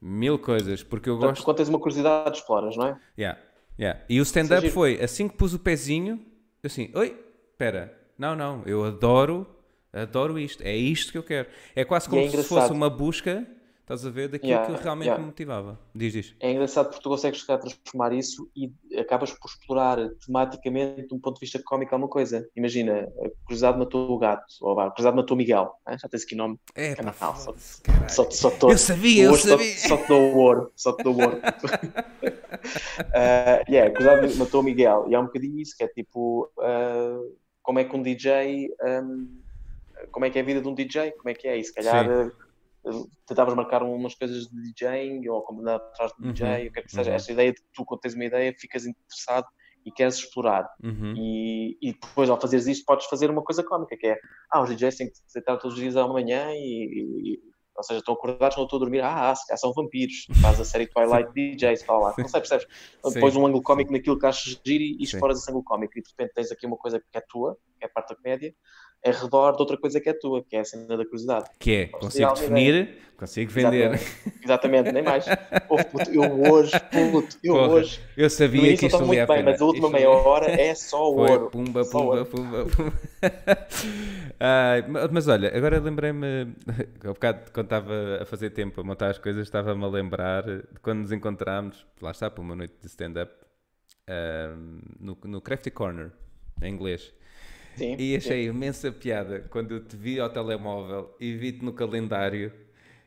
mil 0.00 0.36
coisas, 0.36 0.82
porque 0.82 1.08
eu 1.08 1.14
Portanto, 1.14 1.36
gosto 1.36 1.44
quando 1.44 1.56
tens 1.58 1.68
uma 1.68 1.78
curiosidade, 1.78 2.36
exploras, 2.36 2.76
não 2.76 2.88
é? 2.88 2.98
Yeah, 3.16 3.38
yeah. 3.78 4.00
E 4.08 4.18
o 4.18 4.22
stand-up 4.24 4.62
giro. 4.62 4.72
foi 4.74 5.00
assim 5.00 5.28
que 5.28 5.36
pus 5.36 5.54
o 5.54 5.60
pezinho, 5.60 6.14
eu 6.60 6.66
assim, 6.66 6.90
oi, 6.94 7.16
espera, 7.52 7.96
não, 8.18 8.34
não, 8.34 8.62
eu 8.66 8.82
adoro, 8.84 9.46
adoro 10.02 10.38
isto, 10.38 10.62
é 10.62 10.74
isto 10.76 11.12
que 11.12 11.18
eu 11.18 11.22
quero. 11.22 11.48
É 11.74 11.84
quase 11.84 12.08
como 12.08 12.20
é 12.22 12.28
se 12.28 12.42
fosse 12.44 12.72
uma 12.72 12.88
busca, 12.90 13.46
estás 13.80 14.04
a 14.06 14.10
ver, 14.10 14.28
daquilo 14.28 14.52
Yeah, 14.52 14.74
que 14.76 14.82
realmente 14.82 15.06
yeah. 15.06 15.20
me 15.20 15.26
motivava. 15.26 15.78
Diz, 15.94 16.12
diz. 16.12 16.34
É 16.40 16.50
engraçado 16.50 16.86
porque 16.88 17.02
tu 17.02 17.08
consegues 17.10 17.40
chegar 17.40 17.54
a 17.54 17.58
transformar 17.58 18.12
isso 18.14 18.50
e 18.56 18.72
acabas 18.98 19.30
por 19.32 19.46
explorar 19.48 19.98
tematicamente 20.24 21.08
de 21.08 21.14
um 21.14 21.18
ponto 21.18 21.34
de 21.34 21.40
vista 21.40 21.60
cómico 21.62 21.94
alguma 21.94 22.08
coisa. 22.10 22.48
Imagina, 22.56 23.08
a 23.22 23.28
curiosidade 23.44 23.78
matou 23.78 24.10
o 24.10 24.18
gato, 24.18 24.46
ou 24.62 24.74
vá, 24.74 24.86
a 24.86 24.90
curiosidade 24.90 25.16
matou 25.16 25.34
o 25.34 25.38
Miguel. 25.38 25.70
hein? 25.88 25.96
Já 26.00 26.08
tens 26.08 26.22
aqui 26.24 26.34
nome. 26.34 26.58
É, 26.74 26.94
Canal, 26.94 27.14
pá, 27.14 27.34
só-. 27.34 27.54
Só, 28.08 28.30
só, 28.30 28.50
só, 28.50 28.70
Eu 28.70 28.78
sabia, 28.78 29.24
eu 29.24 29.32
hoje 29.32 29.42
só- 29.42 29.48
sabia. 29.50 29.76
Só, 29.76 29.96
te 29.98 30.08
dou 30.08 30.32
o 30.32 30.36
ouro. 30.38 30.72
Só 30.74 30.92
te 30.96 31.02
dou 31.04 31.14
o 31.14 31.20
ouro. 31.22 31.36
uh, 31.36 31.38
yeah, 33.68 33.90
curiosidade 33.94 34.34
matou 34.36 34.60
o 34.60 34.64
Miguel. 34.64 35.06
E 35.08 35.14
há 35.14 35.20
um 35.20 35.26
bocadinho 35.26 35.58
isso, 35.60 35.76
que 35.76 35.84
é 35.84 35.88
tipo, 35.88 36.50
uh, 36.58 37.36
como 37.62 37.78
é 37.78 37.84
que 37.84 37.94
um 37.94 38.02
DJ, 38.02 38.70
um, 38.82 39.43
como 40.10 40.24
é 40.26 40.30
que 40.30 40.38
é 40.38 40.42
a 40.42 40.44
vida 40.44 40.60
de 40.60 40.68
um 40.68 40.74
DJ? 40.74 41.12
Como 41.12 41.28
é 41.28 41.34
que 41.34 41.48
é? 41.48 41.56
E 41.58 41.64
se 41.64 41.72
calhar 41.72 42.06
uh, 42.08 43.08
tentavas 43.26 43.54
marcar 43.54 43.82
umas 43.82 44.14
coisas 44.14 44.46
de 44.48 44.72
DJing 44.72 45.28
ou 45.28 45.42
combinar 45.42 45.76
atrás 45.76 46.12
de 46.18 46.26
Uhum, 46.26 46.32
DJ, 46.32 46.68
o 46.68 46.72
que 46.72 46.80
é 46.80 46.82
que 46.82 46.90
seja. 46.90 47.10
uhum. 47.10 47.16
Esta 47.16 47.32
ideia 47.32 47.52
de 47.52 47.60
que 47.60 47.68
tu, 47.74 47.84
quando 47.84 48.00
tens 48.00 48.14
uma 48.14 48.24
ideia, 48.24 48.54
ficas 48.58 48.84
interessado 48.86 49.46
e 49.84 49.92
queres 49.92 50.16
explorar. 50.16 50.68
Uhum. 50.82 51.14
E, 51.16 51.78
e 51.82 51.92
depois, 51.92 52.28
ao 52.30 52.40
fazeres 52.40 52.66
isto, 52.66 52.84
podes 52.86 53.06
fazer 53.06 53.30
uma 53.30 53.42
coisa 53.42 53.62
cómica, 53.62 53.96
que 53.96 54.06
é, 54.06 54.18
ah, 54.50 54.62
os 54.62 54.70
DJs 54.70 54.96
têm 54.96 55.08
que 55.08 55.16
se 55.16 55.34
deitar 55.34 55.58
todos 55.58 55.76
os 55.76 55.82
dias 55.82 55.96
à 55.96 56.06
manhã 56.08 56.50
e, 56.52 57.34
e- 57.34 57.54
ou 57.76 57.82
seja, 57.82 57.98
estão 57.98 58.14
acordados, 58.14 58.56
não 58.56 58.64
estou 58.64 58.76
a 58.76 58.80
dormir, 58.80 59.00
ah, 59.00 59.32
ah, 59.32 59.56
são 59.56 59.72
vampiros, 59.72 60.26
faz 60.40 60.60
a 60.60 60.64
série 60.64 60.86
Twilight 60.86 61.28
DJs, 61.34 61.82
fala 61.84 62.08
lá, 62.08 62.14
não 62.16 62.28
sei, 62.28 62.40
percebes? 62.40 62.66
Sim. 63.04 63.20
Pões 63.20 63.34
um 63.34 63.44
ângulo 63.44 63.62
cómico 63.62 63.92
naquilo 63.92 64.18
que 64.18 64.26
achas 64.26 64.60
giro 64.64 64.84
e, 64.84 65.02
exploras 65.02 65.40
esse 65.40 65.50
ângulo 65.50 65.64
cómico 65.64 65.98
e 65.98 66.02
de 66.02 66.08
repente 66.08 66.34
tens 66.34 66.52
aqui 66.52 66.66
uma 66.66 66.76
coisa 66.76 67.00
que 67.00 67.18
é 67.18 67.22
tua, 67.28 67.56
que 67.78 67.84
é 67.84 67.88
parte 67.88 68.10
da 68.10 68.16
comédia, 68.16 68.54
em 69.04 69.12
redor 69.12 69.52
de 69.52 69.62
outra 69.62 69.76
coisa 69.78 70.00
que 70.00 70.08
é 70.08 70.14
tua, 70.14 70.44
que 70.44 70.56
é 70.56 70.60
a 70.60 70.64
cena 70.64 70.96
da 70.96 71.04
curiosidade. 71.04 71.50
Que 71.58 71.72
é, 71.74 71.86
consigo 71.86 72.32
definir, 72.32 72.98
consigo 73.16 73.50
vender. 73.50 73.90
Exatamente, 73.90 74.16
exatamente, 74.42 74.92
nem 74.92 75.02
mais. 75.02 75.26
Ouve, 75.68 75.86
puto, 75.90 76.10
eu 76.10 76.40
hoje, 76.40 76.80
puto, 76.90 77.36
eu 77.42 77.54
Porra, 77.54 77.62
hoje. 77.62 78.00
Eu 78.16 78.30
sabia 78.30 78.72
início 78.72 78.76
que 78.76 78.86
isto 78.86 79.02
a 79.02 79.06
muito 79.06 79.26
bem, 79.26 79.42
pena. 79.42 79.44
mas 79.44 79.60
a 79.60 79.64
última 79.64 79.88
Isto 79.88 79.90
meia 79.90 80.10
hora 80.10 80.52
é 80.56 80.74
só 80.74 81.02
Foi 81.14 81.38
ouro. 81.38 81.50
pumba, 81.50 81.84
Só 81.84 81.98
pumba, 81.98 82.06
ouro. 82.06 82.26
pumba, 82.26 82.66
pumba. 82.66 82.92
Ma- 84.88 85.08
mas 85.12 85.28
olha, 85.28 85.56
agora 85.56 85.78
lembrei-me, 85.80 86.54
há 87.04 87.08
bocado 87.08 87.50
quando 87.52 87.66
estava 87.66 88.22
a 88.22 88.26
fazer 88.26 88.50
tempo 88.50 88.80
a 88.80 88.84
montar 88.84 89.10
as 89.10 89.18
coisas, 89.18 89.42
estava-me 89.46 89.84
a 89.84 89.88
lembrar 89.88 90.42
de 90.44 90.62
quando 90.82 91.00
nos 91.00 91.12
encontrámos, 91.12 91.86
lá 92.00 92.10
está, 92.10 92.30
para 92.30 92.40
uma 92.42 92.56
noite 92.56 92.74
de 92.80 92.86
stand-up, 92.86 93.32
ahm, 94.08 94.80
no, 95.00 95.18
no 95.24 95.40
Crafty 95.40 95.70
Corner, 95.70 96.10
em 96.62 96.72
inglês. 96.74 97.12
Sim, 97.76 97.98
E 97.98 98.16
sim. 98.20 98.34
achei 98.34 98.46
imensa 98.46 98.90
piada 98.92 99.40
quando 99.50 99.72
eu 99.74 99.84
te 99.84 99.96
vi 99.96 100.18
ao 100.20 100.30
telemóvel 100.30 101.14
e 101.20 101.34
vi-te 101.36 101.64
no 101.64 101.72
calendário 101.72 102.52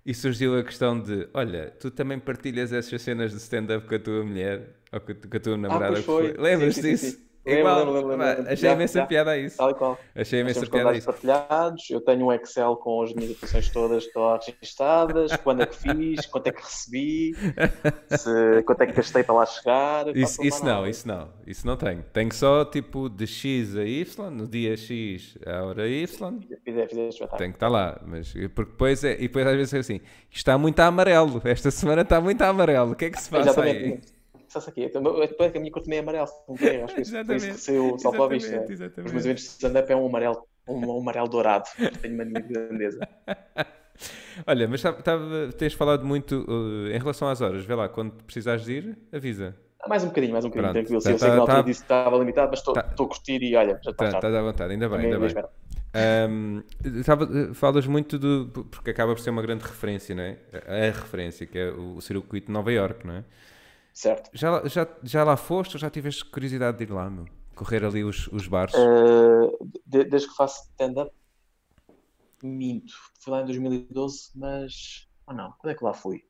e 0.06 0.14
surgiu 0.14 0.58
a 0.58 0.64
questão 0.64 1.00
de: 1.02 1.28
olha, 1.34 1.72
tu 1.80 1.92
também 1.92 2.20
partilhas 2.20 2.72
essas 2.74 3.02
cenas 3.02 3.32
de 3.32 3.38
stand-up 3.38 3.88
com 3.88 3.96
a 3.96 4.00
tua 4.00 4.24
mulher 4.24 4.76
ou 4.92 5.00
com 5.02 5.12
a, 5.38 5.40
tua 5.40 5.58
namorada? 5.58 5.98
Ah, 5.98 6.04
pois 6.04 6.08
que 6.16 6.34
foi. 6.34 6.34
Lembras 6.38 6.76
Sim, 6.76 6.84
sim, 6.84 6.98
disso? 6.98 7.18
sim, 7.18 7.27
Igual, 7.48 7.78
lembro, 7.80 7.94
lembro, 8.08 8.26
lembro. 8.26 8.52
achei 8.54 8.72
imensa 8.72 9.06
piada 9.06 9.32
a 9.32 9.38
isso. 9.38 9.58
Tal 9.58 9.70
e 9.72 9.74
qual. 9.74 10.00
Achei 10.16 10.40
imensa 10.42 10.66
piada 10.66 10.90
a 10.90 10.98
isso. 10.98 11.06
partilhados, 11.06 11.90
eu 11.90 12.02
tenho 12.02 12.26
um 12.26 12.34
Excel 12.34 12.76
com 12.78 13.02
as 13.02 13.14
minhas 13.14 13.32
atuações 13.32 13.70
todas, 13.70 14.06
todas 14.12 14.46
registadas, 14.48 15.36
quando 15.38 15.62
é 15.64 15.66
que 15.66 15.76
fiz, 15.76 16.26
quanto 16.26 16.48
é 16.48 16.52
que 16.52 16.62
recebi, 16.62 17.36
se- 18.10 18.64
quanto 18.64 18.82
é 18.82 18.86
que 18.88 18.94
gastei 18.94 19.24
para 19.24 19.36
lá 19.36 19.46
chegar. 19.46 20.16
Isso, 20.16 20.44
isso 20.44 20.66
não, 20.66 20.88
isso 20.88 21.08
não, 21.08 21.30
isso 21.46 21.66
não 21.68 21.78
tenho. 21.78 22.04
Tenho 22.14 22.34
só 22.34 22.66
tipo 22.66 23.10
de 23.10 23.26
X 23.28 23.76
a 23.78 23.84
Y, 23.84 24.30
no 24.32 24.48
dia 24.48 24.76
X 24.76 25.38
à 25.46 25.64
hora 25.64 25.88
Y, 25.88 26.08
Fiz, 26.08 26.60
fiz 26.64 26.76
este 26.78 27.00
espetáculo. 27.10 27.38
tem 27.38 27.50
que 27.52 27.56
estar 27.56 27.68
lá. 27.70 28.00
Mas, 28.06 28.34
porque 28.54 28.72
depois, 28.72 29.04
é, 29.04 29.14
e 29.14 29.22
depois 29.28 29.48
às 29.48 29.56
vezes 29.56 29.74
é 29.74 29.80
assim, 29.80 29.96
isto 30.30 30.38
está 30.38 30.58
muito 30.58 30.80
amarelo, 30.80 31.42
esta 31.46 31.72
semana 31.72 32.02
está 32.02 32.20
muito 32.22 32.42
amarelo, 32.42 32.92
o 32.92 32.96
que 32.96 33.06
é 33.06 33.10
que 33.10 33.22
se 33.22 33.30
passa 33.30 33.62
aí? 33.64 34.00
Só 34.48 34.60
aqui, 34.60 34.88
depois 34.90 35.52
que 35.52 35.58
a 35.58 35.62
minha 35.62 35.72
cor 35.72 35.84
também 35.84 36.00
é 36.00 36.02
amarelo, 36.02 36.28
se 36.28 36.34
não 36.48 36.56
engano, 36.56 36.84
acho 36.86 36.96
que 36.96 37.02
isso 37.02 37.12
foi 37.26 37.36
isso 37.36 37.52
que 37.54 37.58
saiu 37.62 37.98
para 38.12 38.24
a 38.24 38.28
vista. 38.28 38.66
Os 39.06 39.12
meus 39.12 39.26
eventos 39.26 39.44
de 39.44 39.50
stand-up 39.50 39.92
é 39.92 39.96
um 39.96 40.06
amarelo, 40.06 40.48
um, 40.68 40.86
um 40.86 41.00
amarelo 41.02 41.28
dourado, 41.28 41.66
tenho 42.02 42.26
de 42.26 42.42
grandeza. 42.42 43.00
Olha, 44.46 44.68
mas 44.68 44.82
tava- 44.82 45.02
tava- 45.02 45.50
tens 45.58 45.74
falado 45.74 46.06
muito 46.06 46.46
uh, 46.48 46.88
em 46.94 46.98
relação 47.00 47.28
às 47.28 47.42
horas, 47.42 47.66
vê 47.66 47.74
lá, 47.74 47.90
quando 47.90 48.12
precisares 48.24 48.64
de 48.64 48.74
ir, 48.74 48.98
avisa. 49.12 49.56
Mais 49.88 50.04
um 50.04 50.08
bocadinho, 50.08 50.34
mais 50.34 50.46
um 50.46 50.50
bocadinho, 50.50 50.74
Pronto, 50.74 50.86
tranquilo. 50.86 51.02
tá- 51.02 51.12
eu 51.12 51.18
sei 51.18 51.28
que 51.28 51.32
tá- 51.32 51.36
na 51.36 51.42
altura 51.42 51.58
tá- 51.58 51.62
disse 51.64 51.80
que 51.80 51.86
estava 51.86 52.18
limitado, 52.18 52.48
mas 52.52 52.60
estou 52.60 52.74
tá- 52.74 52.82
a 52.82 52.94
curtir 52.96 53.42
e 53.42 53.56
olha, 53.56 53.80
já 53.84 53.92
está 53.92 53.94
Tá- 53.94 54.06
chato. 54.06 54.16
Estás 54.18 54.36
à 54.36 54.42
vontade, 54.42 54.74
ainda 54.74 54.88
bem, 54.90 54.98
Também 54.98 55.14
ainda 55.14 55.20
bem. 55.20 55.28
espero. 55.28 55.48
Ahm, 55.94 56.62
tava- 57.04 57.54
falas 57.56 57.88
muito 57.88 58.20
do. 58.20 58.48
porque 58.70 58.92
acaba 58.92 59.16
por 59.16 59.22
ser 59.22 59.30
uma 59.32 59.42
grande 59.42 59.64
referência, 59.64 60.14
não 60.14 60.22
é? 60.24 60.38
A, 60.68 60.74
a 60.90 60.92
referência, 60.92 61.48
que 61.48 61.58
é 61.58 61.70
o, 61.72 61.96
o 61.96 62.02
circuito 62.02 62.48
de 62.48 62.54
Nova 62.54 62.72
York, 62.72 63.08
não 63.08 63.16
é? 63.16 63.24
Certo. 63.98 64.30
Já, 64.32 64.52
lá- 64.52 64.68
já, 64.68 64.88
já 65.02 65.24
lá 65.24 65.36
foste 65.36 65.76
ou 65.76 65.80
já 65.80 65.90
tiveste 65.90 66.24
curiosidade 66.26 66.78
de 66.78 66.84
ir 66.84 66.92
lá, 66.94 67.10
meu? 67.10 67.26
Correr 67.56 67.84
ali 67.84 68.04
os, 68.04 68.28
os 68.28 68.48
bares? 68.48 68.76
Uh, 68.76 69.58
de- 69.88 70.04
desde 70.06 70.28
que 70.30 70.36
faço 70.36 70.62
stand-up, 70.70 71.12
minto. 72.44 72.94
Fui 73.20 73.32
lá 73.34 73.42
em 73.42 73.46
2012, 73.46 74.30
mas. 74.36 75.08
Ah, 75.26 75.34
não, 75.34 75.52
quando 75.58 75.72
é 75.72 75.76
que 75.76 75.84
lá 75.84 75.96
fui? 75.96 76.22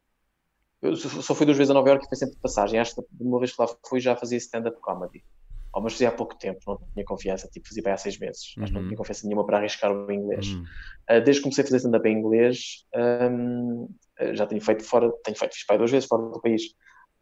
Eu 0.82 0.96
só 0.96 1.36
fui 1.36 1.46
duas 1.46 1.58
vezes 1.58 1.70
a 1.70 1.74
Nova 1.74 1.90
Iorque 1.90 2.06
e 2.06 2.08
foi 2.08 2.18
sempre 2.18 2.36
de 2.36 2.42
passagem. 2.42 2.80
Acho 2.80 2.96
que 2.96 3.02
uma 3.20 3.38
vez 3.40 3.54
que 3.54 3.62
lá 3.62 3.68
fui 3.86 4.00
já 4.00 4.16
fazia 4.16 4.38
stand-up 4.38 4.80
comedy. 4.80 5.26
Oh, 5.74 5.82
mas 5.82 5.92
fazia 5.92 6.08
há 6.08 6.12
pouco 6.14 6.38
tempo, 6.38 6.60
não 6.66 6.78
tinha 6.94 7.04
confiança. 7.04 7.50
Tipo, 7.52 7.68
fazia 7.68 7.84
para 7.84 7.92
aí 7.92 7.96
há 7.96 7.98
seis 7.98 8.18
meses. 8.18 8.54
Mas 8.56 8.72
não 8.72 8.80
Uhum. 8.80 8.88
tinha 8.88 8.98
confiança 8.98 9.28
nenhuma 9.28 9.46
para 9.46 9.58
arriscar 9.58 9.92
o 9.92 10.10
inglês. 10.10 10.48
Hum, 10.48 10.64
Uh, 11.10 11.22
desde 11.22 11.36
que 11.40 11.44
comecei 11.44 11.64
a 11.64 11.68
fazer 11.68 11.78
stand-up 11.78 12.08
em 12.08 12.18
inglês, 12.18 12.86
um, 13.30 13.90
já 14.34 14.46
tenho 14.46 14.62
feito 14.62 14.84
fora, 14.84 15.12
tenho 15.24 15.38
feito, 15.38 15.54
fiz 15.56 15.78
duas 15.78 15.92
vezes 15.92 16.08
fora 16.08 16.22
do 16.24 16.42
país. 16.42 16.64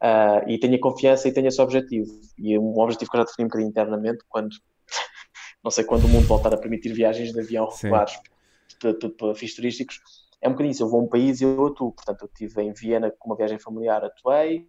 Uh, 0.02 0.50
e 0.50 0.60
tenho 0.60 0.76
a 0.76 0.80
confiança 0.80 1.28
e 1.28 1.34
tenho 1.34 1.48
esse 1.48 1.62
objetivo. 1.62 2.12
E 2.38 2.58
um 2.58 2.78
objetivo 2.80 3.10
que 3.10 3.18
eu 3.18 3.22
já 3.22 3.26
defini 3.26 3.46
um 3.46 3.48
bocadinho 3.48 3.70
internamente, 3.70 4.24
quando 4.28 4.56
não 5.64 5.72
sei 5.72 5.84
quando 5.84 6.06
o 6.06 6.10
mundo 6.10 6.28
voltar 6.28 6.54
a 6.54 6.58
permitir 6.58 6.94
viagens 6.94 7.32
de 7.32 7.40
avião 7.40 7.70
regulares 7.70 8.20
para, 8.80 9.36
fins 9.36 9.56
turísticos, 9.56 10.00
é 10.42 10.48
um 10.48 10.52
bocadinho 10.52 10.72
isso. 10.72 10.84
Eu 10.84 10.90
vou 10.90 11.00
a 11.00 11.04
um 11.04 11.08
país 11.08 11.42
e 11.42 11.44
eu 11.44 11.68
atuo. 11.68 11.92
Portanto, 11.92 12.22
eu 12.24 12.28
estive 12.28 12.62
em 12.62 12.74
Viena 12.74 13.12
com 13.18 13.30
uma 13.30 13.36
viagem 13.36 13.58
familiar, 13.58 14.04
atuei. 14.04 14.68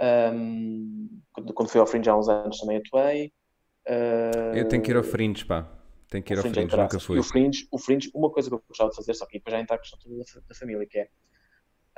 Um, 0.00 1.20
quando, 1.32 1.52
quando 1.52 1.68
fui 1.70 1.80
ao 1.80 1.86
Fringe 1.86 2.08
há 2.08 2.16
uns 2.16 2.28
anos 2.28 2.58
também 2.58 2.78
atuei. 2.78 3.32
Uh, 3.86 4.56
Eu 4.56 4.68
tenho 4.68 4.82
que 4.82 4.90
ir 4.90 4.96
ao 4.96 5.02
Fringe, 5.02 5.44
pá. 5.44 5.66
Tenho 6.08 6.22
que 6.22 6.32
ir 6.32 6.36
ao 6.36 6.42
Fringe 6.42 6.58
é 6.58 6.62
Fringe, 6.62 6.82
nunca 6.82 7.00
fui. 7.00 7.16
E 7.16 7.20
o 7.20 7.22
Fringe, 7.22 7.68
o 7.70 7.78
Fringe, 7.78 8.10
uma 8.14 8.30
coisa 8.30 8.48
que 8.48 8.54
eu 8.54 8.62
gostava 8.68 8.90
de 8.90 8.96
fazer, 8.96 9.14
só 9.14 9.26
que 9.26 9.38
depois 9.38 9.52
já 9.54 9.60
entra 9.60 9.76
a 9.76 9.78
questão 9.78 9.98
toda 9.98 10.16
da 10.48 10.54
família, 10.54 10.86
que 10.86 10.98
é 10.98 11.08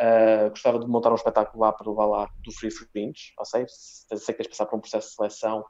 ah, 0.00 0.48
gostava 0.50 0.78
de 0.80 0.86
montar 0.88 1.12
um 1.12 1.16
espetáculo 1.16 1.62
lá 1.62 1.72
para 1.72 1.90
levar 1.90 2.06
lá 2.06 2.30
do 2.44 2.52
Free 2.52 2.70
Fringe, 2.72 3.32
ou 3.38 3.44
seja, 3.44 3.66
sei 3.68 4.34
que 4.34 4.34
tens 4.34 4.44
de 4.44 4.50
passar 4.50 4.66
por 4.66 4.76
um 4.78 4.80
processo 4.80 5.08
de 5.10 5.14
seleção 5.14 5.64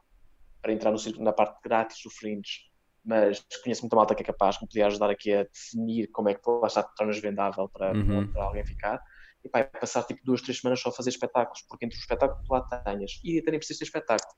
para 0.61 0.73
entrar 0.73 0.91
no, 0.91 0.99
círculo- 0.99 1.25
na 1.25 1.33
parte 1.33 1.59
grátis 1.63 1.97
do 2.03 2.09
Fringe, 2.11 2.69
mas 3.03 3.43
conheço 3.63 3.81
muita 3.83 3.95
malta 3.95 4.15
que 4.15 4.23
é 4.23 4.25
capaz, 4.25 4.57
que 4.57 4.63
me 4.63 4.69
podia 4.69 4.87
ajudar 4.87 5.09
aqui 5.09 5.33
a 5.33 5.43
definir 5.43 6.07
como 6.11 6.29
é 6.29 6.35
que 6.35 6.41
lá 6.49 6.67
está 6.67 6.83
tornas 6.83 7.19
vendável 7.19 7.69
para, 7.69 7.93
Uhum. 7.95 8.31
para 8.31 8.43
alguém 8.45 8.63
ficar. 8.65 9.01
E 9.43 9.49
pá, 9.49 9.59
é 9.59 9.63
passar 9.63 10.03
tipo 10.03 10.21
duas, 10.23 10.41
três 10.41 10.59
semanas 10.59 10.79
só 10.81 10.89
a 10.89 10.91
fazer 10.93 11.09
espetáculos, 11.09 11.63
porque 11.67 11.85
entre 11.85 11.95
os 11.97 12.01
espetáculos 12.03 12.43
que 12.47 12.53
lá 12.53 12.61
tenhas, 12.61 13.13
e 13.23 13.39
até 13.39 13.51
nem 13.51 13.59
precisas 13.59 13.79
ter 13.79 13.85
espetáculo. 13.85 14.31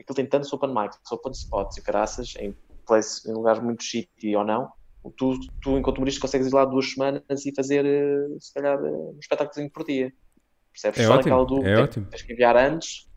Aquilo 0.00 0.16
tem 0.16 0.26
tantos 0.26 0.52
open 0.52 0.72
mics, 0.74 0.98
open 1.12 1.32
spots 1.32 1.76
e 1.76 1.82
caraças, 1.82 2.34
em, 2.38 2.56
place, 2.86 3.28
em 3.30 3.34
lugares 3.34 3.62
muito 3.62 3.82
shitty 3.82 4.34
ou 4.36 4.44
não, 4.44 4.72
tu, 5.16 5.38
tu 5.60 5.78
enquanto 5.78 5.98
humorista 5.98 6.20
consegues 6.20 6.46
ir 6.48 6.54
lá 6.54 6.64
duas 6.64 6.90
semanas 6.92 7.22
e 7.46 7.54
fazer, 7.54 7.84
eh, 7.84 8.38
se 8.40 8.52
calhar, 8.52 8.78
eh, 8.78 8.90
um 8.90 9.18
espetáculo 9.20 9.70
por 9.70 9.84
dia. 9.84 10.12
Percebes? 10.72 11.00
É 11.00 11.06
Só 11.06 11.14
ótimo, 11.16 11.44
do, 11.44 11.64
é 11.66 11.82
ótimo. 11.82 12.06
Tens 12.06 12.22
que 12.22 12.32
enviar 12.32 12.56
antes. 12.56 13.08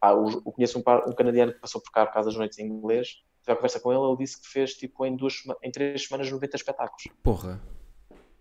Ah, 0.00 0.14
o- 0.14 0.30
eu 0.30 0.52
conheço 0.52 0.78
um, 0.78 0.82
par- 0.82 1.08
um 1.08 1.14
canadiano 1.14 1.52
que 1.52 1.60
passou 1.60 1.80
por 1.80 1.90
cá 1.90 2.06
por 2.06 2.12
causa 2.14 2.28
das 2.28 2.38
noites 2.38 2.58
em 2.58 2.66
inglês. 2.66 3.08
Tive 3.42 3.52
a 3.52 3.56
conversa 3.56 3.80
com 3.80 3.92
ele, 3.92 4.02
ele 4.02 4.16
disse 4.18 4.40
que 4.40 4.48
fez 4.48 4.74
tipo 4.74 5.04
em, 5.06 5.16
duas, 5.16 5.34
em 5.62 5.70
três 5.70 6.04
semanas 6.06 6.30
90 6.30 6.56
espetáculos. 6.56 7.02
Porra, 7.22 7.60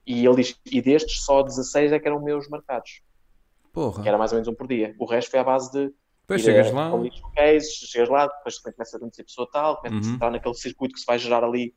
E 0.05 0.25
ele 0.25 0.35
diz, 0.35 0.59
e 0.65 0.81
destes 0.81 1.23
só 1.23 1.41
16 1.41 1.91
é 1.91 1.99
que 1.99 2.07
eram 2.07 2.21
meus 2.21 2.47
marcados, 2.49 3.01
porra. 3.73 4.03
que 4.03 4.07
era 4.09 4.17
mais 4.17 4.31
ou 4.31 4.35
menos 4.37 4.47
um 4.47 4.53
por 4.55 4.67
dia. 4.67 4.95
O 4.99 5.05
resto 5.05 5.31
foi 5.31 5.39
à 5.39 5.43
base 5.43 5.71
de 5.71 5.91
Depois 6.21 6.41
chegas 6.41 6.67
a- 6.67 6.71
lá. 6.73 6.91
com 6.91 7.03
lixo 7.03 7.21
case, 7.35 7.67
chegas 7.87 8.09
lá, 8.09 8.27
depois 8.27 8.59
começa 8.59 8.97
a 8.97 8.99
conhecer 8.99 9.23
pessoa 9.23 9.47
tal, 9.51 9.77
começa 9.81 9.95
Uhum. 10.05 10.11
a 10.11 10.13
estar 10.15 10.31
naquele 10.31 10.55
circuito 10.55 10.93
que 10.93 10.99
se 10.99 11.05
vai 11.05 11.17
gerar 11.19 11.43
ali 11.43 11.73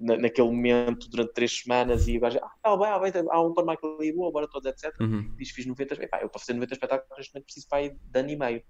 na- 0.00 0.16
naquele 0.16 0.48
momento 0.48 1.08
durante 1.10 1.32
três 1.32 1.60
semanas 1.60 2.06
e 2.08 2.16
o 2.16 2.20
gajo, 2.20 2.38
ah, 2.42 2.50
tá 2.62 2.76
bem, 2.76 2.86
ah, 2.88 2.98
bem, 2.98 3.12
há 3.30 3.40
um 3.42 3.52
par 3.54 3.64
Michael 3.64 3.96
ali, 3.98 4.12
boa, 4.12 4.30
bora 4.32 4.48
todos, 4.48 4.66
etc. 4.70 4.94
Uhum. 5.00 5.34
Diz, 5.36 5.50
fiz 5.50 5.66
90, 5.66 5.94
epá, 6.02 6.20
eu 6.22 6.28
para 6.28 6.38
fazer 6.40 6.54
90 6.54 6.74
espetáculos 6.74 7.16
neste 7.18 7.34
momento 7.34 7.44
preciso 7.46 7.68
para 7.68 7.78
aí 7.78 7.90
de 7.90 8.18
ano 8.20 8.30
e 8.30 8.36
meio, 8.36 8.62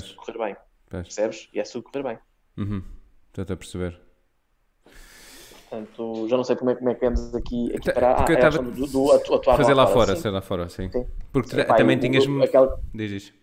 se 0.00 0.14
correr 0.14 0.38
bem, 0.38 0.56
percebes? 0.88 1.48
E 1.52 1.60
é 1.60 1.64
se 1.64 1.80
correr 1.82 2.02
bem. 2.02 2.18
Uhum. 2.56 2.82
Estou 3.36 3.42
a 3.54 3.56
perceber. 3.56 4.00
Portanto, 5.68 6.28
já 6.28 6.36
não 6.36 6.44
sei 6.44 6.56
como 6.56 6.70
é, 6.70 6.74
como 6.76 6.90
é 6.90 6.94
que 6.94 7.04
vamos 7.04 7.34
aqui, 7.34 7.66
aqui 7.74 7.86
Tá- 7.86 7.92
para 7.92 8.14
porque 8.16 8.32
eu 8.32 8.36
é 8.36 8.38
a 8.38 8.42
tava- 8.42 8.58
questão 8.62 8.86
do, 8.86 8.86
do 8.92 9.12
atu- 9.12 9.34
atuar 9.34 9.56
Fazer 9.56 9.74
lá 9.74 9.86
fora, 9.86 10.14
sim. 10.14 10.22
ser 10.22 10.30
lá 10.30 10.40
fora, 10.40 10.68
sim. 10.68 10.90
Sim. 10.90 11.06
Porque 11.32 11.60
Epá, 11.60 11.74
também 11.76 11.96
eu- 11.96 12.00
tinhas. 12.00 12.24
eu- 12.26 12.42
aquela- 12.42 12.80
Diz 12.94 13.10
isto. 13.10 13.34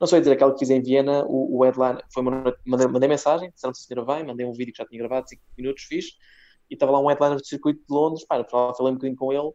Não 0.00 0.06
só 0.06 0.16
ia 0.16 0.20
dizer, 0.20 0.32
aquela 0.32 0.52
que 0.52 0.60
fiz 0.60 0.70
em 0.70 0.80
Viena, 0.80 1.24
o, 1.26 1.58
o 1.58 1.64
headline, 1.64 1.98
foi 2.12 2.22
uma 2.22 2.54
mandei, 2.64 2.86
mandei 2.86 3.08
mensagem, 3.08 3.50
disseram 3.50 3.74
se 3.74 3.84
a 3.84 3.86
senhora 3.88 4.06
vai, 4.06 4.22
mandei 4.22 4.46
um 4.46 4.52
vídeo 4.52 4.72
que 4.72 4.78
já 4.78 4.86
tinha 4.86 4.98
gravado, 4.98 5.28
5 5.28 5.42
minutos, 5.58 5.82
fiz, 5.84 6.06
e 6.70 6.74
estava 6.74 6.92
lá 6.92 7.00
um 7.00 7.08
headliner 7.08 7.36
do 7.38 7.44
circuito 7.44 7.80
de 7.80 7.92
Londres, 7.94 8.24
pá, 8.24 8.38
eu 8.38 8.44
falei 8.44 8.92
um 8.92 8.96
bocadinho 8.96 9.16
com 9.16 9.32
ele, 9.32 9.52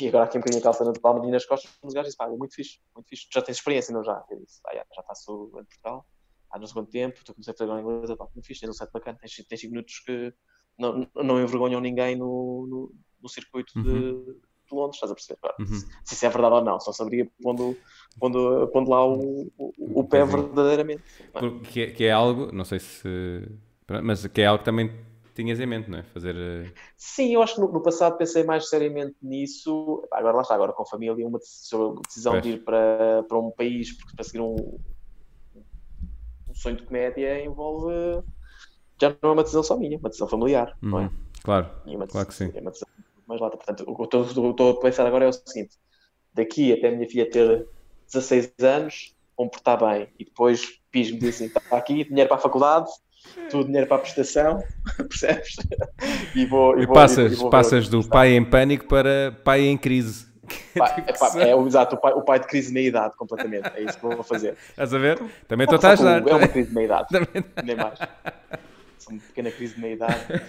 e 0.00 0.08
agora 0.08 0.24
aqui 0.24 0.36
um 0.36 0.40
bocadinho 0.40 0.60
a 0.60 0.64
calça 0.64 0.92
de 0.92 1.00
palmadinha 1.00 1.32
nas 1.32 1.46
costas, 1.46 1.70
o 1.82 1.88
gajo 1.88 2.04
disse, 2.04 2.16
pá, 2.16 2.28
muito 2.28 2.54
fixe, 2.54 2.78
muito 2.94 3.08
fixe, 3.08 3.26
já 3.32 3.40
tens 3.40 3.56
experiência, 3.56 3.92
não 3.94 4.04
já? 4.04 4.22
Eu 4.30 4.38
disse, 4.40 4.60
pá, 4.62 4.72
já, 4.74 4.84
já 4.94 5.02
passo 5.02 5.46
em 5.56 5.64
Portugal, 5.64 6.06
há 6.50 6.58
não 6.58 6.66
sei 6.66 6.74
quanto 6.74 6.90
tempo, 6.90 7.18
tu 7.24 7.32
comecei 7.34 7.52
a 7.52 7.56
fazer 7.56 7.70
agora 7.70 7.80
em 7.80 7.84
inglês, 7.84 8.18
pá, 8.18 8.28
muito 8.34 8.46
fixe, 8.46 8.60
tens 8.60 8.70
um 8.70 8.74
set 8.74 8.90
bacana, 8.92 9.18
tens 9.18 9.60
5 9.60 9.70
minutos 9.72 9.98
que 10.04 10.34
não, 10.78 11.08
não 11.14 11.42
envergonham 11.42 11.80
ninguém 11.80 12.16
no, 12.16 12.66
no, 12.68 12.94
no 13.20 13.28
circuito 13.28 13.72
de, 13.82 14.12
de 14.12 14.74
Londres, 14.74 14.96
estás 14.96 15.10
a 15.10 15.14
perceber? 15.14 15.40
Uhum. 15.58 15.66
se, 15.66 15.86
se 16.04 16.14
isso 16.14 16.26
é 16.26 16.28
verdade 16.28 16.54
ou 16.54 16.64
não, 16.64 16.78
só 16.78 16.92
saberia 16.92 17.28
pondo, 17.42 17.76
pondo, 18.20 18.68
pondo 18.68 18.90
lá 18.90 19.04
o, 19.06 19.50
o, 19.58 20.00
o 20.00 20.04
pé 20.04 20.24
Pois 20.24 20.34
é. 20.34 20.36
verdadeiramente. 20.36 21.02
Que, 21.70 21.82
é- 21.82 21.90
que 21.90 22.04
é 22.04 22.12
algo, 22.12 22.52
não 22.52 22.64
sei 22.64 22.78
se. 22.78 23.08
Mas 24.04 24.26
que 24.26 24.42
é 24.42 24.46
algo 24.46 24.58
que 24.58 24.66
também 24.66 25.07
tinhas 25.38 25.60
em 25.60 25.66
mente, 25.66 25.90
não 25.90 25.98
é? 25.98 26.02
Fazer. 26.04 26.34
eh, 26.36 26.72
Sim, 26.96 27.34
eu 27.34 27.42
acho 27.42 27.54
que 27.54 27.60
no, 27.60 27.72
no 27.72 27.82
passado 27.82 28.16
pensei 28.18 28.44
mais 28.44 28.68
seriamente 28.68 29.16
nisso. 29.22 30.06
Agora 30.12 30.36
lá 30.36 30.42
está, 30.42 30.54
agora 30.54 30.72
com 30.72 30.82
a 30.82 30.86
família, 30.86 31.26
uma 31.26 31.38
decisão, 31.38 31.94
decisão 31.94 32.32
Pois. 32.32 32.42
de 32.42 32.50
ir 32.50 32.64
para, 32.64 33.22
para 33.24 33.38
um 33.38 33.50
país 33.52 33.96
porque 33.96 34.12
para 34.14 34.24
seguir 34.24 34.40
um, 34.40 34.78
um 36.48 36.54
sonho 36.54 36.76
de 36.76 36.84
comédia 36.84 37.42
envolve. 37.44 38.22
Já 39.00 39.10
não 39.22 39.30
é 39.30 39.32
uma 39.34 39.42
decisão 39.42 39.62
só 39.62 39.76
minha, 39.76 39.96
é 39.96 39.98
uma 39.98 40.08
decisão 40.08 40.28
familiar, 40.28 40.74
não 40.90 41.00
é? 41.00 41.04
uhum. 41.04 41.26
Claro, 41.42 41.70
E 41.86 41.96
uma 41.96 42.06
claro 42.06 42.28
que 42.28 42.34
sim. 42.34 42.52
É 42.54 42.60
uma 42.60 42.70
decisão 42.70 42.88
mais 43.26 43.40
lata. 43.40 43.56
Portanto, 43.56 43.84
o 43.86 43.96
que 44.08 44.16
eu 44.16 44.22
estou- 44.24 44.70
a 44.72 44.80
pensar 44.80 45.06
agora 45.06 45.26
é 45.26 45.28
o 45.28 45.32
seguinte: 45.32 45.76
daqui 46.34 46.72
até 46.72 46.88
a 46.88 46.92
minha 46.92 47.08
filha 47.08 47.30
ter 47.30 47.66
16 48.06 48.52
anos, 48.60 49.14
vão 49.38 49.48
portar 49.48 49.78
bem, 49.80 50.12
e 50.18 50.24
depois 50.26 50.66
PIS-me 50.92 51.20
diz 51.20 51.36
assim: 51.36 51.46
está 51.46 51.62
aqui, 51.72 52.04
dinheiro 52.04 52.28
para 52.28 52.38
a 52.38 52.40
faculdade, 52.40 52.90
tudo 53.50 53.66
dinheiro 53.66 53.86
para 53.86 53.96
a 53.96 54.00
prestação, 54.00 54.62
percebes? 54.96 55.56
E 56.34 56.44
vou. 56.46 56.78
E 56.78 56.86
vou- 56.86 56.94
passas, 56.94 57.32
e 57.32 57.36
vou 57.36 57.50
passas 57.50 57.88
do 57.88 58.06
pai 58.08 58.32
em 58.34 58.44
pânico 58.44 58.86
para 58.86 59.32
pai 59.44 59.62
em 59.66 59.76
crise. 59.76 60.26
Pá, 60.78 60.88
Tipo, 60.90 61.10
é, 61.10 61.12
pá, 61.12 61.40
é 61.40 61.54
o 61.54 61.66
exato, 61.66 61.96
o 61.96 61.98
pai, 62.00 62.12
o 62.14 62.22
pai 62.22 62.40
de 62.40 62.46
crise 62.46 62.68
de 62.68 62.74
meia-idade, 62.74 63.14
completamente. 63.18 63.70
É 63.74 63.82
isso 63.82 63.98
que 63.98 64.04
eu 64.06 64.10
vou 64.12 64.22
fazer. 64.24 64.56
Estás 64.70 64.94
a 64.94 64.98
ver? 64.98 65.20
Também 65.46 65.66
estou 65.70 65.78
a 65.88 65.92
ajudar. 65.92 66.26
É 66.26 66.34
uma 66.34 66.48
crise 66.48 66.68
de 66.70 66.74
meia-idade, 66.74 67.08
Também- 67.10 67.44
nem 67.64 67.76
mais. 67.76 67.98
Uma 69.10 69.20
pequena 69.20 69.50
crise 69.50 69.74
de 69.74 69.80
meia-idade. 69.80 70.14
é 70.30 70.40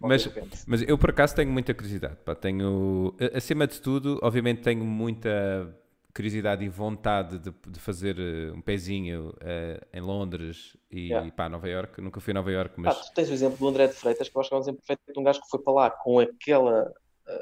Mas, 0.00 0.28
mas 0.66 0.82
eu 0.88 0.96
por 0.96 1.10
acaso 1.10 1.34
tenho 1.34 1.50
muita 1.50 1.74
curiosidade. 1.74 2.16
pá, 2.24 2.34
Tenho, 2.34 3.14
acima 3.34 3.66
de 3.66 3.78
tudo, 3.80 4.18
obviamente 4.22 4.62
tenho 4.62 4.84
muita 4.84 5.68
curiosidade 6.14 6.64
e 6.64 6.68
vontade 6.68 7.38
de, 7.38 7.50
de 7.68 7.80
fazer 7.80 8.18
eh, 8.18 8.52
um 8.52 8.60
pezinho 8.60 9.34
eh, 9.40 9.80
em 9.92 10.00
Londres 10.00 10.76
e 10.90 11.08
Yeah. 11.08 11.30
pá, 11.32 11.48
Nova 11.48 11.68
York. 11.68 12.00
Nunca 12.00 12.20
fui 12.20 12.32
a 12.32 12.34
Nova 12.34 12.50
York, 12.52 12.74
Ah, 12.78 12.80
mas 12.82 13.08
tu 13.08 13.14
tens 13.14 13.30
o 13.30 13.32
exemplo 13.32 13.56
do 13.58 13.68
André 13.68 13.86
de 13.88 13.94
Freitas, 13.94 14.28
que 14.28 14.36
eu 14.36 14.40
acho 14.40 14.48
que 14.50 14.54
é 14.54 14.58
um 14.58 14.60
exemplo 14.60 14.80
perfeito 14.86 15.12
de 15.12 15.18
um 15.20 15.22
gajo 15.24 15.40
que 15.40 15.48
foi 15.48 15.60
para 15.62 15.72
lá 15.72 15.90
com 15.90 16.18
aquela 16.20 16.92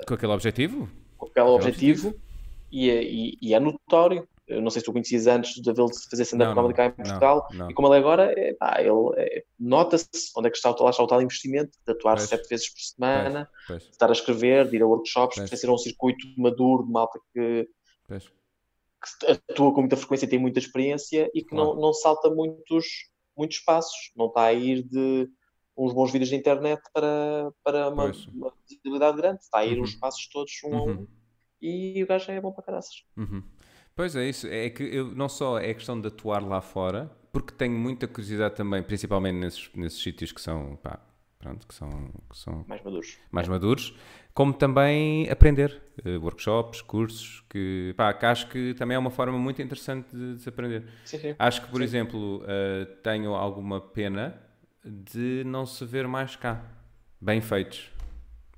com 0.07 0.15
aquele 0.15 0.33
objetivo. 0.33 0.89
com 1.19 1.27
aquele 1.27 1.47
Aquele 1.47 1.57
objetivo 1.57 2.15
e, 2.71 2.91
é- 2.91 3.03
e- 3.03 3.39
e 3.43 3.55
é 3.55 3.59
notório 3.61 4.29
eu 4.47 4.61
não 4.61 4.69
sei 4.69 4.81
se 4.81 4.87
tu 4.87 4.93
conhecias 4.93 5.29
antes 5.29 5.55
de 5.63 5.73
vê-lo 5.73 5.89
fazer 6.11 6.25
stand-up 6.25 6.55
comedy 6.57 6.75
cá 6.75 6.87
em 6.87 6.91
Portugal, 6.91 7.47
não, 7.53 7.59
não. 7.59 7.71
e 7.71 7.75
como 7.75 7.87
ele 7.87 7.95
é 7.95 7.99
agora, 8.01 8.35
é, 8.37 8.53
pá, 8.55 8.79
ele 8.81 8.91
é, 9.17 9.45
nota-se 9.57 10.09
onde 10.37 10.49
é 10.49 10.51
que 10.51 10.57
está, 10.57 10.71
lá 10.81 10.91
está 10.91 11.05
o 11.05 11.07
tal 11.07 11.23
investimento 11.23 11.71
de 11.87 11.93
atuar 11.93 12.17
pois. 12.17 12.29
sete 12.29 12.49
vezes 12.49 12.69
por 12.69 12.81
semana, 12.81 13.49
pois, 13.69 13.69
pois. 13.69 13.83
de 13.85 13.91
estar 13.91 14.09
a 14.09 14.13
escrever, 14.13 14.69
de 14.69 14.75
ir 14.77 14.83
a 14.83 14.87
workshops, 14.89 15.49
de 15.49 15.57
ser 15.57 15.71
um 15.71 15.79
circuito 15.79 16.27
maduro 16.37 16.85
de 16.85 16.91
malta 16.91 17.21
que, 17.33 17.69
que, 19.01 19.33
atua 19.53 19.73
com 19.73 19.81
muita 19.81 19.97
frequência 19.97 20.29
tem 20.29 20.39
muita 20.39 20.59
experiência 20.59 21.31
e 21.35 21.43
que 21.43 21.55
não, 21.55 21.75
não 21.75 21.93
salta 21.93 22.31
muitos, 22.31 22.87
muitos 23.37 23.59
passos, 23.61 24.13
não 24.17 24.27
está 24.27 24.45
a 24.45 24.53
ir 24.53 24.83
de 24.83 25.29
uns 25.77 25.93
bons 25.93 26.13
vídeos 26.13 26.29
de 26.29 26.37
internet 26.37 26.81
para, 26.93 27.53
para 27.65 27.89
uma, 27.89 28.13
uma 28.35 28.53
visibilidade 28.69 29.17
grande, 29.17 29.41
está 29.43 29.61
a 29.61 29.67
ir 29.67 29.79
uhum. 29.79 29.85
os 29.85 29.95
passos 29.95 30.29
todos 30.29 30.53
um 30.65 30.69
uhum. 30.69 30.79
a 30.79 30.85
um 30.85 31.07
e 31.63 32.03
o 32.03 32.07
gajo 32.07 32.31
é 32.31 32.41
bom 32.41 32.53
para 32.53 32.65
caraças. 32.65 33.05
Uhum. 33.17 33.43
Pois 33.95 34.17
é 34.17 34.29
isso, 34.29 34.47
é 34.47 34.71
que 34.71 34.83
eu, 34.83 35.07
não 35.15 35.29
só 35.29 35.59
é 35.59 35.75
questão 35.75 36.01
de 36.01 36.09
atuar 36.09 36.43
lá 36.43 36.61
fora, 36.61 37.11
porque 37.33 37.53
tenho 37.53 37.79
muita 37.79 38.09
curiosidade 38.09 38.57
também, 38.57 38.83
principalmente 38.83 39.37
nesses, 39.37 39.71
nesses 39.75 40.03
sítios 40.03 40.33
que 40.33 40.41
são, 40.41 40.77
pá, 40.77 41.01
pronto, 41.41 41.67
que 41.67 41.75
são, 41.75 41.91
que 42.29 42.39
são 42.39 42.65
mais 42.69 42.83
maduros. 42.83 43.19
Mais 43.31 43.49
maduros, 43.49 43.97
como 44.33 44.53
também 44.53 45.29
aprender, 45.29 45.83
uh, 46.05 46.23
workshops, 46.23 46.83
cursos, 46.83 47.45
que, 47.49 47.95
pá, 47.97 48.13
que 48.13 48.27
acho 48.27 48.49
que 48.49 48.75
também 48.75 48.95
é 48.95 48.99
uma 48.99 49.11
forma 49.11 49.37
muito 49.39 49.61
interessante 49.61 50.15
de, 50.15 50.35
de 50.37 50.43
se 50.43 50.49
aprender. 50.49 50.87
Sim, 51.05 51.19
sim. 51.19 51.35
Acho 51.39 51.63
que, 51.63 51.71
por 51.71 51.79
sim. 51.79 51.85
exemplo, 51.85 52.43
uh, 52.43 52.87
tenho 53.03 53.35
alguma 53.35 53.81
pena 53.81 54.41
de 54.85 55.43
não 55.45 55.67
se 55.67 55.85
ver 55.85 56.07
mais 56.07 56.37
cá, 56.37 56.63
bem 57.21 57.41
feitos. 57.41 57.91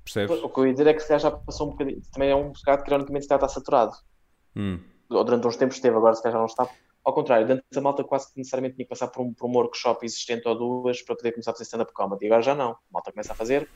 Percebes? 0.03 0.43
O 0.43 0.49
que 0.49 0.59
eu 0.59 0.67
ia 0.67 0.73
dizer 0.73 0.87
é 0.87 0.93
que 0.93 0.99
se 0.99 1.17
já 1.17 1.31
passou 1.31 1.67
um 1.67 1.71
bocadinho, 1.71 2.01
também 2.11 2.29
é 2.29 2.35
um 2.35 2.51
bocado 2.51 2.83
que 2.83 2.89
ironicamente 2.89 3.23
está 3.23 3.47
saturado. 3.47 3.93
Hum 4.55 4.79
ou 5.09 5.23
durante 5.23 5.47
uns 5.47 5.57
tempos 5.57 5.77
esteve, 5.77 5.95
agora 5.95 6.15
se 6.15 6.23
calhar 6.23 6.33
já 6.33 6.39
não 6.39 6.45
está. 6.45 6.67
Ao 7.03 7.13
contrário, 7.13 7.51
antes 7.51 7.77
a 7.77 7.81
malta 7.81 8.03
quase 8.03 8.31
que 8.31 8.37
necessariamente 8.37 8.75
tinha 8.75 8.85
que 8.85 8.89
passar 8.89 9.07
por 9.07 9.21
um, 9.21 9.33
por 9.33 9.49
um 9.49 9.53
workshop 9.53 10.05
existente 10.05 10.47
ou 10.47 10.57
duas 10.57 11.01
para 11.01 11.15
poder 11.15 11.31
começar 11.31 11.51
a 11.51 11.53
fazer 11.53 11.65
stand-up 11.65 11.91
comedy. 11.93 12.25
Agora 12.27 12.41
já 12.41 12.55
não. 12.55 12.71
A 12.71 12.77
malta 12.91 13.11
começa 13.11 13.33
a 13.33 13.35
fazer. 13.35 13.67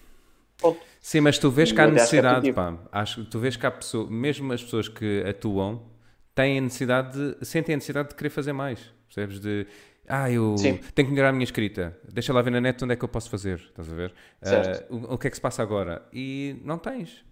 Ponto. 0.58 0.80
Sim, 1.00 1.22
mas 1.22 1.38
tu 1.38 1.52
vês 1.52 1.72
que 1.72 1.80
há 1.80 1.84
é 1.84 1.92
necessidade, 1.92 2.52
pá. 2.54 2.78
Acho, 2.92 3.26
tu 3.26 3.40
vês 3.40 3.56
que 3.56 3.66
há 3.66 3.72
pessoas, 3.72 4.10
mesmo 4.10 4.52
as 4.54 4.64
pessoas 4.64 4.88
que 4.88 5.24
atuam, 5.28 5.92
têm 6.34 6.58
a 6.58 6.62
necessidade 6.62 7.36
de, 7.36 7.46
sentem 7.46 7.74
a 7.74 7.78
necessidade 7.78 8.10
de 8.10 8.16
querer 8.16 8.30
fazer 8.30 8.54
mais. 8.54 8.80
Percebes? 9.08 9.40
De, 9.40 9.68
ah, 10.08 10.32
eu 10.32 10.58
Sim. 10.58 10.78
tenho 10.96 11.08
que 11.08 11.14
melhorar 11.14 11.30
a 11.30 11.34
minha 11.34 11.44
escrita. 11.44 12.00
Deixa 12.12 12.32
lá 12.32 12.42
ver 12.42 12.52
na 12.52 12.62
net 12.62 12.82
onde 12.84 12.94
é 12.94 12.96
que 12.96 13.04
eu 13.04 13.10
posso 13.10 13.30
fazer. 13.30 13.60
Estás 13.60 13.92
a 13.92 13.96
ver? 13.96 14.14
Uh, 14.42 14.96
o, 14.96 15.14
o, 15.16 15.18
que 15.18 15.28
é 15.28 15.30
que 15.30 15.36
se 15.36 15.42
passa 15.42 15.62
agora? 15.62 16.08
E 16.14 16.60
não 16.64 16.78
tens. 16.78 17.26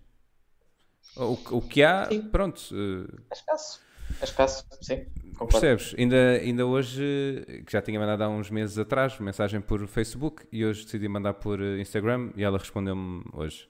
O, 1.16 1.58
o 1.58 1.62
que 1.62 1.82
há, 1.84 2.06
Sim. 2.06 2.22
pronto. 2.24 2.60
Uh... 2.74 3.08
É 3.32 3.34
escasso. 3.34 3.85
É 4.22 4.24
escasso, 4.24 4.66
sim. 4.82 5.06
Concordo. 5.38 5.60
Percebes? 5.60 5.96
Ainda, 5.98 6.32
ainda 6.32 6.66
hoje, 6.66 7.46
que 7.66 7.72
já 7.72 7.82
tinha 7.82 8.00
mandado 8.00 8.24
há 8.24 8.30
uns 8.30 8.50
meses 8.50 8.78
atrás, 8.78 9.20
mensagem 9.20 9.60
por 9.60 9.86
Facebook 9.88 10.46
e 10.52 10.66
hoje 10.66 10.86
decidi 10.86 11.08
mandar 11.10 11.34
por 11.34 11.62
Instagram 11.62 12.32
e 12.36 12.44
ela 12.44 12.58
respondeu-me 12.58 13.24
hoje. 13.34 13.68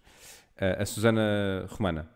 Uh, 0.62 0.82
a 0.82 0.86
Susana 0.86 1.66
Romana. 1.70 2.10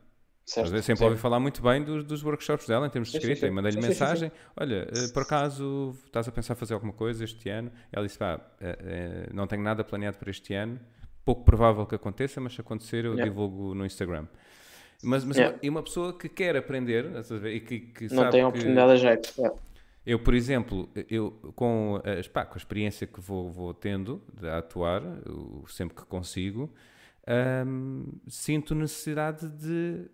Certo, 0.45 0.69
Sempre 0.81 0.97
sim. 0.97 1.03
ouvi 1.03 1.17
falar 1.17 1.39
muito 1.39 1.61
bem 1.61 1.83
dos, 1.83 2.03
dos, 2.03 2.23
workshops 2.23 2.65
dela 2.65 2.87
em 2.87 2.89
termos 2.89 3.11
de 3.11 3.17
escrita. 3.17 3.45
E 3.45 3.51
mandei-lhe 3.51 3.79
mensagem: 3.79 4.31
Olha, 4.55 4.87
uh, 4.87 5.13
por 5.13 5.23
acaso 5.23 5.95
estás 6.05 6.27
a 6.27 6.31
pensar 6.31 6.55
fazer 6.55 6.73
alguma 6.73 6.93
coisa 6.93 7.23
este 7.23 7.49
ano? 7.49 7.71
Ela 7.91 8.05
disse: 8.05 8.17
Pá, 8.17 8.35
uh, 8.35 9.33
não 9.33 9.45
tenho 9.45 9.61
nada 9.61 9.83
planeado 9.83 10.17
para 10.17 10.31
este 10.31 10.53
ano. 10.53 10.79
Pouco 11.25 11.43
provável 11.43 11.85
que 11.85 11.93
aconteça, 11.93 12.39
mas 12.39 12.53
se 12.53 12.61
acontecer, 12.61 13.05
eu 13.05 13.13
yeah. 13.13 13.25
divulgo 13.29 13.75
no 13.75 13.85
Instagram. 13.85 14.25
Mas, 15.01 15.23
mas 15.23 15.37
yeah. 15.37 15.55
uma, 15.55 15.59
e 15.63 15.69
uma 15.69 15.83
pessoa 15.83 16.17
que 16.17 16.27
quer 16.27 16.57
aprender 16.57 17.05
e 17.45 17.59
que, 17.59 17.79
que 17.79 18.13
não 18.13 18.29
tem 18.29 18.43
oportunidade 18.43 18.91
a 18.91 18.95
jeito. 18.95 19.33
Yeah. 19.37 19.57
Eu, 20.05 20.19
por 20.19 20.33
exemplo, 20.33 20.89
eu, 21.09 21.31
com, 21.55 22.01
a, 22.03 22.29
pá, 22.29 22.45
com 22.45 22.55
a 22.55 22.57
experiência 22.57 23.05
que 23.05 23.21
vou, 23.21 23.51
vou 23.51 23.73
tendo 23.73 24.21
de 24.33 24.49
atuar, 24.49 25.03
eu, 25.25 25.63
sempre 25.67 25.95
que 25.95 26.03
consigo, 26.03 26.73
hum, 27.65 28.07
sinto 28.27 28.73
necessidade 28.73 29.47
de 29.49 30.09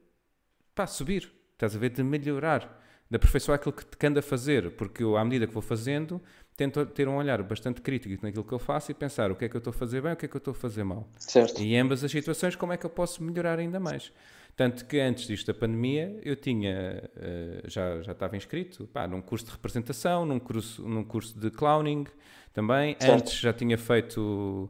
pá, 0.74 0.86
subir, 0.86 1.32
estás 1.53 1.76
a 1.76 1.80
ver, 1.80 1.91
de 1.91 2.03
melhorar, 2.03 2.82
de 3.10 3.16
aperfeiçoar 3.16 3.56
aquilo 3.56 3.74
que, 3.74 3.86
que 3.86 4.06
ando 4.06 4.20
a 4.20 4.22
fazer, 4.22 4.72
porque 4.72 5.03
eu, 5.03 5.16
à 5.16 5.24
medida 5.24 5.48
que 5.48 5.53
vou 5.53 5.62
fazendo, 5.62 6.22
tento 6.57 6.86
ter 6.88 7.07
um 7.07 7.16
olhar 7.16 7.41
bastante 7.44 7.82
crítico 7.82 8.26
naquilo 8.26 8.44
que 8.44 8.53
eu 8.53 8.60
faço 8.60 8.91
e 8.91 8.94
pensar 8.94 9.32
o 9.32 9.36
que 9.36 9.45
é 9.45 9.49
que 9.49 9.56
eu 9.56 9.60
estou 9.60 9.72
a 9.72 9.74
fazer 9.74 10.02
bem, 10.02 10.14
o 10.14 10.16
que 10.16 10.26
é 10.26 10.28
que 10.28 10.36
eu 10.36 10.40
estou 10.40 10.52
a 10.52 10.56
fazer 10.56 10.84
mal. 10.84 11.07
Certo. 11.18 11.62
E 11.62 11.74
em 11.74 11.80
ambas 11.80 12.03
as 12.03 12.12
situações, 12.12 12.56
como 12.56 12.74
é 12.74 12.78
que 12.78 12.86
eu 12.86 12.90
posso 12.90 13.24
melhorar 13.24 13.60
ainda 13.60 13.80
mais. 13.80 14.12
Tanto 14.56 14.86
que 14.86 14.99
antes 14.99 15.27
disto 15.27 15.48
da 15.48 15.53
pandemia, 15.53 16.18
eu 16.23 16.36
tinha, 16.36 17.03
uh, 17.18 17.69
já, 17.69 18.02
já 18.02 18.14
estava 18.14 18.38
inscrito 18.38 18.88
pá, 18.88 19.06
num 19.06 19.22
curso 19.22 19.45
de 19.45 19.52
representação, 19.52 20.26
num 20.26 20.40
curso, 20.40 20.82
num 20.82 21.03
curso 21.03 21.38
de 21.38 21.52
clowning 21.52 22.06
também. 22.53 22.95
Certo. 22.98 23.14
Antes 23.14 23.34
já 23.40 23.52
tinha 23.52 23.77
feito, 23.77 24.69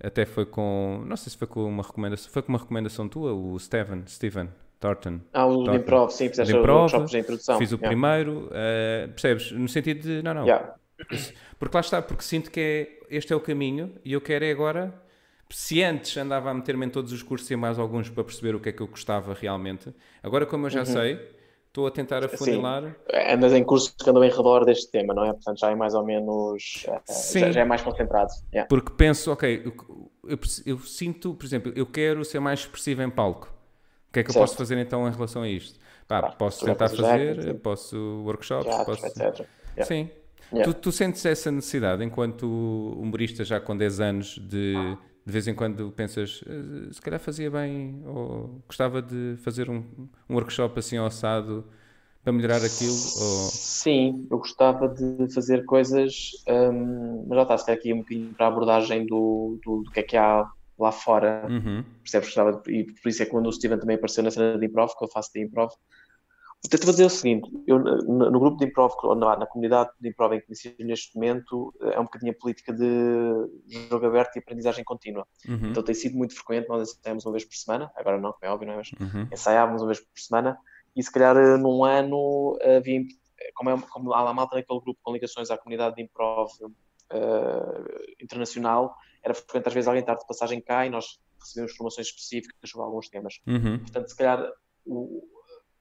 até 0.00 0.24
foi 0.24 0.46
com, 0.46 1.02
não 1.04 1.16
sei 1.16 1.32
se 1.32 1.36
foi 1.36 1.48
com 1.48 1.64
uma 1.64 1.82
recomendação, 1.82 2.30
foi 2.30 2.42
com 2.42 2.52
uma 2.52 2.58
recomendação 2.60 3.08
tua, 3.08 3.34
o 3.34 3.58
Steven, 3.58 4.04
Steven 4.06 4.48
Thornton. 4.78 5.20
Ah, 5.32 5.46
o 5.46 5.64
Thornton. 5.64 5.74
improv, 5.74 6.10
sim, 6.12 6.28
fizeste 6.28 6.54
workshops 6.54 7.10
de 7.10 7.18
introdução. 7.18 7.58
Fiz 7.58 7.72
o 7.72 7.74
yeah. 7.74 7.88
primeiro, 7.88 8.46
uh, 8.46 9.08
percebes? 9.08 9.50
No 9.50 9.68
sentido 9.68 10.00
de, 10.00 10.22
não, 10.22 10.32
não. 10.32 10.44
Yeah. 10.44 10.76
Porque 11.58 11.76
lá 11.76 11.80
está, 11.80 12.00
porque 12.00 12.22
sinto 12.22 12.52
que 12.52 12.60
é, 12.60 13.16
este 13.16 13.32
é 13.32 13.36
o 13.36 13.40
caminho 13.40 13.96
e 14.04 14.12
eu 14.12 14.20
quero 14.20 14.44
é 14.44 14.50
agora 14.52 14.94
se 15.50 15.82
antes 15.82 16.16
andava 16.16 16.50
a 16.50 16.54
meter-me 16.54 16.86
em 16.86 16.90
todos 16.90 17.12
os 17.12 17.22
cursos 17.22 17.50
e 17.50 17.56
mais 17.56 17.78
alguns 17.78 18.08
para 18.08 18.24
perceber 18.24 18.54
o 18.54 18.60
que 18.60 18.68
é 18.68 18.72
que 18.72 18.80
eu 18.80 18.86
gostava 18.86 19.34
realmente, 19.34 19.94
agora 20.22 20.46
como 20.46 20.66
eu 20.66 20.70
já 20.70 20.80
uhum. 20.80 20.86
sei, 20.86 21.34
estou 21.74 21.88
a 21.88 21.90
tentar 21.90 22.24
afunilar. 22.24 22.82
Sim. 22.84 23.32
Andas 23.32 23.52
em 23.52 23.64
cursos 23.64 23.90
que 23.90 24.08
andam 24.08 24.22
em 24.22 24.30
redor 24.30 24.64
deste 24.64 24.90
tema, 24.92 25.12
não 25.12 25.24
é? 25.24 25.32
Portanto, 25.32 25.58
já 25.58 25.70
é 25.70 25.74
mais 25.74 25.92
ou 25.94 26.04
menos. 26.04 26.86
Eh, 26.86 27.00
Sim. 27.06 27.40
Já, 27.40 27.50
já 27.50 27.60
é 27.62 27.64
mais 27.64 27.82
concentrado. 27.82 28.30
Yeah. 28.52 28.68
Porque 28.68 28.92
penso, 28.92 29.32
ok, 29.32 29.62
eu, 29.64 29.74
eu, 30.30 30.38
eu, 30.64 30.78
sinto, 30.78 31.34
por 31.34 31.44
exemplo, 31.44 31.72
eu 31.74 31.84
quero 31.84 32.24
ser 32.24 32.38
mais 32.38 32.60
expressivo 32.60 33.02
em 33.02 33.10
palco. 33.10 33.52
O 34.08 34.12
que 34.12 34.20
é 34.20 34.22
que 34.22 34.32
certo. 34.32 34.36
eu 34.36 34.42
posso 34.42 34.56
fazer 34.56 34.78
então 34.78 35.08
em 35.08 35.10
relação 35.10 35.42
a 35.42 35.48
isto? 35.48 35.80
Pá, 36.06 36.20
claro, 36.20 36.36
posso 36.36 36.64
tentar 36.64 36.88
fazer, 36.88 37.42
já, 37.42 37.54
posso 37.54 38.22
workshops, 38.24 38.72
já, 38.72 38.84
posso. 38.84 39.06
Etc. 39.06 39.18
Yeah. 39.18 39.84
Sim. 39.84 40.10
Yeah. 40.52 40.72
Tu, 40.72 40.80
tu, 40.80 40.92
sentes 40.92 41.24
essa 41.26 41.50
necessidade 41.50 42.04
enquanto 42.04 42.46
humorista 42.46 43.42
já 43.44 43.58
com 43.58 43.76
10 43.76 44.00
anos 44.00 44.38
de. 44.38 44.74
De 45.26 45.32
vez 45.32 45.48
em 45.48 45.54
quando 45.54 45.90
pensas, 45.90 46.44
eh, 46.46 46.92
se 46.92 47.00
calhar 47.00 47.18
fazia 47.18 47.50
bem, 47.50 48.02
ou 48.04 48.62
gostava 48.66 49.00
de 49.00 49.36
fazer 49.38 49.70
um, 49.70 49.82
um 50.28 50.34
workshop 50.34 50.78
assim 50.78 50.98
assado 50.98 51.64
para 52.22 52.32
melhorar 52.32 52.56
aquilo? 52.56 52.92
Ou... 52.92 53.48
Sim, 53.50 54.26
eu 54.30 54.38
gostava 54.38 54.88
de 54.88 55.32
fazer 55.32 55.64
coisas, 55.64 56.30
hum, 56.48 57.24
mas 57.28 57.36
já 57.36 57.42
está, 57.42 57.58
se 57.58 57.66
calhar 57.66 57.78
aqui 57.78 57.92
um 57.92 57.98
bocadinho 57.98 58.34
para 58.34 58.46
a 58.46 58.48
abordagem 58.48 59.06
do, 59.06 59.58
do, 59.64 59.82
do 59.82 59.90
que 59.90 60.00
é 60.00 60.02
que 60.02 60.16
há 60.16 60.46
lá 60.78 60.92
fora, 60.92 61.46
uhum. 61.48 61.84
percebes? 62.02 62.28
Gostava 62.28 62.52
de, 62.52 62.72
e 62.72 62.84
por 62.84 63.08
isso 63.08 63.22
é 63.22 63.24
que 63.26 63.30
quando 63.30 63.46
o 63.46 63.52
Steven 63.52 63.78
também 63.78 63.96
apareceu 63.96 64.24
na 64.24 64.30
cena 64.30 64.58
de 64.58 64.66
improv, 64.66 64.92
que 64.96 65.04
eu 65.04 65.08
faço 65.08 65.30
de 65.32 65.42
improv, 65.42 65.72
Tento 66.70 66.86
fazer 66.86 67.04
o 67.04 67.10
seguinte, 67.10 67.50
eu, 67.66 67.78
no, 67.78 68.30
no, 68.30 68.40
grupo 68.40 68.56
de 68.56 68.64
improv, 68.64 68.94
na, 69.18 69.36
na 69.36 69.46
comunidade 69.46 69.90
de 70.00 70.08
improv 70.08 70.32
em 70.32 70.40
que 70.40 70.46
me 70.48 70.84
neste 70.86 71.14
momento, 71.14 71.74
é 71.80 72.00
um 72.00 72.04
bocadinho 72.04 72.32
a 72.32 72.34
política 72.34 72.72
de 72.72 72.88
jogo 73.90 74.06
aberto 74.06 74.36
e 74.36 74.38
aprendizagem 74.38 74.82
contínua. 74.82 75.26
Uhum. 75.46 75.70
Então 75.70 75.82
tem 75.82 75.94
sido 75.94 76.16
muito 76.16 76.34
frequente, 76.34 76.66
nós 76.68 76.90
ensaiamos 76.90 77.26
uma 77.26 77.32
vez 77.32 77.44
por 77.44 77.54
semana, 77.54 77.92
agora 77.94 78.18
não, 78.18 78.34
é 78.40 78.48
óbvio, 78.48 78.66
não 78.66 78.74
é? 78.74 78.76
Mas 78.78 78.90
uhum. 78.92 79.28
ensaiávamos 79.30 79.82
uma 79.82 79.88
vez 79.88 80.00
por 80.00 80.18
semana 80.18 80.58
e 80.96 81.02
se 81.02 81.12
calhar 81.12 81.36
eh, 81.36 81.58
num 81.58 81.84
ano 81.84 82.56
havia, 82.62 83.02
como, 83.54 83.70
é, 83.70 83.78
como 83.90 84.14
há 84.14 84.22
lá 84.22 84.32
malta 84.32 84.56
naquele 84.56 84.80
grupo 84.80 84.98
com 85.02 85.12
ligações 85.12 85.50
à 85.50 85.58
comunidade 85.58 85.96
de 85.96 86.02
improv 86.02 86.50
uh, 86.62 88.22
internacional, 88.22 88.94
era 89.22 89.34
frequente 89.34 89.68
às 89.68 89.74
vezes 89.74 89.88
alguém 89.88 90.00
estar 90.00 90.14
de 90.14 90.26
passagem 90.26 90.62
cá 90.62 90.86
e 90.86 90.90
nós 90.90 91.18
recebemos 91.40 91.76
formações 91.76 92.06
específicas 92.06 92.70
sobre 92.70 92.86
alguns 92.86 93.08
temas. 93.10 93.34
Uhum. 93.46 93.80
Portanto, 93.80 94.08
se 94.08 94.16
calhar 94.16 94.50
o, 94.86 95.33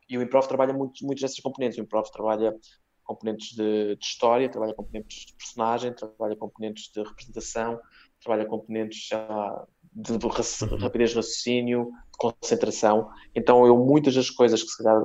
e 0.09 0.17
o 0.17 0.21
improv 0.21 0.47
trabalha 0.47 0.73
muito, 0.73 1.05
muito 1.05 1.21
dessas 1.21 1.39
componentes. 1.39 1.77
O 1.77 1.81
improv 1.81 2.09
trabalha 2.11 2.55
componentes 3.03 3.55
de, 3.55 3.95
de, 3.95 4.05
história, 4.05 4.49
trabalha 4.49 4.73
componentes 4.73 5.25
de 5.25 5.34
personagem, 5.34 5.93
trabalha 5.93 6.35
componentes 6.35 6.91
de 6.91 7.03
representação, 7.03 7.80
trabalha 8.21 8.45
componentes 8.45 9.07
já 9.07 9.65
de, 9.91 10.17
de 10.17 10.25
uhum. 10.25 10.77
rapidez 10.77 11.11
de 11.11 11.15
raciocínio, 11.17 11.85
de 11.85 12.17
concentração. 12.17 13.09
Então, 13.35 13.65
eu, 13.65 13.77
muitas 13.77 14.15
das 14.15 14.30
coisas 14.30 14.63
que 14.63 14.69
se 14.69 14.84
calhar 14.84 15.01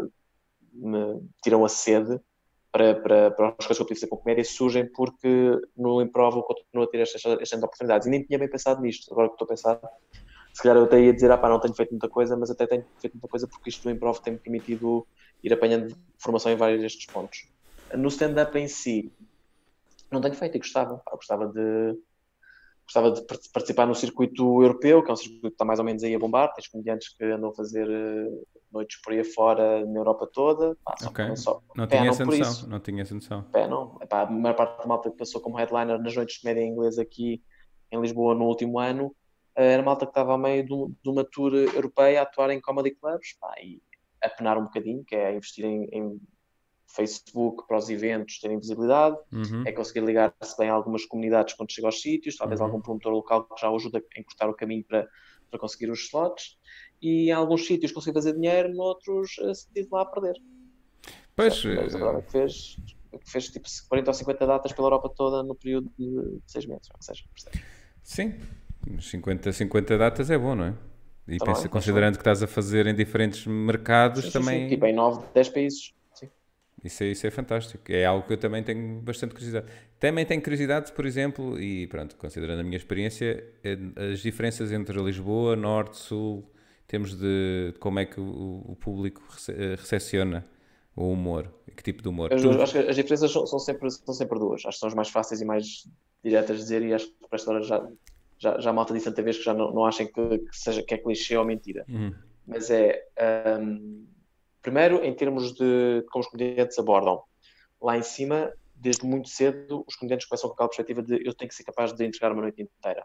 me 0.73 1.21
tiram 1.43 1.65
a 1.65 1.69
sede 1.69 2.21
para, 2.71 2.95
para, 2.95 3.31
para 3.31 3.49
as 3.59 3.67
coisas 3.67 3.77
que 3.77 3.83
eu 3.83 3.87
podia 3.87 3.97
fazer 3.97 4.07
com 4.09 4.17
comédia 4.17 4.45
surgem 4.45 4.87
porque 4.93 5.61
no 5.77 6.01
improv 6.03 6.37
eu 6.37 6.43
continuo 6.43 6.85
a 6.85 6.87
ter 6.87 7.01
estas, 7.01 7.25
estas 7.25 7.63
oportunidades. 7.63 8.07
E 8.07 8.11
nem 8.11 8.23
tinha 8.23 8.39
bem 8.39 8.49
pensado 8.49 8.81
nisto, 8.81 9.13
agora 9.13 9.29
que 9.29 9.35
estou 9.35 9.47
a 9.47 9.49
pensar, 9.49 9.81
se 10.59 10.63
calhar 10.65 10.77
eu 10.77 10.87
até 10.87 11.01
ia 11.01 11.13
dizer, 11.13 11.31
ah 11.31 11.39
pá, 11.39 11.49
não 11.49 11.61
tenho 11.61 11.73
feito 11.73 11.91
muita 11.91 12.09
coisa, 12.09 12.37
mas 12.37 12.51
até 12.51 12.67
tenho 12.67 12.85
feito 13.01 13.15
muita 13.15 13.29
coisa 13.29 13.47
porque 13.47 13.71
isto 13.71 13.85
do 13.85 13.91
improv 13.93 14.19
tem-me 14.19 14.41
permitido 14.41 15.07
ir 15.41 15.53
apanhando 15.53 15.97
formação 16.19 16.51
em 16.51 16.57
vários 16.57 16.81
destes 16.81 17.07
pontos. 17.07 17.47
No 17.95 18.09
stand-up 18.09 18.59
em 18.59 18.67
si, 18.67 19.13
não 20.11 20.21
tenho 20.21 20.35
feito 20.35 20.57
e 20.57 20.59
gostava, 20.59 21.01
gostava 21.13 21.47
de 21.47 21.97
gostava 22.85 23.13
de 23.13 23.23
participar 23.53 23.87
no 23.87 23.95
circuito 23.95 24.61
europeu, 24.61 25.01
que 25.01 25.11
é 25.11 25.13
um 25.13 25.17
circuito 25.17 25.43
que 25.43 25.55
está 25.55 25.65
mais 25.65 25.79
ou 25.79 25.85
menos 25.85 26.03
aí 26.03 26.13
a 26.13 26.19
bombar, 26.19 26.53
tens 26.55 26.67
comediantes 26.67 27.15
que 27.17 27.23
andam 27.23 27.51
a 27.51 27.55
fazer 27.55 27.87
uh, 27.89 28.47
noites 28.73 29.01
por 29.01 29.13
aí 29.13 29.23
fora 29.23 29.87
na 29.87 30.01
Europa 30.01 30.29
toda. 30.33 30.77
Pá, 30.85 30.97
só 30.97 31.11
Ok. 31.11 31.37
só 31.37 31.63
Não 31.77 31.87
tinha 31.87 32.09
essa 32.09 32.25
por 32.25 32.37
noção. 32.37 32.69
Não 32.69 32.81
tinha 32.81 33.03
essa 33.03 33.15
noção. 33.15 33.43
Pé, 33.53 33.69
não. 33.69 33.97
Epá, 34.03 34.23
a 34.23 34.27
maior 34.31 34.57
parte 34.57 34.79
da 34.79 34.87
malta 34.87 35.09
que 35.09 35.19
passou 35.19 35.41
como 35.41 35.57
headliner 35.57 36.03
nas 36.03 36.17
noites 36.17 36.41
de 36.41 36.45
média 36.45 36.65
inglesa 36.65 37.03
aqui 37.03 37.41
em 37.93 38.01
Lisboa 38.01 38.35
no 38.35 38.47
último 38.47 38.81
ano 38.81 39.15
eh, 39.15 39.28
era 39.63 39.83
malta 39.83 40.07
que 40.07 40.11
estava 40.11 40.35
a 40.35 40.39
meio 40.39 40.65
de, 40.65 40.73
um- 40.73 40.95
uma 41.07 41.25
tour 41.25 41.55
europeia 41.55 42.21
a 42.21 42.23
atuar 42.23 42.51
em 42.51 42.61
comedy 42.61 42.93
clubs 42.93 43.37
pá, 43.41 43.55
e 43.63 43.81
a 44.23 44.29
penar 44.29 44.59
um 44.59 44.65
bocadinho, 44.65 45.05
que 45.05 45.15
é 45.15 45.35
investir 45.35 45.65
em, 45.65 45.85
em 45.93 46.21
Facebook 46.91 47.67
para 47.67 47.77
os 47.79 47.89
eventos 47.91 48.39
terem 48.41 48.59
visibilidade, 48.59 49.17
Uhum. 49.33 49.63
é 49.67 49.73
conseguir 49.73 50.01
ligar-se 50.05 50.57
bem 50.57 50.69
a 50.71 50.73
algumas 50.75 51.05
comunidades 51.05 51.55
quando 51.55 51.73
chega 51.73 51.87
aos 51.89 52.01
sítios, 52.01 52.37
talvez 52.37 52.61
Uhum. 52.61 52.67
algum 52.67 52.81
promotor 52.81 53.13
local 53.13 53.45
que 53.45 53.61
já 53.61 53.71
o 53.71 53.77
ajuda 53.77 53.99
a 53.99 54.21
encurtar 54.21 54.49
o 54.49 54.55
caminho 54.55 54.85
para, 54.85 55.09
para 55.51 55.61
conseguir 55.61 55.91
os 55.91 56.01
slots. 56.07 56.57
E 57.01 57.29
em 57.29 57.33
alguns 57.33 57.67
sítios 57.67 57.93
conseguir 57.93 58.15
fazer 58.15 58.33
dinheiro, 58.35 58.75
noutros 58.75 59.39
eh, 59.41 59.55
se 59.55 59.69
decide 59.73 59.89
lá 59.93 60.03
a 60.03 60.07
perder. 60.07 60.35
Pois, 61.37 61.65
Mas 61.65 61.95
agora 61.95 62.19
eh, 62.19 62.23
que 62.23 62.31
fez, 62.33 62.77
que 63.13 63.31
fez 63.31 63.49
tipo 63.51 63.69
40 63.89 64.11
ou 64.11 64.15
50 64.15 64.47
datas 64.47 64.73
pela 64.73 64.87
Europa 64.87 65.13
toda 65.17 65.43
no 65.43 65.55
período 65.55 65.91
de 65.97 66.41
6 66.47 66.67
meses, 66.67 66.89
ou 66.95 67.03
seja, 67.03 67.23
percebes? 67.33 67.61
sim, 68.03 68.33
50, 69.01 69.53
50 69.53 69.99
datas 69.99 70.31
é 70.31 70.39
bom, 70.39 70.55
não 70.55 70.65
é? 70.65 70.75
E 71.27 71.39
pensa- 71.39 71.69
considerando 71.69 72.15
que 72.15 72.21
estás 72.23 72.43
a 72.43 72.47
fazer 72.47 72.87
em 72.87 72.95
diferentes 72.95 73.47
mercados, 73.47 74.25
Sim, 74.25 74.31
sim, 74.31 74.31
sim. 74.31 74.45
também. 74.45 74.69
Tipo 74.69 74.87
em 74.87 74.95
9, 74.95 75.27
10 75.35 75.49
países. 75.51 75.93
Sim. 76.15 76.29
Isso 76.83 77.03
é, 77.03 77.07
isso 77.09 77.27
é 77.27 77.31
fantástico. 77.31 77.85
É 77.93 78.05
algo 78.07 78.27
que 78.27 78.33
eu 78.33 78.39
também 78.39 78.63
tenho 78.63 79.01
bastante 79.03 79.33
curiosidade. 79.35 79.67
Também 79.99 80.25
tenho 80.25 80.41
curiosidade, 80.41 80.93
por 80.93 81.05
exemplo, 81.05 81.61
e 81.61 81.87
pronto, 81.89 82.17
considerando 82.17 82.61
a 82.61 82.63
minha 82.63 82.77
experiência, 82.77 83.45
eh, 83.65 83.79
as 84.13 84.21
diferenças 84.21 84.73
entre 84.73 84.99
Lisboa, 85.03 85.57
Norte, 85.57 85.97
Sul, 85.99 86.51
em 86.85 86.87
termos 86.87 87.15
de 87.19 87.75
como 87.81 87.99
é 87.99 88.07
que 88.07 88.21
o, 88.21 88.63
o 88.67 88.77
público 88.77 89.23
rece- 89.29 89.53
eh, 89.53 89.75
recepciona 89.77 90.47
o 90.97 91.11
humor. 91.13 91.53
Que 91.77 91.83
tipo 91.83 92.01
de 92.03 92.09
humor? 92.09 92.31
Eu, 92.33 92.63
acho 92.63 92.73
que 92.73 92.79
as 92.79 92.97
diferenças 92.97 93.31
são, 93.31 93.47
são 93.47 93.59
sempre, 93.59 93.91
são 93.91 94.15
sempre 94.15 94.39
duas. 94.39 94.61
Acho 94.65 94.77
que 94.77 94.81
são 94.81 94.89
as 94.89 94.95
mais 94.95 95.09
fáceis 95.09 95.41
e 95.41 95.45
mais 95.45 95.87
diretas 96.25 96.57
de 96.57 96.63
dizer, 96.63 96.83
e 96.83 96.95
acho 96.95 97.07
que 97.07 97.15
para 97.29 97.37
esta 97.37 97.51
hora 97.51 97.63
já, 97.63 97.87
já, 98.39 98.59
já 98.61 98.71
a 98.71 98.73
malta 98.73 98.95
disse 98.95 99.07
tanta 99.07 99.23
vez 99.23 99.39
que 99.39 99.45
já 99.45 99.55
não, 99.55 99.73
não 99.73 99.85
achem 99.85 100.07
que, 100.07 100.39
que 100.39 100.57
seja, 100.57 100.83
que 100.83 100.95
é 100.95 100.99
clichê 100.99 101.37
ou 101.37 101.45
mentira. 101.45 101.85
Uhum. 101.89 102.15
Mas 102.47 102.71
é. 102.71 103.05
hum, 103.61 104.07
primeiro, 104.63 105.05
em 105.05 105.15
termos 105.15 105.53
de 105.55 106.05
como 106.11 106.25
os 106.25 106.31
comediantes 106.31 106.79
abordam. 106.79 107.23
Lá 107.81 107.97
em 107.97 108.03
cima, 108.03 108.53
desde 108.75 109.05
muito 109.07 109.29
cedo, 109.29 109.85
os 109.87 109.97
comediantes 109.97 110.27
começam 110.27 110.49
com 110.49 110.55
aquela 110.55 110.69
perspectiva 110.69 111.03
de 111.03 111.27
eu 111.27 111.35
tenho 111.35 111.49
que 111.49 111.55
ser 111.55 111.65
capaz 111.65 111.93
de 111.93 112.05
entregar 112.05 112.33
uma 112.33 112.43
noite 112.43 112.63
inteira. 112.63 113.05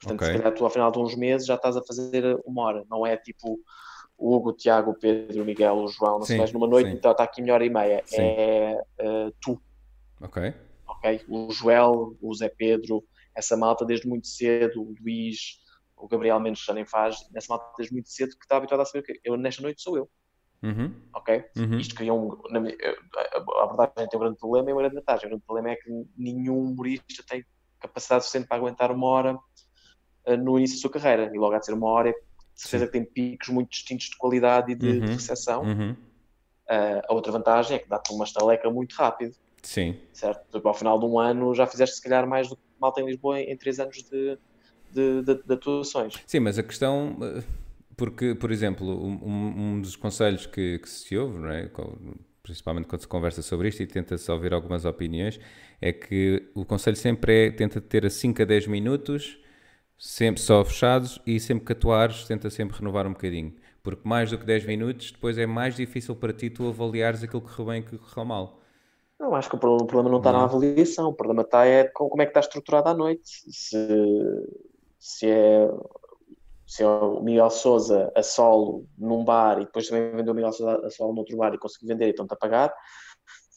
Portanto, 0.00 0.22
Ok. 0.22 0.26
se 0.32 0.38
calhar 0.38 0.54
tu 0.54 0.64
ao 0.64 0.70
final 0.70 0.90
de 0.90 0.98
uns 0.98 1.14
meses 1.14 1.46
já 1.46 1.56
estás 1.56 1.76
a 1.76 1.82
fazer 1.82 2.38
uma 2.44 2.62
hora, 2.62 2.84
não 2.88 3.06
é 3.06 3.16
tipo 3.16 3.60
o 4.16 4.34
Hugo, 4.36 4.50
o 4.50 4.52
Tiago, 4.52 4.90
o 4.90 4.94
Pedro, 4.94 5.42
o 5.42 5.44
Miguel, 5.46 5.76
o 5.76 5.88
João, 5.88 6.18
não 6.18 6.26
Sim, 6.26 6.38
numa 6.52 6.66
noite, 6.66 6.90
sim. 6.90 6.96
então 6.96 7.10
está 7.10 7.24
aqui 7.24 7.40
meia 7.40 7.54
hora 7.54 7.64
e 7.64 7.70
meia. 7.70 8.02
Sim. 8.04 8.20
É 8.20 8.82
eh, 8.98 9.30
tu, 9.40 9.60
Ok. 10.20 10.54
ok? 10.86 11.20
O 11.28 11.50
Joel, 11.50 12.16
o 12.20 12.34
Zé 12.34 12.50
Pedro, 12.50 13.02
essa 13.34 13.56
malta 13.56 13.84
desde 13.84 14.08
muito 14.08 14.26
cedo, 14.26 14.82
o 14.82 14.94
Luís, 15.00 15.58
o 15.96 16.08
Gabriel 16.08 16.40
Mendes 16.40 16.64
já 16.64 16.72
nem 16.72 16.84
faz, 16.86 17.16
essa 17.34 17.46
malta 17.52 17.66
desde 17.76 17.92
muito 17.94 18.08
cedo 18.08 18.30
que 18.36 18.44
está 18.44 18.56
habituado 18.56 18.80
a 18.80 18.84
saber 18.84 19.02
que 19.04 19.20
eu 19.24 19.36
nesta 19.36 19.62
noite 19.62 19.82
sou 19.82 19.96
eu, 19.96 20.08
Uhum. 20.62 20.92
ok? 21.14 21.44
Uhum. 21.56 21.78
Isto 21.78 21.94
cria 21.94 22.12
um. 22.12 22.28
Na 22.50 22.60
a 22.60 23.64
abordagem 23.64 24.08
tem 24.08 24.18
um 24.18 24.20
grande 24.20 24.38
problema 24.38 24.68
e 24.68 24.72
uma 24.74 24.82
grande 24.82 24.96
vantagem. 24.96 25.26
O 25.26 25.28
grande 25.30 25.44
problema 25.46 25.70
é 25.70 25.76
que 25.76 25.90
nenhum 26.16 26.58
humorista 26.60 27.22
tem 27.26 27.44
capacidade 27.78 28.24
suficiente 28.24 28.46
para 28.46 28.58
aguentar 28.58 28.90
uma 28.92 29.06
hora 29.06 29.38
eh, 30.26 30.36
no 30.36 30.58
início 30.58 30.76
da 30.76 30.80
sua 30.82 30.90
carreira. 30.90 31.30
E 31.34 31.38
logo 31.38 31.54
há 31.54 31.58
de 31.58 31.64
ser 31.64 31.72
uma 31.72 31.88
hora, 31.88 32.12
de 32.12 32.16
certeza 32.54 32.86
que 32.86 32.92
tem 32.92 33.04
picos 33.06 33.48
muito 33.48 33.70
distintos 33.70 34.06
de 34.10 34.18
qualidade 34.18 34.72
e 34.72 34.74
de, 34.74 34.92
de 34.92 34.98
Uhum. 35.00 35.14
recepção. 35.14 35.62
Uhum. 35.62 35.96
Eh, 36.68 37.02
a 37.08 37.14
outra 37.14 37.32
vantagem 37.32 37.76
é 37.76 37.80
que 37.80 37.88
dá-te 37.88 38.12
uma 38.12 38.24
estaleca 38.24 38.70
muito 38.70 38.92
rápido, 38.96 39.34
Sim. 39.62 39.98
certo? 40.12 40.46
Tipo, 40.52 40.68
ao 40.68 40.74
final 40.74 40.98
de 40.98 41.06
um 41.06 41.18
ano 41.18 41.54
já 41.54 41.66
fizeste 41.66 41.96
se 41.96 42.02
calhar 42.02 42.26
mais 42.28 42.48
do 42.50 42.56
que 42.56 42.62
malta 42.80 43.00
em 43.00 43.06
Lisboa 43.06 43.40
em, 43.40 43.56
três 43.56 43.78
anos 43.78 44.02
de, 44.02 44.38
de, 44.92 45.22
de, 45.22 45.42
de 45.42 45.52
atuações. 45.54 46.14
Sim, 46.26 46.40
mas 46.40 46.58
a 46.58 46.62
questão, 46.62 47.16
eh, 47.22 47.42
porque, 47.96 48.34
por 48.34 48.50
exemplo, 48.50 48.86
um, 48.88 49.74
um 49.74 49.80
dos 49.80 49.96
conselhos 49.96 50.46
que, 50.46 50.78
que 50.78 50.88
se 50.88 51.16
ouve, 51.16 51.38
não 51.38 51.50
é? 51.50 51.70
Principalmente 52.42 52.86
quando 52.86 53.02
se 53.02 53.08
conversa 53.08 53.42
sobre 53.42 53.68
isto 53.68 53.82
e 53.82 53.86
tenta-se 53.86 54.30
ouvir 54.30 54.52
algumas 54.54 54.84
opiniões, 54.84 55.38
é 55.80 55.92
que 55.92 56.50
o 56.54 56.64
conselho 56.64 56.96
sempre 56.96 57.46
é, 57.46 57.50
tenta 57.50 57.80
ter 57.80 58.06
a 58.06 58.10
5 58.10 58.42
a 58.42 58.44
10 58.44 58.66
minutos, 58.66 59.38
sempre 59.98 60.40
só 60.40 60.64
fechados, 60.64 61.20
e 61.26 61.38
sempre 61.38 61.66
que 61.66 61.72
atuares, 61.72 62.24
tenta 62.24 62.48
sempre 62.50 62.78
renovar 62.78 63.06
um 63.06 63.12
bocadinho. 63.12 63.54
Porque 63.82 64.06
mais 64.08 64.30
do 64.30 64.38
que 64.38 64.44
10 64.44 64.66
minutos, 64.66 65.12
depois 65.12 65.38
é 65.38 65.46
mais 65.46 65.76
difícil 65.76 66.14
para 66.16 66.32
ti 66.32 66.50
tu 66.50 66.68
avaliares 66.68 67.22
aquilo 67.22 67.40
que 67.42 67.48
correu 67.48 67.66
bem 67.66 67.80
e 67.80 67.84
que 67.84 67.98
correu 67.98 68.24
mal. 68.24 68.59
Eu 69.20 69.34
acho 69.34 69.50
que 69.50 69.56
o 69.56 69.58
problema, 69.58 69.84
o 69.84 69.86
problema 69.86 70.10
não 70.10 70.18
está 70.18 70.32
na 70.32 70.44
avaliação, 70.44 71.08
o 71.10 71.14
problema 71.14 71.42
está 71.42 71.66
é 71.66 71.84
com, 71.84 72.08
como 72.08 72.22
é 72.22 72.24
que 72.24 72.30
está 72.30 72.40
estruturada 72.40 72.90
a 72.90 72.94
noite. 72.94 73.22
Se, 73.52 73.76
se, 74.98 75.28
é, 75.28 75.68
se 76.66 76.82
é 76.82 76.86
o 76.88 77.20
Miguel 77.22 77.50
Souza 77.50 78.10
a 78.16 78.22
solo 78.22 78.86
num 78.96 79.22
bar 79.24 79.58
e 79.60 79.66
depois 79.66 79.88
também 79.88 80.10
vendeu 80.16 80.32
o 80.32 80.36
Miguel 80.36 80.52
Souza 80.52 80.86
a 80.86 80.90
solo 80.90 81.12
noutro 81.14 81.36
bar 81.36 81.52
e 81.52 81.58
conseguiu 81.58 81.88
vender 81.88 82.06
e 82.06 82.10
estão-te 82.10 82.32
a 82.32 82.36
pagar, 82.36 82.74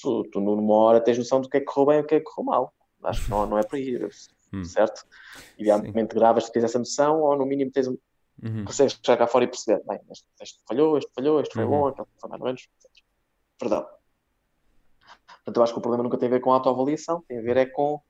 tu, 0.01 0.23
tu 0.31 0.41
numa 0.41 0.75
hora 0.75 0.99
tens 1.01 1.17
noção 1.17 1.39
do 1.39 1.47
que 1.47 1.57
é 1.57 1.59
que 1.61 1.65
correu 1.65 1.87
bem 1.87 1.97
e 1.99 2.01
o 2.01 2.05
que 2.05 2.15
é 2.15 2.19
que 2.19 2.25
correu 2.25 2.45
mal. 2.45 2.73
Acho 3.03 3.23
que 3.23 3.29
não, 3.29 3.45
não 3.45 3.57
é 3.57 3.63
por 3.63 3.77
aí, 3.77 3.97
Hum. 4.53 4.63
certo? 4.63 5.03
Idealmente 5.57 6.13
gravas 6.13 6.45
se 6.45 6.51
tens 6.51 6.65
essa 6.65 6.77
noção 6.77 7.21
ou 7.21 7.35
no 7.37 7.45
mínimo 7.45 7.71
tens 7.71 7.87
um, 7.87 7.97
Uhum. 8.43 8.65
consegues 8.65 8.99
chegar 9.03 9.17
cá 9.17 9.27
fora 9.27 9.45
e 9.45 9.47
perceber, 9.47 9.81
bem, 9.87 9.99
este, 10.11 10.25
este 10.41 10.59
falhou, 10.67 10.97
este 10.97 11.09
falhou, 11.15 11.39
este 11.39 11.53
foi 11.53 11.63
Uhum. 11.63 11.69
bom, 11.69 11.87
aquele 11.87 12.07
foi 12.19 12.29
mais 12.29 12.41
ou 12.41 12.45
menos, 12.47 12.67
etc. 13.61 13.87
Portanto, 15.43 15.57
eu 15.57 15.63
acho 15.63 15.73
que 15.73 15.79
o 15.79 15.81
problema 15.81 16.03
nunca 16.03 16.17
tem 16.17 16.27
a 16.27 16.31
ver 16.31 16.39
com 16.41 16.51
a 16.51 16.55
autoavaliação, 16.55 17.23
tem 17.27 17.39
a 17.39 17.41
ver 17.41 17.57
é 17.57 17.65
com 17.65 18.01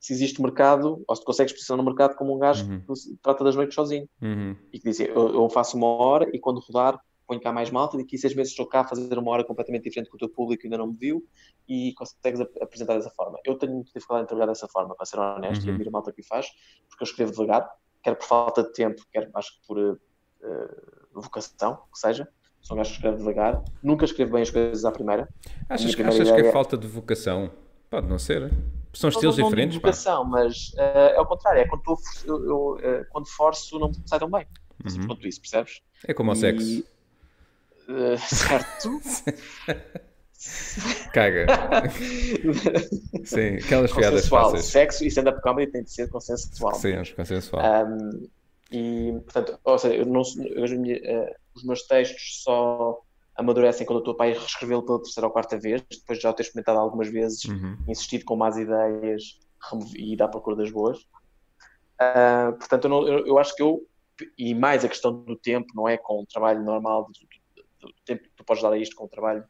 se 0.00 0.12
existe 0.12 0.40
mercado, 0.42 1.02
ou 1.08 1.16
se 1.16 1.22
tu 1.22 1.26
consegues 1.26 1.52
posicionar 1.52 1.82
no 1.84 1.90
mercado 1.90 2.16
como 2.16 2.34
um 2.34 2.38
gajo 2.38 2.64
Uhum. 2.64 2.80
que 2.86 3.16
trata 3.22 3.44
das 3.44 3.56
noites 3.56 3.74
sozinho 3.74 4.08
Uhum. 4.22 4.56
e 4.72 4.78
que 4.78 4.84
diz, 4.88 5.00
eu, 5.00 5.08
eu 5.34 5.50
faço 5.50 5.76
uma 5.76 5.86
hora 5.88 6.28
e 6.34 6.38
quando 6.38 6.60
rodar 6.60 7.00
ponho 7.26 7.40
cá 7.40 7.52
mais 7.52 7.70
malta, 7.70 7.98
daqui 7.98 8.16
a 8.16 8.18
seis 8.18 8.34
meses 8.34 8.52
estou 8.52 8.66
cá 8.66 8.80
a 8.80 8.84
fazer 8.88 9.18
uma 9.18 9.30
hora 9.30 9.44
completamente 9.44 9.84
diferente 9.84 10.08
que 10.10 10.16
o 10.16 10.18
teu 10.18 10.30
público 10.30 10.62
ainda 10.64 10.78
não 10.78 10.88
me 10.88 10.96
viu 10.96 11.22
e 11.68 11.92
consegues 11.94 12.40
ap- 12.40 12.62
apresentar 12.62 12.94
dessa 12.96 13.10
forma. 13.10 13.38
Eu 13.44 13.58
tenho 13.58 13.74
muita 13.74 13.90
dificuldade 13.94 14.24
em 14.24 14.28
trabalhar 14.28 14.46
dessa 14.46 14.68
forma, 14.68 14.94
para 14.96 15.04
ser 15.06 15.18
honesto, 15.18 15.66
e 15.66 15.68
Uhum. 15.68 15.72
admiro 15.72 15.90
a 15.90 15.92
malta 15.92 16.12
que 16.12 16.22
faz, 16.22 16.46
porque 16.88 17.04
eu 17.04 17.06
escrevo 17.06 17.32
devagar, 17.32 17.68
quer 18.02 18.14
por 18.16 18.24
falta 18.26 18.62
de 18.62 18.72
tempo, 18.72 19.02
quer 19.12 19.30
acho 19.34 19.50
que 19.60 19.66
por 19.66 19.78
eh, 19.78 20.68
vocação, 21.12 21.76
que 21.92 21.98
seja. 21.98 22.28
Sou 22.68 22.76
um 22.76 22.78
gajo 22.80 22.90
que 22.90 22.96
escreve 22.96 23.16
devagar, 23.16 23.62
nunca 23.82 24.04
escrevo 24.04 24.32
bem 24.34 24.42
as 24.42 24.50
coisas 24.50 24.84
à 24.84 24.92
primeira. 24.92 25.26
Achas, 25.70 25.94
primeira 25.94 26.14
achas 26.14 26.28
que 26.28 26.34
é 26.36 26.38
ideia- 26.40 26.52
falta 26.52 26.76
de 26.76 26.86
vocação? 26.86 27.50
Pode 27.88 28.06
não 28.06 28.18
ser. 28.18 28.52
São 28.92 29.08
estilos 29.08 29.36
diferentes, 29.36 29.78
pá. 29.78 29.88
vocação, 29.88 30.22
mas 30.22 30.72
eh, 30.76 31.14
é 31.16 31.20
o 31.20 31.24
contrário, 31.24 31.62
é 31.62 31.66
quando, 31.66 31.82
eu, 32.26 32.44
eu, 32.44 32.78
eh, 32.82 33.06
quando 33.10 33.26
forço 33.26 33.78
não 33.78 33.88
me 33.88 33.94
sai 34.04 34.18
tão 34.18 34.30
bem. 34.30 34.46
Uhum. 34.84 35.06
Quanto 35.06 35.26
isso, 35.26 35.40
percebes? 35.40 35.80
É 36.06 36.12
como 36.12 36.30
ao 36.30 36.36
E, 36.36 36.40
sexo. 36.40 36.84
eh, 37.88 38.16
certo. 38.28 39.00
Caga. 41.14 41.46
Sim, 43.24 43.54
aquelas 43.64 43.92
piadas 43.92 44.28
fáceis. 44.28 44.66
Sexo 44.66 45.04
e 45.04 45.06
stand-up 45.08 45.40
comedy 45.40 45.72
tem 45.72 45.82
de 45.84 45.90
ser 45.90 46.08
consensual. 46.10 46.74
Sim, 46.74 46.92
acho 46.96 47.14
consensual. 47.16 47.62
Um, 47.86 48.28
e, 48.70 49.12
portanto, 49.24 49.58
ou 49.64 49.78
seja, 49.78 50.04
não, 50.04 50.22
eu, 50.44 50.64
eh, 50.64 51.36
os 51.54 51.64
meus 51.64 51.82
textos 51.86 52.42
só 52.42 52.98
amadurecem 53.36 53.86
quando 53.86 53.98
eu 53.98 54.02
estou 54.02 54.14
para 54.16 54.28
ir 54.30 54.36
reescrevê-lo 54.36 54.84
pela 54.84 55.00
terceira 55.02 55.26
ou 55.26 55.32
quarta 55.32 55.58
vez, 55.58 55.82
depois 55.90 56.18
de 56.18 56.22
já 56.22 56.30
o 56.30 56.34
ter 56.34 56.42
experimentado 56.42 56.78
algumas 56.78 57.08
vezes, 57.08 57.44
Uhum. 57.44 57.76
insistido 57.88 58.24
com 58.24 58.36
más 58.36 58.56
ideias 58.56 59.22
e 59.96 60.12
ir 60.14 60.22
à 60.22 60.28
procura 60.28 60.56
das 60.56 60.70
boas. 60.70 60.98
Ah, 62.00 62.52
portanto, 62.58 62.84
eu, 62.84 62.90
não- 62.90 63.08
eu- 63.08 63.26
eu 63.26 63.38
acho 63.38 63.54
que 63.54 63.62
eu, 63.62 63.86
e 64.36 64.54
mais 64.54 64.84
a 64.84 64.88
questão 64.88 65.12
do 65.24 65.36
tempo, 65.36 65.66
não 65.74 65.88
é 65.88 65.96
com 65.96 66.20
o 66.22 66.26
trabalho 66.26 66.62
normal, 66.64 67.04
do, 67.06 67.12
do- 67.12 67.88
do 67.88 67.94
tempo 68.04 68.22
que 68.24 68.30
tu 68.36 68.44
podes 68.44 68.62
dar 68.62 68.72
a 68.72 68.78
isto 68.78 68.94
com 68.96 69.04
o 69.04 69.08
trabalho 69.08 69.44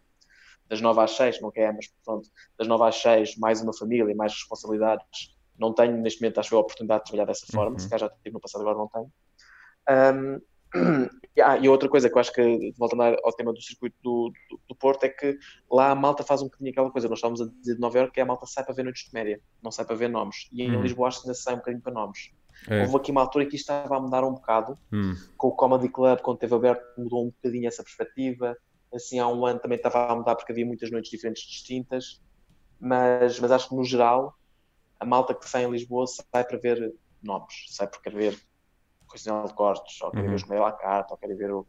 das 0.67 0.81
9 0.83 1.01
às 1.01 1.13
6, 1.13 1.41
não 1.41 1.51
quer, 1.51 1.73
mas 1.73 1.87
pronto, 2.05 2.29
das 2.59 2.69
9 2.69 2.85
às 2.85 2.97
6, 2.97 3.37
mais 3.39 3.63
uma 3.63 3.73
família, 3.77 4.15
mais 4.15 4.33
responsabilidades, 4.35 5.07
não 5.59 5.73
tenho 5.75 5.97
neste 5.97 6.21
momento, 6.21 6.39
acho 6.41 6.55
eu, 6.55 6.59
a 6.59 6.63
oportunidade 6.63 7.05
de 7.05 7.11
trabalhar 7.11 7.27
dessa 7.27 7.47
forma, 7.53 7.73
Uhum. 7.73 7.79
se 7.79 7.89
calhar 7.89 8.09
já 8.09 8.15
tive 8.23 8.35
no 8.35 8.41
passado, 8.41 8.61
agora 8.63 8.79
não 8.79 8.89
tenho. 8.89 9.11
E, 11.37 11.41
ah, 11.41 11.57
e 11.57 11.69
outra 11.69 11.89
coisa 11.89 12.11
que 12.11 12.17
eu 12.17 12.21
acho 12.21 12.33
que, 12.33 12.73
voltando 12.77 13.03
ao 13.03 13.33
tema 13.33 13.53
do 13.53 13.63
circuito 13.63 13.97
do, 14.03 14.33
do, 14.51 14.61
do 14.71 14.75
Porto, 14.75 15.05
é 15.05 15.09
que 15.09 15.39
lá 15.71 15.91
a 15.91 15.95
malta 15.95 16.25
faz 16.25 16.43
um 16.43 16.47
bocadinho 16.47 16.73
aquela 16.73 16.91
coisa, 16.91 17.09
nós 17.09 17.19
estávamos 17.19 17.41
a 17.41 17.47
dizer 17.47 17.77
de 17.77 17.81
Nova 17.81 17.97
Iorque, 17.97 18.15
que 18.15 18.21
a 18.21 18.27
malta 18.27 18.45
sai 18.45 18.65
para 18.65 18.75
ver 18.75 18.83
noites 18.83 19.05
de 19.07 19.15
média, 19.15 19.41
não 19.63 19.71
sai 19.71 19.85
para 19.85 19.95
ver 19.95 20.09
nomes. 20.09 20.49
E 20.53 20.63
em 20.65 20.75
Uhum. 20.75 20.83
Lisboa 20.83 21.07
acho 21.09 21.21
que 21.23 21.29
ainda 21.29 21.35
sai 21.39 21.55
um 21.55 21.59
bocadinho 21.59 21.81
para 21.81 21.93
nomes. 21.93 22.33
É. 22.69 22.83
Houve 22.83 22.97
aqui 22.97 23.13
uma 23.13 23.21
altura 23.21 23.47
que 23.47 23.55
isto 23.55 23.71
estava 23.73 23.97
a 23.97 24.01
mudar 24.01 24.25
um 24.25 24.35
bocado, 24.35 24.77
Hum. 24.93 25.15
com 25.37 25.47
o 25.47 25.53
Comedy 25.53 25.89
Club, 25.89 26.19
quando 26.23 26.39
teve 26.39 26.55
aberto, 26.57 26.83
mudou 27.01 27.23
um 27.27 27.31
bocadinho 27.31 27.69
essa 27.69 27.85
perspectiva. 27.85 28.57
Assim, 28.93 29.21
há 29.21 29.29
um 29.29 29.47
ano 29.47 29.61
também 29.61 29.77
estava 29.77 30.11
a 30.11 30.17
mudar 30.17 30.35
porque 30.35 30.51
havia 30.51 30.67
muitas 30.67 30.91
noites 30.91 31.09
diferentes 31.11 31.45
distintas. 31.45 32.21
Mas, 32.81 33.39
mas 33.39 33.53
acho 33.53 33.69
que, 33.69 33.77
no 33.77 33.85
geral, 33.85 34.35
a 35.01 35.07
malta 35.07 35.35
que 35.35 35.49
sai 35.49 35.65
em 35.65 35.71
Lisboa 35.71 36.07
sai 36.07 36.45
para 36.45 36.59
ver 36.59 36.95
nomes, 37.23 37.67
sai 37.69 37.87
por 37.87 38.01
querer 38.03 38.17
ver 38.17 38.41
Coisinha 39.07 39.43
de 39.45 39.55
Cortes, 39.55 40.01
ou 40.03 40.11
quer 40.11 40.21
Uhum. 40.21 40.29
ver 40.29 40.35
os 40.35 40.43
Comédia 40.43 40.67
à 40.67 40.73
Carta, 40.73 41.15
ou 41.15 41.19
quer 41.19 41.35
ver 41.35 41.51
o, 41.51 41.67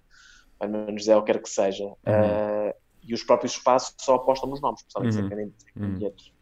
Iron 0.61 0.71
Man 0.71 0.97
José, 0.97 1.15
ou 1.15 1.23
quer 1.23 1.41
que 1.41 1.49
seja. 1.49 1.85
Uhum. 1.85 1.93
Uh, 1.95 2.73
e 3.03 3.13
os 3.13 3.23
próprios 3.23 3.53
espaços 3.53 3.95
só 3.97 4.15
apostam 4.15 4.49
nos 4.49 4.61
nomes, 4.61 4.81
principalmente 4.81 5.17
uhum. 5.17 5.53
se 5.57 5.79
uhum. 5.79 5.93
bilhetes. 5.93 6.33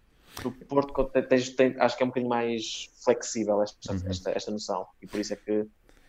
No 0.44 0.52
Porto 0.52 1.06
tens, 1.06 1.50
tens, 1.52 1.78
acho 1.80 1.98
que 1.98 2.04
é 2.04 2.06
um 2.06 2.10
bocadinho 2.10 2.30
mais 2.30 2.90
flexível 3.04 3.62
esta, 3.62 3.94
uhum. 3.94 4.02
esta, 4.08 4.32
esta 4.32 4.52
noção, 4.52 4.88
e 5.02 5.08
por 5.08 5.20
isso 5.20 5.34
é 5.34 5.36
que 5.36 5.68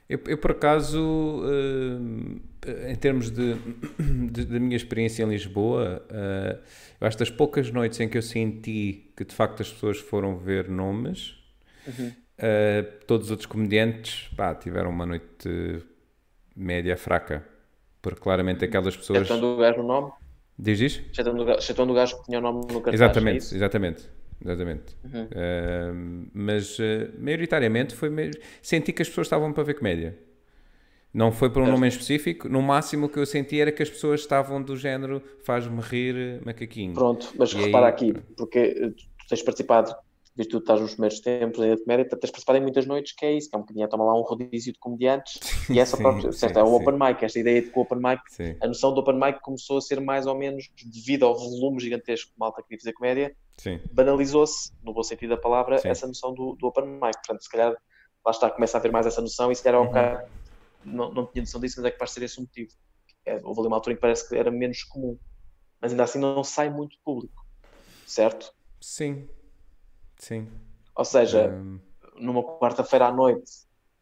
eu, 0.08 0.18
eu, 0.26 0.38
por 0.38 0.52
acaso, 0.52 1.00
uh, 1.00 2.40
em 2.88 2.94
termos 2.96 3.30
de, 3.30 3.54
de, 4.30 4.46
da 4.46 4.58
minha 4.58 4.76
experiência 4.76 5.22
em 5.22 5.28
Lisboa, 5.28 6.02
uh, 6.10 6.58
eu 7.00 7.06
acho 7.06 7.16
que 7.16 7.24
das 7.24 7.30
poucas 7.30 7.70
noites 7.70 8.00
em 8.00 8.08
que 8.08 8.16
eu 8.16 8.22
senti 8.22 9.12
que 9.14 9.24
de 9.24 9.34
facto 9.34 9.60
as 9.60 9.70
pessoas 9.70 9.98
foram 9.98 10.38
ver 10.38 10.68
nomes, 10.68 11.34
uhum. 11.86 12.08
uh, 12.08 13.04
todos 13.06 13.26
os 13.26 13.30
outros 13.30 13.46
comediantes 13.46 14.28
pá, 14.34 14.54
tiveram 14.54 14.88
uma 14.90 15.04
noite 15.04 15.82
média 16.56 16.96
fraca. 16.96 17.44
Porque 18.00 18.20
claramente 18.20 18.64
aquelas 18.64 18.96
pessoas. 18.96 19.20
Excetuando 19.20 19.54
o 19.54 19.56
gajo 19.58 19.78
no 19.78 19.88
nome? 19.88 20.12
Diz 20.58 20.80
isso? 20.80 21.02
Excetuando 21.10 21.92
o 21.92 21.94
gajo 21.94 22.18
que 22.18 22.24
tinha 22.24 22.38
o 22.38 22.42
nome 22.42 22.60
no 22.60 22.80
cartaz. 22.80 22.94
Exatamente, 22.94 23.52
é 23.52 23.56
exatamente. 23.56 24.08
Exatamente. 24.40 24.96
Uhum. 25.04 25.24
Uh, 25.24 26.28
mas 26.32 26.78
uh, 26.78 27.12
maioritariamente 27.18 27.94
foi 27.94 28.08
mesmo. 28.08 28.40
Senti 28.62 28.92
que 28.92 29.02
as 29.02 29.08
pessoas 29.08 29.26
estavam 29.26 29.52
para 29.52 29.64
ver 29.64 29.74
comédia. 29.74 30.16
Não 31.12 31.32
foi 31.32 31.50
por 31.50 31.62
um 31.62 31.66
nome 31.66 31.86
em 31.86 31.88
específico. 31.88 32.48
No 32.48 32.60
máximo 32.62 33.06
o 33.06 33.08
que 33.08 33.18
eu 33.18 33.26
senti 33.26 33.60
era 33.60 33.72
que 33.72 33.82
as 33.82 33.90
pessoas 33.90 34.20
estavam 34.20 34.62
do 34.62 34.76
género 34.76 35.22
faz-me 35.42 35.80
rir 35.80 36.40
macaquinho. 36.44 36.94
Pronto, 36.94 37.32
mas 37.36 37.52
e 37.52 37.56
repara 37.56 37.86
aí... 37.86 37.92
aqui, 37.92 38.14
porque 38.36 38.92
tu 39.18 39.26
tens 39.28 39.42
participado 39.42 39.94
visto 40.38 40.50
que 40.50 40.56
tu 40.56 40.58
estás 40.58 40.80
nos 40.80 40.92
primeiros 40.92 41.18
tempos 41.18 41.60
ainda 41.60 41.76
de 41.76 41.82
comédia, 41.82 42.04
tens 42.08 42.30
participado 42.30 42.58
em 42.58 42.62
muitas 42.62 42.86
noites 42.86 43.12
que 43.12 43.26
é 43.26 43.32
isso, 43.32 43.50
que 43.50 43.56
é 43.56 43.58
um 43.58 43.62
bocadinho, 43.62 43.88
toma 43.88 44.04
lá 44.04 44.14
um 44.14 44.22
rodízio 44.22 44.72
de 44.72 44.78
comediantes 44.78 45.40
e 45.68 45.80
essa 45.80 45.96
sim, 45.96 46.02
própria, 46.02 46.30
sim, 46.30 46.38
certo, 46.38 46.60
é 46.60 46.62
o 46.62 46.72
open 46.72 46.94
mic, 46.94 47.24
esta 47.24 47.40
ideia 47.40 47.60
de 47.60 47.70
que 47.70 47.78
o 47.78 47.82
open 47.82 47.98
mic, 47.98 48.22
sim. 48.28 48.56
a 48.62 48.68
noção 48.68 48.94
do 48.94 49.00
open 49.00 49.16
mic 49.18 49.40
começou 49.42 49.78
a 49.78 49.80
ser 49.80 50.00
mais 50.00 50.26
ou 50.26 50.38
menos, 50.38 50.70
devido 50.86 51.26
ao 51.26 51.36
volume 51.36 51.80
gigantesco 51.80 52.30
de 52.30 52.38
malta 52.38 52.62
que 52.62 52.68
queria 52.68 52.80
fazer 52.80 52.92
comédia, 52.92 53.36
banalizou-se, 53.92 54.72
no 54.84 54.94
bom 54.94 55.02
sentido 55.02 55.30
da 55.30 55.36
palavra, 55.36 55.80
essa 55.82 56.06
noção 56.06 56.32
do, 56.32 56.54
do, 56.54 56.68
open 56.68 56.86
mic, 56.86 57.14
portanto, 57.14 57.42
se 57.42 57.50
calhar, 57.50 57.72
lá 58.24 58.30
está, 58.30 58.48
começa 58.48 58.76
a 58.76 58.78
haver 58.78 58.92
mais 58.92 59.06
essa 59.06 59.20
noção 59.20 59.50
e 59.50 59.56
se 59.56 59.62
calhar 59.62 59.80
um 59.80 59.84
uhum. 59.84 59.90
bocado, 59.90 60.28
não, 60.84 61.12
não 61.12 61.26
tinha 61.26 61.42
noção 61.42 61.60
disso, 61.60 61.74
mas 61.78 61.86
é 61.86 61.90
que 61.90 61.98
parece 61.98 62.14
ser 62.14 62.22
esse 62.22 62.38
o 62.38 62.42
motivo. 62.42 62.70
É, 63.26 63.40
houve 63.42 63.60
ali 63.60 63.66
uma 63.66 63.76
altura 63.76 63.94
em 63.94 63.96
que 63.96 64.00
parece 64.00 64.28
que 64.28 64.36
era 64.36 64.52
menos 64.52 64.84
comum, 64.84 65.18
mas 65.80 65.90
ainda 65.90 66.04
assim 66.04 66.20
não 66.20 66.44
sai 66.44 66.70
muito 66.70 66.96
público, 67.04 67.44
certo? 68.06 68.54
Sim, 68.80 69.28
sim. 70.18 70.48
Ou 70.94 71.04
seja, 71.04 71.48
um... 71.48 71.78
numa 72.16 72.42
quarta-feira 72.58 73.06
à 73.06 73.12
noite, 73.12 73.50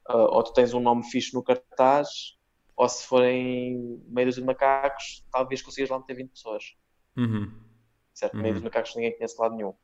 uh, 0.08 0.28
ou 0.32 0.42
tu 0.42 0.52
tens 0.52 0.72
um 0.72 0.80
nome 0.80 1.04
fixe 1.04 1.34
no 1.34 1.42
cartaz, 1.42 2.36
ou 2.76 2.88
se 2.88 3.06
forem 3.06 4.02
meio 4.06 4.30
de 4.30 4.42
macacos, 4.42 5.24
talvez 5.32 5.62
consigas 5.62 5.90
lá 5.90 5.98
meter 5.98 6.14
20 6.14 6.30
pessoas. 6.30 6.64
Uhum. 7.16 7.50
Certo? 8.12 8.34
Uhum. 8.34 8.42
Meio 8.42 8.54
dos 8.54 8.62
macacos 8.62 8.94
ninguém 8.94 9.16
conhece 9.16 9.34
de 9.34 9.42
lado 9.42 9.56
nenhum. 9.56 9.74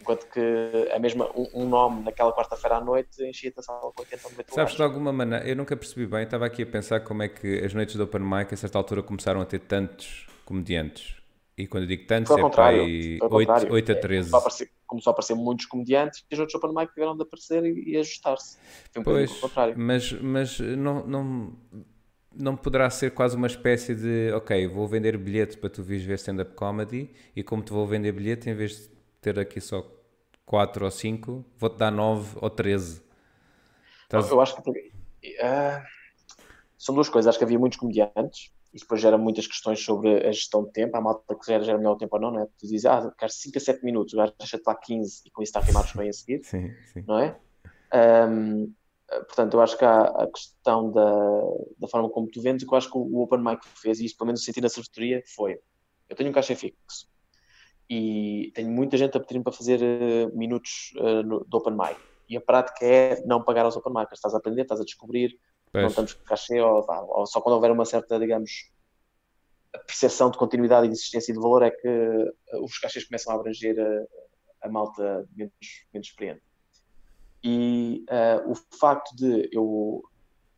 Enquanto 0.00 0.26
que 0.30 0.88
a 0.92 0.98
mesma, 0.98 1.30
um, 1.36 1.46
um 1.54 1.68
nome 1.68 2.02
naquela 2.02 2.32
quarta-feira 2.34 2.76
à 2.76 2.80
noite 2.80 3.22
enchia-te 3.22 3.60
a 3.60 3.62
sala 3.62 3.92
com 3.92 4.00
80 4.00 4.24
ou 4.24 4.30
90 4.30 4.54
Sabes, 4.54 4.74
de 4.74 4.82
alguma 4.82 5.12
maneira, 5.12 5.46
eu 5.46 5.54
nunca 5.54 5.76
percebi 5.76 6.06
bem, 6.06 6.22
estava 6.22 6.46
aqui 6.46 6.62
a 6.62 6.66
pensar 6.66 7.00
como 7.00 7.22
é 7.22 7.28
que 7.28 7.62
as 7.62 7.74
noites 7.74 7.96
do 7.96 8.04
Open 8.04 8.22
Mic 8.22 8.54
a 8.54 8.56
certa 8.56 8.78
altura 8.78 9.02
começaram 9.02 9.42
a 9.42 9.44
ter 9.44 9.58
tantos 9.58 10.26
comediantes. 10.46 11.19
E 11.60 11.66
quando 11.66 11.84
eu 11.84 11.88
digo 11.88 12.06
tantos, 12.06 12.34
é 12.34 12.48
para 12.48 12.66
aí 12.68 13.18
8, 13.20 13.70
8 13.70 13.92
a 13.92 13.94
13. 13.94 14.30
É, 14.34 14.68
começou 14.86 15.10
a 15.10 15.12
aparecer 15.12 15.34
muitos 15.34 15.66
comediantes 15.66 16.24
e 16.30 16.34
os 16.34 16.40
outros 16.40 16.54
Open 16.54 16.74
Mic 16.74 16.92
tiveram 16.94 17.14
de 17.14 17.22
aparecer 17.22 17.62
e, 17.64 17.90
e 17.90 17.96
ajustar-se. 17.98 18.56
Um 18.96 19.02
pois, 19.02 19.30
contrário. 19.38 19.74
Mas, 19.76 20.10
mas 20.12 20.58
não, 20.58 21.06
não, 21.06 21.52
não 22.34 22.56
poderá 22.56 22.88
ser 22.88 23.10
quase 23.10 23.36
uma 23.36 23.46
espécie 23.46 23.94
de 23.94 24.32
ok, 24.32 24.66
vou 24.68 24.88
vender 24.88 25.18
bilhete 25.18 25.58
para 25.58 25.68
tu 25.68 25.82
vires 25.82 26.02
ver 26.02 26.14
stand-up 26.14 26.54
comedy 26.54 27.10
e 27.36 27.42
como 27.42 27.62
te 27.62 27.72
vou 27.72 27.86
vender 27.86 28.12
bilhete, 28.12 28.48
em 28.48 28.54
vez 28.54 28.76
de 28.76 28.88
ter 29.20 29.38
aqui 29.38 29.60
só 29.60 29.86
4 30.46 30.84
ou 30.84 30.90
5, 30.90 31.44
vou-te 31.58 31.76
dar 31.76 31.90
9 31.90 32.38
ou 32.40 32.48
13. 32.48 33.02
Estás... 34.04 34.30
Eu 34.30 34.40
acho 34.40 34.56
que 34.56 34.70
uh, 34.70 35.82
são 36.78 36.94
duas 36.94 37.10
coisas. 37.10 37.28
Acho 37.28 37.38
que 37.38 37.44
havia 37.44 37.58
muitos 37.58 37.78
comediantes 37.78 38.50
isso 38.72 38.84
depois 38.84 39.00
gera 39.00 39.18
muitas 39.18 39.46
questões 39.46 39.82
sobre 39.82 40.26
a 40.26 40.32
gestão 40.32 40.64
de 40.64 40.72
tempo. 40.72 40.96
A 40.96 41.00
malta 41.00 41.34
que 41.34 41.46
gera, 41.46 41.64
gera 41.64 41.78
melhor 41.78 41.92
o 41.92 41.98
tempo 41.98 42.14
ou 42.16 42.22
não, 42.22 42.30
não 42.30 42.42
é? 42.42 42.46
Tu 42.58 42.66
dizes, 42.66 42.86
ah, 42.86 43.12
quero 43.18 43.32
5 43.32 43.58
a 43.58 43.60
7 43.60 43.84
minutos, 43.84 44.14
o 44.14 44.16
gajo 44.16 44.32
deixa-te 44.38 44.66
lá 44.66 44.74
15 44.74 45.22
e 45.26 45.30
com 45.30 45.42
isso 45.42 45.50
está 45.50 45.60
a 45.60 45.64
queimar 45.64 45.84
bem 45.96 46.08
a 46.08 46.12
seguir, 46.12 46.44
sim, 46.44 46.70
sim. 46.92 47.04
não 47.06 47.18
é? 47.18 47.38
Um, 47.92 48.72
portanto, 49.26 49.54
eu 49.54 49.60
acho 49.60 49.76
que 49.76 49.84
há 49.84 50.02
a 50.02 50.26
questão 50.30 50.92
da, 50.92 51.40
da 51.78 51.88
forma 51.88 52.08
como 52.10 52.28
tu 52.28 52.40
vendes, 52.40 52.66
que 52.66 52.72
eu 52.72 52.78
acho 52.78 52.90
que 52.90 52.96
o 52.96 53.20
Open 53.20 53.40
Mic 53.40 53.66
fez, 53.66 53.98
e 53.98 54.06
isto 54.06 54.16
pelo 54.16 54.28
menos 54.28 54.40
no 54.40 54.44
sentido 54.44 54.62
da 54.62 54.68
cervejaria, 54.68 55.22
foi: 55.34 55.58
eu 56.08 56.16
tenho 56.16 56.30
um 56.30 56.32
caixa 56.32 56.54
fixo 56.54 57.08
e 57.88 58.52
tenho 58.54 58.70
muita 58.70 58.96
gente 58.96 59.16
a 59.16 59.20
pedir-me 59.20 59.42
para 59.42 59.52
fazer 59.52 59.80
uh, 59.82 60.36
minutos 60.36 60.92
uh, 60.96 61.24
no, 61.24 61.44
do 61.44 61.56
Open 61.56 61.72
Mic. 61.72 61.98
E 62.28 62.36
a 62.36 62.40
prática 62.40 62.86
é 62.86 63.20
não 63.26 63.42
pagar 63.42 63.64
aos 63.64 63.76
Open 63.76 63.92
Mic, 63.92 64.12
estás 64.12 64.32
a 64.32 64.38
aprender, 64.38 64.62
estás 64.62 64.80
a 64.80 64.84
descobrir, 64.84 65.36
Pois. 65.72 65.82
Não 65.82 65.88
estamos 65.88 66.14
com 66.14 66.24
cachê, 66.24 66.60
ou, 66.60 66.84
ou, 66.88 67.26
só 67.26 67.40
quando 67.40 67.54
houver 67.54 67.70
uma 67.70 67.84
certa, 67.84 68.18
digamos, 68.18 68.70
percepção 69.86 70.30
de 70.30 70.38
continuidade 70.38 70.86
e 70.86 70.88
de 70.88 70.94
existência 70.94 71.32
de 71.32 71.40
valor 71.40 71.62
é 71.62 71.70
que 71.70 71.88
uh, 71.88 72.64
os 72.64 72.78
cachês 72.78 73.04
começam 73.06 73.32
a 73.32 73.36
abranger 73.36 73.76
a, 73.78 74.66
a 74.66 74.68
malta 74.68 75.26
menos, 75.36 75.52
menos 75.92 76.08
experiente. 76.08 76.42
E 77.42 78.04
uh, 78.10 78.50
o 78.50 78.54
facto 78.78 79.14
de 79.14 79.48
eu, 79.52 80.02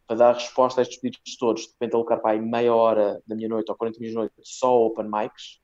para 0.06 0.16
dar 0.16 0.34
resposta 0.34 0.80
a 0.80 0.82
estes 0.82 0.98
pedidos 0.98 1.36
todos, 1.36 1.62
de 1.62 1.72
repente 1.72 1.94
alocar 1.94 2.20
para 2.20 2.32
aí 2.32 2.40
meia 2.40 2.74
hora 2.74 3.22
da 3.26 3.36
minha 3.36 3.48
noite 3.48 3.70
ou 3.70 3.76
40 3.76 4.00
minutos 4.00 4.14
da 4.14 4.20
noite 4.20 4.34
só 4.42 4.86
open 4.86 5.10
mics, 5.10 5.60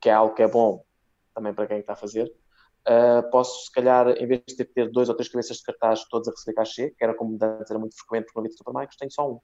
que 0.00 0.08
é 0.08 0.12
algo 0.12 0.34
que 0.34 0.42
é 0.42 0.48
bom 0.48 0.84
também 1.34 1.54
para 1.54 1.68
quem 1.68 1.78
está 1.78 1.92
a 1.92 1.96
fazer, 1.96 2.32
Uh, 2.88 3.30
posso, 3.30 3.66
se 3.66 3.72
calhar, 3.72 4.08
em 4.08 4.26
vez 4.26 4.40
de 4.48 4.56
ter 4.56 4.64
que 4.64 4.72
ter 4.72 4.90
dois 4.90 5.08
ou 5.10 5.14
três 5.14 5.28
cabeças 5.28 5.58
de 5.58 5.62
cartaz 5.62 6.04
todos 6.08 6.26
a 6.26 6.30
receber 6.30 6.54
cachê, 6.54 6.90
que 6.96 7.04
era 7.04 7.14
como 7.14 7.36
antes 7.40 7.70
era 7.70 7.78
muito 7.78 7.94
frequente 7.98 8.32
uma 8.34 8.42
vida 8.42 8.54
de 8.54 8.58
supermarkets, 8.58 8.96
tenho 8.96 9.12
só 9.12 9.30
um. 9.30 9.40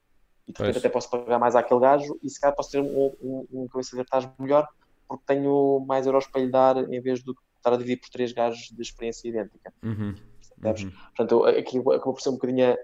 E 0.46 0.52
de 0.52 0.58
repente 0.58 0.78
até 0.78 0.88
posso 0.88 1.10
pagar 1.10 1.38
mais 1.38 1.54
àquele 1.54 1.80
gajo 1.80 2.18
e 2.22 2.30
se 2.30 2.40
calhar 2.40 2.56
posso 2.56 2.70
ter 2.70 2.80
um, 2.80 3.12
um, 3.22 3.46
um 3.52 3.68
cabeça 3.68 3.96
de 3.96 4.04
cartaz 4.04 4.30
melhor 4.38 4.66
porque 5.06 5.24
tenho 5.26 5.84
mais 5.86 6.06
euros 6.06 6.26
para 6.26 6.40
lhe 6.40 6.50
dar 6.50 6.76
em 6.76 7.00
vez 7.00 7.22
de 7.22 7.32
estar 7.56 7.72
a 7.72 7.76
dividir 7.76 8.00
por 8.00 8.08
três 8.10 8.32
gajos 8.32 8.68
de 8.70 8.82
experiência 8.82 9.28
idêntica. 9.28 9.72
Uhum. 9.82 10.14
Uhum. 10.62 10.92
Portanto, 11.16 11.44
aqui 11.44 11.78
acabou 11.78 12.14
por 12.14 12.20
ser 12.20 12.30
um 12.30 12.34
bocadinho 12.34 12.76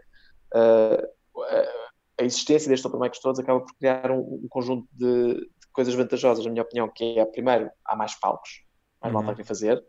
a, 0.55 2.21
a 2.21 2.25
existência 2.25 2.69
destes 2.69 2.83
supermercados 2.83 3.21
todos 3.21 3.41
acaba 3.41 3.61
por 3.61 3.75
criar 3.77 4.11
um, 4.11 4.41
um 4.45 4.47
conjunto 4.49 4.87
de, 4.93 5.35
de, 5.35 5.67
coisas 5.73 5.95
vantajosas, 5.95 6.45
na 6.45 6.51
minha 6.51 6.63
opinião, 6.63 6.89
que 6.89 7.19
é, 7.19 7.25
primeiro, 7.25 7.71
há 7.85 7.97
mais 7.97 8.19
palcos, 8.19 8.65
mais 9.01 9.15
uhum. 9.15 9.23
malta 9.23 9.41
a 9.41 9.45
fazer, 9.45 9.83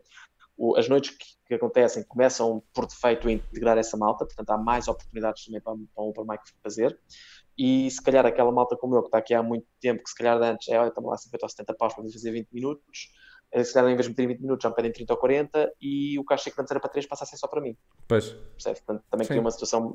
o, 0.56 0.76
as 0.76 0.88
noites 0.88 1.10
que, 1.10 1.24
que, 1.46 1.54
acontecem 1.54 2.04
começam 2.04 2.62
por 2.74 2.86
defeito 2.86 3.28
a 3.28 3.32
integrar 3.32 3.78
essa 3.78 3.96
malta, 3.96 4.24
portanto 4.24 4.50
há 4.50 4.58
mais 4.58 4.88
oportunidades 4.88 5.44
também 5.44 5.60
para, 5.60 5.74
para 5.74 6.04
o 6.04 6.10
Open 6.10 6.24
Mic 6.28 6.42
fazer. 6.62 6.98
E 7.56 7.90
se 7.90 8.02
calhar 8.02 8.24
aquela 8.24 8.50
malta 8.50 8.76
como 8.76 8.96
eu, 8.96 9.02
que 9.02 9.08
está 9.08 9.18
aqui 9.18 9.34
há 9.34 9.42
muito 9.42 9.66
tempo, 9.80 10.02
que 10.02 10.10
se 10.10 10.16
calhar 10.16 10.40
antes 10.42 10.68
é, 10.68 10.78
olha, 10.78 10.88
estamos 10.88 11.10
lá 11.10 11.16
50 11.16 11.44
ou 11.44 11.48
70 11.48 11.74
paus 11.74 11.94
para 11.94 12.04
fazer 12.04 12.30
20 12.32 12.48
minutos, 12.50 13.12
eh, 13.52 13.62
se 13.62 13.74
calhar 13.74 13.90
em 13.90 13.94
vez 13.94 14.06
de 14.06 14.10
meter 14.10 14.26
20 14.26 14.40
minutos 14.40 14.62
já 14.62 14.70
me 14.70 14.74
pedem 14.74 14.92
30 14.92 15.12
ou 15.12 15.18
40 15.18 15.72
e 15.80 16.18
o 16.18 16.24
caixa 16.24 16.50
que 16.50 16.58
antes 16.58 16.70
era 16.70 16.80
para 16.80 16.90
3 16.90 17.06
passa 17.06 17.24
a 17.24 17.26
ser 17.26 17.36
só 17.36 17.46
para 17.46 17.60
mim. 17.60 17.76
Pois. 18.08 18.30
Percebe? 18.30 18.80
Portanto, 18.80 19.04
também 19.10 19.26
cria 19.26 19.40
uma 19.40 19.50
situação, 19.50 19.94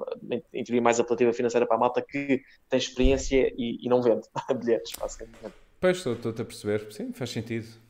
em 0.53 0.63
teoria, 0.63 0.81
mais 0.81 0.99
apelativa 0.99 1.33
financeira 1.33 1.65
para 1.65 1.75
a 1.75 1.79
malta 1.79 2.05
que 2.07 2.41
tem 2.69 2.77
experiência 2.77 3.51
e, 3.57 3.83
e 3.83 3.89
não 3.89 4.01
vende 4.01 4.27
bilhetes, 4.59 4.91
basicamente. 4.97 5.55
Pois, 5.79 5.97
estou-te 5.97 6.41
a 6.41 6.45
perceber. 6.45 6.91
Sim, 6.91 7.11
faz 7.13 7.31
sentido. 7.31 7.86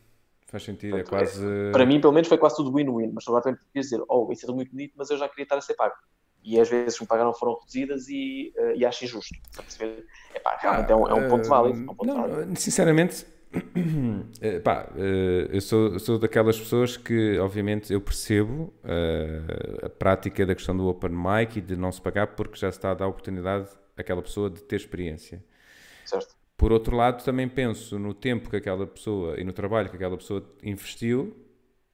Faz 0.48 0.64
sentido, 0.64 0.98
é 0.98 1.04
quase. 1.04 1.46
Para 1.74 1.86
mim, 1.86 2.00
pelo 2.00 2.14
menos, 2.14 2.28
foi 2.28 2.38
quase 2.38 2.56
tudo 2.56 2.74
win-win. 2.74 3.12
Mas 3.14 3.28
agora 3.28 3.44
também 3.44 3.60
podias 3.60 3.90
dizer, 3.90 4.02
oh, 4.08 4.30
isso 4.32 4.50
é 4.50 4.54
muito 4.54 4.72
bonito, 4.72 4.94
mas 4.98 5.10
eu 5.10 5.18
já 5.18 5.28
queria 5.28 5.44
estar 5.44 5.58
a 5.58 5.62
ser 5.62 5.74
pago. 5.76 5.96
E 6.44 6.58
às 6.60 6.70
vezes 6.70 7.00
me 7.00 7.06
pagaram 7.06 7.34
foram 7.34 7.58
reduzidas 7.60 8.08
e, 8.08 8.54
uh, 8.58 8.72
e 8.76 8.86
acho 8.86 9.04
injusto. 9.04 9.36
Epá, 10.34 10.58
realmente 10.62 10.90
ah, 10.90 10.94
é, 10.94 10.96
um, 10.96 11.08
é 11.08 11.14
um 11.14 11.28
ponto 11.28 11.50
válido. 11.50 11.80
É 11.80 11.82
um 11.82 11.96
ponto 11.96 12.06
não, 12.06 12.30
válido. 12.30 12.60
Sinceramente, 12.60 13.26
eh, 14.42 14.60
pá, 14.60 14.90
eh, 14.96 15.50
eu 15.52 15.60
sou, 15.60 16.00
sou 16.00 16.18
daquelas 16.18 16.58
pessoas 16.58 16.96
que, 16.96 17.38
obviamente, 17.40 17.92
eu 17.92 18.00
percebo 18.00 18.74
uh, 18.84 19.86
a 19.86 19.90
prática 19.90 20.46
da 20.46 20.56
questão 20.56 20.78
do 20.78 20.88
open 20.88 21.12
mic 21.12 21.58
e 21.58 21.62
de 21.62 21.76
não 21.76 21.92
se 21.92 22.02
pagar 22.02 22.28
porque 22.28 22.58
já 22.58 22.72
se 22.72 22.78
está 22.78 22.92
a 22.92 22.94
dar 22.94 23.06
a 23.06 23.08
oportunidade 23.10 23.70
àquela 23.98 24.22
pessoa 24.22 24.50
de 24.50 24.62
ter 24.64 24.78
experiência. 24.78 25.44
Certo. 26.06 26.37
Por 26.58 26.72
outro 26.72 26.96
lado, 26.96 27.24
também 27.24 27.48
penso 27.48 28.00
no 28.00 28.16
tempo 28.16 28.50
que 28.50 28.56
aquela 28.56 28.88
pessoa 28.88 29.40
e 29.40 29.44
no 29.44 29.54
trabalho 29.54 29.90
que 29.90 29.96
aquela 29.96 30.18
pessoa 30.18 30.44
investiu 30.64 31.38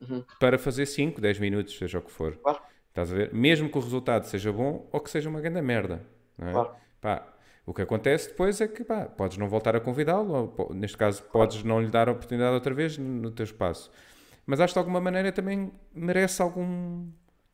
uhum. 0.01 0.23
para 0.39 0.57
fazer 0.57 0.85
5, 0.85 1.19
10 1.19 1.39
minutos, 1.39 1.77
seja 1.77 1.99
o 1.99 2.01
que 2.01 2.11
for. 2.11 2.37
Claro. 2.37 2.59
Estás 2.87 3.11
a 3.11 3.15
ver? 3.15 3.33
Mesmo 3.33 3.69
que 3.69 3.77
o 3.77 3.81
resultado 3.81 4.23
seja 4.25 4.53
bom 4.53 4.87
ou 4.91 5.01
que 5.01 5.09
seja 5.09 5.29
uma 5.29 5.41
grande 5.41 5.61
merda. 5.61 6.01
É? 6.39 6.51
claro. 6.51 6.71
Pá, 7.01 7.27
o 7.65 7.73
que 7.73 7.81
acontece 7.81 8.29
depois 8.29 8.61
é 8.61 8.67
que 8.67 8.83
pá, 8.83 9.05
podes 9.05 9.37
não 9.37 9.49
voltar 9.49 9.75
a 9.75 9.79
convidá-lo, 9.79 10.53
ou 10.57 10.73
neste 10.73 10.97
caso 10.97 11.23
podes 11.23 11.63
não 11.63 11.81
lhe 11.81 11.89
dar 11.89 12.07
a 12.07 12.11
oportunidade 12.11 12.53
outra 12.53 12.73
vez 12.73 12.97
no 12.97 13.31
teu 13.31 13.43
espaço. 13.43 13.91
Mas 14.45 14.59
acho 14.59 14.73
que 14.73 14.75
de 14.75 14.79
alguma 14.79 15.01
maneira 15.01 15.31
também 15.31 15.71
merece 15.93 16.41
algum, 16.41 17.07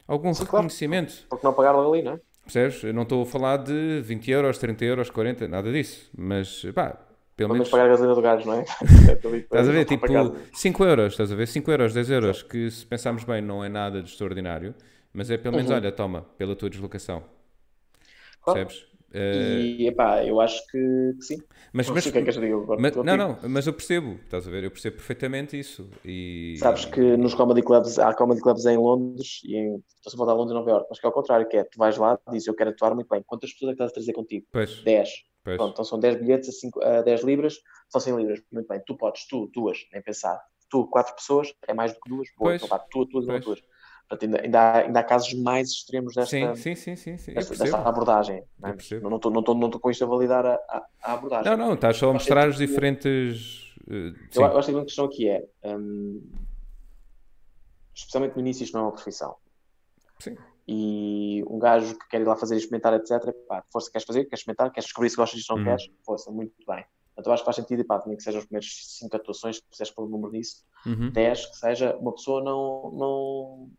algum 0.07 0.33
Sim, 0.33 0.43
reconhecimento. 0.43 1.13
Claro. 1.13 1.27
Porque 1.29 1.47
não 1.47 1.53
pagaram 1.53 1.87
ali, 1.87 2.03
não 2.03 2.13
é? 2.13 2.19
Percebes? 2.43 2.83
Eu 2.83 2.93
não 2.93 3.03
estou 3.03 3.21
a 3.21 3.25
falar 3.25 3.57
de 3.57 4.01
20 4.01 4.31
euros, 4.31 4.57
30 4.57 4.85
euros, 4.85 5.09
40, 5.09 5.47
nada 5.47 5.71
disso. 5.71 6.09
Mas, 6.17 6.65
pá, 6.73 6.97
Pelo 7.35 7.53
menos. 7.53 7.69
pagar 7.69 7.85
a 7.85 7.89
gasolina 7.89 8.15
do 8.15 8.21
gajo, 8.21 8.47
não 8.47 8.53
é? 8.55 8.63
Estás 9.37 9.69
a 9.69 9.71
ver? 9.71 9.85
Tipo 9.85 10.07
5 10.53 10.83
euros, 10.85 11.13
estás 11.13 11.31
a 11.31 11.35
ver? 11.35 11.47
5 11.47 11.71
euros, 11.71 11.93
10 11.93 12.09
euros, 12.09 12.43
que 12.43 12.69
se 12.71 12.85
pensarmos 12.85 13.23
bem 13.23 13.41
não 13.41 13.63
é 13.63 13.69
nada 13.69 14.01
de 14.01 14.09
extraordinário, 14.09 14.73
mas 15.13 15.29
é 15.29 15.37
pelo 15.37 15.55
menos, 15.55 15.71
olha, 15.71 15.91
toma, 15.91 16.23
pela 16.37 16.55
tua 16.55 16.69
deslocação. 16.69 17.23
Claro. 18.41 18.65
Percebes? 18.65 18.87
Eh, 19.13 19.75
E, 19.79 19.87
epá, 19.87 20.23
eu 20.23 20.39
acho 20.39 20.61
que, 20.67 20.77
que 21.17 21.21
sim. 21.23 21.37
mas, 21.73 21.87
Não 21.87 21.95
mas, 21.95 22.05
o 22.05 22.11
que 22.11 22.17
é 22.19 22.23
que 22.23 22.31
digo 22.31 22.61
agora. 22.63 22.81
mas- 22.81 22.95
não, 22.95 23.17
não, 23.17 23.39
mas 23.49 23.67
eu 23.67 23.73
percebo, 23.73 24.13
estás 24.23 24.47
a 24.47 24.51
ver? 24.51 24.63
Eu 24.63 24.71
percebo 24.71 24.97
perfeitamente 24.97 25.59
isso. 25.59 25.89
E... 26.05 26.55
Sabes 26.59 26.85
que 26.85 26.99
nos 27.17 27.33
comedy 27.33 27.61
clubs, 27.61 27.97
há 27.99 28.13
comedy 28.13 28.41
clubs 28.41 28.65
em 28.65 28.77
Londres 28.77 29.41
e 29.43 29.55
em, 29.55 29.83
estou 30.03 30.13
a 30.13 30.17
voltar 30.17 30.33
a 30.33 30.35
Londres 30.35 30.51
e 30.51 30.55
Nova 30.59 30.69
York, 30.69 30.87
mas 30.89 30.99
que 30.99 31.05
é 31.05 31.09
ao 31.09 31.13
contrário, 31.13 31.47
que 31.47 31.57
é, 31.57 31.63
tu 31.63 31.77
vais 31.77 31.97
lá 31.97 32.19
e 32.27 32.31
dizes, 32.31 32.47
eu 32.47 32.55
quero 32.55 32.69
atuar 32.69 32.93
muito 32.93 33.07
bem. 33.07 33.23
Quantas 33.25 33.51
pessoas 33.53 33.71
é 33.71 33.75
que 33.75 33.83
estás 33.83 33.91
a 33.91 33.93
trazer 33.93 34.13
contigo? 34.13 34.45
Pois, 34.51 34.81
10. 34.83 35.09
pois. 35.43 35.57
Pronto, 35.57 35.71
então 35.73 35.85
são 35.85 35.99
10 35.99 36.15
bilhetes 36.19 36.49
a, 36.49 36.51
cinco- 36.51 36.83
a 36.83 37.01
10 37.01 37.23
libras, 37.23 37.55
são 37.89 37.99
100 38.01 38.15
libras. 38.15 38.41
Muito 38.51 38.67
bem, 38.67 38.81
tu 38.85 38.95
podes, 38.95 39.25
tu, 39.27 39.49
duas, 39.53 39.77
nem 39.91 40.01
pensar. 40.01 40.39
Tu, 40.69 40.85
quatro 40.87 41.15
pessoas, 41.15 41.51
é 41.67 41.73
mais 41.73 41.93
do 41.93 41.99
que 41.99 42.09
duas, 42.09 42.27
boa, 42.37 42.51
Pois. 42.51 42.61
então 42.63 42.67
vá, 42.67 42.77
tu, 42.79 43.05
tu, 43.07 43.21
duas. 43.21 43.59
Portanto, 44.09 44.23
ainda, 44.23 44.41
ainda, 44.43 44.59
há, 44.59 44.77
ainda 44.79 44.99
há 45.01 45.03
casos 45.03 45.31
mais 45.35 45.69
extremos 45.69 46.15
desta, 46.15 46.55
Sim, 46.55 46.75
sim, 46.75 46.95
sim, 46.95 47.17
sim, 47.19 47.33
desta, 47.35 47.77
abordagem. 47.77 48.43
não 48.57 48.69
é? 48.69 48.75
Estou 48.75 49.01
não 49.31 49.39
estou- 49.41 49.55
não 49.55 49.69
com 49.69 49.91
isto 49.91 50.03
a 50.03 50.07
validar 50.07 50.43
a, 50.47 50.59
a, 51.03 51.13
abordagem. 51.13 51.51
Não, 51.55 51.67
não, 51.67 51.73
estás 51.75 51.95
só 51.97 52.09
a 52.09 52.13
mostrar 52.13 52.49
os 52.49 52.57
tipo- 52.57 52.67
diferentes. 52.67 53.71
eh, 53.87 54.13
Eu, 54.35 54.45
acho 54.45 54.65
que 54.65 54.71
a 54.71 54.73
grande 54.73 54.85
questão 54.87 55.05
aqui 55.05 55.29
é, 55.29 55.47
hum, 55.63 56.27
especialmente 57.93 58.33
no 58.33 58.39
início, 58.41 58.63
isto 58.63 58.73
não 58.73 58.81
é 58.81 58.83
uma 58.85 58.91
profissão. 58.93 59.35
sim. 60.19 60.35
E 60.67 61.43
um 61.47 61.57
gajo 61.57 61.97
que 61.97 62.07
quer 62.09 62.21
ir 62.21 62.25
lá 62.27 62.35
fazer 62.35 62.55
experimentar, 62.55 62.93
etc. 62.93 63.33
Pá, 63.47 63.63
força, 63.71 63.91
queres 63.91 64.05
fazer, 64.05 64.25
queres 64.25 64.39
experimentar, 64.41 64.71
queres 64.71 64.85
descobrir 64.85 65.09
se 65.09 65.15
gostas 65.15 65.37
disto 65.39 65.51
ou 65.51 65.57
não 65.57 65.65
Uhum. 65.65 65.69
queres, 65.77 65.91
força, 66.05 66.31
muito 66.31 66.53
bem. 66.67 66.83
Eu 67.17 67.31
acho 67.33 67.41
que 67.43 67.45
faz 67.45 67.55
sentido, 67.57 67.81
e 67.81 67.83
pá, 67.83 67.99
também 67.99 68.15
que 68.17 68.23
sejam 68.23 68.39
os 68.39 68.45
primeiros 68.45 68.97
5 68.97 69.15
atuações, 69.15 69.57
se 69.57 69.63
quiseres 69.69 69.91
pôr 69.93 70.05
o 70.05 70.09
número 70.09 70.31
nisso, 70.31 70.63
Uhum. 70.85 71.09
10, 71.11 71.45
que 71.47 71.55
seja 71.57 71.95
uma 71.97 72.13
pessoa 72.13 72.41
não, 72.43 72.91
não, 72.93 73.69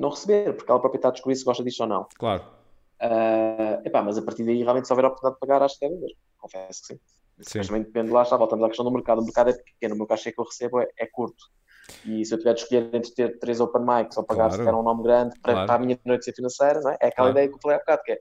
não 0.00 0.08
receber, 0.10 0.54
porque 0.54 0.70
ela 0.70 0.80
própria 0.80 0.98
está 0.98 1.08
a 1.08 1.12
descobrir 1.12 1.36
se 1.36 1.44
gosta 1.44 1.62
disto 1.62 1.80
ou 1.82 1.86
não. 1.86 2.06
Claro. 2.18 2.44
Ah, 3.00 3.80
epá, 3.84 4.02
mas 4.02 4.18
a 4.18 4.22
partir 4.22 4.44
daí, 4.44 4.62
realmente, 4.62 4.86
se 4.86 4.92
houver 4.92 5.04
a 5.04 5.08
oportunidade 5.08 5.36
de 5.36 5.40
pagar, 5.40 5.62
acho 5.62 5.78
que 5.78 5.88
deve 5.88 5.96
haver. 5.98 6.16
Confesso 6.38 6.80
que 6.82 6.86
sim. 6.94 7.00
Sim. 7.42 7.58
Mas 7.58 7.66
também 7.68 7.82
depende, 7.82 8.10
lá 8.10 8.22
está, 8.22 8.36
voltamos 8.36 8.64
à 8.64 8.68
questão 8.68 8.84
do 8.84 8.90
mercado. 8.92 9.20
O 9.20 9.24
mercado 9.24 9.50
é 9.50 9.52
pequeno, 9.54 9.94
o 9.94 9.98
meu 9.98 10.06
cachê 10.06 10.30
que 10.30 10.38
eu 10.40 10.44
recebo 10.44 10.80
é, 10.80 10.88
é 10.98 11.06
curto. 11.06 11.44
E 12.04 12.24
se 12.24 12.34
eu 12.34 12.38
tiver 12.38 12.52
de 12.54 12.60
escolher 12.60 12.94
entre 12.94 13.10
ter 13.14 13.38
três 13.38 13.60
open 13.60 13.82
mics 13.82 14.16
ou 14.16 14.24
pagar 14.24 14.42
Claro. 14.48 14.52
se 14.52 14.58
tiver 14.58 14.74
um 14.74 14.82
nome 14.82 15.02
grande 15.02 15.34
para, 15.40 15.52
Claro. 15.54 15.66
para 15.66 15.76
a 15.76 15.78
minha 15.78 15.98
noite 16.04 16.24
ser 16.26 16.34
financeira, 16.34 16.80
não 16.80 16.90
é? 16.90 16.98
É 17.00 17.06
aquela 17.08 17.28
Claro. 17.28 17.30
ideia 17.32 17.48
que 17.48 17.54
eu 17.54 17.58
falei 17.60 17.76
há 17.76 17.80
bocado, 17.80 18.02
que 18.04 18.12
é 18.12 18.20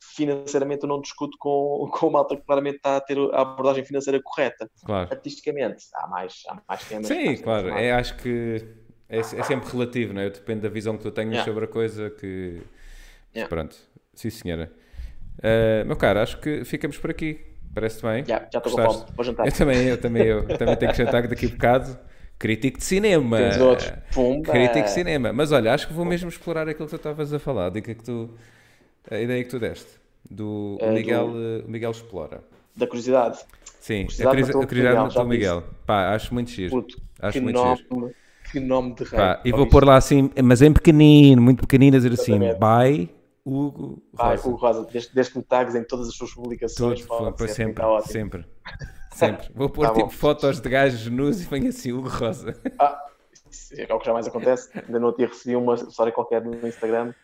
financeiramente 0.00 0.82
eu 0.84 0.88
não 0.88 1.00
discuto 1.00 1.36
com, 1.38 1.88
com 1.92 2.06
o 2.06 2.10
malta 2.10 2.36
que 2.36 2.42
claramente 2.42 2.76
está 2.76 2.96
a 2.96 3.00
ter 3.00 3.18
a 3.32 3.40
abordagem 3.40 3.84
financeira 3.84 4.20
correta. 4.22 4.70
Claro. 4.84 5.08
Artisticamente, 5.10 5.84
há 5.94 6.06
mais, 6.06 6.42
há 6.48 6.60
mais 6.68 6.84
temas. 6.86 7.06
Sim, 7.06 7.14
mais 7.14 7.24
temas, 7.26 7.40
claro. 7.42 7.68
não 7.70 7.76
É, 7.76 7.92
acho 7.92 8.16
que 8.18 8.76
é, 9.08 9.18
é 9.18 9.22
sempre 9.42 9.70
relativo, 9.70 10.12
não 10.12 10.20
é? 10.22 10.30
Depende 10.30 10.60
da 10.60 10.68
visão 10.68 10.96
que 10.96 11.02
tu 11.02 11.10
tenhas 11.10 11.32
Yeah. 11.32 11.50
sobre 11.50 11.64
a 11.64 11.68
coisa 11.68 12.10
que. 12.10 12.60
Yeah. 13.34 13.48
Pronto. 13.48 13.76
Sim, 14.14 14.30
senhora. 14.30 14.70
Eh, 15.42 15.84
meu 15.84 15.96
caro, 15.96 16.18
acho 16.20 16.38
que 16.40 16.64
ficamos 16.64 16.98
por 16.98 17.10
aqui. 17.10 17.40
Parece-te 17.74 18.02
bem? 18.02 18.24
Já, 18.24 18.48
já 18.52 18.58
estou 18.58 18.72
com 18.72 18.92
fome, 18.92 19.04
vou 19.14 19.24
jantar. 19.24 19.46
Eu 19.46 19.52
também, 19.52 19.84
eu 19.86 20.00
também, 20.00 20.22
eu 20.26 20.58
também 20.58 20.76
tenho 20.76 20.90
que 20.90 20.98
jantar 20.98 21.26
daqui 21.28 21.46
a 21.46 21.48
bocado. 21.50 21.98
Crítico 22.38 22.78
de 22.78 22.84
cinema. 22.84 23.36
Temos 23.36 23.56
outros. 23.58 23.92
Pumba. 24.12 24.52
Crítico 24.52 24.84
de 24.84 24.90
cinema. 24.90 25.32
Mas 25.32 25.52
olha, 25.52 25.74
acho 25.74 25.86
que 25.88 25.92
vou 25.92 26.04
mesmo 26.04 26.28
explorar 26.28 26.68
aquilo 26.68 26.86
que 26.86 26.90
tu 26.90 26.96
estavas 26.96 27.32
a 27.32 27.38
falar. 27.38 27.66
A 27.66 27.70
dica 27.70 27.94
que 27.94 28.02
tu. 28.02 28.30
A 29.10 29.18
ideia 29.18 29.42
que 29.44 29.50
tu 29.50 29.58
deste. 29.58 29.90
Do 30.30 30.76
É, 30.80 30.90
Miguel, 30.92 31.28
do- 31.28 31.38
eh, 31.38 31.62
Miguel 31.66 31.90
Explora. 31.90 32.40
Da 32.76 32.86
curiosidade. 32.86 33.38
Sim, 33.80 34.02
a 34.02 34.04
Curiosidade 34.04 34.30
curiosidade, 34.30 34.64
a 34.64 34.68
curiosidade 34.68 34.94
Miguel, 34.96 35.02
matou 35.04 35.10
já 35.14 35.22
o 35.22 35.28
Miguel. 35.28 35.64
Pá, 35.86 36.14
acho 36.14 36.34
muito 36.34 36.50
giro. 36.50 36.70
Puto, 36.70 37.00
Acho 37.20 37.42
muito 37.42 37.56
nome, 37.56 37.76
giro. 37.76 38.14
Que 38.50 38.60
nome 38.60 38.94
de 38.94 39.04
rei. 39.04 39.18
Pá, 39.18 39.40
e 39.44 39.52
vou 39.52 39.66
pôr 39.68 39.84
lá 39.84 39.96
assim, 39.96 40.30
mas 40.42 40.62
em 40.62 40.72
pequenino, 40.72 41.40
muito 41.40 41.60
pequenino, 41.60 41.96
a 41.96 42.00
dizer 42.00 42.12
assim, 42.12 42.42
Exatamente. 42.44 43.06
by 43.06 43.18
Hugo 43.44 44.02
Pai, 44.16 44.36
Rosa. 44.36 44.48
o 44.48 44.54
Rosa, 44.56 44.88
desde, 44.92 45.14
desde 45.14 45.32
que 45.32 45.38
me 45.38 45.44
tags 45.44 45.74
em 45.74 45.82
todas 45.84 46.08
as 46.08 46.14
suas 46.14 46.32
publicações, 46.34 47.00
Tudo, 47.06 47.34
foi 47.36 47.48
sempre, 47.48 47.82
sempre, 48.02 48.12
sempre, 48.12 48.46
sempre. 49.14 49.50
Vou 49.54 49.70
pôr 49.70 49.86
Tá 49.86 49.92
bom. 49.92 50.00
tipo 50.00 50.10
fotos 50.10 50.60
de 50.60 50.68
gajos 50.68 51.06
nus 51.10 51.40
e 51.40 51.44
venho 51.44 51.68
assim, 51.68 51.92
Hugo 51.92 52.08
Rosa. 52.08 52.54
Ah, 52.78 53.02
é 53.76 53.94
o 53.94 53.98
que 53.98 54.06
jamais 54.06 54.26
acontece. 54.26 54.68
Ainda 54.86 54.98
não 54.98 55.12
tinha 55.14 55.28
recebido 55.28 55.58
uma 55.60 55.74
história 55.74 56.12
qualquer 56.12 56.44
no 56.44 56.66
Instagram. 56.66 57.14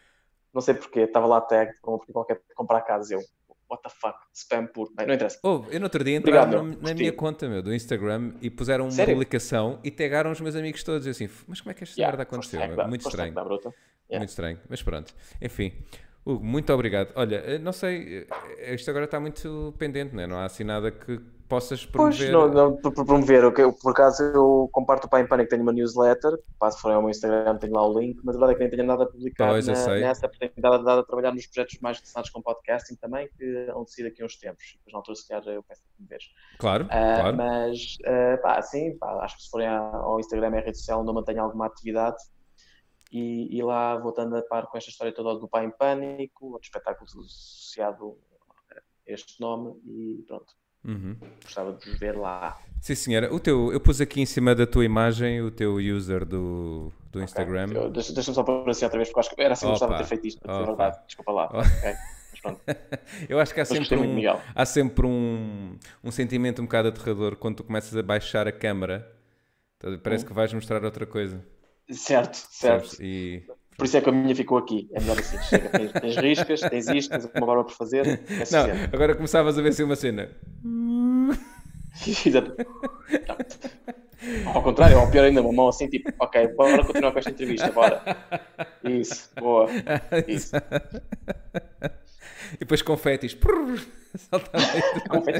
Não 0.52 0.60
sei 0.60 0.74
porquê, 0.74 1.00
estava 1.00 1.26
lá 1.26 1.40
tag 1.40 1.72
para 1.82 1.98
qualquer 2.12 2.40
comprar 2.54 2.80
casa. 2.82 3.14
Eu, 3.14 3.20
what 3.74 3.82
the 3.82 3.90
fuck, 3.90 4.18
spam 4.32 4.66
puro. 4.66 4.92
Bem, 4.96 5.06
não 5.06 5.14
interessa. 5.14 5.38
Oh, 5.42 5.64
eu 5.70 5.78
no 5.80 5.86
outro 5.86 6.02
dia 6.02 6.16
entraram 6.16 6.64
na, 6.64 6.76
na 6.76 6.94
minha 6.94 7.12
conta 7.12 7.48
meu, 7.48 7.62
do 7.62 7.74
Instagram 7.74 8.34
e 8.40 8.50
puseram 8.50 8.84
uma 8.84 8.90
Sério? 8.90 9.14
publicação 9.14 9.78
e 9.82 9.90
tagaram 9.90 10.30
os 10.30 10.40
meus 10.40 10.56
amigos 10.56 10.82
todos. 10.82 11.06
Eu 11.06 11.10
assim, 11.10 11.28
mas 11.46 11.60
como 11.60 11.70
é 11.70 11.74
que 11.74 11.84
esta 11.84 12.00
Yeah, 12.00 12.16
merda 12.16 12.22
aconteceu? 12.22 12.60
Muito 12.88 13.06
estranho. 13.06 13.34
Muito 14.10 14.28
estranho, 14.28 14.60
mas 14.68 14.82
pronto. 14.82 15.14
Enfim, 15.40 15.72
Hugo, 16.26 16.42
muito 16.44 16.72
obrigado. 16.72 17.12
Olha, 17.16 17.36
eh, 17.36 17.58
não 17.58 17.72
sei, 17.72 18.26
eh, 18.58 18.74
isto 18.74 18.88
agora 18.90 19.04
está 19.04 19.20
muito 19.20 19.74
pendente, 19.78 20.14
não 20.14 20.22
é? 20.22 20.26
Não 20.26 20.36
há 20.36 20.44
assim 20.46 20.64
nada 20.64 20.90
que 20.90 21.18
possas 21.46 21.84
Pois, 21.84 22.16
promover. 22.16 22.32
não, 22.32 22.48
não, 22.48 22.76
por, 22.80 22.94
por 22.94 23.04
promover, 23.04 23.44
eu, 23.58 23.72
por 23.74 23.90
acaso 23.92 24.22
eu 24.22 24.68
comparto 24.72 25.06
o 25.06 25.10
Pai 25.10 25.20
em 25.20 25.26
Pânico, 25.26 25.50
tenho 25.50 25.62
uma 25.62 25.72
newsletter, 25.72 26.32
se 26.70 26.80
forem 26.80 26.96
ao 26.96 27.02
meu 27.02 27.10
Instagram 27.10 27.58
tenho 27.58 27.74
lá 27.74 27.86
o 27.86 27.98
link, 28.00 28.18
mas 28.24 28.34
a 28.36 28.38
verdade 28.38 28.52
é 28.52 28.54
que 28.56 28.60
nem 28.62 28.70
tenho 28.70 28.86
nada 28.88 29.06
publicado 29.06 29.52
Pois, 29.52 29.66
na- 29.66 29.72
nessa, 30.00 30.30
dado, 30.56 30.82
dado 30.82 31.00
a 31.00 31.04
trabalhar 31.04 31.34
nos 31.34 31.46
projetos 31.46 31.78
mais 31.82 31.98
relacionados 31.98 32.30
com 32.30 32.40
podcasting 32.40 32.96
também, 32.96 33.28
que 33.36 33.66
vão 33.72 33.84
decidir 33.84 34.08
daqui 34.08 34.22
a 34.22 34.24
uns 34.24 34.36
tempos, 34.38 34.64
depois 34.78 34.92
na 34.94 34.98
altura 34.98 35.14
se 35.16 35.28
calhar 35.28 35.46
eu 35.48 35.62
peço 35.62 35.82
que 35.82 36.02
me 36.02 36.08
vejo. 36.08 36.26
Claro, 36.58 36.86
Ah, 36.90 37.14
claro. 37.20 37.36
Mas, 37.36 37.96
ah, 38.06 38.38
pá, 38.42 38.62
sim, 38.62 38.96
pá, 38.98 39.22
acho 39.22 39.36
que 39.36 39.42
se 39.42 39.50
forem 39.50 39.68
ao 39.68 40.18
Instagram 40.18 40.54
é 40.56 40.58
a 40.60 40.64
rede 40.64 40.78
social 40.78 41.00
onde 41.02 41.10
eu 41.10 41.14
mantenho 41.14 41.42
alguma 41.42 41.66
atividade 41.66 42.16
e, 43.16 43.56
e 43.56 43.62
lá 43.62 43.96
vou 43.96 44.10
estando 44.10 44.36
a 44.36 44.42
par 44.42 44.66
com 44.66 44.76
esta 44.76 44.90
história 44.90 45.12
toda 45.14 45.38
do 45.38 45.48
Pai 45.48 45.64
em 45.64 45.70
Pânico, 45.70 46.46
outro 46.46 46.66
espetáculo 46.66 47.04
associado 47.08 48.18
a 48.70 48.80
este 49.06 49.40
nome 49.40 49.74
e 49.86 50.24
pronto, 50.26 50.52
Uhum. 50.86 51.16
gostava 51.42 51.72
de 51.72 51.88
vos 51.90 51.98
ver 51.98 52.14
lá. 52.14 52.58
Sim, 52.82 52.94
senhora. 52.94 53.32
O 53.34 53.40
teu, 53.40 53.72
eu 53.72 53.80
pus 53.80 54.02
aqui 54.02 54.20
em 54.20 54.26
cima 54.26 54.54
da 54.54 54.66
tua 54.66 54.84
imagem 54.84 55.40
o 55.40 55.50
teu 55.50 55.76
user 55.76 56.26
do, 56.26 56.92
do 57.10 57.22
Instagram. 57.22 57.72
Eu- 57.72 57.90
Deixa- 57.90 58.12
Deixa-me 58.12 58.34
só 58.34 58.42
pôr 58.42 58.68
assim 58.68 58.84
outra 58.84 58.98
vez, 58.98 59.08
porque 59.08 59.20
acho 59.20 59.34
que 59.34 59.40
era 59.42 59.54
assim 59.54 59.64
que 59.64 59.70
gostava 59.72 59.92
de 59.94 59.98
ter 60.02 60.08
feito 60.08 60.26
isto, 60.26 60.40
para 60.42 60.62
verdade. 60.66 60.98
Desculpa 61.06 61.32
lá. 61.32 61.48
Oh. 61.54 61.58
ok? 61.60 61.94
Mas 62.32 62.40
pronto. 62.42 62.60
Eu 63.30 63.40
acho 63.40 63.54
que 63.54 63.60
há 63.60 63.64
sempre, 63.64 63.96
um, 63.96 64.18
há 64.54 64.66
sempre 64.66 65.06
um, 65.06 65.78
um 66.02 66.10
sentimento 66.10 66.60
um 66.60 66.66
bocado 66.66 66.88
aterrador 66.88 67.36
quando 67.36 67.56
tu 67.56 67.64
começas 67.64 67.96
a 67.96 68.02
baixar 68.02 68.46
a 68.46 68.52
câmara. 68.52 69.10
Ver? 69.82 69.98
Parece 70.00 70.26
que 70.26 70.32
vais 70.34 70.52
mostrar 70.52 70.84
outra 70.84 71.06
coisa. 71.06 71.42
Certo, 71.90 72.36
certo. 72.50 73.02
E 73.02 73.42
Por 73.76 73.84
isso 73.84 73.96
é 73.96 74.00
que 74.00 74.08
a 74.08 74.12
minha 74.12 74.34
ficou 74.34 74.58
aqui. 74.58 74.88
É 74.92 75.00
melhor 75.00 75.18
assim. 75.18 75.38
Chega, 75.42 75.68
tens, 75.68 75.92
tens 75.92 76.16
riscas, 76.16 76.60
tens 76.60 76.88
isto, 76.88 77.10
tens 77.10 77.24
uma 77.34 77.46
barba 77.46 77.64
por 77.64 77.74
fazer. 77.74 78.06
É 78.06 78.10
Não, 78.10 78.46
suficiente. 78.46 78.94
agora 78.94 79.14
começavas 79.14 79.58
a 79.58 79.62
ver 79.62 79.68
assim 79.70 79.82
uma 79.82 79.96
cena. 79.96 80.30
Ao 84.54 84.62
contrário, 84.62 84.98
ou 84.98 85.10
pior 85.10 85.24
ainda, 85.24 85.42
uma 85.42 85.52
mão 85.52 85.68
assim, 85.68 85.88
tipo, 85.88 86.10
ok, 86.18 86.48
bora 86.48 86.84
continuar 86.84 87.12
com 87.12 87.18
esta 87.18 87.30
entrevista, 87.30 87.70
bora. 87.70 88.02
Isso, 88.82 89.30
boa. 89.38 89.68
Isso. 90.26 90.52
E 92.54 92.58
depois. 92.58 92.82
Confesso, 92.82 93.36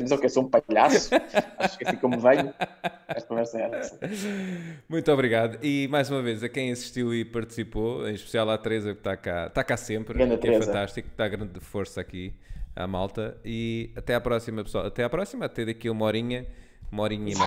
mas 0.03 0.13
ok, 0.13 0.29
sou 0.29 0.45
um 0.45 0.49
palhaço. 0.51 1.11
Acho 1.59 1.79
que 1.79 1.87
assim 1.87 1.97
como 1.97 2.19
venho, 2.19 2.53
esta 3.09 3.29
conversa 3.29 3.59
era 3.59 3.77
essa. 3.79 3.99
Muito 4.89 5.13
obrigado. 5.13 5.59
E 5.63 5.87
mais 5.89 6.11
uma 6.11 6.21
vez, 6.23 6.43
a 6.43 6.49
quem 6.49 6.73
assistiu 6.73 7.15
e 7.15 7.25
participou, 7.25 8.09
em 8.09 8.15
especial 8.15 8.51
à 8.51 8.59
Teresa, 8.59 8.93
que 8.93 9.01
está 9.01 9.17
cá, 9.17 9.47
está 9.47 9.63
cá 9.63 9.77
sempre, 9.77 10.15
Grande 10.19 10.39
que 10.39 10.49
é 10.49 10.51
Teresa. 10.51 10.67
fantástico, 10.67 11.09
está 11.09 11.29
grande 11.29 11.61
força 11.61 12.01
aqui 12.01 12.35
à 12.75 12.87
malta. 12.87 13.37
E 13.45 13.91
até 13.95 14.15
à 14.15 14.21
próxima, 14.21 14.65
pessoal. 14.65 14.87
Até 14.87 15.05
à 15.05 15.09
próxima, 15.09 15.45
até 15.47 15.65
daqui 15.65 15.87
a 15.89 15.93
uma 15.93 16.05
horinha, 16.05 16.45
uma 16.91 17.03
horinha 17.05 17.23
e 17.23 17.27
meia. 17.27 17.39